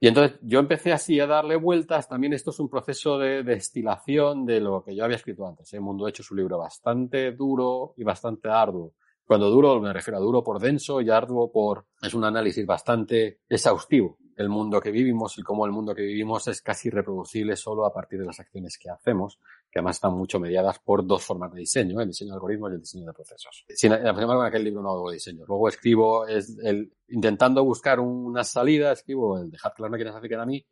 Y 0.00 0.06
entonces 0.06 0.38
yo 0.42 0.60
empecé 0.60 0.92
así 0.92 1.18
a 1.18 1.26
darle 1.26 1.56
vueltas. 1.56 2.08
También 2.08 2.32
esto 2.32 2.50
es 2.50 2.60
un 2.60 2.68
proceso 2.68 3.18
de 3.18 3.42
destilación 3.42 4.46
de 4.46 4.60
lo 4.60 4.82
que 4.84 4.94
yo 4.94 5.04
había 5.04 5.16
escrito 5.16 5.46
antes. 5.46 5.72
El 5.72 5.78
¿eh? 5.78 5.80
Mundo 5.80 6.06
Hecho 6.06 6.22
es 6.22 6.30
un 6.30 6.38
libro 6.38 6.58
bastante 6.58 7.32
duro 7.32 7.94
y 7.96 8.04
bastante 8.04 8.48
arduo. 8.48 8.94
Cuando 9.24 9.50
duro 9.50 9.80
me 9.80 9.92
refiero 9.92 10.18
a 10.18 10.20
duro 10.20 10.42
por 10.42 10.60
denso 10.60 11.00
y 11.00 11.10
arduo 11.10 11.50
por... 11.50 11.86
Es 12.00 12.14
un 12.14 12.24
análisis 12.24 12.64
bastante 12.64 13.40
exhaustivo 13.48 14.18
el 14.38 14.48
mundo 14.48 14.80
que 14.80 14.92
vivimos 14.92 15.36
y 15.36 15.42
cómo 15.42 15.66
el 15.66 15.72
mundo 15.72 15.92
que 15.96 16.02
vivimos 16.02 16.46
es 16.46 16.62
casi 16.62 16.90
reproducible 16.90 17.56
solo 17.56 17.84
a 17.84 17.92
partir 17.92 18.20
de 18.20 18.26
las 18.26 18.38
acciones 18.38 18.78
que 18.78 18.88
hacemos, 18.88 19.40
que 19.68 19.80
además 19.80 19.96
están 19.96 20.14
mucho 20.14 20.38
mediadas 20.38 20.78
por 20.78 21.04
dos 21.04 21.24
formas 21.24 21.52
de 21.52 21.58
diseño, 21.58 21.98
¿eh? 21.98 22.04
el 22.04 22.08
diseño 22.10 22.30
de 22.30 22.36
algoritmos 22.36 22.70
y 22.70 22.74
el 22.74 22.80
diseño 22.80 23.06
de 23.06 23.12
procesos. 23.12 23.64
Sin 23.68 23.92
embargo, 23.92 24.40
en 24.42 24.46
aquel 24.46 24.62
libro 24.62 24.80
no 24.80 24.90
hago 24.90 25.10
diseño. 25.10 25.44
Luego 25.44 25.68
escribo, 25.68 26.24
es 26.28 26.56
el, 26.62 26.92
intentando 27.08 27.64
buscar 27.64 27.98
una 27.98 28.44
salida, 28.44 28.92
escribo 28.92 29.40
el 29.40 29.50
dejar 29.50 29.74
claro 29.74 29.90
no 29.90 29.96
quieres 29.96 30.14
hacer 30.14 30.28
que 30.28 30.36
a 30.36 30.46
mí, 30.46 30.64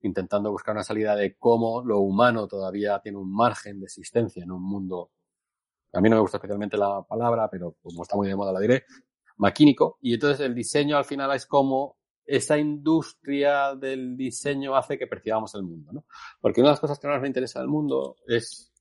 intentando 0.00 0.50
buscar 0.50 0.74
una 0.74 0.82
salida 0.82 1.14
de 1.14 1.36
cómo 1.36 1.84
lo 1.84 2.00
humano 2.00 2.48
todavía 2.48 2.98
tiene 2.98 3.18
un 3.18 3.32
margen 3.32 3.78
de 3.78 3.84
existencia 3.84 4.42
en 4.42 4.50
un 4.50 4.64
mundo, 4.64 5.12
a 5.92 6.00
mí 6.00 6.10
no 6.10 6.16
me 6.16 6.22
gusta 6.22 6.38
especialmente 6.38 6.76
la 6.76 7.02
palabra, 7.02 7.48
pero 7.48 7.76
como 7.80 8.02
está 8.02 8.16
muy 8.16 8.26
de 8.26 8.34
moda 8.34 8.52
la 8.52 8.58
diré, 8.58 8.84
maquínico. 9.36 9.98
Y 10.00 10.14
entonces 10.14 10.40
el 10.40 10.56
diseño 10.56 10.96
al 10.96 11.04
final 11.04 11.32
es 11.36 11.46
como 11.46 11.98
esa 12.24 12.58
industria 12.58 13.74
del 13.74 14.16
diseño 14.16 14.76
hace 14.76 14.98
que 14.98 15.06
percibamos 15.06 15.54
el 15.54 15.62
mundo, 15.62 15.92
¿no? 15.92 16.04
Porque 16.40 16.60
una 16.60 16.70
de 16.70 16.72
las 16.72 16.80
cosas 16.80 16.98
que 16.98 17.08
más 17.08 17.20
me 17.20 17.26
interesa 17.26 17.60
del 17.60 17.68
mundo 17.68 18.16
es 18.26 18.72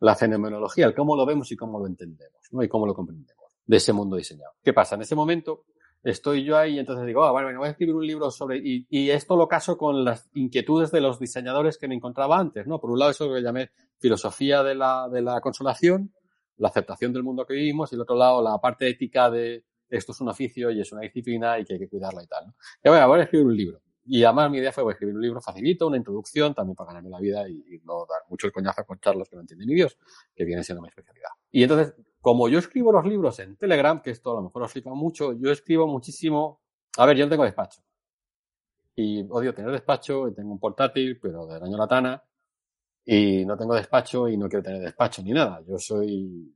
la 0.00 0.14
fenomenología, 0.14 0.86
el 0.86 0.94
cómo 0.94 1.16
lo 1.16 1.24
vemos 1.24 1.50
y 1.52 1.56
cómo 1.56 1.78
lo 1.78 1.86
entendemos, 1.86 2.40
¿no? 2.50 2.62
Y 2.62 2.68
cómo 2.68 2.86
lo 2.86 2.94
comprendemos 2.94 3.42
de 3.64 3.76
ese 3.76 3.92
mundo 3.92 4.16
diseñado. 4.16 4.52
¿Qué 4.62 4.72
pasa? 4.72 4.96
En 4.96 5.02
ese 5.02 5.14
momento 5.14 5.64
estoy 6.02 6.44
yo 6.44 6.58
ahí 6.58 6.74
y 6.74 6.78
entonces 6.78 7.06
digo, 7.06 7.24
ah, 7.24 7.30
bueno, 7.30 7.56
voy 7.58 7.68
a 7.68 7.70
escribir 7.70 7.94
un 7.94 8.06
libro 8.06 8.30
sobre, 8.30 8.60
y, 8.62 9.10
esto 9.10 9.36
lo 9.36 9.46
caso 9.46 9.78
con 9.78 10.04
las 10.04 10.28
inquietudes 10.34 10.90
de 10.90 11.00
los 11.00 11.18
diseñadores 11.20 11.78
que 11.78 11.88
me 11.88 11.94
encontraba 11.94 12.38
antes, 12.38 12.66
¿no? 12.66 12.80
Por 12.80 12.90
un 12.90 12.98
lado 12.98 13.12
eso 13.12 13.32
que 13.32 13.40
llamé 13.40 13.70
filosofía 13.98 14.62
de 14.62 14.74
la, 14.74 15.08
de 15.08 15.22
la 15.22 15.40
consolación, 15.40 16.12
la 16.56 16.68
aceptación 16.68 17.12
del 17.12 17.22
mundo 17.22 17.46
que 17.46 17.54
vivimos, 17.54 17.92
y 17.92 17.94
el 17.94 18.02
otro 18.02 18.16
lado 18.16 18.42
la 18.42 18.58
parte 18.58 18.88
ética 18.88 19.30
de, 19.30 19.64
esto 19.96 20.12
es 20.12 20.20
un 20.20 20.28
oficio 20.28 20.70
y 20.70 20.80
es 20.80 20.92
una 20.92 21.02
disciplina 21.02 21.58
y 21.58 21.64
que 21.64 21.74
hay 21.74 21.78
que 21.78 21.88
cuidarla 21.88 22.22
y 22.22 22.26
tal. 22.26 22.46
¿no? 22.46 22.54
Y 22.82 22.88
bueno, 22.88 23.08
voy 23.08 23.20
a 23.20 23.22
escribir 23.24 23.46
un 23.46 23.56
libro. 23.56 23.80
Y 24.04 24.24
además 24.24 24.50
mi 24.50 24.58
idea 24.58 24.72
fue 24.72 24.82
voy 24.82 24.92
a 24.92 24.94
escribir 24.94 25.14
un 25.14 25.22
libro 25.22 25.40
facilito, 25.40 25.86
una 25.86 25.96
introducción, 25.96 26.54
también 26.54 26.74
para 26.74 26.88
ganarme 26.88 27.10
la 27.10 27.20
vida 27.20 27.48
y, 27.48 27.64
y, 27.68 27.78
no 27.84 28.04
dar 28.08 28.22
mucho 28.28 28.48
el 28.48 28.52
coñazo 28.52 28.84
con 28.84 28.98
charlos 28.98 29.28
que 29.28 29.36
no 29.36 29.42
entienden 29.42 29.68
ni 29.68 29.74
Dios, 29.74 29.96
que 30.34 30.44
viene 30.44 30.64
siendo 30.64 30.82
mi 30.82 30.88
especialidad. 30.88 31.28
Y 31.52 31.62
entonces, 31.62 31.94
como 32.20 32.48
yo 32.48 32.58
escribo 32.58 32.90
los 32.92 33.04
libros 33.04 33.38
en 33.38 33.56
Telegram, 33.56 34.02
que 34.02 34.10
esto 34.10 34.32
a 34.32 34.34
lo 34.34 34.42
mejor 34.42 34.62
os 34.62 34.72
flipa 34.72 34.92
mucho, 34.92 35.34
yo 35.34 35.52
escribo 35.52 35.86
muchísimo. 35.86 36.60
A 36.98 37.06
ver, 37.06 37.16
yo 37.16 37.26
no 37.26 37.30
tengo 37.30 37.44
despacho. 37.44 37.80
Y 38.94 39.26
odio 39.30 39.54
tener 39.54 39.70
despacho, 39.70 40.32
tengo 40.34 40.52
un 40.52 40.58
portátil, 40.58 41.18
pero 41.20 41.46
del 41.46 41.62
año 41.62 41.76
latana, 41.76 42.22
y 43.04 43.44
no 43.44 43.56
tengo 43.56 43.74
despacho 43.74 44.28
y 44.28 44.36
no 44.36 44.48
quiero 44.48 44.62
tener 44.62 44.82
despacho 44.82 45.22
ni 45.22 45.32
nada. 45.32 45.62
Yo 45.66 45.78
soy, 45.78 46.54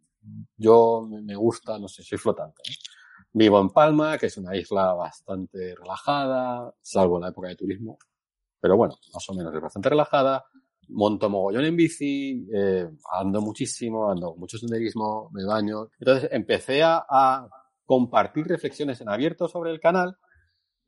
yo 0.57 1.09
me 1.09 1.35
gusta, 1.35 1.79
no 1.79 1.89
sé, 1.89 2.03
soy 2.03 2.19
flotante. 2.19 2.63
Vivo 3.39 3.61
en 3.61 3.69
Palma, 3.69 4.17
que 4.17 4.27
es 4.27 4.39
una 4.39 4.57
isla 4.57 4.95
bastante 4.95 5.75
relajada, 5.75 6.75
salvo 6.81 7.17
en 7.17 7.21
la 7.25 7.29
época 7.29 7.49
de 7.49 7.57
turismo, 7.57 7.99
pero 8.59 8.79
bueno, 8.79 8.95
más 9.13 9.29
o 9.29 9.35
menos 9.35 9.55
es 9.55 9.61
bastante 9.61 9.91
relajada. 9.91 10.47
Monto 10.89 11.29
mogollón 11.29 11.67
en 11.67 11.77
bici, 11.77 12.49
eh, 12.55 12.89
ando 13.13 13.43
muchísimo, 13.43 14.11
ando 14.11 14.35
mucho 14.37 14.57
senderismo, 14.57 15.29
me 15.35 15.45
baño. 15.45 15.91
Entonces 15.99 16.31
empecé 16.33 16.83
a, 16.83 17.05
a 17.07 17.47
compartir 17.85 18.47
reflexiones 18.47 19.03
en 19.03 19.11
abierto 19.11 19.49
sobre 19.49 19.71
el 19.71 19.81
canal 19.81 20.17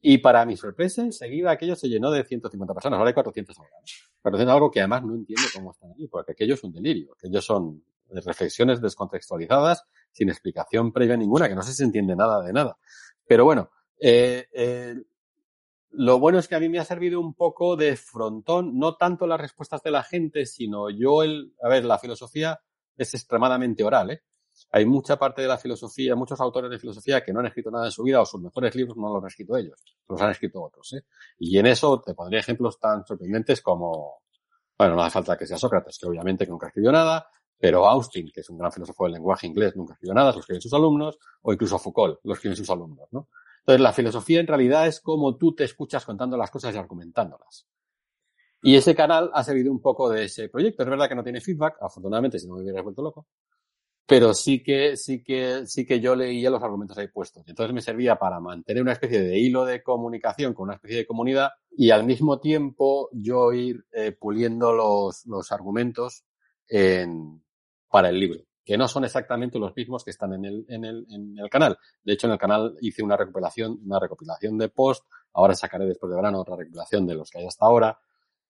y 0.01 0.17
para 0.17 0.47
mi 0.47 0.57
sorpresa, 0.57 1.03
enseguida 1.03 1.51
aquello 1.51 1.77
se 1.77 1.89
llenó 1.89 2.11
de 2.11 2.25
150 2.25 2.73
personas, 2.73 2.97
ahora 2.97 3.09
hay 3.09 3.15
400 3.15 3.59
ahora. 3.59 3.77
Pero 4.23 4.39
es 4.39 4.49
algo 4.49 4.71
que 4.71 4.81
además 4.81 5.05
no 5.05 5.15
entiendo 5.17 5.45
cómo 5.55 5.73
están 5.73 5.91
ahí, 5.93 6.09
porque 6.09 6.33
aquello 6.33 6.55
es 6.55 6.65
un 6.65 6.73
delirio, 6.73 7.13
aquello 7.13 7.43
son 7.43 7.85
reflexiones 8.09 8.81
descontextualizadas 8.81 9.85
sin 10.13 10.29
explicación 10.29 10.93
previa 10.93 11.17
ninguna, 11.17 11.49
que 11.49 11.55
no 11.55 11.63
sé 11.63 11.71
si 11.71 11.79
se 11.79 11.85
entiende 11.85 12.17
nada 12.17 12.43
de 12.43 12.53
nada. 12.53 12.79
Pero 13.27 13.45
bueno, 13.45 13.71
eh, 14.01 14.47
eh, 14.53 14.97
lo 15.91 16.19
bueno 16.19 16.39
es 16.39 16.49
que 16.49 16.55
a 16.55 16.61
mí 16.61 16.69
me 16.69 16.79
ha 16.79 16.85
servido 16.85 17.21
un 17.21 17.35
poco 17.35 17.77
de 17.77 17.97
frontón, 17.97 18.79
no 18.79 18.97
tanto 18.97 19.27
las 19.27 19.41
respuestas 19.41 19.83
de 19.83 19.91
la 19.91 20.03
gente, 20.03 20.47
sino 20.47 20.91
yo 20.91 21.23
el, 21.23 21.55
a 21.63 21.69
ver, 21.69 21.85
la 21.85 21.99
filosofía 21.99 22.61
es 22.97 23.15
extremadamente 23.15 23.85
oral, 23.85 24.11
¿eh? 24.11 24.23
Hay 24.73 24.85
mucha 24.85 25.17
parte 25.17 25.41
de 25.41 25.49
la 25.49 25.57
filosofía, 25.57 26.17
muchos 26.17 26.41
autores 26.41 26.69
de 26.69 26.81
filosofía 26.81 27.23
que 27.23 27.33
no 27.33 27.41
han 27.41 27.47
escrito 27.47 27.71
nada 27.71 27.87
en 27.87 27.93
su 27.93 28.03
vida 28.03 28.21
o 28.21 28.27
sus 28.27 28.41
mejores 28.41 28.75
libros 28.75 28.97
no 28.97 29.15
los 29.15 29.23
han 29.23 29.29
escrito 29.29 29.57
ellos, 29.57 29.81
los 30.09 30.21
han 30.21 30.31
escrito 30.31 30.63
otros, 30.63 30.93
¿eh? 30.95 31.05
Y 31.39 31.59
en 31.59 31.67
eso 31.67 32.03
te 32.05 32.15
pondría 32.15 32.41
ejemplos 32.41 32.79
tan 32.79 33.07
sorprendentes 33.07 33.63
como, 33.63 34.23
bueno, 34.77 34.97
no 34.97 35.03
hace 35.03 35.15
falta 35.15 35.39
que 35.39 35.47
sea 35.47 35.59
Sócrates, 35.59 35.99
que 35.99 36.07
obviamente 36.07 36.47
nunca 36.47 36.67
escribió 36.67 36.93
nada, 36.93 37.29
pero 37.59 37.89
Austin, 37.89 38.31
que 38.33 38.41
es 38.41 38.51
un 38.51 38.59
gran 38.59 38.71
filósofo 38.71 39.05
del 39.05 39.15
lenguaje 39.15 39.47
inglés, 39.47 39.75
nunca 39.77 39.95
escribió 39.95 40.15
nada, 40.15 40.33
lo 40.33 40.41
escriben 40.41 40.61
sus 40.61 40.73
alumnos, 40.73 41.19
o 41.43 41.53
incluso 41.53 41.79
Foucault, 41.79 42.21
lo 42.23 42.35
escriben 42.35 42.57
sus 42.57 42.71
alumnos, 42.71 43.09
¿no? 43.11 43.29
Entonces, 43.61 43.83
la 43.83 43.93
filosofía 43.93 44.41
en 44.41 44.47
realidad 44.47 44.87
es 44.87 45.01
como 45.01 45.37
tú 45.37 45.55
te 45.55 45.65
escuchas 45.65 46.05
contando 46.07 46.37
las 46.37 46.51
cosas 46.51 46.75
y 46.75 46.79
argumentándolas. 46.79 47.67
Y 48.63 48.77
ese 48.77 48.95
canal 48.95 49.31
ha 49.35 49.45
servido 49.45 49.71
un 49.71 49.83
poco 49.83 50.09
de 50.09 50.25
ese 50.25 50.49
proyecto. 50.49 50.83
Es 50.83 50.89
verdad 50.89 51.09
que 51.09 51.15
no 51.15 51.23
tiene 51.23 51.41
feedback, 51.41 51.77
afortunadamente, 51.81 52.39
si 52.39 52.47
no 52.49 52.55
me 52.55 52.63
hubiera 52.63 52.81
vuelto 52.81 53.03
loco. 53.03 53.27
Pero 54.07 54.33
sí 54.33 54.63
que, 54.63 54.97
sí 54.97 55.23
que, 55.23 55.67
sí 55.67 55.85
que 55.85 56.01
yo 56.01 56.17
leía 56.17 56.49
los 56.49 56.63
argumentos 56.63 56.97
ahí 56.97 57.09
puestos. 57.09 57.47
Entonces 57.47 57.75
me 57.75 57.83
servía 57.83 58.17
para 58.17 58.41
mantener 58.41 58.83
una 58.83 58.93
especie 58.93 59.21
de 59.21 59.39
hilo 59.39 59.67
de 59.67 59.83
comunicación 59.83 60.55
con 60.55 60.65
una 60.65 60.77
especie 60.77 60.99
de 60.99 61.07
comunidad 61.07 61.51
y 61.71 61.91
al 61.91 62.05
mismo 62.05 62.41
tiempo 62.41 63.11
yo 63.13 63.53
ir 63.53 63.85
eh, 63.93 64.13
puliendo 64.13 64.73
los, 64.73 65.27
los 65.27 65.53
argumentos 65.53 66.25
en, 66.69 67.43
para 67.91 68.09
el 68.09 68.19
libro, 68.19 68.41
que 68.65 68.77
no 68.77 68.87
son 68.89 69.05
exactamente 69.05 69.59
los 69.59 69.75
mismos 69.75 70.05
que 70.05 70.11
están 70.11 70.35
en 70.35 70.45
el, 70.45 70.67
en 70.69 70.85
el, 70.85 71.07
en 71.11 71.39
el 71.39 71.49
canal. 71.49 71.79
De 72.03 72.13
hecho, 72.13 72.27
en 72.27 72.35
el 72.35 72.39
canal 72.39 72.77
hice 72.81 73.03
una 73.03 73.17
recopilación, 73.17 73.79
una 73.85 73.99
recopilación 73.99 74.59
de 74.59 74.69
post, 74.69 75.07
ahora 75.33 75.55
sacaré 75.55 75.87
después 75.87 76.11
de 76.11 76.17
verano 76.17 76.41
otra 76.41 76.57
recopilación 76.57 77.07
de 77.07 77.15
los 77.15 77.31
que 77.31 77.39
hay 77.39 77.47
hasta 77.47 77.67
ahora, 77.67 77.99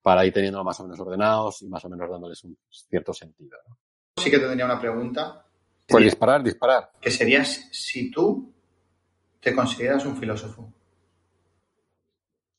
para 0.02 0.24
ir 0.24 0.32
teniendo 0.32 0.62
más 0.64 0.78
o 0.80 0.84
menos 0.84 0.98
ordenados 1.00 1.62
y 1.62 1.68
más 1.68 1.84
o 1.84 1.88
menos 1.88 2.10
dándoles 2.10 2.42
un 2.44 2.56
cierto 2.68 3.12
sentido. 3.12 3.58
¿no? 3.68 3.76
Sí 4.16 4.30
que 4.30 4.38
tendría 4.38 4.64
una 4.64 4.80
pregunta. 4.80 5.44
Pues 5.86 6.04
disparar, 6.04 6.42
disparar. 6.42 6.90
Que 7.00 7.10
sería 7.10 7.44
si 7.44 8.10
tú 8.10 8.52
te 9.40 9.54
consideras 9.54 10.04
un 10.04 10.16
filósofo. 10.16 10.72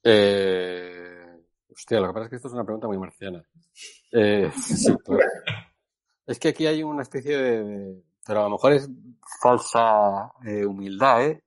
Eh, 0.04 1.26
hostia, 1.72 2.00
lo 2.00 2.08
que 2.08 2.14
pasa 2.14 2.24
es 2.26 2.30
que 2.30 2.36
esto 2.38 2.48
es 2.48 2.54
una 2.54 2.64
pregunta 2.64 2.88
muy 2.88 2.98
marciana. 2.98 3.44
Eh, 4.12 4.50
sí, 4.56 4.96
claro. 5.04 5.22
Es 6.30 6.38
que 6.38 6.50
aquí 6.50 6.68
hay 6.68 6.84
una 6.84 7.02
especie 7.02 7.36
de, 7.36 8.04
pero 8.24 8.42
a 8.42 8.44
lo 8.44 8.52
mejor 8.52 8.74
es 8.74 8.88
falsa 9.42 10.32
eh, 10.46 10.64
humildad, 10.64 11.24
¿eh? 11.24 11.44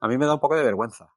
A 0.00 0.08
mí 0.08 0.18
me 0.18 0.26
da 0.26 0.34
un 0.34 0.40
poco 0.40 0.54
de 0.54 0.62
vergüenza. 0.62 1.10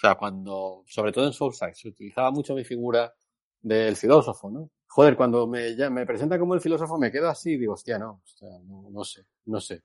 sea, 0.00 0.14
cuando, 0.14 0.84
sobre 0.86 1.10
todo 1.10 1.26
en 1.26 1.32
Soulside, 1.32 1.74
se 1.74 1.88
utilizaba 1.88 2.30
mucho 2.30 2.54
mi 2.54 2.62
figura 2.62 3.12
del 3.60 3.96
filósofo, 3.96 4.52
¿no? 4.52 4.70
Joder, 4.86 5.16
cuando 5.16 5.48
me, 5.48 5.74
ya 5.74 5.90
me 5.90 6.06
presenta 6.06 6.38
como 6.38 6.54
el 6.54 6.60
filósofo 6.60 6.96
me 6.96 7.10
quedo 7.10 7.28
así 7.28 7.54
y 7.54 7.56
digo, 7.56 7.72
hostia, 7.72 7.98
no, 7.98 8.22
o 8.42 8.90
no, 8.92 9.02
sé, 9.02 9.26
no 9.46 9.60
sé. 9.60 9.82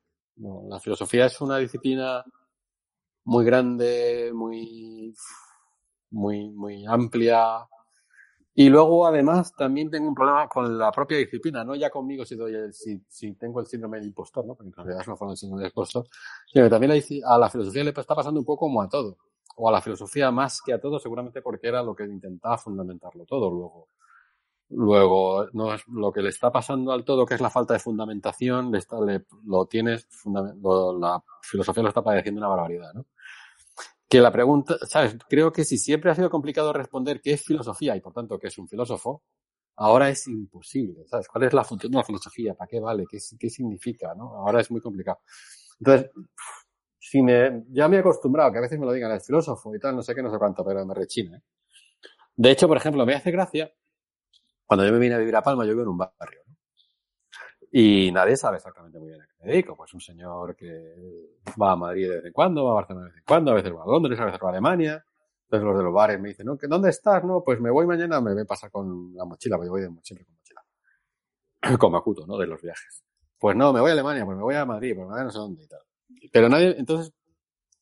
La 0.70 0.80
filosofía 0.80 1.26
es 1.26 1.41
una 1.41 1.57
disciplina 1.57 2.24
muy 3.24 3.45
grande, 3.45 4.30
muy, 4.32 5.12
muy, 6.12 6.52
muy 6.52 6.86
amplia. 6.86 7.68
Y 8.57 8.69
luego, 8.69 9.06
además, 9.06 9.53
también 9.53 9.91
tengo 9.91 10.07
un 10.07 10.15
problema 10.15 10.48
con 10.48 10.77
la 10.77 10.90
propia 10.90 11.18
disciplina, 11.18 11.65
no 11.65 11.76
ya 11.76 11.90
conmigo 11.90 12.23
si, 12.23 12.38
doy 12.38 12.53
el, 12.53 12.73
si, 12.73 13.03
si 13.10 13.34
tengo 13.34 13.60
el 13.60 13.68
síndrome 13.68 13.98
del 13.98 14.07
impostor, 14.07 14.45
¿no? 14.45 14.56
porque 14.56 14.69
en 14.69 14.73
realidad 14.73 15.03
una 15.06 15.18
forma 15.18 15.32
del 15.32 15.38
síndrome 15.38 15.64
del 15.64 15.72
impostor, 15.72 16.07
sino 16.48 16.64
que 16.64 16.69
también 16.69 16.94
a 17.26 17.38
la 17.38 17.49
filosofía 17.49 17.84
le 17.84 17.90
está 17.90 18.15
pasando 18.15 18.40
un 18.40 18.45
poco 18.45 18.68
como 18.68 18.82
a 18.82 18.88
todo, 18.88 19.18
o 19.57 19.68
a 19.68 19.73
la 19.73 19.82
filosofía 19.82 20.32
más 20.32 20.61
que 20.61 20.72
a 20.72 20.80
todo, 20.80 20.99
seguramente 20.99 21.41
porque 21.41 21.68
era 21.68 21.84
lo 21.84 21.94
que 21.94 22.06
intentaba 22.06 22.57
fundamentarlo 22.57 23.26
todo 23.26 23.52
luego. 23.52 23.90
Luego, 24.69 25.48
no 25.53 25.73
es 25.73 25.88
lo 25.88 26.11
que 26.11 26.22
le 26.22 26.30
está 26.30 26.52
pasando 26.52 26.91
al 26.91 27.06
todo, 27.06 27.26
que 27.26 27.36
es 27.36 27.41
la 27.41 27.52
falta 27.52 27.73
de 27.73 27.80
fundamentación, 27.80 28.72
le 28.72 28.80
está, 28.80 28.99
le, 28.99 29.26
lo 29.45 29.68
tienes, 29.68 30.07
la 30.26 31.23
filosofía 31.41 31.84
lo 31.84 31.90
está 31.90 32.02
padeciendo 32.02 32.40
una 32.40 32.48
barbaridad, 32.48 32.91
¿no? 32.94 33.06
Que 34.10 34.22
la 34.22 34.32
pregunta, 34.32 34.77
¿sabes? 34.88 35.18
Creo 35.27 35.52
que 35.52 35.64
si 35.65 35.77
siempre 35.77 36.11
ha 36.11 36.15
sido 36.15 36.30
complicado 36.30 36.73
responder 36.73 37.22
qué 37.22 37.34
es 37.34 37.44
filosofía 37.44 37.95
y 37.95 38.02
por 38.02 38.14
tanto 38.14 38.38
qué 38.40 38.48
es 38.48 38.57
un 38.57 38.68
filósofo, 38.68 39.23
ahora 39.77 40.10
es 40.10 40.27
imposible, 40.27 41.06
¿sabes? 41.07 41.27
¿Cuál 41.27 41.45
es 41.45 41.53
la 41.53 41.64
función 41.64 41.91
de 41.91 41.98
la 41.98 42.03
filosofía? 42.03 42.53
¿Para 42.56 42.68
qué 42.68 42.80
vale? 42.80 43.06
¿Qué, 43.10 43.18
qué 43.40 43.49
significa? 43.49 44.14
¿no? 44.15 44.36
Ahora 44.36 44.61
es 44.61 44.72
muy 44.72 44.82
complicado. 44.82 45.19
Entonces, 45.80 46.11
si 46.99 47.22
me, 47.22 47.64
ya 47.69 47.88
me 47.88 47.98
he 47.98 47.99
acostumbrado 47.99 48.52
que 48.52 48.60
a 48.60 48.61
veces 48.61 48.80
me 48.80 48.86
lo 48.86 48.94
digan 48.94 49.11
el 49.11 49.22
filósofo 49.22 49.76
y 49.76 49.80
tal, 49.80 49.95
no 49.95 50.02
sé 50.02 50.15
qué, 50.15 50.23
no 50.23 50.32
sé 50.32 50.38
cuánto, 50.38 50.64
pero 50.65 50.86
me 50.86 50.94
rechina. 50.94 51.38
¿eh? 51.38 51.41
De 52.36 52.52
hecho, 52.52 52.68
por 52.68 52.77
ejemplo, 52.77 53.06
me 53.06 53.15
hace 53.15 53.32
gracia 53.32 53.72
cuando 54.65 54.86
yo 54.86 54.91
me 54.91 54.99
vine 54.99 55.15
a 55.15 55.19
vivir 55.19 55.36
a 55.36 55.44
Palma, 55.44 55.65
yo 55.65 55.72
vivo 55.72 55.84
en 55.84 55.90
un 55.90 55.98
barrio. 55.98 56.41
¿no? 56.48 56.56
Y 57.78 58.10
nadie 58.10 58.38
sabe 58.38 58.56
exactamente 58.56 58.98
muy 58.98 59.10
bien 59.10 59.22
a 59.22 59.26
qué 59.26 59.34
me 59.38 59.52
dedico. 59.52 59.76
Pues 59.76 59.94
un 59.94 60.00
señor 60.00 60.56
que 60.56 60.96
va 61.62 61.74
a 61.74 61.76
Madrid 61.76 62.08
de 62.08 62.16
vez 62.16 62.26
en 62.28 62.32
cuando, 62.32 62.64
va 62.64 62.72
a 62.72 62.76
Barcelona 62.76 63.08
de 63.08 63.12
vez 63.12 63.18
en 63.18 63.26
cuando, 63.26 63.52
a 63.52 63.54
veces 63.56 63.74
va 63.74 63.84
a 63.84 63.86
Londres, 63.86 64.18
a 64.18 64.24
veces 64.24 64.40
va 64.42 64.48
a 64.48 64.52
Alemania. 64.52 65.06
Entonces 65.44 65.66
los 65.66 65.78
de 65.78 65.84
los 65.84 65.94
bares 65.94 66.18
me 66.18 66.30
dicen, 66.30 66.46
¿no? 66.46 66.56
¿Dónde 66.56 66.90
estás? 66.90 67.22
No, 67.26 67.44
pues 67.44 67.60
me 67.60 67.70
voy 67.70 67.86
mañana, 67.86 68.22
me 68.22 68.32
voy 68.32 68.44
a 68.44 68.46
pasar 68.46 68.72
con 68.72 69.14
la 69.14 69.26
mochila, 69.26 69.58
porque 69.58 69.70
voy 69.70 69.82
de, 69.82 69.90
siempre 70.04 70.26
con 70.26 70.36
mochila. 70.36 70.62
Como 71.78 71.98
acuto, 71.98 72.26
¿no? 72.26 72.38
De 72.38 72.48
los 72.48 72.62
viajes. 72.62 73.04
Pues 73.38 73.58
no, 73.58 73.74
me 73.74 73.82
voy 73.82 73.90
a 73.90 73.92
Alemania, 73.92 74.24
pues 74.24 74.38
me 74.38 74.44
voy 74.44 74.56
a 74.56 74.64
Madrid, 74.64 74.96
pues 74.96 75.10
me 75.10 75.24
no 75.26 75.30
sé 75.30 75.38
dónde 75.38 75.64
y 75.66 75.68
tal. 75.68 75.82
Pero 76.32 76.48
nadie, 76.48 76.76
entonces, 76.78 77.14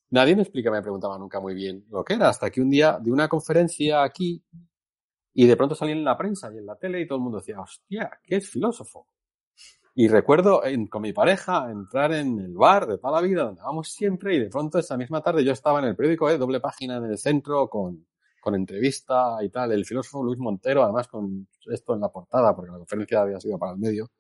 nadie 0.10 0.36
me 0.36 0.42
explica, 0.42 0.72
me 0.72 0.82
preguntaba 0.82 1.20
nunca 1.20 1.40
muy 1.40 1.54
bien 1.54 1.86
lo 1.92 2.04
que 2.04 2.16
era, 2.16 2.30
hasta 2.30 2.50
que 2.50 2.62
un 2.62 2.72
día 2.72 2.98
de 3.00 3.12
una 3.12 3.28
conferencia 3.28 4.02
aquí, 4.02 4.44
y 5.36 5.46
de 5.46 5.56
pronto 5.56 5.76
salí 5.76 5.92
en 5.92 6.04
la 6.04 6.18
prensa 6.18 6.52
y 6.52 6.58
en 6.58 6.66
la 6.66 6.78
tele 6.78 7.00
y 7.00 7.06
todo 7.06 7.20
el 7.20 7.24
mundo 7.26 7.38
decía, 7.38 7.62
hostia, 7.62 8.10
¿qué 8.24 8.38
es 8.38 8.50
filósofo? 8.50 9.08
Y 9.96 10.08
recuerdo 10.08 10.66
en, 10.66 10.88
con 10.88 11.04
mi 11.04 11.14
pareja 11.14 11.70
entrar 11.70 12.14
en 12.14 12.40
el 12.40 12.56
bar 12.56 12.88
de 12.88 12.98
toda 12.98 13.22
la 13.22 13.28
vida 13.28 13.44
donde 13.44 13.62
vamos 13.62 13.92
siempre 13.92 14.36
y 14.36 14.40
de 14.40 14.50
pronto 14.50 14.80
esa 14.80 14.98
misma 14.98 15.22
tarde 15.22 15.46
yo 15.46 15.52
estaba 15.52 15.80
en 15.80 15.86
el 15.86 15.96
periódico, 15.96 16.30
eh, 16.30 16.38
doble 16.38 16.60
página 16.60 16.98
en 16.98 17.06
el 17.06 17.18
centro 17.20 17.70
con, 17.70 18.08
con 18.42 18.56
entrevista 18.56 19.38
y 19.44 19.50
tal, 19.50 19.72
el 19.72 19.86
filósofo 19.86 20.24
Luis 20.24 20.40
Montero, 20.40 20.84
además 20.84 21.08
con 21.08 21.48
esto 21.72 21.94
en 21.94 22.02
la 22.02 22.10
portada, 22.10 22.56
porque 22.56 22.72
la 22.72 22.80
conferencia 22.80 23.22
había 23.22 23.40
sido 23.40 23.60
para 23.60 23.74
el 23.74 23.78
medio, 23.78 24.12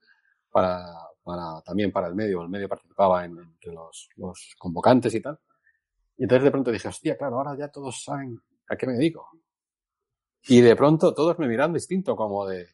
para, 0.52 0.86
para 1.24 1.62
también 1.66 1.91
para 1.91 2.08
el 2.08 2.14
medio, 2.14 2.44
el 2.44 2.50
medio 2.50 2.70
participaba 2.70 3.26
en, 3.26 3.40
entre 3.40 3.74
los, 3.74 4.10
los 4.18 4.56
convocantes 4.60 5.16
y 5.16 5.22
tal. 5.22 5.40
Y 6.18 6.24
entonces 6.24 6.44
de 6.44 6.52
pronto 6.52 6.72
dije, 6.72 6.88
hostia, 6.88 7.18
claro, 7.18 7.38
ahora 7.38 7.58
ya 7.58 7.70
todos 7.70 8.04
saben 8.04 8.40
a 8.70 8.76
qué 8.76 8.86
me 8.86 8.94
dedico. 8.94 9.28
Y 10.48 10.62
de 10.62 10.76
pronto 10.76 11.14
todos 11.16 11.40
me 11.40 11.48
miran 11.48 11.74
distinto, 11.74 12.16
como 12.16 12.45
de... 12.45 12.68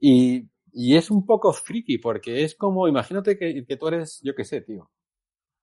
Y, 0.00 0.50
y 0.74 0.96
es 0.96 1.10
un 1.10 1.24
poco 1.24 1.52
friki, 1.52 1.98
porque 1.98 2.42
es 2.42 2.56
como, 2.56 2.88
imagínate 2.88 3.38
que, 3.38 3.64
que 3.64 3.76
tú 3.76 3.88
eres, 3.88 4.20
yo 4.22 4.34
qué 4.34 4.44
sé, 4.44 4.60
tío, 4.60 4.90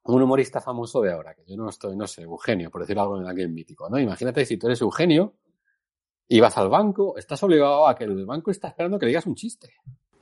un 0.04 0.22
humorista 0.22 0.62
famoso 0.62 1.02
de 1.02 1.12
ahora, 1.12 1.36
que 1.36 1.44
yo 1.46 1.58
no 1.58 1.70
estoy, 1.70 1.96
no 1.96 2.08
sé, 2.08 2.24
Eugenio, 2.24 2.72
por 2.72 2.82
decir 2.82 2.98
algo 2.98 3.20
en 3.20 3.28
alguien 3.28 3.54
mítico, 3.54 3.90
¿no? 3.90 4.00
Imagínate 4.00 4.46
si 4.46 4.58
tú 4.58 4.68
eres 4.68 4.82
Eugenio 4.82 5.36
y 6.28 6.40
vas 6.40 6.58
al 6.58 6.70
banco, 6.70 7.18
estás 7.18 7.44
obligado 7.44 7.88
a 7.88 7.96
que 7.96 8.06
el 8.06 8.26
banco 8.26 8.52
está 8.52 8.70
esperando 8.70 8.98
que 8.98 9.06
le 9.06 9.10
digas 9.10 9.26
un 9.26 9.36
chiste. 9.36 9.74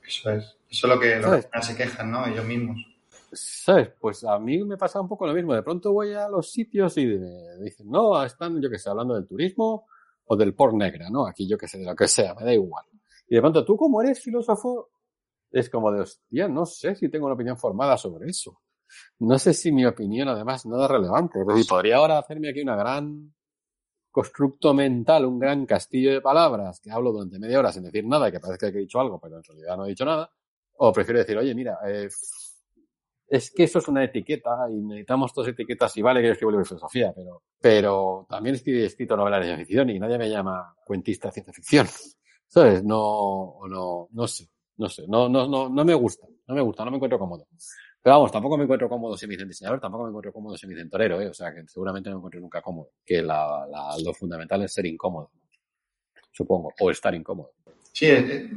Eso 0.04 0.30
es. 0.30 0.58
Eso 0.68 0.86
es 0.86 0.94
lo 0.94 0.98
que 0.98 1.16
los 1.20 1.66
se 1.66 1.76
quejan, 1.76 2.10
¿no? 2.10 2.26
Ellos 2.26 2.44
mismos. 2.44 2.84
¿Sabes? 3.32 3.92
Pues 4.00 4.24
a 4.24 4.40
mí 4.40 4.64
me 4.64 4.76
pasa 4.76 5.00
un 5.00 5.08
poco 5.08 5.24
lo 5.24 5.32
mismo. 5.32 5.54
De 5.54 5.62
pronto 5.62 5.92
voy 5.92 6.14
a 6.14 6.28
los 6.28 6.50
sitios 6.50 6.96
y 6.98 7.06
me 7.06 7.64
dicen, 7.64 7.88
no, 7.88 8.22
están, 8.24 8.60
yo 8.60 8.68
qué 8.68 8.78
sé, 8.78 8.90
hablando 8.90 9.14
del 9.14 9.28
turismo 9.28 9.86
o 10.24 10.36
del 10.36 10.52
por 10.52 10.74
negra, 10.74 11.08
¿no? 11.10 11.26
Aquí 11.28 11.46
yo 11.48 11.56
qué 11.56 11.68
sé, 11.68 11.78
de 11.78 11.84
lo 11.84 11.94
que 11.94 12.08
sea, 12.08 12.34
me 12.34 12.44
da 12.44 12.52
igual. 12.52 12.84
Y 13.30 13.36
de 13.36 13.40
pronto 13.40 13.64
tú 13.64 13.76
como 13.76 14.02
eres 14.02 14.20
filósofo, 14.20 14.90
es 15.52 15.70
como 15.70 15.92
de, 15.92 16.00
hostia, 16.00 16.48
no 16.48 16.66
sé 16.66 16.96
si 16.96 17.08
tengo 17.08 17.26
una 17.26 17.36
opinión 17.36 17.56
formada 17.56 17.96
sobre 17.96 18.28
eso. 18.28 18.60
No 19.20 19.38
sé 19.38 19.54
si 19.54 19.70
mi 19.70 19.86
opinión 19.86 20.28
además 20.28 20.66
no 20.66 20.82
es 20.82 20.90
relevante. 20.90 21.38
Podría 21.68 21.96
ahora 21.96 22.18
hacerme 22.18 22.50
aquí 22.50 22.60
una 22.60 22.74
gran 22.74 23.32
constructo 24.10 24.74
mental, 24.74 25.24
un 25.26 25.38
gran 25.38 25.64
castillo 25.64 26.10
de 26.10 26.20
palabras 26.20 26.80
que 26.80 26.90
hablo 26.90 27.12
durante 27.12 27.38
media 27.38 27.60
hora 27.60 27.70
sin 27.70 27.84
decir 27.84 28.04
nada 28.04 28.32
que 28.32 28.40
parezca 28.40 28.72
que 28.72 28.78
he 28.78 28.80
dicho 28.80 28.98
algo, 28.98 29.20
pero 29.20 29.36
en 29.36 29.44
realidad 29.44 29.76
no 29.76 29.86
he 29.86 29.90
dicho 29.90 30.04
nada. 30.04 30.28
O 30.78 30.92
prefiero 30.92 31.20
decir, 31.20 31.38
oye, 31.38 31.54
mira, 31.54 31.78
eh, 31.86 32.08
es 33.28 33.52
que 33.52 33.62
eso 33.62 33.78
es 33.78 33.86
una 33.86 34.02
etiqueta 34.02 34.66
y 34.68 34.82
necesitamos 34.82 35.32
dos 35.32 35.46
etiquetas 35.46 35.96
y 35.96 36.02
vale 36.02 36.20
que 36.20 36.26
yo 36.26 36.32
escribo 36.32 36.50
libros 36.50 36.68
de 36.68 36.74
filosofía, 36.74 37.12
pero, 37.14 37.44
pero 37.60 38.26
también 38.28 38.56
he 38.56 38.84
escrito 38.84 39.16
novelas 39.16 39.38
de 39.38 39.46
ciencia 39.46 39.64
ficción 39.64 39.90
y 39.90 40.00
nadie 40.00 40.18
me 40.18 40.28
llama 40.28 40.74
cuentista 40.84 41.28
de 41.28 41.34
ciencia 41.34 41.52
ficción. 41.52 41.86
¿Sabes? 42.50 42.82
No, 42.82 43.60
no, 43.68 44.08
no 44.10 44.26
sé, 44.26 44.48
no 44.76 44.88
sé, 44.88 45.04
no, 45.06 45.28
no, 45.28 45.46
no, 45.46 45.68
no 45.68 45.84
me 45.84 45.94
gusta, 45.94 46.26
no 46.48 46.54
me 46.56 46.60
gusta, 46.60 46.84
no 46.84 46.90
me 46.90 46.96
encuentro 46.96 47.16
cómodo. 47.16 47.46
Pero 48.02 48.16
vamos, 48.16 48.32
tampoco 48.32 48.56
me 48.56 48.64
encuentro 48.64 48.88
cómodo 48.88 49.16
si 49.16 49.28
me 49.28 49.34
dicen 49.34 49.46
diseñador, 49.46 49.78
tampoco 49.78 50.02
me 50.02 50.08
encuentro 50.08 50.32
cómodo 50.32 50.56
si 50.56 50.66
me 50.66 50.74
dicen 50.74 50.90
torero, 50.90 51.20
¿eh? 51.20 51.28
o 51.28 51.34
sea 51.34 51.54
que 51.54 51.62
seguramente 51.68 52.10
no 52.10 52.16
me 52.16 52.18
encuentro 52.18 52.40
nunca 52.40 52.60
cómodo. 52.60 52.90
Que 53.06 53.22
la, 53.22 53.68
la, 53.70 53.96
lo 54.02 54.12
fundamental 54.12 54.62
es 54.64 54.72
ser 54.72 54.84
incómodo, 54.86 55.30
supongo, 56.32 56.72
o 56.80 56.90
estar 56.90 57.14
incómodo. 57.14 57.52
Sí, 57.92 58.08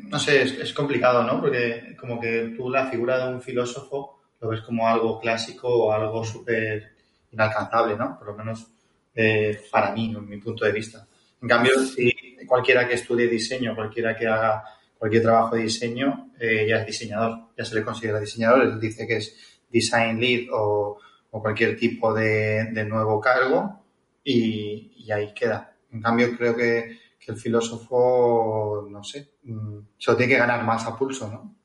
no 0.09 0.17
sé, 0.17 0.41
es, 0.41 0.53
es 0.53 0.73
complicado, 0.73 1.23
¿no? 1.23 1.39
Porque 1.39 1.95
como 1.99 2.19
que 2.19 2.55
tú 2.57 2.71
la 2.71 2.87
figura 2.87 3.23
de 3.23 3.35
un 3.35 3.41
filósofo 3.43 4.21
lo 4.39 4.49
ves 4.49 4.61
como 4.61 4.87
algo 4.87 5.19
clásico 5.19 5.67
o 5.67 5.91
algo 5.91 6.23
súper 6.23 6.93
inalcanzable, 7.31 7.95
¿no? 7.95 8.17
Por 8.17 8.29
lo 8.29 8.37
menos 8.37 8.65
eh, 9.13 9.61
para 9.71 9.91
mí, 9.91 10.15
en 10.15 10.27
mi 10.27 10.37
punto 10.37 10.65
de 10.65 10.71
vista. 10.71 11.05
En 11.43 11.49
cambio, 11.49 11.77
si 11.85 12.09
cualquiera 12.47 12.87
que 12.87 12.93
estudie 12.93 13.27
diseño, 13.27 13.75
cualquiera 13.75 14.15
que 14.15 14.25
haga 14.25 14.63
cualquier 14.97 15.23
trabajo 15.23 15.57
de 15.57 15.63
diseño, 15.63 16.31
eh, 16.39 16.65
ya 16.69 16.77
es 16.77 16.85
diseñador, 16.85 17.49
ya 17.57 17.65
se 17.65 17.75
le 17.75 17.83
considera 17.83 18.17
diseñador, 18.17 18.61
él 18.61 18.79
dice 18.79 19.05
que 19.05 19.17
es 19.17 19.35
design 19.69 20.21
lead 20.21 20.47
o, 20.53 20.97
cualquier 21.29 21.75
tipo 21.75 22.13
de, 22.13 22.85
nuevo 22.87 23.19
cargo 23.19 23.83
y, 24.23 24.93
y, 24.95 25.11
ahí 25.11 25.33
queda. 25.33 25.75
En 25.91 26.01
cambio, 26.01 26.33
creo 26.37 26.55
que, 26.55 26.97
que 27.19 27.31
el 27.33 27.37
filósofo, 27.37 28.87
no 28.89 29.03
sé, 29.03 29.31
mm, 29.43 29.79
se 29.97 30.11
lo 30.11 30.15
tiene 30.15 30.33
que 30.33 30.39
ganar 30.39 30.63
más 30.63 30.87
a 30.87 30.95
pulso, 30.95 31.27
¿no? 31.27 31.55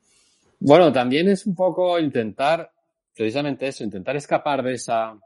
Bueno, 0.59 0.91
también 0.91 1.29
es 1.29 1.45
un 1.45 1.55
poco 1.55 1.97
intentar, 1.97 2.69
precisamente 3.15 3.67
eso, 3.67 3.85
intentar 3.85 4.17
escapar 4.17 4.61
de 4.61 4.73
esa, 4.73 5.17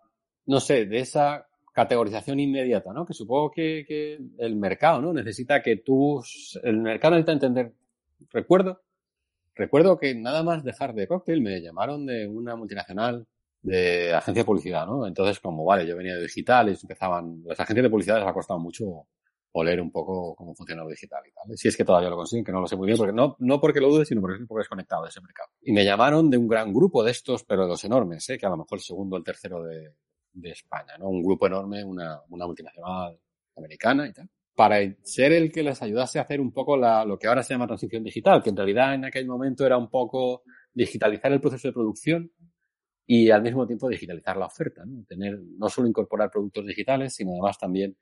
no 0.46 0.60
sé, 0.60 0.86
de 0.86 1.00
esa 1.00 1.48
categorización 1.74 2.40
inmediata, 2.40 2.94
¿no? 2.94 3.06
Que 3.06 3.14
supongo 3.14 3.52
que, 3.52 3.84
que 3.88 4.20
el 4.38 4.56
mercado, 4.56 5.02
¿no? 5.02 5.12
Necesita 5.12 5.62
que 5.62 5.78
tú, 5.78 6.24
el 6.64 6.78
mercado 6.78 7.16
necesita 7.16 7.34
entender. 7.34 7.74
Recuerdo, 8.32 8.82
recuerdo 9.56 9.98
que 9.98 10.16
nada 10.16 10.44
más 10.44 10.64
dejar 10.64 10.94
de 10.94 11.08
cóctel 11.08 11.42
me 11.42 11.60
llamaron 11.62 12.06
de 12.06 12.28
una 12.28 12.56
multinacional 12.56 13.28
de 13.64 14.14
agencia 14.14 14.44
de 14.44 14.46
publicidad, 14.46 14.86
¿no? 14.86 15.08
Entonces, 15.08 15.40
como, 15.40 15.66
vale, 15.66 15.88
yo 15.88 15.98
venía 15.98 16.16
de 16.16 16.22
digital 16.22 16.70
y 16.70 16.78
empezaban, 16.80 17.42
las 17.46 17.60
agencias 17.60 17.84
de 17.84 17.90
publicidad 17.90 18.20
les 18.20 18.28
ha 18.28 18.34
costado 18.34 18.60
mucho 18.60 19.08
oler 19.54 19.80
un 19.82 19.92
poco 19.92 20.36
cómo 20.36 20.56
funciona 20.56 20.84
lo 20.84 20.90
digital 20.90 21.22
y 21.28 21.32
tal. 21.32 21.58
Si 21.58 21.68
es 21.68 21.78
que 21.78 21.86
todavía 21.86 22.10
lo 22.10 22.18
consiguen, 22.18 22.44
que 22.44 22.52
no 22.52 22.62
lo 22.62 22.68
sé 22.68 22.76
muy 22.76 22.88
bien, 22.88 22.98
porque 22.98 23.14
no, 23.14 23.36
no 23.40 23.60
porque 23.60 23.80
lo 23.80 23.90
dude, 23.90 24.06
sino 24.06 24.20
porque 24.22 24.34
estoy 24.34 24.44
un 24.44 24.48
poco 24.48 24.60
desconectado 24.60 25.04
de 25.04 25.10
ese 25.10 25.22
mercado. 25.22 25.50
Y 25.62 25.72
me 25.72 25.86
llamaron 25.86 26.30
de 26.30 26.38
un 26.38 26.48
gran 26.48 26.74
grupo 26.74 27.04
de 27.04 27.12
estos, 27.12 27.44
pero 27.44 27.64
de 27.64 27.70
los 27.70 27.84
enormes, 27.84 28.30
¿eh? 28.30 28.38
que 28.38 28.46
a 28.46 28.50
lo 28.50 28.58
mejor 28.58 28.80
el 28.80 28.84
segundo 28.84 29.16
o 29.16 29.20
el 29.20 29.24
tercero 29.24 29.64
de, 29.64 29.94
de 30.34 30.52
España, 30.52 30.98
¿no? 30.98 31.10
Un 31.10 31.24
grupo 31.24 31.48
enorme, 31.48 31.84
una, 31.84 32.22
una 32.30 32.46
multinacional 32.46 33.20
americana 33.56 34.08
y 34.08 34.14
tal. 34.14 34.30
Para 34.56 34.78
ser 35.04 35.34
el 35.34 35.52
que 35.52 35.64
les 35.64 35.82
ayudase 35.82 36.20
a 36.20 36.24
hacer 36.24 36.40
un 36.40 36.52
poco 36.52 36.78
la, 36.78 37.06
lo 37.06 37.18
que 37.18 37.28
ahora 37.28 37.44
se 37.44 37.54
llama 37.54 37.68
transición 37.68 38.04
digital, 38.04 38.44
que 38.44 38.50
en 38.50 38.58
realidad 38.58 38.94
en 38.94 39.06
aquel 39.06 39.26
momento 39.26 39.66
era 39.66 39.78
un 39.78 39.90
poco 39.90 40.44
digitalizar 40.74 41.32
el 41.32 41.42
proceso 41.42 41.68
de 41.68 41.74
producción 41.74 42.32
y 43.06 43.30
al 43.32 43.42
mismo 43.42 43.66
tiempo 43.66 43.90
digitalizar 43.90 44.38
la 44.38 44.46
oferta, 44.46 44.86
¿no? 44.86 45.04
Tener, 45.06 45.40
no 45.58 45.70
solo 45.70 45.88
incorporar 45.88 46.30
productos 46.32 46.66
digitales, 46.66 47.16
sino 47.16 47.32
además 47.32 47.58
también 47.58 47.98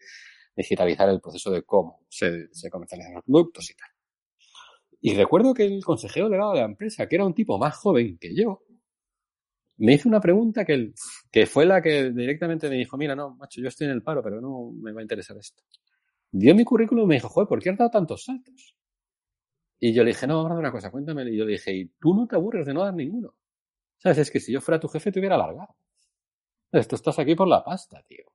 digitalizar 0.56 1.10
el 1.10 1.22
proceso 1.22 1.52
de 1.52 1.64
cómo 1.64 2.06
se, 2.10 2.48
se 2.52 2.70
comercializan 2.70 3.16
los 3.16 3.24
productos 3.24 3.70
y 3.72 3.76
tal. 3.76 3.90
Y 5.00 5.16
recuerdo 5.16 5.54
que 5.54 5.66
el 5.66 5.84
consejero 5.84 6.28
delegado 6.28 6.54
de 6.54 6.60
la 6.60 6.66
empresa, 6.66 7.08
que 7.08 7.16
era 7.16 7.26
un 7.26 7.34
tipo 7.34 7.58
más 7.58 7.76
joven 7.76 8.18
que 8.20 8.36
yo, 8.36 8.62
me 9.82 9.94
hizo 9.94 10.08
una 10.08 10.22
pregunta 10.22 10.64
que, 10.64 10.94
que 11.32 11.48
fue 11.48 11.66
la 11.66 11.82
que 11.82 12.12
directamente 12.12 12.70
me 12.70 12.76
dijo, 12.76 12.98
mira, 12.98 13.16
no, 13.16 13.36
macho, 13.36 13.62
yo 13.62 13.68
estoy 13.68 13.88
en 13.88 13.94
el 13.94 14.04
paro, 14.04 14.22
pero 14.22 14.40
no 14.40 14.72
me 14.80 14.92
va 14.92 15.00
a 15.00 15.02
interesar 15.02 15.36
esto. 15.38 15.64
Dio 16.32 16.54
mi 16.54 16.64
currículum 16.64 17.06
y 17.06 17.08
me 17.08 17.16
dijo, 17.16 17.30
joder, 17.30 17.48
¿por 17.48 17.62
qué 17.62 17.72
has 17.72 17.78
dado 17.78 17.90
tantos 17.90 18.24
saltos? 18.26 18.76
Y 19.80 19.94
yo 19.94 20.04
le 20.04 20.12
dije, 20.12 20.28
no, 20.28 20.44
vamos 20.44 20.58
a 20.58 20.60
una 20.60 20.72
cosa, 20.72 20.92
cuéntame. 20.92 21.24
Y 21.24 21.36
yo 21.36 21.46
le 21.46 21.54
dije, 21.54 21.74
y 21.74 21.86
tú 22.00 22.14
no 22.14 22.28
te 22.28 22.36
aburres 22.36 22.68
de 22.68 22.74
no 22.76 22.84
dar 22.84 22.94
ninguno. 22.94 23.34
¿Sabes? 23.98 24.20
Es 24.20 24.32
que 24.32 24.40
si 24.40 24.52
yo 24.54 24.62
fuera 24.62 24.80
tu 24.80 24.88
jefe 24.88 25.12
te 25.12 25.20
hubiera 25.20 25.36
alargado. 25.36 25.76
¿Sabes? 26.70 26.88
Tú 26.88 26.96
estás 26.96 27.18
aquí 27.18 27.34
por 27.34 27.48
la 27.48 27.64
pasta, 27.64 28.04
tío. 28.08 28.26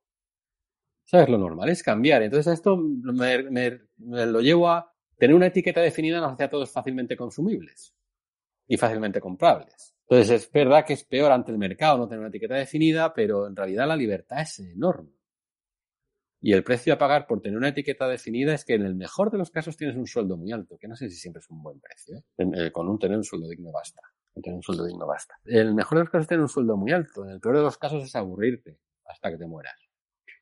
¿Sabes? 1.04 1.28
Lo 1.28 1.38
normal 1.38 1.68
es 1.68 1.82
cambiar. 1.82 2.22
Entonces 2.22 2.52
esto 2.52 2.76
me, 2.76 3.44
me, 3.44 3.80
me 3.98 4.26
lo 4.26 4.40
llevo 4.40 4.68
a 4.68 4.92
tener 5.16 5.36
una 5.36 5.46
etiqueta 5.46 5.80
definida 5.80 6.20
nos 6.20 6.40
a 6.40 6.48
todos 6.48 6.70
fácilmente 6.72 7.16
consumibles 7.16 7.94
y 8.66 8.76
fácilmente 8.76 9.20
comprables. 9.20 9.95
Entonces 10.08 10.42
es 10.42 10.52
verdad 10.52 10.84
que 10.86 10.92
es 10.92 11.04
peor 11.04 11.32
ante 11.32 11.50
el 11.50 11.58
mercado 11.58 11.98
no 11.98 12.06
tener 12.06 12.20
una 12.20 12.28
etiqueta 12.28 12.54
definida, 12.54 13.12
pero 13.12 13.46
en 13.46 13.56
realidad 13.56 13.88
la 13.88 13.96
libertad 13.96 14.40
es 14.40 14.60
enorme. 14.60 15.10
Y 16.40 16.52
el 16.52 16.62
precio 16.62 16.94
a 16.94 16.98
pagar 16.98 17.26
por 17.26 17.40
tener 17.40 17.56
una 17.56 17.70
etiqueta 17.70 18.06
definida 18.06 18.54
es 18.54 18.64
que 18.64 18.74
en 18.74 18.82
el 18.82 18.94
mejor 18.94 19.32
de 19.32 19.38
los 19.38 19.50
casos 19.50 19.76
tienes 19.76 19.96
un 19.96 20.06
sueldo 20.06 20.36
muy 20.36 20.52
alto, 20.52 20.78
que 20.78 20.86
no 20.86 20.94
sé 20.94 21.08
si 21.10 21.16
siempre 21.16 21.40
es 21.40 21.50
un 21.50 21.60
buen 21.60 21.80
precio. 21.80 22.18
¿eh? 22.18 22.22
eh 22.38 22.70
con 22.70 22.88
un 22.88 22.98
tener 23.00 23.16
un 23.16 23.24
sueldo 23.24 23.48
digno 23.48 23.72
basta. 23.72 24.02
Tener 24.34 24.54
un 24.54 24.62
sueldo 24.62 24.84
digno 24.84 25.06
basta. 25.06 25.34
En 25.44 25.68
el 25.68 25.74
mejor 25.74 25.98
de 25.98 26.04
los 26.04 26.10
casos 26.10 26.28
tener 26.28 26.42
un 26.42 26.48
sueldo 26.48 26.76
muy 26.76 26.92
alto. 26.92 27.24
En 27.24 27.30
el 27.30 27.40
peor 27.40 27.56
de 27.56 27.62
los 27.62 27.78
casos 27.78 28.04
es 28.04 28.14
aburrirte 28.14 28.78
hasta 29.06 29.30
que 29.30 29.38
te 29.38 29.46
mueras. 29.46 29.80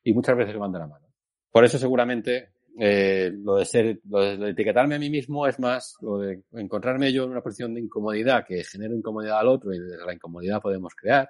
Y 0.03 0.13
muchas 0.13 0.37
veces 0.37 0.55
van 0.57 0.73
de 0.73 0.79
la 0.79 0.87
mano. 0.87 1.07
Por 1.49 1.63
eso 1.63 1.79
seguramente 1.79 2.54
eh, 2.77 3.31
lo 3.33 3.55
de 3.55 3.65
ser, 3.65 3.99
lo 4.09 4.19
de 4.19 4.49
etiquetarme 4.49 4.95
a 4.95 4.99
mí 4.99 5.09
mismo 5.09 5.47
es 5.47 5.59
más 5.59 5.95
lo 6.01 6.17
de 6.17 6.43
encontrarme 6.53 7.13
yo 7.13 7.23
en 7.23 7.31
una 7.31 7.41
posición 7.41 7.73
de 7.73 7.81
incomodidad 7.81 8.45
que 8.45 8.63
genero 8.63 8.93
incomodidad 8.93 9.39
al 9.39 9.47
otro 9.47 9.73
y 9.73 9.79
desde 9.79 10.05
la 10.05 10.13
incomodidad 10.13 10.61
podemos 10.61 10.93
crear. 10.93 11.29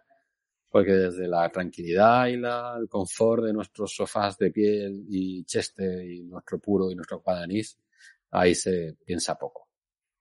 Porque 0.69 0.91
desde 0.91 1.27
la 1.27 1.47
tranquilidad 1.49 2.27
y 2.27 2.37
la, 2.37 2.75
el 2.77 2.89
confort 2.89 3.45
de 3.45 3.53
nuestros 3.53 3.95
sofás 3.95 4.37
de 4.37 4.51
piel 4.51 5.05
y 5.07 5.45
cheste 5.45 6.05
y 6.05 6.23
nuestro 6.23 6.59
puro 6.59 6.91
y 6.91 6.95
nuestro 6.95 7.21
cuadanís, 7.21 7.77
ahí 8.31 8.53
se 8.55 8.97
piensa 9.05 9.37
poco. 9.37 9.69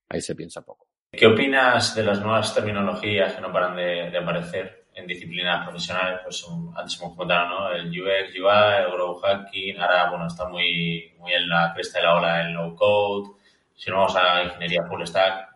Ahí 0.08 0.20
se 0.20 0.34
piensa 0.36 0.62
poco. 0.62 0.86
¿Qué 1.10 1.26
opinas 1.26 1.94
de 1.96 2.04
las 2.04 2.20
nuevas 2.20 2.54
terminologías 2.54 3.34
que 3.34 3.40
no 3.40 3.52
paran 3.52 3.76
de, 3.76 4.10
de 4.10 4.18
aparecer? 4.18 4.83
En 4.94 5.06
disciplinas 5.06 5.64
profesionales, 5.64 6.20
pues 6.22 6.46
antes 6.76 7.00
hemos 7.00 7.16
comentado, 7.16 7.48
¿no? 7.48 7.72
El 7.72 7.88
UX, 7.88 8.34
UI, 8.34 8.84
el 8.84 8.92
Grow 8.92 9.16
Hacking, 9.16 9.78
ahora, 9.78 10.10
bueno, 10.10 10.26
está 10.26 10.48
muy, 10.48 11.12
muy 11.18 11.32
en 11.32 11.48
la 11.48 11.72
cresta 11.74 11.98
de 11.98 12.04
la 12.04 12.16
ola 12.16 12.42
el 12.42 12.52
low 12.52 12.74
code. 12.76 13.30
Si 13.74 13.90
no 13.90 13.96
vamos 13.96 14.16
a 14.16 14.44
ingeniería 14.44 14.84
full 14.88 15.04
stack, 15.04 15.48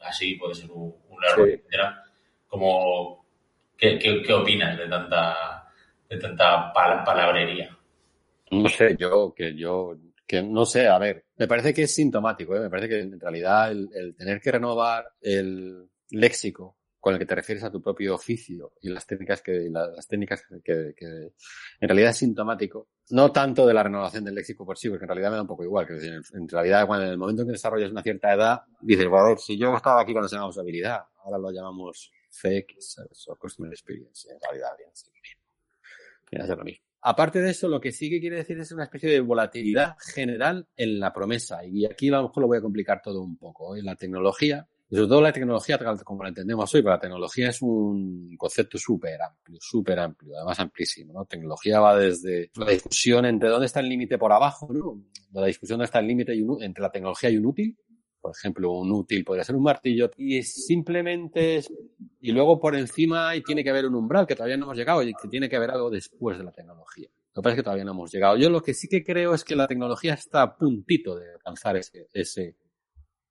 así 0.00 0.34
puede 0.36 0.54
ser 0.54 0.70
un, 0.70 0.94
largo, 1.20 1.46
Como, 2.48 3.26
¿qué, 3.76 3.98
qué, 3.98 4.22
qué 4.22 4.32
opinas 4.32 4.78
de 4.78 4.88
tanta, 4.88 5.68
de 6.08 6.18
tanta 6.18 6.72
palabrería? 6.72 7.76
No 8.50 8.68
sé, 8.68 8.96
yo, 8.98 9.34
que 9.34 9.54
yo, 9.54 9.94
que 10.26 10.42
no 10.42 10.64
sé, 10.64 10.88
a 10.88 10.98
ver, 10.98 11.26
me 11.36 11.46
parece 11.46 11.74
que 11.74 11.82
es 11.82 11.94
sintomático, 11.94 12.56
¿eh? 12.56 12.60
me 12.60 12.70
parece 12.70 12.88
que 12.88 13.00
en 13.00 13.20
realidad 13.20 13.70
el, 13.70 13.90
el 13.92 14.16
tener 14.16 14.40
que 14.40 14.52
renovar 14.52 15.06
el 15.20 15.88
léxico 16.10 16.76
con 17.06 17.14
el 17.14 17.20
que 17.20 17.26
te 17.26 17.36
refieres 17.36 17.62
a 17.62 17.70
tu 17.70 17.80
propio 17.80 18.16
oficio 18.16 18.72
y 18.82 18.88
las 18.88 19.06
técnicas 19.06 19.40
que, 19.40 19.70
las 19.70 20.08
técnicas 20.08 20.42
que, 20.64 20.92
que, 20.96 21.06
en 21.06 21.88
realidad 21.88 22.10
es 22.10 22.16
sintomático, 22.16 22.88
no 23.10 23.30
tanto 23.30 23.64
de 23.64 23.72
la 23.72 23.84
renovación 23.84 24.24
del 24.24 24.34
léxico 24.34 24.66
por 24.66 24.76
sí, 24.76 24.88
porque 24.88 25.04
en 25.04 25.10
realidad 25.10 25.30
me 25.30 25.36
da 25.36 25.42
un 25.42 25.46
poco 25.46 25.62
igual, 25.62 25.86
que 25.86 25.94
en 25.94 26.48
realidad 26.48 26.84
cuando 26.84 27.06
en 27.06 27.12
el 27.12 27.16
momento 27.16 27.42
en 27.42 27.46
que 27.46 27.52
desarrollas 27.52 27.92
una 27.92 28.02
cierta 28.02 28.34
edad, 28.34 28.62
dices, 28.80 29.06
bueno, 29.06 29.36
si 29.36 29.56
yo 29.56 29.72
estaba 29.76 30.00
aquí 30.00 30.10
cuando 30.10 30.28
se 30.28 30.34
llamaba 30.34 30.52
habilidad, 30.60 31.04
ahora 31.22 31.38
lo 31.38 31.52
llamamos 31.52 32.10
CX 32.28 33.28
o 33.28 33.36
Customer 33.36 33.70
Experience, 33.70 34.28
en 34.28 34.40
realidad 34.40 34.70
a 34.72 34.76
mismo. 34.82 35.42
Viene 36.28 36.42
a 36.42 36.46
ser 36.48 36.58
lo 36.58 36.64
mismo. 36.64 36.84
Aparte 37.02 37.40
de 37.40 37.50
eso, 37.50 37.68
lo 37.68 37.80
que 37.80 37.92
sí 37.92 38.10
que 38.10 38.18
quiere 38.18 38.38
decir 38.38 38.58
es 38.58 38.72
una 38.72 38.82
especie 38.82 39.08
de 39.08 39.20
volatilidad 39.20 39.94
general 40.00 40.66
en 40.76 40.98
la 40.98 41.12
promesa. 41.12 41.64
Y 41.64 41.86
aquí 41.86 42.08
a 42.08 42.16
lo 42.16 42.24
mejor 42.24 42.40
lo 42.40 42.46
voy 42.48 42.58
a 42.58 42.62
complicar 42.62 43.00
todo 43.00 43.22
un 43.22 43.36
poco. 43.36 43.76
En 43.76 43.84
la 43.84 43.94
tecnología, 43.94 44.66
y 44.88 44.94
sobre 44.94 45.08
todo 45.08 45.20
la 45.20 45.32
tecnología, 45.32 45.78
como 46.04 46.22
la 46.22 46.28
entendemos 46.28 46.72
hoy, 46.72 46.80
pero 46.80 46.94
la 46.94 47.00
tecnología 47.00 47.48
es 47.48 47.60
un 47.60 48.36
concepto 48.36 48.78
súper 48.78 49.20
amplio, 49.20 49.58
súper 49.60 49.98
amplio, 49.98 50.36
además 50.36 50.60
amplísimo, 50.60 51.12
¿no? 51.12 51.24
Tecnología 51.24 51.80
va 51.80 51.98
desde 51.98 52.50
la 52.54 52.70
discusión 52.70 53.24
entre 53.26 53.48
dónde 53.48 53.66
está 53.66 53.80
el 53.80 53.88
límite 53.88 54.16
por 54.16 54.32
abajo, 54.32 54.68
¿no? 54.72 55.02
La 55.32 55.46
discusión 55.46 55.78
dónde 55.78 55.86
está 55.86 55.98
el 55.98 56.06
límite 56.06 56.34
entre 56.60 56.82
la 56.82 56.90
tecnología 56.90 57.30
y 57.30 57.36
un 57.36 57.46
útil. 57.46 57.76
Por 58.20 58.30
ejemplo, 58.30 58.72
un 58.72 58.92
útil 58.92 59.24
podría 59.24 59.44
ser 59.44 59.56
un 59.56 59.64
martillo 59.64 60.10
y 60.16 60.42
simplemente 60.42 61.56
es, 61.56 61.72
y 62.20 62.30
luego 62.30 62.60
por 62.60 62.76
encima 62.76 63.34
y 63.34 63.42
tiene 63.42 63.64
que 63.64 63.70
haber 63.70 63.86
un 63.86 63.94
umbral 63.96 64.26
que 64.26 64.36
todavía 64.36 64.56
no 64.56 64.66
hemos 64.66 64.76
llegado 64.76 65.02
y 65.02 65.12
que 65.14 65.28
tiene 65.28 65.48
que 65.48 65.56
haber 65.56 65.70
algo 65.70 65.90
después 65.90 66.38
de 66.38 66.44
la 66.44 66.52
tecnología. 66.52 67.08
Lo 67.34 67.42
que 67.42 67.44
pasa 67.44 67.52
es 67.54 67.56
que 67.56 67.62
todavía 67.64 67.84
no 67.84 67.90
hemos 67.90 68.12
llegado. 68.12 68.36
Yo 68.36 68.50
lo 68.50 68.62
que 68.62 68.72
sí 68.72 68.88
que 68.88 69.04
creo 69.04 69.34
es 69.34 69.44
que 69.44 69.56
la 69.56 69.66
tecnología 69.66 70.14
está 70.14 70.42
a 70.42 70.56
puntito 70.56 71.16
de 71.16 71.34
alcanzar 71.34 71.76
ese, 71.76 72.08
ese, 72.12 72.56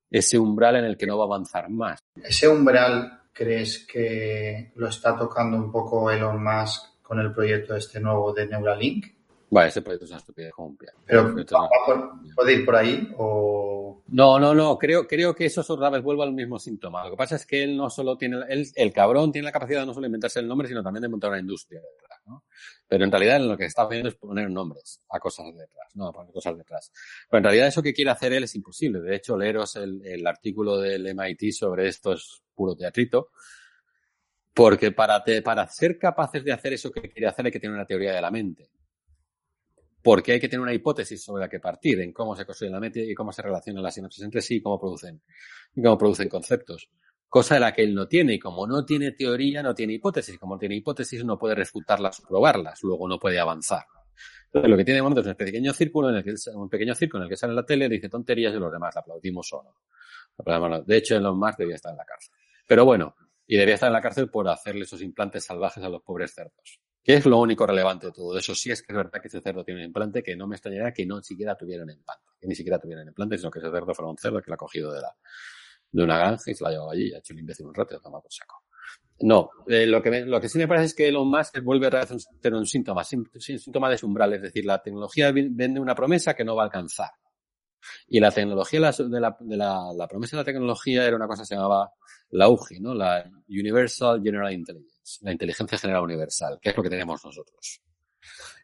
ese 0.10 0.38
umbral 0.40 0.77
en 0.77 0.86
el 0.86 0.98
que 0.98 1.07
no 1.07 1.18
va 1.18 1.26
a 1.26 1.27
avanzar 1.27 1.69
más. 1.69 1.99
¿Ese 2.15 2.48
umbral 2.48 3.22
crees 3.34 3.86
que 3.86 4.72
lo 4.76 4.88
está 4.88 5.18
tocando 5.18 5.57
un 5.57 5.72
poco 5.72 6.10
Elon 6.10 6.44
Musk 6.44 7.02
con 7.02 7.19
el 7.19 7.34
proyecto 7.34 7.76
este 7.76 7.99
nuevo 7.99 8.34
de 8.34 8.48
Neuralink? 8.48 9.06
Vale, 9.49 9.69
ese 9.69 9.82
proyecto 9.82 10.06
es 10.06 10.11
una 10.11 10.19
estupidez. 10.19 10.53
Pero, 11.06 11.36
¿puede 12.36 12.53
ir 12.53 12.65
por 12.65 12.76
ahí 12.76 13.10
o...? 13.18 14.02
No, 14.07 14.40
no, 14.40 14.53
no. 14.53 14.77
Creo, 14.77 15.07
creo 15.07 15.36
que 15.36 15.45
eso 15.45 15.61
otra 15.68 15.90
vez 15.90 16.02
vuelve 16.02 16.23
al 16.23 16.34
mismo 16.34 16.60
síntoma. 16.60 17.03
Lo 17.06 17.11
que 17.11 17.18
pasa 17.18 17.36
es 17.36 17.45
que 17.45 17.64
él 17.64 17.77
no 17.77 17.90
solo 17.90 18.18
tiene... 18.18 18.40
Él, 18.49 18.68
el 18.76 18.91
cabrón 18.91 19.32
tiene 19.32 19.45
la 19.45 19.52
capacidad 19.52 19.82
de 19.82 19.86
no 19.86 19.94
solo 19.94 20.07
inventarse 20.07 20.40
el 20.40 20.48
nombre, 20.48 20.68
sino 20.68 20.84
también 20.84 21.03
de 21.03 21.10
montar 21.10 21.30
una 21.30 21.40
industria 21.40 21.82
Pero 22.88 23.03
en 23.03 23.11
realidad 23.11 23.39
lo 23.39 23.57
que 23.57 23.65
está 23.65 23.84
haciendo 23.84 24.10
es 24.10 24.15
poner 24.15 24.49
nombres 24.49 25.02
a 25.10 25.19
cosas 25.19 25.47
detrás, 25.47 25.95
no 25.95 26.07
a 26.07 26.14
poner 26.14 26.34
cosas 26.34 26.57
detrás. 26.57 26.91
Pero 27.30 27.39
en 27.39 27.43
realidad 27.43 27.68
eso 27.68 27.81
que 27.81 27.93
quiere 27.93 28.11
hacer 28.11 28.34
él 28.34 28.43
es 28.43 28.56
imposible. 28.56 29.02
De 29.02 29.15
hecho, 29.15 29.38
leeros 29.38 29.76
el, 29.76 30.26
artículo 30.26 30.80
del 30.80 31.07
MIT 31.14 31.52
sobre 31.52 31.88
esto 31.88 32.14
es 32.14 32.41
puro 32.53 32.76
teatrito. 32.76 33.30
Porque 34.53 34.91
para 34.91 35.68
ser 35.68 35.97
capaces 35.97 36.43
de 36.43 36.53
hacer 36.53 36.73
eso 36.73 36.91
que 36.91 37.10
quiere 37.10 37.27
hacer 37.27 37.45
hay 37.45 37.52
que 37.52 37.60
tener 37.60 37.76
una 37.76 37.85
teoría 37.85 38.14
de 38.14 38.22
la 38.22 38.31
mente 38.31 38.69
porque 40.06 40.34
hay 40.34 40.39
que 40.39 40.47
tener 40.47 40.61
una 40.61 40.72
hipótesis 40.72 41.23
sobre 41.23 41.41
la 41.41 41.49
que 41.49 41.60
partir 41.60 41.99
en 41.99 42.14
cómo 42.14 42.35
se 42.35 42.45
construye 42.45 42.72
la 42.72 42.80
mente 42.80 43.03
y 43.03 43.15
cómo 43.15 43.34
se 43.34 43.41
relacionan 43.41 43.81
las 43.81 43.95
sinapsis 43.95 44.23
entre 44.23 44.39
sí 44.39 44.57
y 44.57 44.61
cómo 44.61 44.80
producen, 44.80 45.19
y 45.73 45.81
cómo 45.81 45.97
producen 45.97 46.30
conceptos. 46.30 46.91
Cosa 47.27 47.56
de 47.56 47.61
la 47.61 47.73
que 47.73 47.84
él 47.84 47.93
no 47.93 48.07
tiene, 48.07 48.35
y 48.35 48.39
como 48.39 48.65
no 48.65 48.85
tiene 48.85 49.11
teoría, 49.11 49.61
no 49.61 49.73
tiene 49.76 49.93
hipótesis. 49.93 50.38
Como 50.38 50.56
no 50.56 50.60
tiene 50.60 50.76
hipótesis, 50.76 51.23
no 51.26 51.38
puede 51.38 51.56
refutarlas 51.56 52.19
o 52.19 52.27
probarlas, 52.27 52.81
luego 52.84 53.07
no 53.07 53.19
puede 53.19 53.39
avanzar. 53.39 53.85
Entonces, 54.45 54.72
lo 54.72 54.77
que 54.77 54.85
tiene 54.85 55.02
momento 55.02 55.22
es 55.22 55.27
un 55.27 55.35
pequeño 55.35 55.73
círculo 55.73 56.10
en 56.10 56.15
el 56.15 56.23
que 56.23 56.34
un 56.53 56.69
pequeño 56.69 56.95
círculo 56.95 57.23
en 57.23 57.26
el 57.26 57.30
que 57.30 57.35
sale 57.35 57.53
la 57.53 57.65
tele, 57.65 57.89
dice 57.89 58.07
tonterías 58.07 58.53
y 58.53 58.57
los 58.57 58.72
demás 58.72 58.95
la 58.95 59.02
aplaudimos 59.02 59.52
o 59.52 59.64
no. 59.64 60.84
De 60.85 60.97
hecho, 60.97 61.18
Elon 61.18 61.38
Musk 61.38 61.57
debía 61.57 61.76
estar 61.76 61.91
en 61.91 61.97
la 61.97 62.06
cárcel. 62.06 62.34
Pero 62.68 62.85
bueno, 62.85 63.15
y 63.47 63.57
debía 63.57 63.76
estar 63.76 63.88
en 63.88 63.93
la 63.93 64.02
cárcel 64.02 64.30
por 64.30 64.47
hacerle 64.47 64.84
esos 64.84 65.02
implantes 65.02 65.43
salvajes 65.45 65.84
a 65.84 65.89
los 65.89 66.02
pobres 66.02 66.34
cerdos. 66.34 66.80
¿Qué 67.03 67.15
es 67.15 67.26
lo 67.26 67.38
único 67.38 67.68
relevante 67.68 68.07
de 68.07 68.14
todo 68.14 68.38
eso? 68.38 68.56
Sí 68.56 68.72
es 68.72 68.81
que 68.81 68.91
es 68.91 68.97
verdad 68.97 69.22
que 69.22 69.27
ese 69.27 69.39
cerdo 69.39 69.64
tiene 69.64 69.81
un 69.81 69.88
implante, 69.88 70.23
que 70.23 70.35
no 70.35 70.47
me 70.47 70.56
extrañaría 70.56 70.91
que 70.91 71.06
no 71.06 71.22
siquiera 71.22 71.56
tuviera 71.56 71.84
un 71.84 71.91
implante, 71.91 72.23
que 72.39 72.47
ni 72.47 72.56
siquiera 72.56 72.80
tuviera 72.80 73.03
un 73.03 73.10
implante, 73.10 73.38
sino 73.38 73.52
que 73.52 73.60
ese 73.60 73.69
cerdo 73.69 73.93
fuera 73.93 74.10
un 74.10 74.18
cerdo 74.18 74.41
que 74.41 74.49
lo 74.49 74.56
ha 74.56 74.57
cogido 74.57 74.91
de, 74.91 75.02
la, 75.02 75.15
de 75.96 76.04
una 76.04 76.18
granja 76.18 76.52
y 76.52 76.54
se 76.54 76.64
lo 76.64 76.88
ha 76.88 76.92
allí 76.92 77.14
ha 77.14 77.20
hecho 77.20 77.34
el 77.34 77.40
imbécil 77.40 77.66
un 77.68 77.74
rato 77.74 77.92
y 77.92 77.94
lo 77.94 78.00
ha 78.00 78.04
tomado 78.04 78.24
por 78.24 78.34
saco. 78.34 78.64
No, 79.22 79.50
eh, 79.68 79.86
lo, 79.86 80.02
que 80.02 80.26
lo 80.26 80.42
que 80.42 80.50
sí 80.50 80.58
me 80.58 80.68
parece 80.68 80.88
es 80.88 80.94
que 80.94 81.08
Elon 81.08 81.30
Musk 81.30 81.62
vuelve 81.62 81.88
a 81.88 82.06
tener 82.42 82.58
un 82.58 82.66
síntoma, 82.66 83.04
un 83.14 83.42
síntoma 83.42 83.90
de 83.90 83.98
umbral, 84.04 84.34
es 84.34 84.42
decir, 84.42 84.66
la 84.66 84.82
tecnología 84.82 85.32
vende 85.32 85.80
una 85.80 85.96
promesa 85.96 86.34
que 86.34 86.44
no 86.44 86.56
va 86.56 86.64
a 86.64 86.66
alcanzar. 86.66 87.12
Y 88.08 88.20
la 88.20 88.32
tecnología, 88.32 88.80
de 88.80 89.20
la, 89.22 89.38
de 89.40 89.58
la, 89.58 89.94
la 89.96 90.08
promesa 90.08 90.36
de 90.36 90.42
la 90.42 90.46
tecnología 90.46 91.06
era 91.06 91.16
una 91.16 91.28
cosa 91.28 91.44
que 91.44 91.48
se 91.48 91.56
llamaba 91.56 91.92
la 92.32 92.50
UGI, 92.50 92.80
¿no? 92.80 92.94
La 92.94 93.24
Universal 93.48 94.22
General 94.22 94.52
Intelligence 94.52 94.96
la 95.22 95.32
inteligencia 95.32 95.78
general 95.78 96.04
universal, 96.04 96.60
que 96.62 96.70
es 96.70 96.78
lo 96.78 96.84
que 96.84 96.90
tenemos 96.90 97.24
nosotros. 97.24 97.82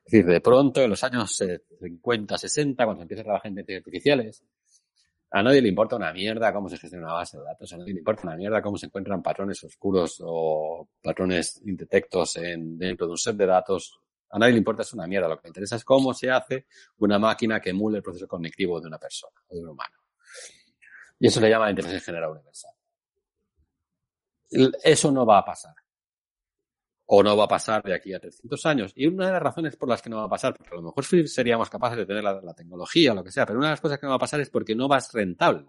Es 0.06 0.12
decir, 0.12 0.26
de 0.26 0.42
pronto, 0.42 0.82
en 0.82 0.90
los 0.90 1.04
años 1.04 1.38
50, 1.38 2.38
60, 2.38 2.84
cuando 2.84 3.04
empieza 3.04 3.22
a 3.22 3.26
trabajar 3.26 3.48
en 3.48 3.60
inteligencias 3.60 3.86
artificiales, 3.86 4.44
a 5.34 5.42
nadie 5.42 5.62
le 5.62 5.70
importa 5.70 5.96
una 5.96 6.12
mierda 6.12 6.52
cómo 6.54 6.68
se 6.68 6.78
gestiona 6.78 7.06
una 7.06 7.14
base 7.14 7.38
de 7.38 7.44
datos, 7.44 7.72
a 7.72 7.78
nadie 7.78 7.94
le 7.94 8.00
importa 8.00 8.24
una 8.24 8.36
mierda 8.36 8.62
cómo 8.62 8.78
se 8.78 8.88
encuentran 8.88 9.24
patrones 9.24 9.64
oscuros 9.64 10.22
o 10.24 10.90
patrones 11.02 11.62
indetectos 11.66 12.36
en, 12.36 12.78
dentro 12.78 13.08
de 13.08 13.12
un 13.12 13.18
set 13.18 13.36
de 13.38 13.46
datos. 13.46 14.00
A 14.30 14.40
nadie 14.40 14.54
le 14.54 14.60
importa 14.60 14.82
es 14.82 14.94
una 14.94 15.08
mierda. 15.08 15.28
Lo 15.28 15.38
que 15.38 15.44
le 15.48 15.50
interesa 15.50 15.76
es 15.78 15.86
cómo 15.86 16.14
se 16.14 16.30
hace 16.30 16.66
una 17.00 17.18
máquina 17.18 17.60
que 17.60 17.70
emule 17.70 17.98
el 17.98 18.04
proceso 18.04 18.28
cognitivo 18.28 18.80
de 18.80 18.88
una 18.88 18.98
persona 18.98 19.42
o 19.48 19.56
de 19.56 19.62
un 19.62 19.70
humano. 19.70 19.98
Y 21.20 21.28
eso 21.28 21.40
le 21.40 21.50
llama 21.50 21.66
la 21.66 21.72
inteligencia 21.72 22.06
general 22.06 22.32
universal. 22.32 22.72
Eso 24.84 25.12
no 25.12 25.26
va 25.26 25.38
a 25.38 25.46
pasar 25.46 25.74
o 27.14 27.22
no 27.24 27.36
va 27.36 27.44
a 27.44 27.48
pasar 27.50 27.84
de 27.84 27.94
aquí 27.94 28.14
a 28.14 28.22
300 28.22 28.66
años. 28.66 28.94
Y 28.96 29.06
una 29.06 29.26
de 29.26 29.34
las 29.34 29.42
razones 29.42 29.76
por 29.76 29.90
las 29.90 30.02
que 30.02 30.10
no 30.10 30.16
va 30.16 30.24
a 30.24 30.30
pasar, 30.30 30.56
porque 30.56 30.72
a 30.72 30.78
lo 30.78 30.82
mejor 30.82 31.04
seríamos 31.28 31.70
capaces 31.70 31.98
de 31.98 32.06
tener 32.06 32.24
la, 32.24 32.54
tecnología 32.54 33.12
o 33.12 33.16
lo 33.16 33.22
que 33.22 33.32
sea, 33.32 33.46
pero 33.46 33.60
una 33.60 33.68
de 33.68 33.74
las 33.74 33.82
cosas 33.82 34.00
que 34.00 34.06
no 34.06 34.12
va 34.12 34.16
a 34.16 34.20
pasar 34.20 34.40
es 34.40 34.50
porque 34.50 34.76
no 34.76 34.88
va 34.88 34.96
a 34.96 35.02
ser 35.02 35.16
rentable. 35.20 35.66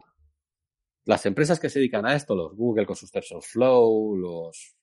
Las 1.04 1.26
empresas 1.26 1.58
que 1.58 1.68
se 1.68 1.80
dedican 1.80 2.06
a 2.06 2.14
esto, 2.14 2.36
los 2.36 2.54
Google 2.54 2.86
con 2.86 2.94
sus 2.94 3.10
TensorFlow, 3.10 4.16
los 4.18 4.76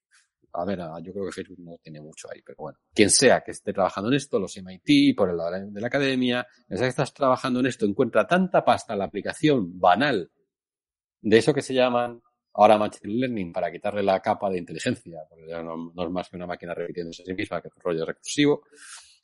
a 0.51 0.65
ver, 0.65 0.79
yo 1.01 1.13
creo 1.13 1.25
que 1.27 1.31
Facebook 1.31 1.59
no 1.59 1.77
tiene 1.81 2.01
mucho 2.01 2.27
ahí, 2.29 2.41
pero 2.45 2.57
bueno, 2.57 2.77
quien 2.93 3.09
sea 3.09 3.39
que 3.39 3.51
esté 3.51 3.71
trabajando 3.71 4.09
en 4.09 4.15
esto, 4.15 4.37
los 4.37 4.57
MIT, 4.57 5.15
por 5.15 5.29
el 5.29 5.37
lado 5.37 5.51
de 5.65 5.79
la 5.79 5.87
academia, 5.87 6.45
ya 6.67 6.77
que 6.77 6.87
estás 6.87 7.13
trabajando 7.13 7.61
en 7.61 7.67
esto, 7.67 7.85
encuentra 7.85 8.27
tanta 8.27 8.65
pasta 8.65 8.91
en 8.91 8.99
la 8.99 9.05
aplicación 9.05 9.79
banal 9.79 10.29
de 11.21 11.37
eso 11.37 11.53
que 11.53 11.61
se 11.61 11.73
llaman 11.73 12.21
ahora 12.61 12.77
Machine 12.77 13.13
Learning 13.13 13.53
para 13.53 13.71
quitarle 13.71 14.03
la 14.03 14.19
capa 14.19 14.49
de 14.49 14.57
inteligencia, 14.57 15.21
porque 15.29 15.47
ya 15.47 15.63
no, 15.63 15.91
es 15.95 16.09
más 16.09 16.29
que 16.29 16.35
una 16.35 16.45
máquina 16.45 16.73
repitiéndose 16.73 17.23
a 17.23 17.25
sí 17.25 17.33
misma, 17.33 17.61
que 17.61 17.69
es 17.69 17.73
un 17.75 17.81
rollo 17.81 18.05
recursivo, 18.05 18.63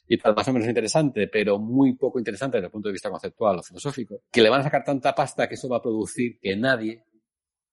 y 0.08 0.18
tal, 0.18 0.36
más 0.36 0.48
o 0.48 0.54
menos 0.54 0.68
interesante, 0.68 1.28
pero 1.28 1.60
muy 1.60 1.96
poco 1.96 2.20
interesante 2.20 2.58
desde 2.58 2.68
el 2.68 2.72
punto 2.72 2.90
de 2.90 2.94
vista 2.94 3.10
conceptual 3.10 3.60
o 3.60 3.64
filosófico, 3.64 4.22
que 4.32 4.42
le 4.42 4.50
van 4.50 4.62
a 4.62 4.64
sacar 4.64 4.84
tanta 4.84 5.14
pasta 5.14 5.50
que 5.50 5.56
eso 5.56 5.68
va 5.68 5.78
a 5.78 5.82
producir 5.82 6.40
que 6.40 6.56
nadie 6.56 7.04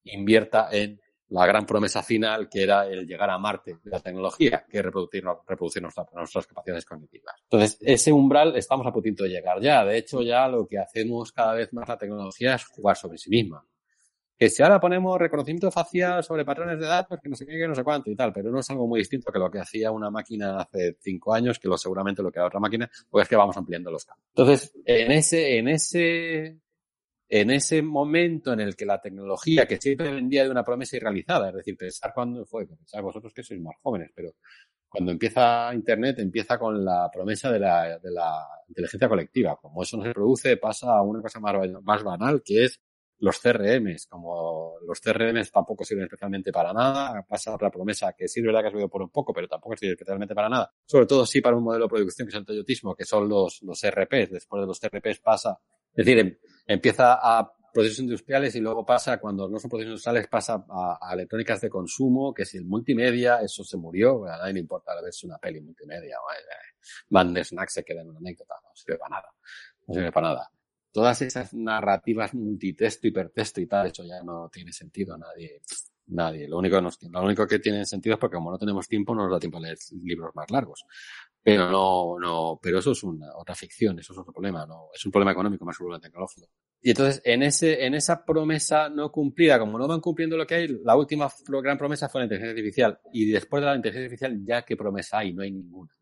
invierta 0.05 0.69
en 0.73 1.01
la 1.29 1.47
gran 1.47 1.65
promesa 1.65 2.03
final 2.03 2.49
que 2.49 2.63
era 2.63 2.87
el 2.87 3.07
llegar 3.07 3.31
a 3.31 3.39
Marte 3.39 3.79
de 3.83 3.91
la 3.91 4.01
tecnología, 4.01 4.67
que 4.69 4.79
es 4.79 4.85
reproducir, 4.85 5.25
reproducir 5.47 5.83
nuestras 5.83 6.47
capacidades 6.47 6.85
cognitivas. 6.85 7.35
Entonces, 7.45 7.79
ese 7.81 8.13
umbral 8.13 8.55
estamos 8.57 8.87
a 8.87 8.93
punto 8.93 9.25
de 9.25 9.31
llegar 9.31 9.61
ya. 9.61 9.85
De 9.85 9.97
hecho, 9.97 10.23
ya 10.23 10.47
lo 10.49 10.67
que 10.67 10.79
hacemos 10.79 11.33
cada 11.33 11.55
vez 11.55 11.73
más 11.73 11.89
la 11.89 11.97
tecnología 11.97 12.57
es 12.57 12.67
jugar 12.67 12.97
sobre 12.97 13.17
sí 13.17 13.31
misma. 13.31 13.65
Que 14.43 14.51
si 14.51 14.61
ahora 14.61 14.81
ponemos 14.81 15.21
reconocimiento 15.21 15.71
facial 15.71 16.25
sobre 16.25 16.45
patrones 16.45 16.77
de 16.77 16.85
datos, 16.85 17.21
que 17.23 17.29
no 17.29 17.37
sé 17.37 17.47
qué, 17.47 17.53
que 17.53 17.69
no 17.69 17.77
sé 17.77 17.85
cuánto 17.85 18.11
y 18.11 18.17
tal, 18.17 18.33
pero 18.33 18.51
no 18.51 18.59
es 18.59 18.69
algo 18.71 18.89
muy 18.89 18.99
distinto 18.99 19.31
que 19.31 19.39
lo 19.39 19.49
que 19.49 19.61
hacía 19.61 19.93
una 19.93 20.11
máquina 20.11 20.59
hace 20.59 20.97
cinco 20.99 21.33
años, 21.33 21.61
que 21.61 21.69
lo 21.69 21.79
seguramente 21.79 22.25
lo 22.25 22.33
que 22.33 22.41
haga 22.41 22.49
otra 22.49 22.59
máquina, 22.59 22.91
pues 23.09 23.23
es 23.23 23.29
que 23.29 23.37
vamos 23.37 23.57
ampliando 23.57 23.93
los 23.93 24.05
campos. 24.05 24.25
Entonces, 24.31 24.73
en 24.85 25.13
ese, 25.13 25.59
en 25.59 25.69
ese, 25.69 26.59
en 27.29 27.51
ese 27.53 27.83
momento 27.83 28.53
en 28.53 28.59
el 28.59 28.75
que 28.75 28.85
la 28.85 29.01
tecnología, 29.01 29.65
que 29.65 29.77
siempre 29.77 30.13
vendía 30.13 30.43
de 30.43 30.51
una 30.51 30.65
promesa 30.65 30.97
irrealizada, 30.97 31.51
es 31.51 31.55
decir, 31.55 31.77
pensar 31.77 32.11
cuando 32.13 32.45
fue, 32.45 32.67
pensar 32.67 33.01
vosotros 33.01 33.33
que 33.33 33.45
sois 33.45 33.61
más 33.61 33.77
jóvenes, 33.81 34.11
pero 34.13 34.35
cuando 34.89 35.13
empieza 35.13 35.73
Internet, 35.73 36.19
empieza 36.19 36.59
con 36.59 36.85
la 36.85 37.09
promesa 37.13 37.49
de 37.53 37.61
la, 37.61 37.97
de 37.97 38.11
la 38.11 38.45
inteligencia 38.67 39.09
colectiva. 39.09 39.57
Como 39.63 39.85
eso 39.85 39.99
no 39.99 40.03
se 40.03 40.13
produce, 40.13 40.57
pasa 40.57 40.97
a 40.97 41.03
una 41.03 41.23
cosa 41.23 41.39
más, 41.39 41.55
más 41.85 42.03
banal, 42.03 42.43
que 42.45 42.65
es 42.65 42.81
los 43.23 43.39
CRMs, 43.39 44.09
como 44.09 44.75
los 44.85 45.01
CRMs 45.01 45.53
tampoco 45.53 45.85
sirven 45.85 46.05
especialmente 46.05 46.51
para 46.51 46.73
nada, 46.73 47.25
pasa 47.29 47.55
otra 47.55 47.71
promesa 47.71 48.13
que 48.19 48.27
sí 48.27 48.41
es 48.41 48.47
verdad 48.47 48.63
que 48.63 48.67
ha 48.67 48.71
subido 48.73 48.89
por 48.89 49.01
un 49.01 49.11
poco, 49.11 49.33
pero 49.33 49.47
tampoco 49.47 49.77
sirve 49.77 49.93
especialmente 49.93 50.35
para 50.35 50.49
nada. 50.49 50.75
Sobre 50.85 51.07
todo 51.07 51.25
sí 51.25 51.41
para 51.41 51.57
un 51.57 51.63
modelo 51.63 51.85
de 51.85 51.89
producción 51.89 52.27
que 52.27 52.31
es 52.31 52.39
el 52.39 52.45
toyotismo, 52.45 52.97
que 52.97 53.05
son 53.05 53.29
los, 53.29 53.63
los 53.63 53.81
RPs. 53.81 54.29
Después 54.29 54.63
de 54.63 54.67
los 54.67 54.81
RPs 54.85 55.21
pasa, 55.21 55.57
es 55.95 56.05
decir, 56.05 56.19
em, 56.19 56.37
empieza 56.67 57.15
a 57.23 57.49
procesos 57.73 58.01
industriales 58.01 58.57
y 58.57 58.61
luego 58.61 58.85
pasa, 58.85 59.21
cuando 59.21 59.49
no 59.49 59.61
son 59.61 59.71
procesos 59.71 59.91
industriales, 59.91 60.27
pasa 60.27 60.65
a, 60.69 61.13
electrónicas 61.15 61.61
de 61.61 61.71
consumo, 61.71 62.35
que 62.35 62.45
si 62.45 62.59
el 62.59 62.65
multimedia, 62.65 63.37
eso 63.37 63.63
se 63.63 63.77
murió, 63.77 64.27
a 64.27 64.37
nadie 64.37 64.55
le 64.55 64.61
importa 64.61 65.01
verse 65.01 65.29
una 65.29 65.39
peli 65.39 65.61
multimedia, 65.61 66.17
Van 67.09 67.33
de 67.33 67.45
Snack 67.45 67.69
se 67.69 67.85
queda 67.85 68.03
en 68.03 68.09
una 68.09 68.19
anécdota, 68.19 68.57
no 68.65 68.75
sirve 68.75 68.99
para 68.99 69.11
nada, 69.11 69.29
no 69.87 69.95
sirve 69.95 70.11
para 70.11 70.29
nada 70.31 70.51
todas 70.93 71.23
esas 71.23 71.55
narrativas 71.55 72.35
multitexto, 72.35 73.09
hipertexto 73.09 73.61
y 73.61 73.67
tal, 73.67 73.87
eso 73.89 74.05
ya 74.05 74.23
no 74.23 74.49
tiene 74.51 74.73
sentido, 74.73 75.17
nadie, 75.17 75.63
nadie. 76.07 76.47
Lo 76.47 76.59
único, 76.59 76.77
que 76.79 77.09
lo 77.09 77.23
único 77.23 77.47
que 77.47 77.59
tiene 77.59 77.85
sentido 77.87 78.15
es 78.15 78.21
porque 78.21 78.37
como 78.37 78.51
no 78.51 78.59
tenemos 78.59 78.87
tiempo, 78.87 79.15
no 79.15 79.23
nos 79.23 79.33
da 79.33 79.41
tiempo 79.41 79.59
a 79.59 79.63
leer 79.63 79.79
libros 80.03 80.31
más 80.35 80.51
largos. 80.51 80.85
Pero 81.43 81.69
no, 81.71 82.19
no, 82.21 82.61
pero 82.63 82.79
eso 82.79 82.93
es 82.93 83.03
una 83.03 83.35
otra 83.35 83.55
ficción, 83.55 83.99
eso 83.99 84.13
es 84.13 84.19
otro 84.19 84.33
problema, 84.33 84.65
no, 84.65 84.91
es 84.95 85.05
un 85.05 85.11
problema 85.11 85.33
económico 85.33 85.65
más 85.65 85.77
que 85.77 85.83
un 85.83 85.89
problema 85.89 86.03
tecnológico. 86.03 86.49
Y 86.81 86.91
entonces, 86.91 87.23
en 87.25 87.43
ese, 87.43 87.85
en 87.85 87.95
esa 87.95 88.25
promesa 88.25 88.89
no 88.89 89.11
cumplida, 89.11 89.59
como 89.59 89.79
no 89.79 89.89
van 89.89 90.01
cumpliendo 90.01 90.37
lo 90.37 90.47
que 90.47 90.55
hay, 90.55 90.69
la 90.85 90.97
última 90.97 91.29
gran 91.63 91.79
promesa 91.79 92.09
fue 92.09 92.21
la 92.21 92.25
inteligencia 92.27 92.51
artificial. 92.51 93.01
Y 93.13 93.31
después 93.31 93.61
de 93.61 93.67
la 93.67 93.77
inteligencia 93.77 94.07
artificial, 94.07 94.45
ya 94.45 94.63
qué 94.63 94.77
promesa 94.77 95.19
hay, 95.19 95.33
no 95.33 95.43
hay 95.43 95.53
ninguna. 95.53 95.93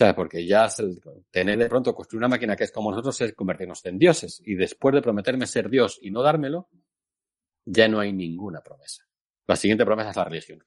Sea, 0.00 0.16
porque 0.16 0.46
ya 0.46 0.66
tener 1.30 1.58
de 1.58 1.68
pronto 1.68 1.94
construir 1.94 2.20
una 2.20 2.28
máquina 2.28 2.56
que 2.56 2.64
es 2.64 2.72
como 2.72 2.90
nosotros 2.90 3.20
es 3.20 3.34
convertirnos 3.34 3.84
en 3.84 3.98
dioses 3.98 4.40
y 4.46 4.54
después 4.54 4.94
de 4.94 5.02
prometerme 5.02 5.46
ser 5.46 5.68
Dios 5.68 5.98
y 6.00 6.10
no 6.10 6.22
dármelo, 6.22 6.70
ya 7.66 7.86
no 7.86 8.00
hay 8.00 8.10
ninguna 8.10 8.62
promesa. 8.62 9.06
La 9.46 9.56
siguiente 9.56 9.84
promesa 9.84 10.08
es 10.08 10.16
la 10.16 10.24
religión. 10.24 10.64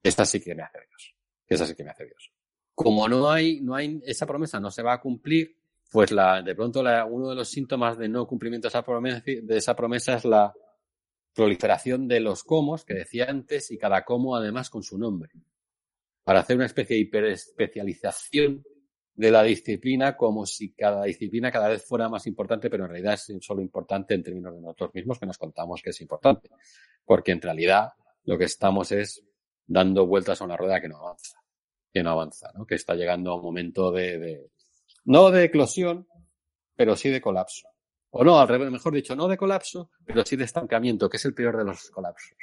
Esta 0.00 0.24
sí 0.24 0.40
que 0.40 0.54
me 0.54 0.62
hace 0.62 0.78
Dios. 0.88 1.16
Esa 1.48 1.66
sí 1.66 1.74
que 1.74 1.82
me 1.82 1.90
hace 1.90 2.04
Dios. 2.04 2.32
Como 2.76 3.08
no 3.08 3.28
hay, 3.28 3.60
no 3.60 3.74
hay, 3.74 4.00
esa 4.04 4.24
promesa 4.24 4.60
no 4.60 4.70
se 4.70 4.84
va 4.84 4.92
a 4.92 5.00
cumplir, 5.00 5.58
pues 5.90 6.12
la, 6.12 6.40
de 6.40 6.54
pronto 6.54 6.80
la, 6.80 7.06
uno 7.06 7.30
de 7.30 7.34
los 7.34 7.48
síntomas 7.48 7.98
de 7.98 8.08
no 8.08 8.24
cumplimiento 8.28 8.66
de 8.66 8.68
esa 8.68 8.84
promesa, 8.84 9.20
de 9.26 9.56
esa 9.56 9.74
promesa 9.74 10.14
es 10.14 10.24
la 10.24 10.54
proliferación 11.34 12.06
de 12.06 12.20
los 12.20 12.44
comos 12.44 12.84
que 12.84 12.94
decía 12.94 13.26
antes 13.28 13.72
y 13.72 13.78
cada 13.78 14.04
como 14.04 14.36
además 14.36 14.70
con 14.70 14.84
su 14.84 14.96
nombre 14.96 15.32
para 16.28 16.40
hacer 16.40 16.56
una 16.56 16.66
especie 16.66 16.94
de 16.94 17.00
hiperespecialización 17.00 18.62
de 19.14 19.30
la 19.30 19.42
disciplina 19.42 20.14
como 20.14 20.44
si 20.44 20.74
cada 20.74 21.04
disciplina 21.04 21.50
cada 21.50 21.68
vez 21.68 21.86
fuera 21.86 22.10
más 22.10 22.26
importante, 22.26 22.68
pero 22.68 22.84
en 22.84 22.90
realidad 22.90 23.14
es 23.14 23.32
solo 23.40 23.62
importante 23.62 24.12
en 24.12 24.22
términos 24.22 24.54
de 24.54 24.60
nosotros 24.60 24.90
mismos 24.92 25.18
que 25.18 25.24
nos 25.24 25.38
contamos 25.38 25.80
que 25.80 25.88
es 25.88 26.00
importante. 26.02 26.50
Porque 27.02 27.32
en 27.32 27.40
realidad 27.40 27.92
lo 28.24 28.36
que 28.36 28.44
estamos 28.44 28.92
es 28.92 29.24
dando 29.66 30.06
vueltas 30.06 30.42
a 30.42 30.44
una 30.44 30.58
rueda 30.58 30.82
que 30.82 30.90
no 30.90 30.98
avanza, 30.98 31.38
que 31.90 32.02
no 32.02 32.10
avanza, 32.10 32.52
¿no? 32.54 32.66
que 32.66 32.74
está 32.74 32.94
llegando 32.94 33.30
a 33.30 33.36
un 33.36 33.42
momento 33.44 33.90
de, 33.90 34.18
de 34.18 34.50
no 35.06 35.30
de 35.30 35.44
eclosión, 35.44 36.06
pero 36.76 36.94
sí 36.94 37.08
de 37.08 37.22
colapso. 37.22 37.68
O 38.10 38.22
no, 38.22 38.38
al 38.38 38.48
revés, 38.48 38.70
mejor 38.70 38.92
dicho, 38.92 39.16
no 39.16 39.28
de 39.28 39.38
colapso, 39.38 39.92
pero 40.04 40.26
sí 40.26 40.36
de 40.36 40.44
estancamiento, 40.44 41.08
que 41.08 41.16
es 41.16 41.24
el 41.24 41.32
peor 41.32 41.56
de 41.56 41.64
los 41.64 41.88
colapsos. 41.88 42.36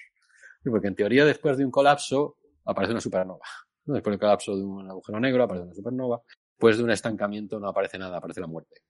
Porque 0.63 0.87
en 0.87 0.95
teoría 0.95 1.23
después 1.23 1.55
de 1.59 1.65
un 1.65 1.69
colapso 1.69 2.37
aparece 2.63 2.93
una 2.93 3.01
supernova. 3.01 3.45
Después 3.85 4.13
del 4.13 4.19
colapso 4.19 4.55
de 4.55 4.63
un 4.63 4.89
agujero 4.89 5.19
negro 5.19 5.43
aparece 5.43 5.65
una 5.65 5.75
supernova. 5.75 6.21
Después 6.51 6.77
de 6.77 6.83
un 6.83 6.91
estancamiento 6.91 7.59
no 7.59 7.69
aparece 7.69 7.99
nada, 7.99 8.17
aparece 8.17 8.41
la 8.41 8.47
muerte. 8.47 8.81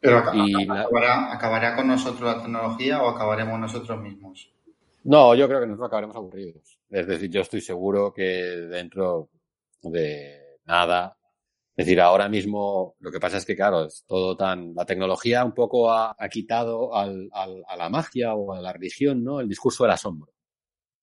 Pero 0.00 0.18
acabará, 0.18 1.76
con 1.76 1.86
nosotros 1.86 2.22
la 2.22 2.42
tecnología 2.42 3.02
o 3.02 3.08
acabaremos 3.08 3.58
nosotros 3.60 4.00
mismos? 4.00 4.52
No, 5.04 5.34
yo 5.34 5.46
creo 5.46 5.60
que 5.60 5.66
nosotros 5.66 5.86
acabaremos 5.86 6.16
aburridos. 6.16 6.80
Es 6.90 7.06
decir, 7.06 7.30
yo 7.30 7.40
estoy 7.40 7.60
seguro 7.60 8.12
que 8.12 8.22
dentro 8.22 9.30
de 9.80 10.58
nada, 10.64 11.16
es 11.76 11.86
decir, 11.86 12.00
ahora 12.00 12.28
mismo 12.28 12.96
lo 12.98 13.10
que 13.12 13.20
pasa 13.20 13.38
es 13.38 13.46
que, 13.46 13.54
claro, 13.54 13.84
es 13.84 14.04
todo 14.06 14.36
tan, 14.36 14.74
la 14.74 14.84
tecnología 14.84 15.44
un 15.44 15.54
poco 15.54 15.90
ha, 15.90 16.14
quitado 16.28 16.94
al, 16.94 17.30
a 17.32 17.76
la 17.76 17.88
magia 17.88 18.34
o 18.34 18.52
a 18.52 18.60
la 18.60 18.72
religión, 18.72 19.22
¿no? 19.22 19.40
El 19.40 19.48
discurso 19.48 19.84
del 19.84 19.92
asombro. 19.92 20.32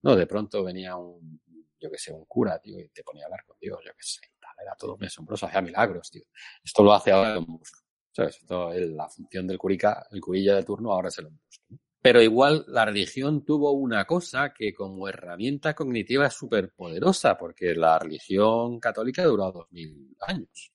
No, 0.01 0.15
de 0.15 0.27
pronto 0.27 0.63
venía 0.63 0.95
un, 0.95 1.41
yo 1.79 1.89
que 1.89 1.97
sé, 1.97 2.11
un 2.11 2.25
cura, 2.25 2.59
tío, 2.59 2.79
y 2.79 2.89
te 2.89 3.03
ponía 3.03 3.23
a 3.23 3.27
hablar 3.27 3.45
con 3.45 3.57
Dios, 3.59 3.79
yo 3.85 3.91
que 3.91 4.03
sé, 4.03 4.21
tal, 4.39 4.51
era 4.61 4.75
todo 4.75 4.97
muy 4.97 5.07
asombroso, 5.07 5.45
hacía 5.45 5.61
milagros, 5.61 6.09
tío. 6.09 6.23
Esto 6.63 6.83
lo 6.83 6.93
hace 6.93 7.11
ahora 7.11 7.35
el 7.35 7.47
Musk, 7.47 7.75
¿sabes? 8.11 8.39
La 8.49 9.07
función 9.09 9.47
del 9.47 9.57
curica, 9.57 10.07
el 10.11 10.21
curilla 10.21 10.55
de 10.55 10.63
turno 10.63 10.91
ahora 10.91 11.09
es 11.09 11.17
el 11.19 11.29
Musk. 11.29 11.61
Pero 12.01 12.21
igual 12.21 12.63
la 12.67 12.85
religión 12.85 13.43
tuvo 13.43 13.71
una 13.71 14.05
cosa 14.05 14.53
que 14.53 14.73
como 14.73 15.09
herramienta 15.09 15.73
cognitiva 15.73 16.27
es 16.27 16.33
súper 16.33 16.71
poderosa, 16.71 17.37
porque 17.37 17.75
la 17.75 17.99
religión 17.99 18.79
católica 18.79 19.23
durado 19.25 19.51
dos 19.51 19.71
mil 19.71 20.15
años. 20.21 20.71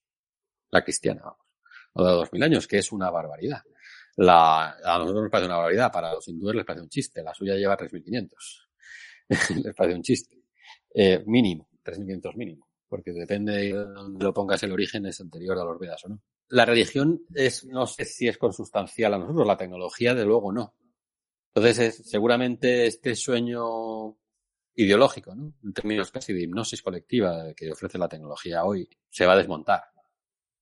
La 0.70 0.82
cristiana, 0.84 1.22
vamos. 1.22 1.46
Ha 1.94 2.00
durado 2.02 2.18
dos 2.18 2.32
mil 2.32 2.42
años, 2.42 2.66
que 2.66 2.78
es 2.78 2.92
una 2.92 3.10
barbaridad. 3.10 3.62
La, 4.16 4.76
a 4.84 4.98
nosotros 4.98 5.22
nos 5.22 5.30
parece 5.30 5.46
una 5.46 5.56
barbaridad, 5.56 5.90
para 5.90 6.12
los 6.12 6.28
hindúes 6.28 6.54
les 6.56 6.64
parece 6.64 6.82
un 6.82 6.88
chiste, 6.88 7.22
la 7.22 7.34
suya 7.34 7.54
lleva 7.54 7.76
3.500. 7.76 8.68
les 9.64 9.74
parece 9.74 9.96
un 9.96 10.02
chiste. 10.02 10.43
Eh, 10.96 11.24
mínimo, 11.26 11.68
3.500 11.84 12.36
mínimo, 12.36 12.68
porque 12.88 13.12
depende 13.12 13.52
de 13.52 13.72
dónde 13.72 14.24
lo 14.24 14.32
pongas 14.32 14.62
el 14.62 14.70
origen 14.70 15.04
es 15.06 15.20
anterior 15.20 15.58
a 15.58 15.64
los 15.64 15.78
Vedas 15.78 16.04
o 16.04 16.08
no. 16.08 16.22
La 16.48 16.64
religión 16.64 17.24
es, 17.34 17.64
no 17.64 17.86
sé 17.88 18.04
si 18.04 18.28
es 18.28 18.38
consustancial 18.38 19.12
a 19.14 19.18
nosotros, 19.18 19.44
la 19.44 19.56
tecnología 19.56 20.14
de 20.14 20.24
luego 20.24 20.52
no. 20.52 20.74
Entonces, 21.52 22.02
seguramente 22.08 22.86
este 22.86 23.16
sueño 23.16 24.16
ideológico, 24.76 25.34
¿no? 25.34 25.54
En 25.64 25.72
términos 25.72 26.12
casi 26.12 26.32
de 26.32 26.42
hipnosis 26.42 26.82
colectiva 26.82 27.52
que 27.56 27.72
ofrece 27.72 27.98
la 27.98 28.08
tecnología 28.08 28.64
hoy, 28.64 28.88
se 29.08 29.26
va 29.26 29.32
a 29.32 29.36
desmontar. 29.36 29.82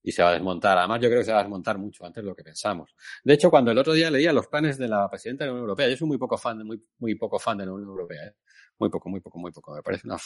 Y 0.03 0.13
se 0.13 0.23
va 0.23 0.31
a 0.31 0.33
desmontar. 0.33 0.79
Además, 0.79 1.01
yo 1.01 1.09
creo 1.09 1.21
que 1.21 1.27
se 1.27 1.33
va 1.33 1.41
a 1.41 1.43
desmontar 1.43 1.79
mucho 1.79 2.05
antes 2.05 2.23
de 2.23 2.29
lo 2.29 2.35
que 2.35 2.43
pensamos. 2.43 2.95
De 3.23 3.35
hecho, 3.35 3.51
cuando 3.51 3.71
el 3.71 3.79
otro 3.79 3.93
día 3.93 4.11
leía 4.11 4.33
los 4.33 4.49
planes 4.49 4.77
de 4.79 4.89
la 4.89 5.09
presidenta 5.09 5.45
de 5.45 5.49
la 5.49 5.53
Unión 5.53 5.65
Europea, 5.65 5.89
yo 5.89 5.97
soy 5.97 6.09
muy 6.09 6.19
poco 6.19 6.37
fan, 6.37 6.67
muy, 6.67 6.83
muy 6.99 7.15
poco 7.15 7.39
fan 7.39 7.59
de 7.59 7.67
la 7.67 7.73
Unión 7.73 7.91
Europea, 7.91 8.27
¿eh? 8.27 8.35
Muy 8.83 8.91
poco, 8.91 9.09
muy 9.09 9.21
poco, 9.21 9.39
muy 9.39 9.53
poco. 9.53 9.77
Me 9.77 9.83
parece 9.83 10.09
una, 10.09 10.17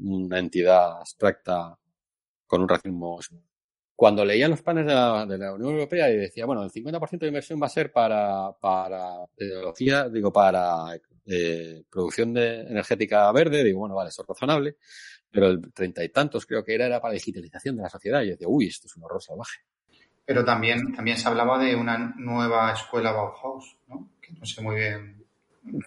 una 0.00 0.38
entidad 0.38 1.00
abstracta 1.00 1.78
con 2.46 2.62
un 2.62 2.68
racismo. 2.70 3.20
Cuando 3.94 4.24
leía 4.24 4.48
los 4.48 4.62
planes 4.62 4.86
de 4.86 4.94
la, 4.94 5.52
Unión 5.52 5.72
Europea 5.72 6.10
y 6.10 6.16
decía, 6.16 6.46
bueno, 6.46 6.62
el 6.62 6.70
50% 6.70 7.18
de 7.18 7.26
inversión 7.26 7.60
va 7.60 7.66
a 7.66 7.68
ser 7.68 7.92
para, 7.92 8.52
para 8.58 9.26
tecnología, 9.36 10.08
digo, 10.08 10.32
para 10.32 10.98
eh, 11.26 11.82
producción 11.90 12.32
de 12.32 12.62
energética 12.62 13.30
verde, 13.32 13.62
digo, 13.62 13.80
bueno, 13.80 13.94
vale, 13.94 14.08
eso 14.08 14.22
es 14.22 14.28
razonable, 14.28 14.78
pero 15.30 15.48
el 15.48 15.70
treinta 15.74 16.02
y 16.02 16.08
tantos 16.08 16.46
creo 16.46 16.64
que 16.64 16.74
era, 16.74 16.86
era 16.86 17.02
para 17.02 17.12
digitalización 17.12 17.76
de 17.76 17.82
la 17.82 17.90
sociedad. 17.90 18.22
Y 18.22 18.28
yo 18.28 18.30
decía, 18.30 18.48
uy, 18.48 18.68
esto 18.68 18.86
es 18.86 18.96
un 18.96 19.04
horror 19.04 19.22
salvaje. 19.22 19.58
Pero 20.24 20.42
también, 20.42 20.94
también 20.94 21.18
se 21.18 21.28
hablaba 21.28 21.58
de 21.58 21.76
una 21.76 22.14
nueva 22.16 22.72
escuela 22.72 23.12
Bauhaus, 23.12 23.76
¿no? 23.88 24.08
Que 24.22 24.32
no 24.32 24.46
sé 24.46 24.62
muy 24.62 24.76
bien 24.76 25.25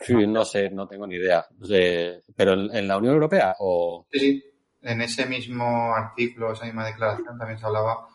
Sí, 0.01 0.27
no 0.27 0.43
sé, 0.45 0.69
no 0.69 0.88
tengo 0.88 1.07
ni 1.07 1.15
idea. 1.15 1.45
De- 1.51 2.23
pero 2.35 2.53
en, 2.53 2.76
en 2.76 2.88
la 2.88 2.97
Unión 2.97 3.14
Europea 3.14 3.56
o 3.60 4.06
Sí, 4.11 4.19
sí. 4.19 4.43
En 4.81 5.01
ese 5.01 5.26
mismo 5.26 5.93
artículo, 5.93 6.53
esa 6.53 6.64
misma 6.65 6.85
declaración, 6.85 7.38
también 7.38 7.60
se 7.60 7.65
hablaba 7.65 8.07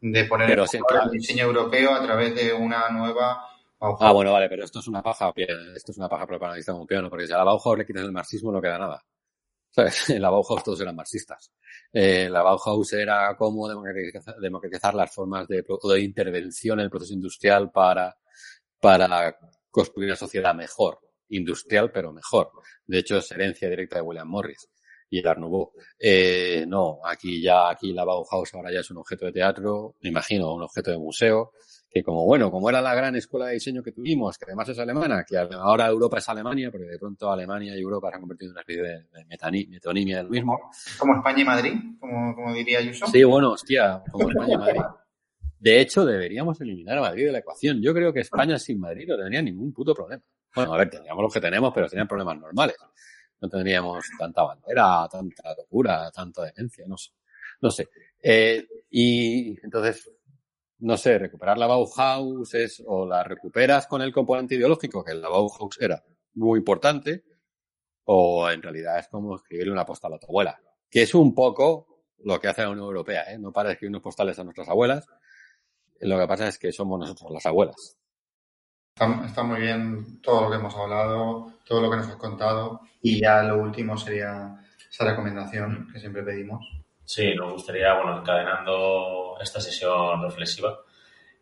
de 0.00 0.24
poner 0.26 0.46
Pero 0.48 0.64
en 0.64 1.04
el 1.04 1.10
diseño 1.10 1.44
europeo 1.46 1.94
a 1.94 2.02
través 2.02 2.34
de 2.34 2.52
una 2.52 2.90
nueva 2.90 3.46
Bauhaus. 3.78 3.98
Ah, 4.02 4.12
bueno, 4.12 4.32
vale, 4.32 4.48
pero 4.48 4.64
esto 4.64 4.80
es 4.80 4.88
una 4.88 5.02
paja, 5.02 5.32
esto 5.74 5.92
es 5.92 5.98
una 5.98 6.08
paja 6.08 6.26
propagandista 6.26 6.72
como 6.72 6.86
piano, 6.86 7.08
porque 7.08 7.26
si 7.26 7.32
a 7.32 7.38
la 7.38 7.44
Bauhaus 7.44 7.78
le 7.78 7.86
quitas 7.86 8.02
el 8.04 8.12
marxismo 8.12 8.52
no 8.52 8.60
queda 8.60 8.78
nada. 8.78 9.02
¿Sabes? 9.70 10.10
En 10.10 10.20
la 10.20 10.28
Bauhaus 10.28 10.62
todos 10.62 10.80
eran 10.82 10.94
marxistas. 10.96 11.50
Eh, 11.92 12.28
la 12.28 12.42
Bauhaus 12.42 12.92
era 12.92 13.34
cómo 13.38 13.66
democratizar, 13.68 14.36
democratizar 14.36 14.94
las 14.94 15.10
formas 15.14 15.48
de, 15.48 15.64
de 15.64 16.00
intervención 16.00 16.78
en 16.78 16.84
el 16.84 16.90
proceso 16.90 17.14
industrial 17.14 17.70
para, 17.70 18.14
para 18.80 19.34
construir 19.72 20.10
una 20.10 20.16
sociedad 20.16 20.54
mejor. 20.54 21.00
Industrial, 21.30 21.90
pero 21.90 22.12
mejor. 22.12 22.50
De 22.86 22.98
hecho, 22.98 23.16
es 23.16 23.32
herencia 23.32 23.68
directa 23.68 23.96
de 23.96 24.02
William 24.02 24.28
Morris 24.28 24.68
y 25.12 25.18
el 25.18 25.26
Art 25.26 25.38
Nouveau. 25.38 25.72
Eh, 25.98 26.64
no, 26.66 26.98
aquí 27.04 27.42
ya, 27.42 27.68
aquí 27.68 27.92
la 27.92 28.04
Bauhaus 28.04 28.54
ahora 28.54 28.72
ya 28.72 28.80
es 28.80 28.90
un 28.90 28.96
objeto 28.96 29.26
de 29.26 29.32
teatro, 29.32 29.94
me 30.00 30.08
imagino, 30.08 30.54
un 30.54 30.62
objeto 30.62 30.90
de 30.90 30.98
museo, 30.98 31.52
que 31.90 32.02
como 32.02 32.24
bueno, 32.24 32.50
como 32.50 32.70
era 32.70 32.80
la 32.80 32.94
gran 32.94 33.14
escuela 33.14 33.46
de 33.46 33.54
diseño 33.54 33.82
que 33.82 33.92
tuvimos, 33.92 34.38
que 34.38 34.46
además 34.46 34.70
es 34.70 34.78
alemana, 34.78 35.22
que 35.28 35.36
ahora 35.36 35.88
Europa 35.88 36.16
es 36.16 36.28
Alemania, 36.30 36.70
porque 36.70 36.86
de 36.86 36.98
pronto 36.98 37.30
Alemania 37.30 37.76
y 37.76 37.80
Europa 37.80 38.08
se 38.08 38.14
han 38.14 38.20
convertido 38.22 38.48
en 38.48 38.52
una 38.52 38.60
especie 38.62 38.82
de, 38.82 39.02
de 39.12 39.66
metonimia 39.68 40.16
del 40.16 40.30
mismo. 40.30 40.58
Como 40.98 41.16
España 41.16 41.42
y 41.42 41.44
Madrid, 41.44 41.74
como, 42.00 42.34
como 42.34 42.54
diría 42.54 42.78
Ayuso. 42.78 43.06
Sí, 43.06 43.22
bueno, 43.22 43.52
hostia, 43.52 44.02
como 44.10 44.30
España 44.30 44.54
y 44.54 44.58
Madrid. 44.58 44.80
De 45.62 45.80
hecho, 45.80 46.04
deberíamos 46.04 46.60
eliminar 46.60 46.98
a 46.98 47.02
Madrid 47.02 47.26
de 47.26 47.32
la 47.32 47.38
ecuación. 47.38 47.80
Yo 47.80 47.94
creo 47.94 48.12
que 48.12 48.18
España 48.18 48.58
sin 48.58 48.80
Madrid 48.80 49.06
no 49.06 49.16
tendría 49.16 49.40
ningún 49.40 49.72
puto 49.72 49.94
problema. 49.94 50.20
Bueno, 50.56 50.74
a 50.74 50.78
ver, 50.78 50.90
tendríamos 50.90 51.22
los 51.22 51.32
que 51.32 51.40
tenemos, 51.40 51.72
pero 51.72 51.88
serían 51.88 52.08
problemas 52.08 52.36
normales. 52.40 52.74
No 53.40 53.48
tendríamos 53.48 54.04
tanta 54.18 54.42
bandera, 54.42 55.06
tanta 55.08 55.54
locura, 55.56 56.10
tanta 56.10 56.42
demencia, 56.46 56.84
no 56.88 56.96
sé. 56.96 57.12
No 57.60 57.70
sé. 57.70 57.90
Eh, 58.20 58.66
y 58.90 59.56
entonces, 59.64 60.10
no 60.80 60.96
sé, 60.96 61.16
recuperar 61.16 61.56
la 61.56 61.68
Bauhaus 61.68 62.52
es, 62.54 62.82
o 62.84 63.06
la 63.06 63.22
recuperas 63.22 63.86
con 63.86 64.02
el 64.02 64.12
componente 64.12 64.56
ideológico, 64.56 65.04
que 65.04 65.14
la 65.14 65.28
Bauhaus 65.28 65.80
era 65.80 66.02
muy 66.34 66.58
importante, 66.58 67.22
o 68.06 68.50
en 68.50 68.62
realidad 68.62 68.98
es 68.98 69.06
como 69.06 69.36
escribirle 69.36 69.70
una 69.70 69.86
postal 69.86 70.14
a 70.14 70.18
tu 70.18 70.26
abuela, 70.26 70.60
que 70.90 71.02
es 71.02 71.14
un 71.14 71.36
poco 71.36 72.02
lo 72.24 72.40
que 72.40 72.48
hace 72.48 72.62
la 72.62 72.70
Unión 72.70 72.86
Europea, 72.86 73.32
¿eh? 73.32 73.38
No 73.38 73.52
para 73.52 73.70
escribirnos 73.70 74.02
postales 74.02 74.36
a 74.40 74.44
nuestras 74.44 74.68
abuelas, 74.68 75.06
lo 76.02 76.18
que 76.18 76.26
pasa 76.26 76.48
es 76.48 76.58
que 76.58 76.72
somos 76.72 76.98
nosotros 77.00 77.30
las 77.30 77.46
abuelas. 77.46 77.96
Está, 78.94 79.24
está 79.24 79.42
muy 79.42 79.60
bien 79.60 80.20
todo 80.20 80.42
lo 80.42 80.50
que 80.50 80.56
hemos 80.56 80.74
hablado, 80.76 81.52
todo 81.64 81.80
lo 81.80 81.90
que 81.90 81.96
nos 81.96 82.08
has 82.08 82.16
contado. 82.16 82.80
Y 83.00 83.20
ya 83.20 83.42
lo 83.42 83.56
último 83.58 83.96
sería 83.96 84.58
esa 84.90 85.04
recomendación 85.04 85.88
que 85.92 85.98
siempre 86.00 86.22
pedimos. 86.22 86.64
Sí, 87.04 87.34
nos 87.34 87.52
gustaría, 87.54 87.94
bueno, 87.94 88.20
encadenando 88.20 89.36
esta 89.40 89.60
sesión 89.60 90.22
reflexiva, 90.22 90.78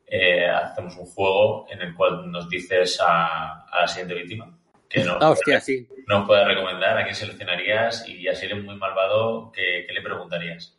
eh, 0.06 0.48
hacemos 0.48 0.96
un 0.96 1.06
juego 1.06 1.66
en 1.70 1.82
el 1.82 1.94
cual 1.94 2.30
nos 2.30 2.48
dices 2.48 3.00
a, 3.00 3.62
a 3.66 3.80
la 3.82 3.88
siguiente 3.88 4.14
víctima 4.14 4.56
que 4.88 5.04
no, 5.04 5.18
Ah, 5.20 5.30
hostia, 5.30 5.60
sí. 5.60 5.86
nos 6.08 6.26
puede 6.26 6.44
recomendar, 6.44 6.98
a 6.98 7.04
quién 7.04 7.14
seleccionarías 7.14 8.08
y 8.08 8.24
ya 8.24 8.34
si 8.34 8.46
eres 8.46 8.64
muy 8.64 8.74
malvado, 8.76 9.52
¿qué, 9.52 9.84
qué 9.86 9.92
le 9.92 10.02
preguntarías? 10.02 10.76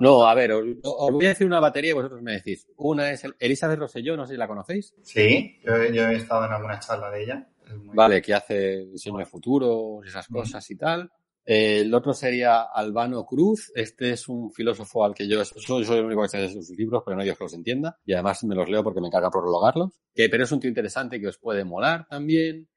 No, 0.00 0.26
a 0.26 0.34
ver, 0.34 0.52
os, 0.52 0.64
os 0.82 1.12
voy 1.12 1.26
a 1.26 1.30
decir 1.30 1.46
una 1.46 1.60
batería 1.60 1.90
y 1.90 1.94
vosotros 1.94 2.22
me 2.22 2.32
decís. 2.32 2.66
Una 2.76 3.10
es 3.10 3.24
el- 3.24 3.36
Elizabeth 3.38 3.78
Rosselló, 3.78 4.16
no 4.16 4.26
sé 4.26 4.32
si 4.34 4.38
la 4.38 4.48
conocéis. 4.48 4.94
Sí, 5.02 5.58
yo, 5.64 5.84
yo 5.92 6.08
he 6.08 6.16
estado 6.16 6.46
en 6.46 6.52
alguna 6.52 6.78
charla 6.80 7.10
de 7.10 7.22
ella. 7.22 7.48
Muy- 7.84 7.94
Vale, 7.96 8.22
que 8.22 8.34
hace 8.34 8.86
diseño 8.86 9.18
de 9.18 9.26
futuros, 9.26 10.06
esas 10.06 10.26
cosas 10.28 10.68
y 10.70 10.76
tal. 10.76 11.10
Eh, 11.44 11.80
el 11.82 11.94
otro 11.94 12.12
sería 12.12 12.62
Albano 12.62 13.24
Cruz. 13.24 13.70
Este 13.74 14.10
es 14.10 14.28
un 14.28 14.50
filósofo 14.50 15.04
al 15.04 15.14
que 15.14 15.28
yo 15.28 15.44
soy, 15.44 15.84
soy 15.84 15.98
el 15.98 16.04
único 16.06 16.22
que 16.22 16.28
sé 16.28 16.38
de 16.38 16.48
sus 16.48 16.70
libros, 16.70 17.02
pero 17.04 17.14
no 17.14 17.20
hay 17.22 17.26
Dios 17.26 17.38
que 17.38 17.44
los 17.44 17.54
entienda. 17.54 17.98
Y 18.04 18.14
además 18.14 18.42
me 18.44 18.54
los 18.56 18.68
leo 18.68 18.82
porque 18.82 19.00
me 19.00 19.06
encarga 19.08 19.30
prologarlos. 19.30 19.92
Que, 20.14 20.28
pero 20.28 20.42
es 20.44 20.50
un 20.52 20.58
tío 20.60 20.68
interesante 20.68 21.20
que 21.20 21.28
os 21.28 21.38
puede 21.38 21.64
molar 21.64 22.06
también. 22.08 22.68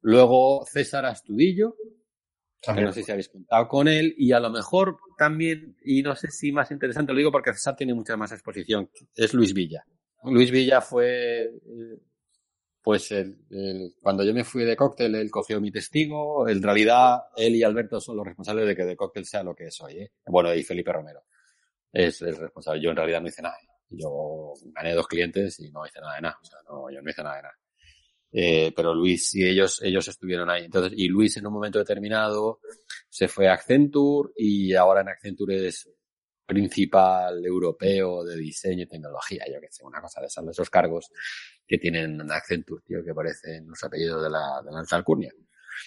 Luego 0.00 0.64
César 0.66 1.04
Astudillo, 1.06 1.76
que 2.74 2.80
no 2.82 2.92
sé 2.92 3.02
si 3.02 3.12
habéis 3.12 3.28
contado 3.28 3.68
con 3.68 3.88
él. 3.88 4.14
Y 4.16 4.32
a 4.32 4.40
lo 4.40 4.50
mejor 4.50 4.98
también, 5.18 5.76
y 5.84 6.02
no 6.02 6.14
sé 6.16 6.28
si 6.30 6.52
más 6.52 6.70
interesante, 6.70 7.12
lo 7.12 7.18
digo 7.18 7.32
porque 7.32 7.52
César 7.52 7.76
tiene 7.76 7.94
mucha 7.94 8.16
más 8.16 8.32
exposición, 8.32 8.88
es 9.14 9.34
Luis 9.34 9.52
Villa. 9.54 9.84
Luis 10.24 10.50
Villa 10.50 10.80
fue 10.80 11.42
eh, 11.44 11.98
pues 12.82 13.10
el, 13.12 13.38
el- 13.50 13.94
cuando 14.00 14.24
yo 14.24 14.34
me 14.34 14.44
fui 14.44 14.64
de 14.64 14.76
cóctel, 14.76 15.14
él 15.14 15.30
cogió 15.30 15.60
mi 15.60 15.70
testigo. 15.70 16.48
En 16.48 16.62
realidad, 16.62 17.22
él 17.36 17.54
y 17.56 17.62
Alberto 17.62 18.00
son 18.00 18.16
los 18.16 18.26
responsables 18.26 18.66
de 18.66 18.76
que 18.76 18.84
de 18.84 18.96
cóctel 18.96 19.24
sea 19.24 19.42
lo 19.42 19.54
que 19.54 19.66
es 19.66 19.80
hoy. 19.80 19.98
¿eh? 20.00 20.12
Bueno, 20.26 20.52
y 20.54 20.62
Felipe 20.64 20.92
Romero 20.92 21.24
es 21.92 22.22
el 22.22 22.36
responsable. 22.36 22.82
Yo 22.82 22.90
en 22.90 22.96
realidad 22.96 23.20
no 23.22 23.28
hice 23.28 23.42
nada. 23.42 23.56
Yo 23.90 24.54
gané 24.74 24.94
dos 24.94 25.06
clientes 25.08 25.60
y 25.60 25.70
no 25.70 25.86
hice 25.86 26.00
nada 26.00 26.16
de 26.16 26.22
nada. 26.22 26.38
O 26.42 26.44
sea, 26.44 26.58
no, 26.68 26.90
yo 26.90 27.02
no 27.02 27.10
hice 27.10 27.22
nada 27.22 27.36
de 27.36 27.42
nada. 27.42 27.54
Eh, 28.32 28.72
pero 28.74 28.94
Luis 28.94 29.34
y 29.34 29.46
ellos, 29.46 29.80
ellos 29.82 30.08
estuvieron 30.08 30.48
ahí. 30.48 30.64
Entonces, 30.64 30.92
y 30.96 31.08
Luis 31.08 31.36
en 31.36 31.46
un 31.46 31.52
momento 31.52 31.78
determinado 31.78 32.60
se 33.08 33.28
fue 33.28 33.48
a 33.48 33.54
Accenture 33.54 34.30
y 34.36 34.74
ahora 34.74 35.02
en 35.02 35.08
Accenture 35.08 35.66
es 35.66 35.88
principal 36.46 37.44
europeo 37.44 38.24
de 38.24 38.36
diseño 38.36 38.82
y 38.82 38.88
tecnología, 38.88 39.44
yo 39.52 39.60
que 39.60 39.70
sé, 39.70 39.84
una 39.84 40.00
cosa 40.00 40.20
de 40.20 40.26
esas, 40.26 40.44
de 40.44 40.50
esos 40.50 40.70
cargos 40.70 41.10
que 41.66 41.78
tienen 41.78 42.20
Accenture, 42.30 42.82
tío, 42.84 43.04
que 43.04 43.14
parecen 43.14 43.66
los 43.68 43.82
apellidos 43.84 44.22
de 44.22 44.30
la, 44.30 44.62
de 44.64 44.72
la 44.72 44.80
alta 44.80 44.96
alcurnia. 44.96 45.32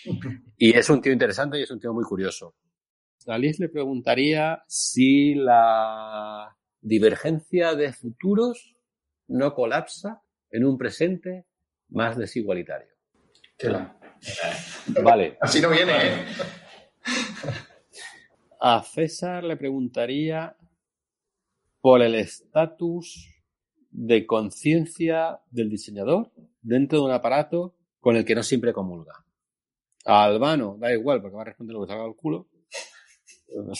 Y 0.57 0.75
es 0.75 0.89
un 0.89 1.01
tío 1.01 1.11
interesante 1.11 1.59
y 1.59 1.63
es 1.63 1.71
un 1.71 1.79
tío 1.79 1.93
muy 1.93 2.03
curioso. 2.03 2.55
A 3.27 3.37
Liz 3.37 3.59
le 3.59 3.69
preguntaría 3.69 4.63
si 4.67 5.35
la 5.35 6.55
divergencia 6.79 7.73
de 7.73 7.91
futuros 7.91 8.75
no 9.27 9.53
colapsa 9.53 10.21
en 10.51 10.65
un 10.65 10.77
presente 10.77 11.45
más 11.89 12.17
desigualitario. 12.17 12.87
Tela. 13.57 13.97
Vale. 15.03 15.37
Así 15.39 15.61
no 15.61 15.69
viene, 15.69 15.93
¿eh? 15.93 16.25
A 18.59 18.81
César 18.83 19.43
le 19.43 19.57
preguntaría 19.57 20.55
por 21.81 22.01
el 22.01 22.15
estatus 22.15 23.31
de 23.91 24.25
conciencia 24.25 25.39
del 25.51 25.69
diseñador 25.69 26.31
dentro 26.61 26.99
de 26.99 27.05
un 27.05 27.11
aparato 27.11 27.75
con 27.99 28.15
el 28.15 28.25
que 28.25 28.35
no 28.35 28.43
siempre 28.43 28.73
comulga. 28.73 29.23
A 30.05 30.23
Albano, 30.23 30.77
da 30.79 30.91
igual, 30.91 31.21
porque 31.21 31.35
va 31.35 31.43
a 31.43 31.45
responder 31.45 31.75
lo 31.75 31.81
que 31.81 31.91
salga 31.91 32.05
al 32.05 32.15
culo. 32.15 32.47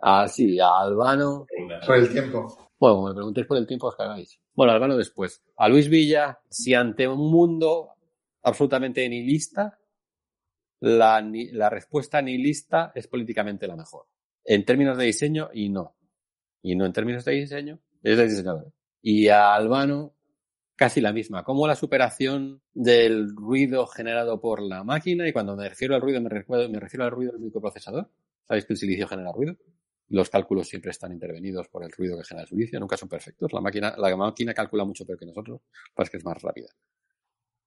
Ah, 0.00 0.26
sí, 0.26 0.58
a 0.58 0.80
Albano. 0.80 1.46
Por 1.86 1.96
el 1.96 2.10
tiempo. 2.10 2.69
Bueno, 2.80 2.96
como 2.96 3.08
me 3.08 3.14
preguntéis 3.14 3.46
por 3.46 3.58
el 3.58 3.66
tiempo, 3.66 3.88
os 3.88 3.94
cagáis. 3.94 4.40
Bueno, 4.54 4.72
Albano 4.72 4.96
después. 4.96 5.42
A 5.58 5.68
Luis 5.68 5.90
Villa, 5.90 6.40
si 6.48 6.72
ante 6.72 7.06
un 7.06 7.30
mundo 7.30 7.90
absolutamente 8.42 9.06
nihilista, 9.06 9.78
la, 10.80 11.20
respuesta 11.68 12.22
nihilista 12.22 12.90
es 12.94 13.06
políticamente 13.06 13.66
la 13.66 13.76
mejor. 13.76 14.06
En 14.42 14.64
términos 14.64 14.96
de 14.96 15.04
diseño, 15.04 15.50
y 15.52 15.68
no. 15.68 15.94
Y 16.62 16.74
no 16.74 16.86
en 16.86 16.94
términos 16.94 17.22
de 17.26 17.32
diseño, 17.32 17.78
es 18.02 18.16
de 18.16 18.26
diseñador. 18.26 18.72
Y 19.02 19.28
a 19.28 19.54
Albano, 19.54 20.14
casi 20.74 21.02
la 21.02 21.12
misma. 21.12 21.44
Como 21.44 21.66
la 21.66 21.74
superación 21.74 22.62
del 22.72 23.36
ruido 23.36 23.86
generado 23.88 24.40
por 24.40 24.62
la 24.62 24.84
máquina, 24.84 25.28
y 25.28 25.34
cuando 25.34 25.54
me 25.54 25.68
refiero 25.68 25.94
al 25.94 26.00
ruido, 26.00 26.22
me 26.22 26.30
refiero 26.30 27.04
al 27.04 27.10
ruido 27.10 27.32
del 27.32 27.42
microprocesador. 27.42 28.10
¿Sabéis 28.48 28.64
que 28.64 28.72
el 28.72 28.78
silicio 28.78 29.06
genera 29.06 29.32
ruido? 29.32 29.56
Los 30.10 30.28
cálculos 30.28 30.68
siempre 30.68 30.90
están 30.90 31.12
intervenidos 31.12 31.68
por 31.68 31.84
el 31.84 31.92
ruido 31.92 32.18
que 32.18 32.24
genera 32.24 32.42
el 32.42 32.48
silicio, 32.48 32.80
nunca 32.80 32.96
son 32.96 33.08
perfectos. 33.08 33.52
La 33.52 33.60
máquina, 33.60 33.94
la 33.96 34.16
máquina 34.16 34.52
calcula 34.52 34.84
mucho 34.84 35.06
peor 35.06 35.18
que 35.18 35.26
nosotros, 35.26 35.60
pues 35.94 36.06
es 36.06 36.10
que 36.10 36.16
es 36.16 36.24
más 36.24 36.42
rápida. 36.42 36.68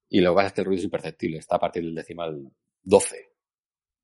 Y 0.10 0.20
lo 0.20 0.32
que 0.32 0.36
pasa 0.36 0.54
que 0.54 0.62
el 0.62 0.66
ruido 0.66 0.80
es 0.80 0.84
imperceptible, 0.84 1.38
está 1.38 1.56
a 1.56 1.60
partir 1.60 1.84
del 1.84 1.96
decimal 1.96 2.52
12. 2.84 3.32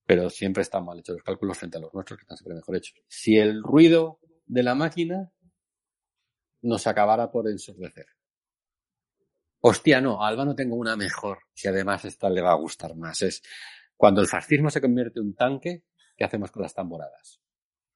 Pero 0.05 0.29
siempre 0.29 0.61
están 0.61 0.85
mal 0.85 0.99
hechos 0.99 1.15
los 1.15 1.23
cálculos 1.23 1.57
frente 1.57 1.77
a 1.77 1.81
los 1.81 1.93
nuestros, 1.93 2.17
que 2.17 2.23
están 2.23 2.37
siempre 2.37 2.55
mejor 2.55 2.77
hechos. 2.77 2.95
Si 3.07 3.37
el 3.37 3.61
ruido 3.61 4.19
de 4.45 4.63
la 4.63 4.73
máquina 4.73 5.31
nos 6.61 6.87
acabara 6.87 7.29
por 7.29 7.47
ensordecer. 7.49 8.07
Hostia, 9.59 9.99
no, 9.99 10.23
a 10.23 10.29
Albano 10.29 10.55
tengo 10.55 10.77
una 10.77 10.95
mejor, 10.95 11.39
que 11.53 11.67
además 11.67 12.05
esta 12.05 12.29
le 12.29 12.41
va 12.41 12.51
a 12.51 12.55
gustar 12.55 12.95
más. 12.95 13.21
Es 13.21 13.43
cuando 13.97 14.21
el 14.21 14.27
fascismo 14.27 14.69
se 14.69 14.79
convierte 14.79 15.19
en 15.19 15.27
un 15.27 15.35
tanque, 15.35 15.83
¿qué 16.15 16.23
hacemos 16.23 16.51
con 16.51 16.63
las 16.63 16.73
tamboradas? 16.73 17.41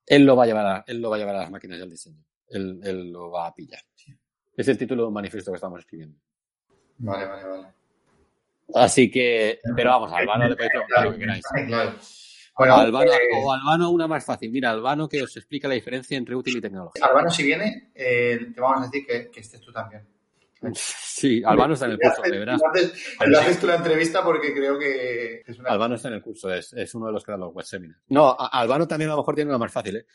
Él 0.06 0.26
lo 0.26 0.36
va 0.36 0.44
a 0.44 0.48
llevar 0.48 0.66
a, 0.66 0.84
él 0.88 1.02
lo 1.02 1.10
va 1.10 1.16
a 1.16 1.20
llevar 1.20 1.36
a 1.36 1.40
las 1.40 1.52
máquinas 1.52 1.80
y 1.80 1.82
al 1.82 1.90
diseño. 1.90 2.24
Él, 2.50 2.80
él 2.84 3.12
lo 3.12 3.32
va 3.32 3.48
a 3.48 3.54
pillar. 3.54 3.82
Es 4.56 4.68
el 4.68 4.78
título 4.78 5.04
de 5.04 5.08
un 5.08 5.14
manifiesto 5.14 5.52
que 5.52 5.56
estamos 5.56 5.80
escribiendo. 5.80 6.18
Vale, 6.98 7.26
vale, 7.26 7.48
vale. 7.48 7.68
Así 8.76 9.10
que, 9.10 9.60
pero 9.76 9.92
vamos, 9.92 10.12
a 10.12 10.18
Albano 10.18 10.48
le 10.48 10.56
podéis 10.56 10.72
preguntar 10.72 11.06
lo 11.06 11.12
que 11.14 11.20
queráis. 11.20 11.44
Claro. 11.68 11.96
Bueno, 12.56 12.76
Albano, 12.76 13.12
eh, 13.12 13.18
o 13.44 13.52
Albano 13.52 13.90
una 13.90 14.08
más 14.08 14.24
fácil. 14.24 14.52
Mira, 14.52 14.70
Albano 14.70 15.10
que 15.10 15.24
os 15.24 15.36
explica 15.36 15.68
la 15.68 15.74
diferencia 15.74 16.18
entre 16.18 16.36
útil 16.36 16.58
y 16.58 16.62
tecnología. 16.62 17.04
Albano, 17.04 17.32
si 17.32 17.44
viene, 17.44 17.92
eh, 17.96 18.52
te 18.54 18.62
vamos 18.62 18.82
a 18.82 18.86
decir 18.86 19.08
que, 19.08 19.32
que 19.32 19.40
estés 19.40 19.60
tú 19.60 19.72
también. 19.72 20.08
Sí, 20.74 21.42
Albano 21.46 21.74
está 21.74 21.86
en 21.86 21.92
el 21.94 22.00
curso, 22.00 22.22
de 22.22 22.40
verás. 22.40 22.62
Lo 22.62 22.70
haces, 22.70 23.18
lo 23.28 23.40
haces 23.40 23.60
tú 23.60 23.68
la 23.68 23.76
entrevista 23.76 24.24
porque 24.24 24.54
creo 24.54 24.78
que 24.80 25.42
es 25.46 25.60
una... 25.60 25.70
Albano 25.70 25.96
está 25.96 26.08
en 26.10 26.16
el 26.16 26.22
curso, 26.22 26.52
es, 26.54 26.74
es 26.74 26.94
uno 26.96 27.08
de 27.08 27.12
los 27.14 27.24
que 27.24 27.32
dan 27.32 27.42
los 27.42 27.54
web 27.54 27.66
seminars. 27.66 28.02
No, 28.08 28.30
a- 28.38 28.48
Albano 28.48 28.88
también 28.88 29.10
a 29.10 29.14
lo 29.14 29.20
mejor 29.20 29.36
tiene 29.36 29.50
una 29.50 29.58
más 29.58 29.72
fácil, 29.72 29.98
¿eh? 29.98 30.06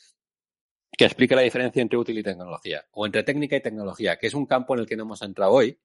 Que 0.97 1.05
explique 1.05 1.37
la 1.37 1.43
diferencia 1.43 1.83
entre 1.83 1.99
útil 1.99 2.19
y 2.19 2.23
tecnología, 2.23 2.85
o 2.93 3.07
entre 3.07 3.23
técnica 3.23 3.57
y 3.57 3.61
tecnología, 3.61 4.17
que 4.17 4.27
es 4.27 4.35
un 4.35 4.47
campo 4.47 4.75
en 4.75 4.81
el 4.81 4.87
que 4.87 4.97
no 4.97 5.03
hemos 5.05 5.23
entrado 5.23 5.53
hoy, 5.53 5.79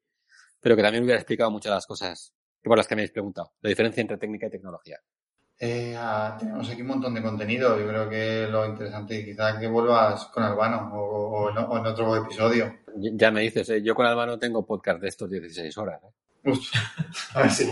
pero 0.60 0.76
que 0.76 0.82
también 0.82 1.04
hubiera 1.04 1.20
explicado 1.20 1.52
muchas 1.52 1.70
de 1.72 1.76
las 1.76 1.86
cosas 1.86 2.34
por 2.64 2.78
las 2.78 2.88
que 2.88 2.96
me 2.96 3.02
habéis 3.02 3.12
preguntado. 3.12 3.54
La 3.62 3.70
diferencia 3.70 4.02
entre 4.02 4.18
técnica 4.18 4.48
y 4.48 4.50
tecnología. 4.50 5.00
Eh, 5.60 5.96
ah, 5.98 6.36
tenemos 6.40 6.68
aquí 6.70 6.82
un 6.82 6.88
montón 6.88 7.14
de 7.14 7.22
contenido. 7.22 7.78
Yo 7.80 7.88
creo 7.88 8.10
que 8.10 8.48
lo 8.50 8.66
interesante 8.66 9.24
quizá 9.24 9.60
que 9.60 9.68
vuelvas 9.68 10.26
con 10.26 10.44
Albano 10.44 10.90
o, 10.94 11.00
o 11.00 11.50
en, 11.52 11.58
o 11.58 11.78
en 11.78 11.86
otro 11.86 12.16
episodio. 12.16 12.80
Ya 12.96 13.32
me 13.32 13.42
dices, 13.42 13.70
¿eh? 13.70 13.82
yo 13.84 13.96
con 13.96 14.06
Albano 14.06 14.38
tengo 14.38 14.66
podcast 14.66 15.02
de 15.02 15.08
estos 15.08 15.30
16 15.30 15.78
horas. 15.78 16.02
¿eh? 16.04 16.50
Uf, 16.52 16.60
a 17.34 17.42
ver 17.42 17.52
si, 17.52 17.70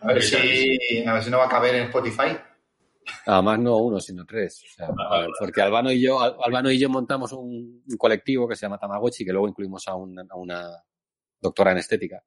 a 0.00 0.06
ver 0.08 0.22
si, 0.22 1.04
a 1.06 1.12
ver 1.12 1.22
si 1.22 1.30
no 1.30 1.38
va 1.38 1.46
a 1.46 1.48
caber 1.48 1.74
en 1.76 1.84
Spotify. 1.84 2.36
Además, 3.26 3.58
no 3.58 3.76
uno, 3.76 4.00
sino 4.00 4.24
tres. 4.24 4.62
O 4.64 4.74
sea, 4.74 4.88
porque 5.38 5.60
Albano 5.60 5.92
y 5.92 6.00
yo, 6.02 6.20
Al- 6.20 6.36
Albano 6.42 6.70
y 6.70 6.78
yo 6.78 6.88
montamos 6.88 7.32
un, 7.32 7.82
un 7.86 7.96
colectivo 7.98 8.48
que 8.48 8.56
se 8.56 8.62
llama 8.62 8.78
Tamagotchi, 8.78 9.24
que 9.24 9.32
luego 9.32 9.46
incluimos 9.48 9.86
a 9.88 9.94
una, 9.94 10.24
a 10.28 10.36
una 10.36 10.70
doctora 11.40 11.72
en 11.72 11.78
estética, 11.78 12.24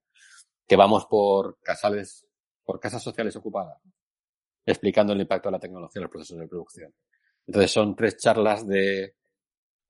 que 0.68 0.76
vamos 0.76 1.06
por 1.08 1.58
casales, 1.62 2.28
por 2.64 2.80
casas 2.80 3.02
sociales 3.02 3.36
ocupadas, 3.36 3.82
explicando 4.66 5.14
el 5.14 5.22
impacto 5.22 5.50
de 5.50 5.54
la 5.54 5.60
tecnología 5.60 6.00
en 6.00 6.04
los 6.04 6.12
procesos 6.12 6.38
de 6.40 6.48
producción. 6.48 6.94
Entonces 7.48 7.72
son 7.72 7.96
tres 7.96 8.18
charlas 8.18 8.68
de, 8.68 9.16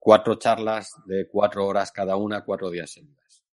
cuatro 0.07 0.35
charlas 0.35 0.93
de 1.05 1.27
cuatro 1.27 1.67
horas 1.67 1.91
cada 1.91 2.15
una, 2.15 2.45
cuatro 2.45 2.69
días 2.69 2.89
seguidas. 2.89 3.43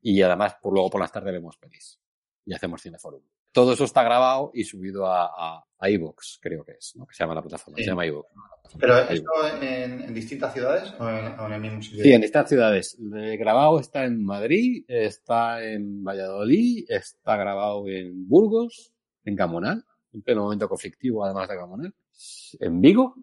Y 0.00 0.22
además, 0.22 0.56
por 0.62 0.72
luego 0.72 0.88
por 0.88 1.02
las 1.02 1.12
tardes 1.12 1.34
vemos 1.34 1.58
pelis. 1.58 2.00
Y 2.46 2.54
hacemos 2.54 2.80
cineforum. 2.80 3.20
Todo 3.52 3.74
eso 3.74 3.84
está 3.84 4.02
grabado 4.04 4.50
y 4.54 4.64
subido 4.64 5.04
a, 5.04 5.26
a, 5.26 5.66
a 5.78 5.90
iVoox, 5.90 6.38
creo 6.40 6.64
que 6.64 6.72
es, 6.72 6.94
¿no? 6.96 7.04
Que 7.04 7.14
se 7.14 7.22
llama 7.24 7.34
la 7.34 7.42
plataforma, 7.42 7.76
Sí. 7.76 7.84
se 7.84 7.90
llama 7.90 8.06
iVoox. 8.06 8.26
Pero 8.78 8.98
esto 9.00 9.30
en, 9.60 10.00
en 10.00 10.14
distintas 10.14 10.54
ciudades 10.54 10.94
o 10.98 11.06
en, 11.10 11.38
o 11.40 11.46
en 11.46 11.52
el 11.52 11.60
mismo 11.60 11.82
sitio. 11.82 12.02
Sí, 12.02 12.12
en 12.14 12.24
estas 12.24 12.48
ciudades. 12.48 12.96
El 12.98 13.36
grabado 13.36 13.78
está 13.78 14.04
en 14.06 14.24
Madrid, 14.24 14.86
está 14.88 15.62
en 15.62 16.02
Valladolid, 16.02 16.86
está 16.88 17.36
grabado 17.36 17.86
en 17.86 18.26
Burgos, 18.26 18.94
en 19.26 19.36
Gamonal, 19.36 19.84
en 20.14 20.22
pleno 20.22 20.44
momento 20.44 20.70
conflictivo 20.70 21.22
además 21.22 21.50
de 21.50 21.56
Gamonal, 21.56 21.94
en 22.60 22.80
Vigo. 22.80 23.14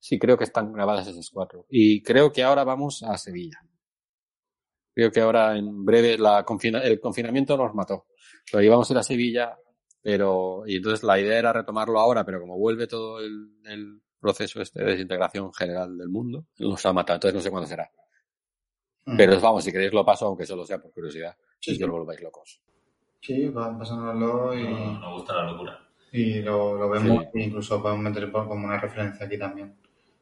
Sí, 0.00 0.18
creo 0.18 0.36
que 0.38 0.44
están 0.44 0.72
grabadas 0.72 1.08
esas 1.08 1.30
cuatro. 1.30 1.66
Y 1.70 2.02
creo 2.02 2.32
que 2.32 2.42
ahora 2.42 2.64
vamos 2.64 3.02
a 3.02 3.16
Sevilla. 3.18 3.58
Creo 4.94 5.10
que 5.10 5.20
ahora 5.20 5.56
en 5.56 5.84
breve 5.84 6.18
la 6.18 6.44
confina- 6.44 6.82
el 6.82 7.00
confinamiento 7.00 7.56
nos 7.56 7.74
mató. 7.74 8.06
Pero 8.50 8.62
íbamos 8.62 8.88
a 8.90 8.92
ir 8.94 8.98
a 8.98 9.02
Sevilla, 9.02 9.56
pero 10.02 10.62
y 10.66 10.76
entonces 10.76 11.02
la 11.04 11.18
idea 11.20 11.38
era 11.38 11.52
retomarlo 11.52 11.98
ahora, 12.00 12.24
pero 12.24 12.40
como 12.40 12.58
vuelve 12.58 12.86
todo 12.86 13.20
el, 13.20 13.50
el 13.64 14.00
proceso 14.20 14.60
este 14.60 14.82
de 14.82 14.92
desintegración 14.92 15.52
general 15.52 15.96
del 15.96 16.08
mundo, 16.08 16.46
nos 16.58 16.84
ha 16.86 16.92
matado. 16.92 17.16
Entonces 17.16 17.34
no 17.34 17.40
sé 17.40 17.50
cuándo 17.50 17.68
será. 17.68 17.90
Mm. 19.06 19.16
Pero 19.16 19.40
vamos, 19.40 19.64
si 19.64 19.72
queréis 19.72 19.92
lo 19.92 20.04
paso, 20.04 20.26
aunque 20.26 20.46
solo 20.46 20.64
sea 20.64 20.78
por 20.80 20.92
curiosidad, 20.92 21.36
Sí, 21.60 21.70
y 21.70 21.74
sí. 21.74 21.78
que 21.78 21.84
os 21.84 21.90
volváis 21.90 22.20
locos. 22.20 22.60
Sí, 23.20 23.50
pasándonoslo 23.54 24.54
y, 24.54 24.62
No, 24.64 25.00
nos 25.00 25.12
gusta 25.20 25.34
la 25.34 25.50
locura. 25.52 25.78
y 26.12 26.40
lo, 26.42 26.74
lo 26.76 26.88
vemos 26.88 27.24
Sí. 27.32 27.38
e 27.40 27.42
incluso 27.44 27.80
podemos 27.82 28.02
meter 28.02 28.30
por- 28.32 28.46
como 28.48 28.66
una 28.66 28.78
referencia 28.80 29.26
aquí 29.26 29.38
también. 29.38 29.76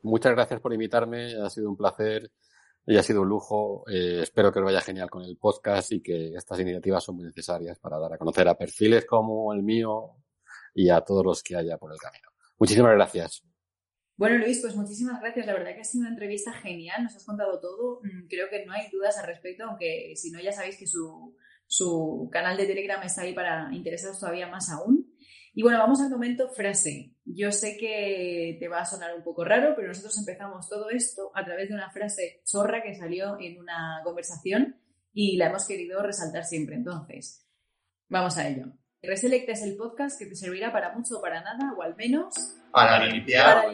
Muchas 0.07 0.33
gracias 0.33 0.61
por 0.61 0.73
invitarme, 0.73 1.35
ha 1.35 1.51
sido 1.51 1.69
un 1.69 1.77
placer 1.77 2.31
y 2.87 2.97
ha 2.97 3.03
sido 3.03 3.23
un 3.23 3.29
lujo. 3.29 3.83
Eh, 3.91 4.21
espero 4.23 4.53
que 4.53 4.61
os 4.61 4.65
vaya 4.65 4.81
genial 4.81 5.11
con 5.11 5.25
el 5.25 5.37
podcast 5.37 5.91
y 5.91 6.01
que 6.01 6.33
estas 6.35 6.61
iniciativas 6.61 7.03
son 7.03 7.17
muy 7.17 7.25
necesarias 7.25 7.77
para 7.81 7.99
dar 7.99 8.13
a 8.13 8.17
conocer 8.17 8.47
a 8.47 8.57
perfiles 8.57 9.05
como 9.05 9.53
el 9.53 9.65
mío 9.65 10.13
y 10.75 10.91
a 10.91 11.01
todos 11.01 11.25
los 11.25 11.43
que 11.43 11.57
haya 11.57 11.77
por 11.77 11.91
el 11.93 11.99
camino. 11.99 12.29
Muchísimas 12.57 12.93
gracias. 12.93 13.43
Bueno, 14.17 14.39
Luis, 14.39 14.61
pues 14.61 14.77
muchísimas 14.77 15.21
gracias. 15.21 15.45
La 15.45 15.55
verdad 15.55 15.75
que 15.75 15.81
ha 15.81 15.85
sido 15.85 16.03
una 16.03 16.11
entrevista 16.11 16.53
genial, 16.53 17.03
nos 17.03 17.17
has 17.17 17.25
contado 17.25 17.59
todo. 17.59 18.01
Mm, 18.05 18.29
Creo 18.29 18.49
que 18.49 18.65
no 18.65 18.75
hay 18.75 18.89
dudas 18.93 19.19
al 19.19 19.27
respecto, 19.27 19.65
aunque 19.65 20.13
si 20.15 20.31
no 20.31 20.41
ya 20.41 20.53
sabéis 20.53 20.79
que 20.79 20.87
su, 20.87 21.37
su 21.67 22.29
canal 22.31 22.57
de 22.57 22.67
Telegram 22.67 23.03
está 23.03 23.23
ahí 23.23 23.35
para 23.35 23.75
interesaros 23.75 24.21
todavía 24.21 24.47
más 24.47 24.71
aún. 24.71 25.06
Y 25.59 25.63
bueno, 25.63 25.79
vamos 25.79 26.03
al 26.03 26.11
momento 26.11 26.51
frase. 26.51 27.15
Yo 27.25 27.51
sé 27.51 27.79
que 27.79 28.59
te 28.61 28.69
va 28.69 28.81
a 28.81 28.85
sonar 28.85 29.17
un 29.17 29.23
poco 29.25 29.43
raro, 29.43 29.73
pero 29.75 29.89
nosotros 29.89 30.19
empezamos 30.19 30.69
todo 30.69 30.91
esto 30.91 31.31
a 31.35 31.43
través 31.47 31.71
de 31.71 31.75
una 31.75 31.91
frase 31.91 32.43
chorra 32.45 32.83
que 32.83 32.95
salió 32.95 33.39
en 33.41 33.59
una 33.59 34.03
conversación 34.05 34.77
y 35.15 35.39
la 35.39 35.47
hemos 35.47 35.67
querido 35.67 36.03
resaltar 36.03 36.45
siempre. 36.45 36.77
Entonces, 36.77 37.49
vamos 38.11 38.37
a 38.37 38.47
ello. 38.47 38.67
Reselect 39.03 39.49
es 39.49 39.63
el 39.63 39.77
podcast 39.79 40.19
que 40.19 40.27
te 40.27 40.35
servirá 40.37 40.71
para 40.73 40.93
mucho 40.93 41.17
o 41.19 41.23
para 41.23 41.41
nada, 41.41 41.73
o 41.75 41.83
al 41.83 41.97
menos 41.97 42.35
Para 42.71 42.99
Para 42.99 43.07
limpiar. 43.07 43.65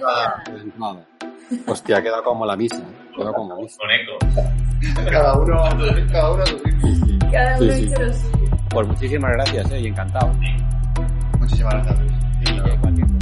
para 0.00 0.42
tu. 0.44 1.70
Hostia, 1.70 1.98
ha 1.98 2.02
quedado 2.02 2.24
como 2.24 2.44
la 2.44 2.56
misa. 2.56 2.76
¿eh? 2.78 3.14
Como 3.14 3.54
la 3.54 3.60
misa. 3.62 3.78
Con 3.78 3.90
eco. 3.92 5.10
Cada 5.12 5.38
uno, 5.38 5.62
cada 6.10 6.32
uno. 6.32 6.44
Cada 7.30 7.58
uno 7.58 7.72
Sí, 7.72 7.78
sí. 7.78 7.82
dice 7.82 8.02
lo 8.04 8.12
suyo. 8.12 8.35
Pues 8.70 8.86
muchísimas 8.86 9.32
gracias 9.32 9.70
¿eh? 9.70 9.80
y 9.80 9.86
encantado. 9.86 10.32
Muchísimas 11.38 11.74
gracias. 11.74 12.12
Y 12.40 12.60
cosa 12.60 13.15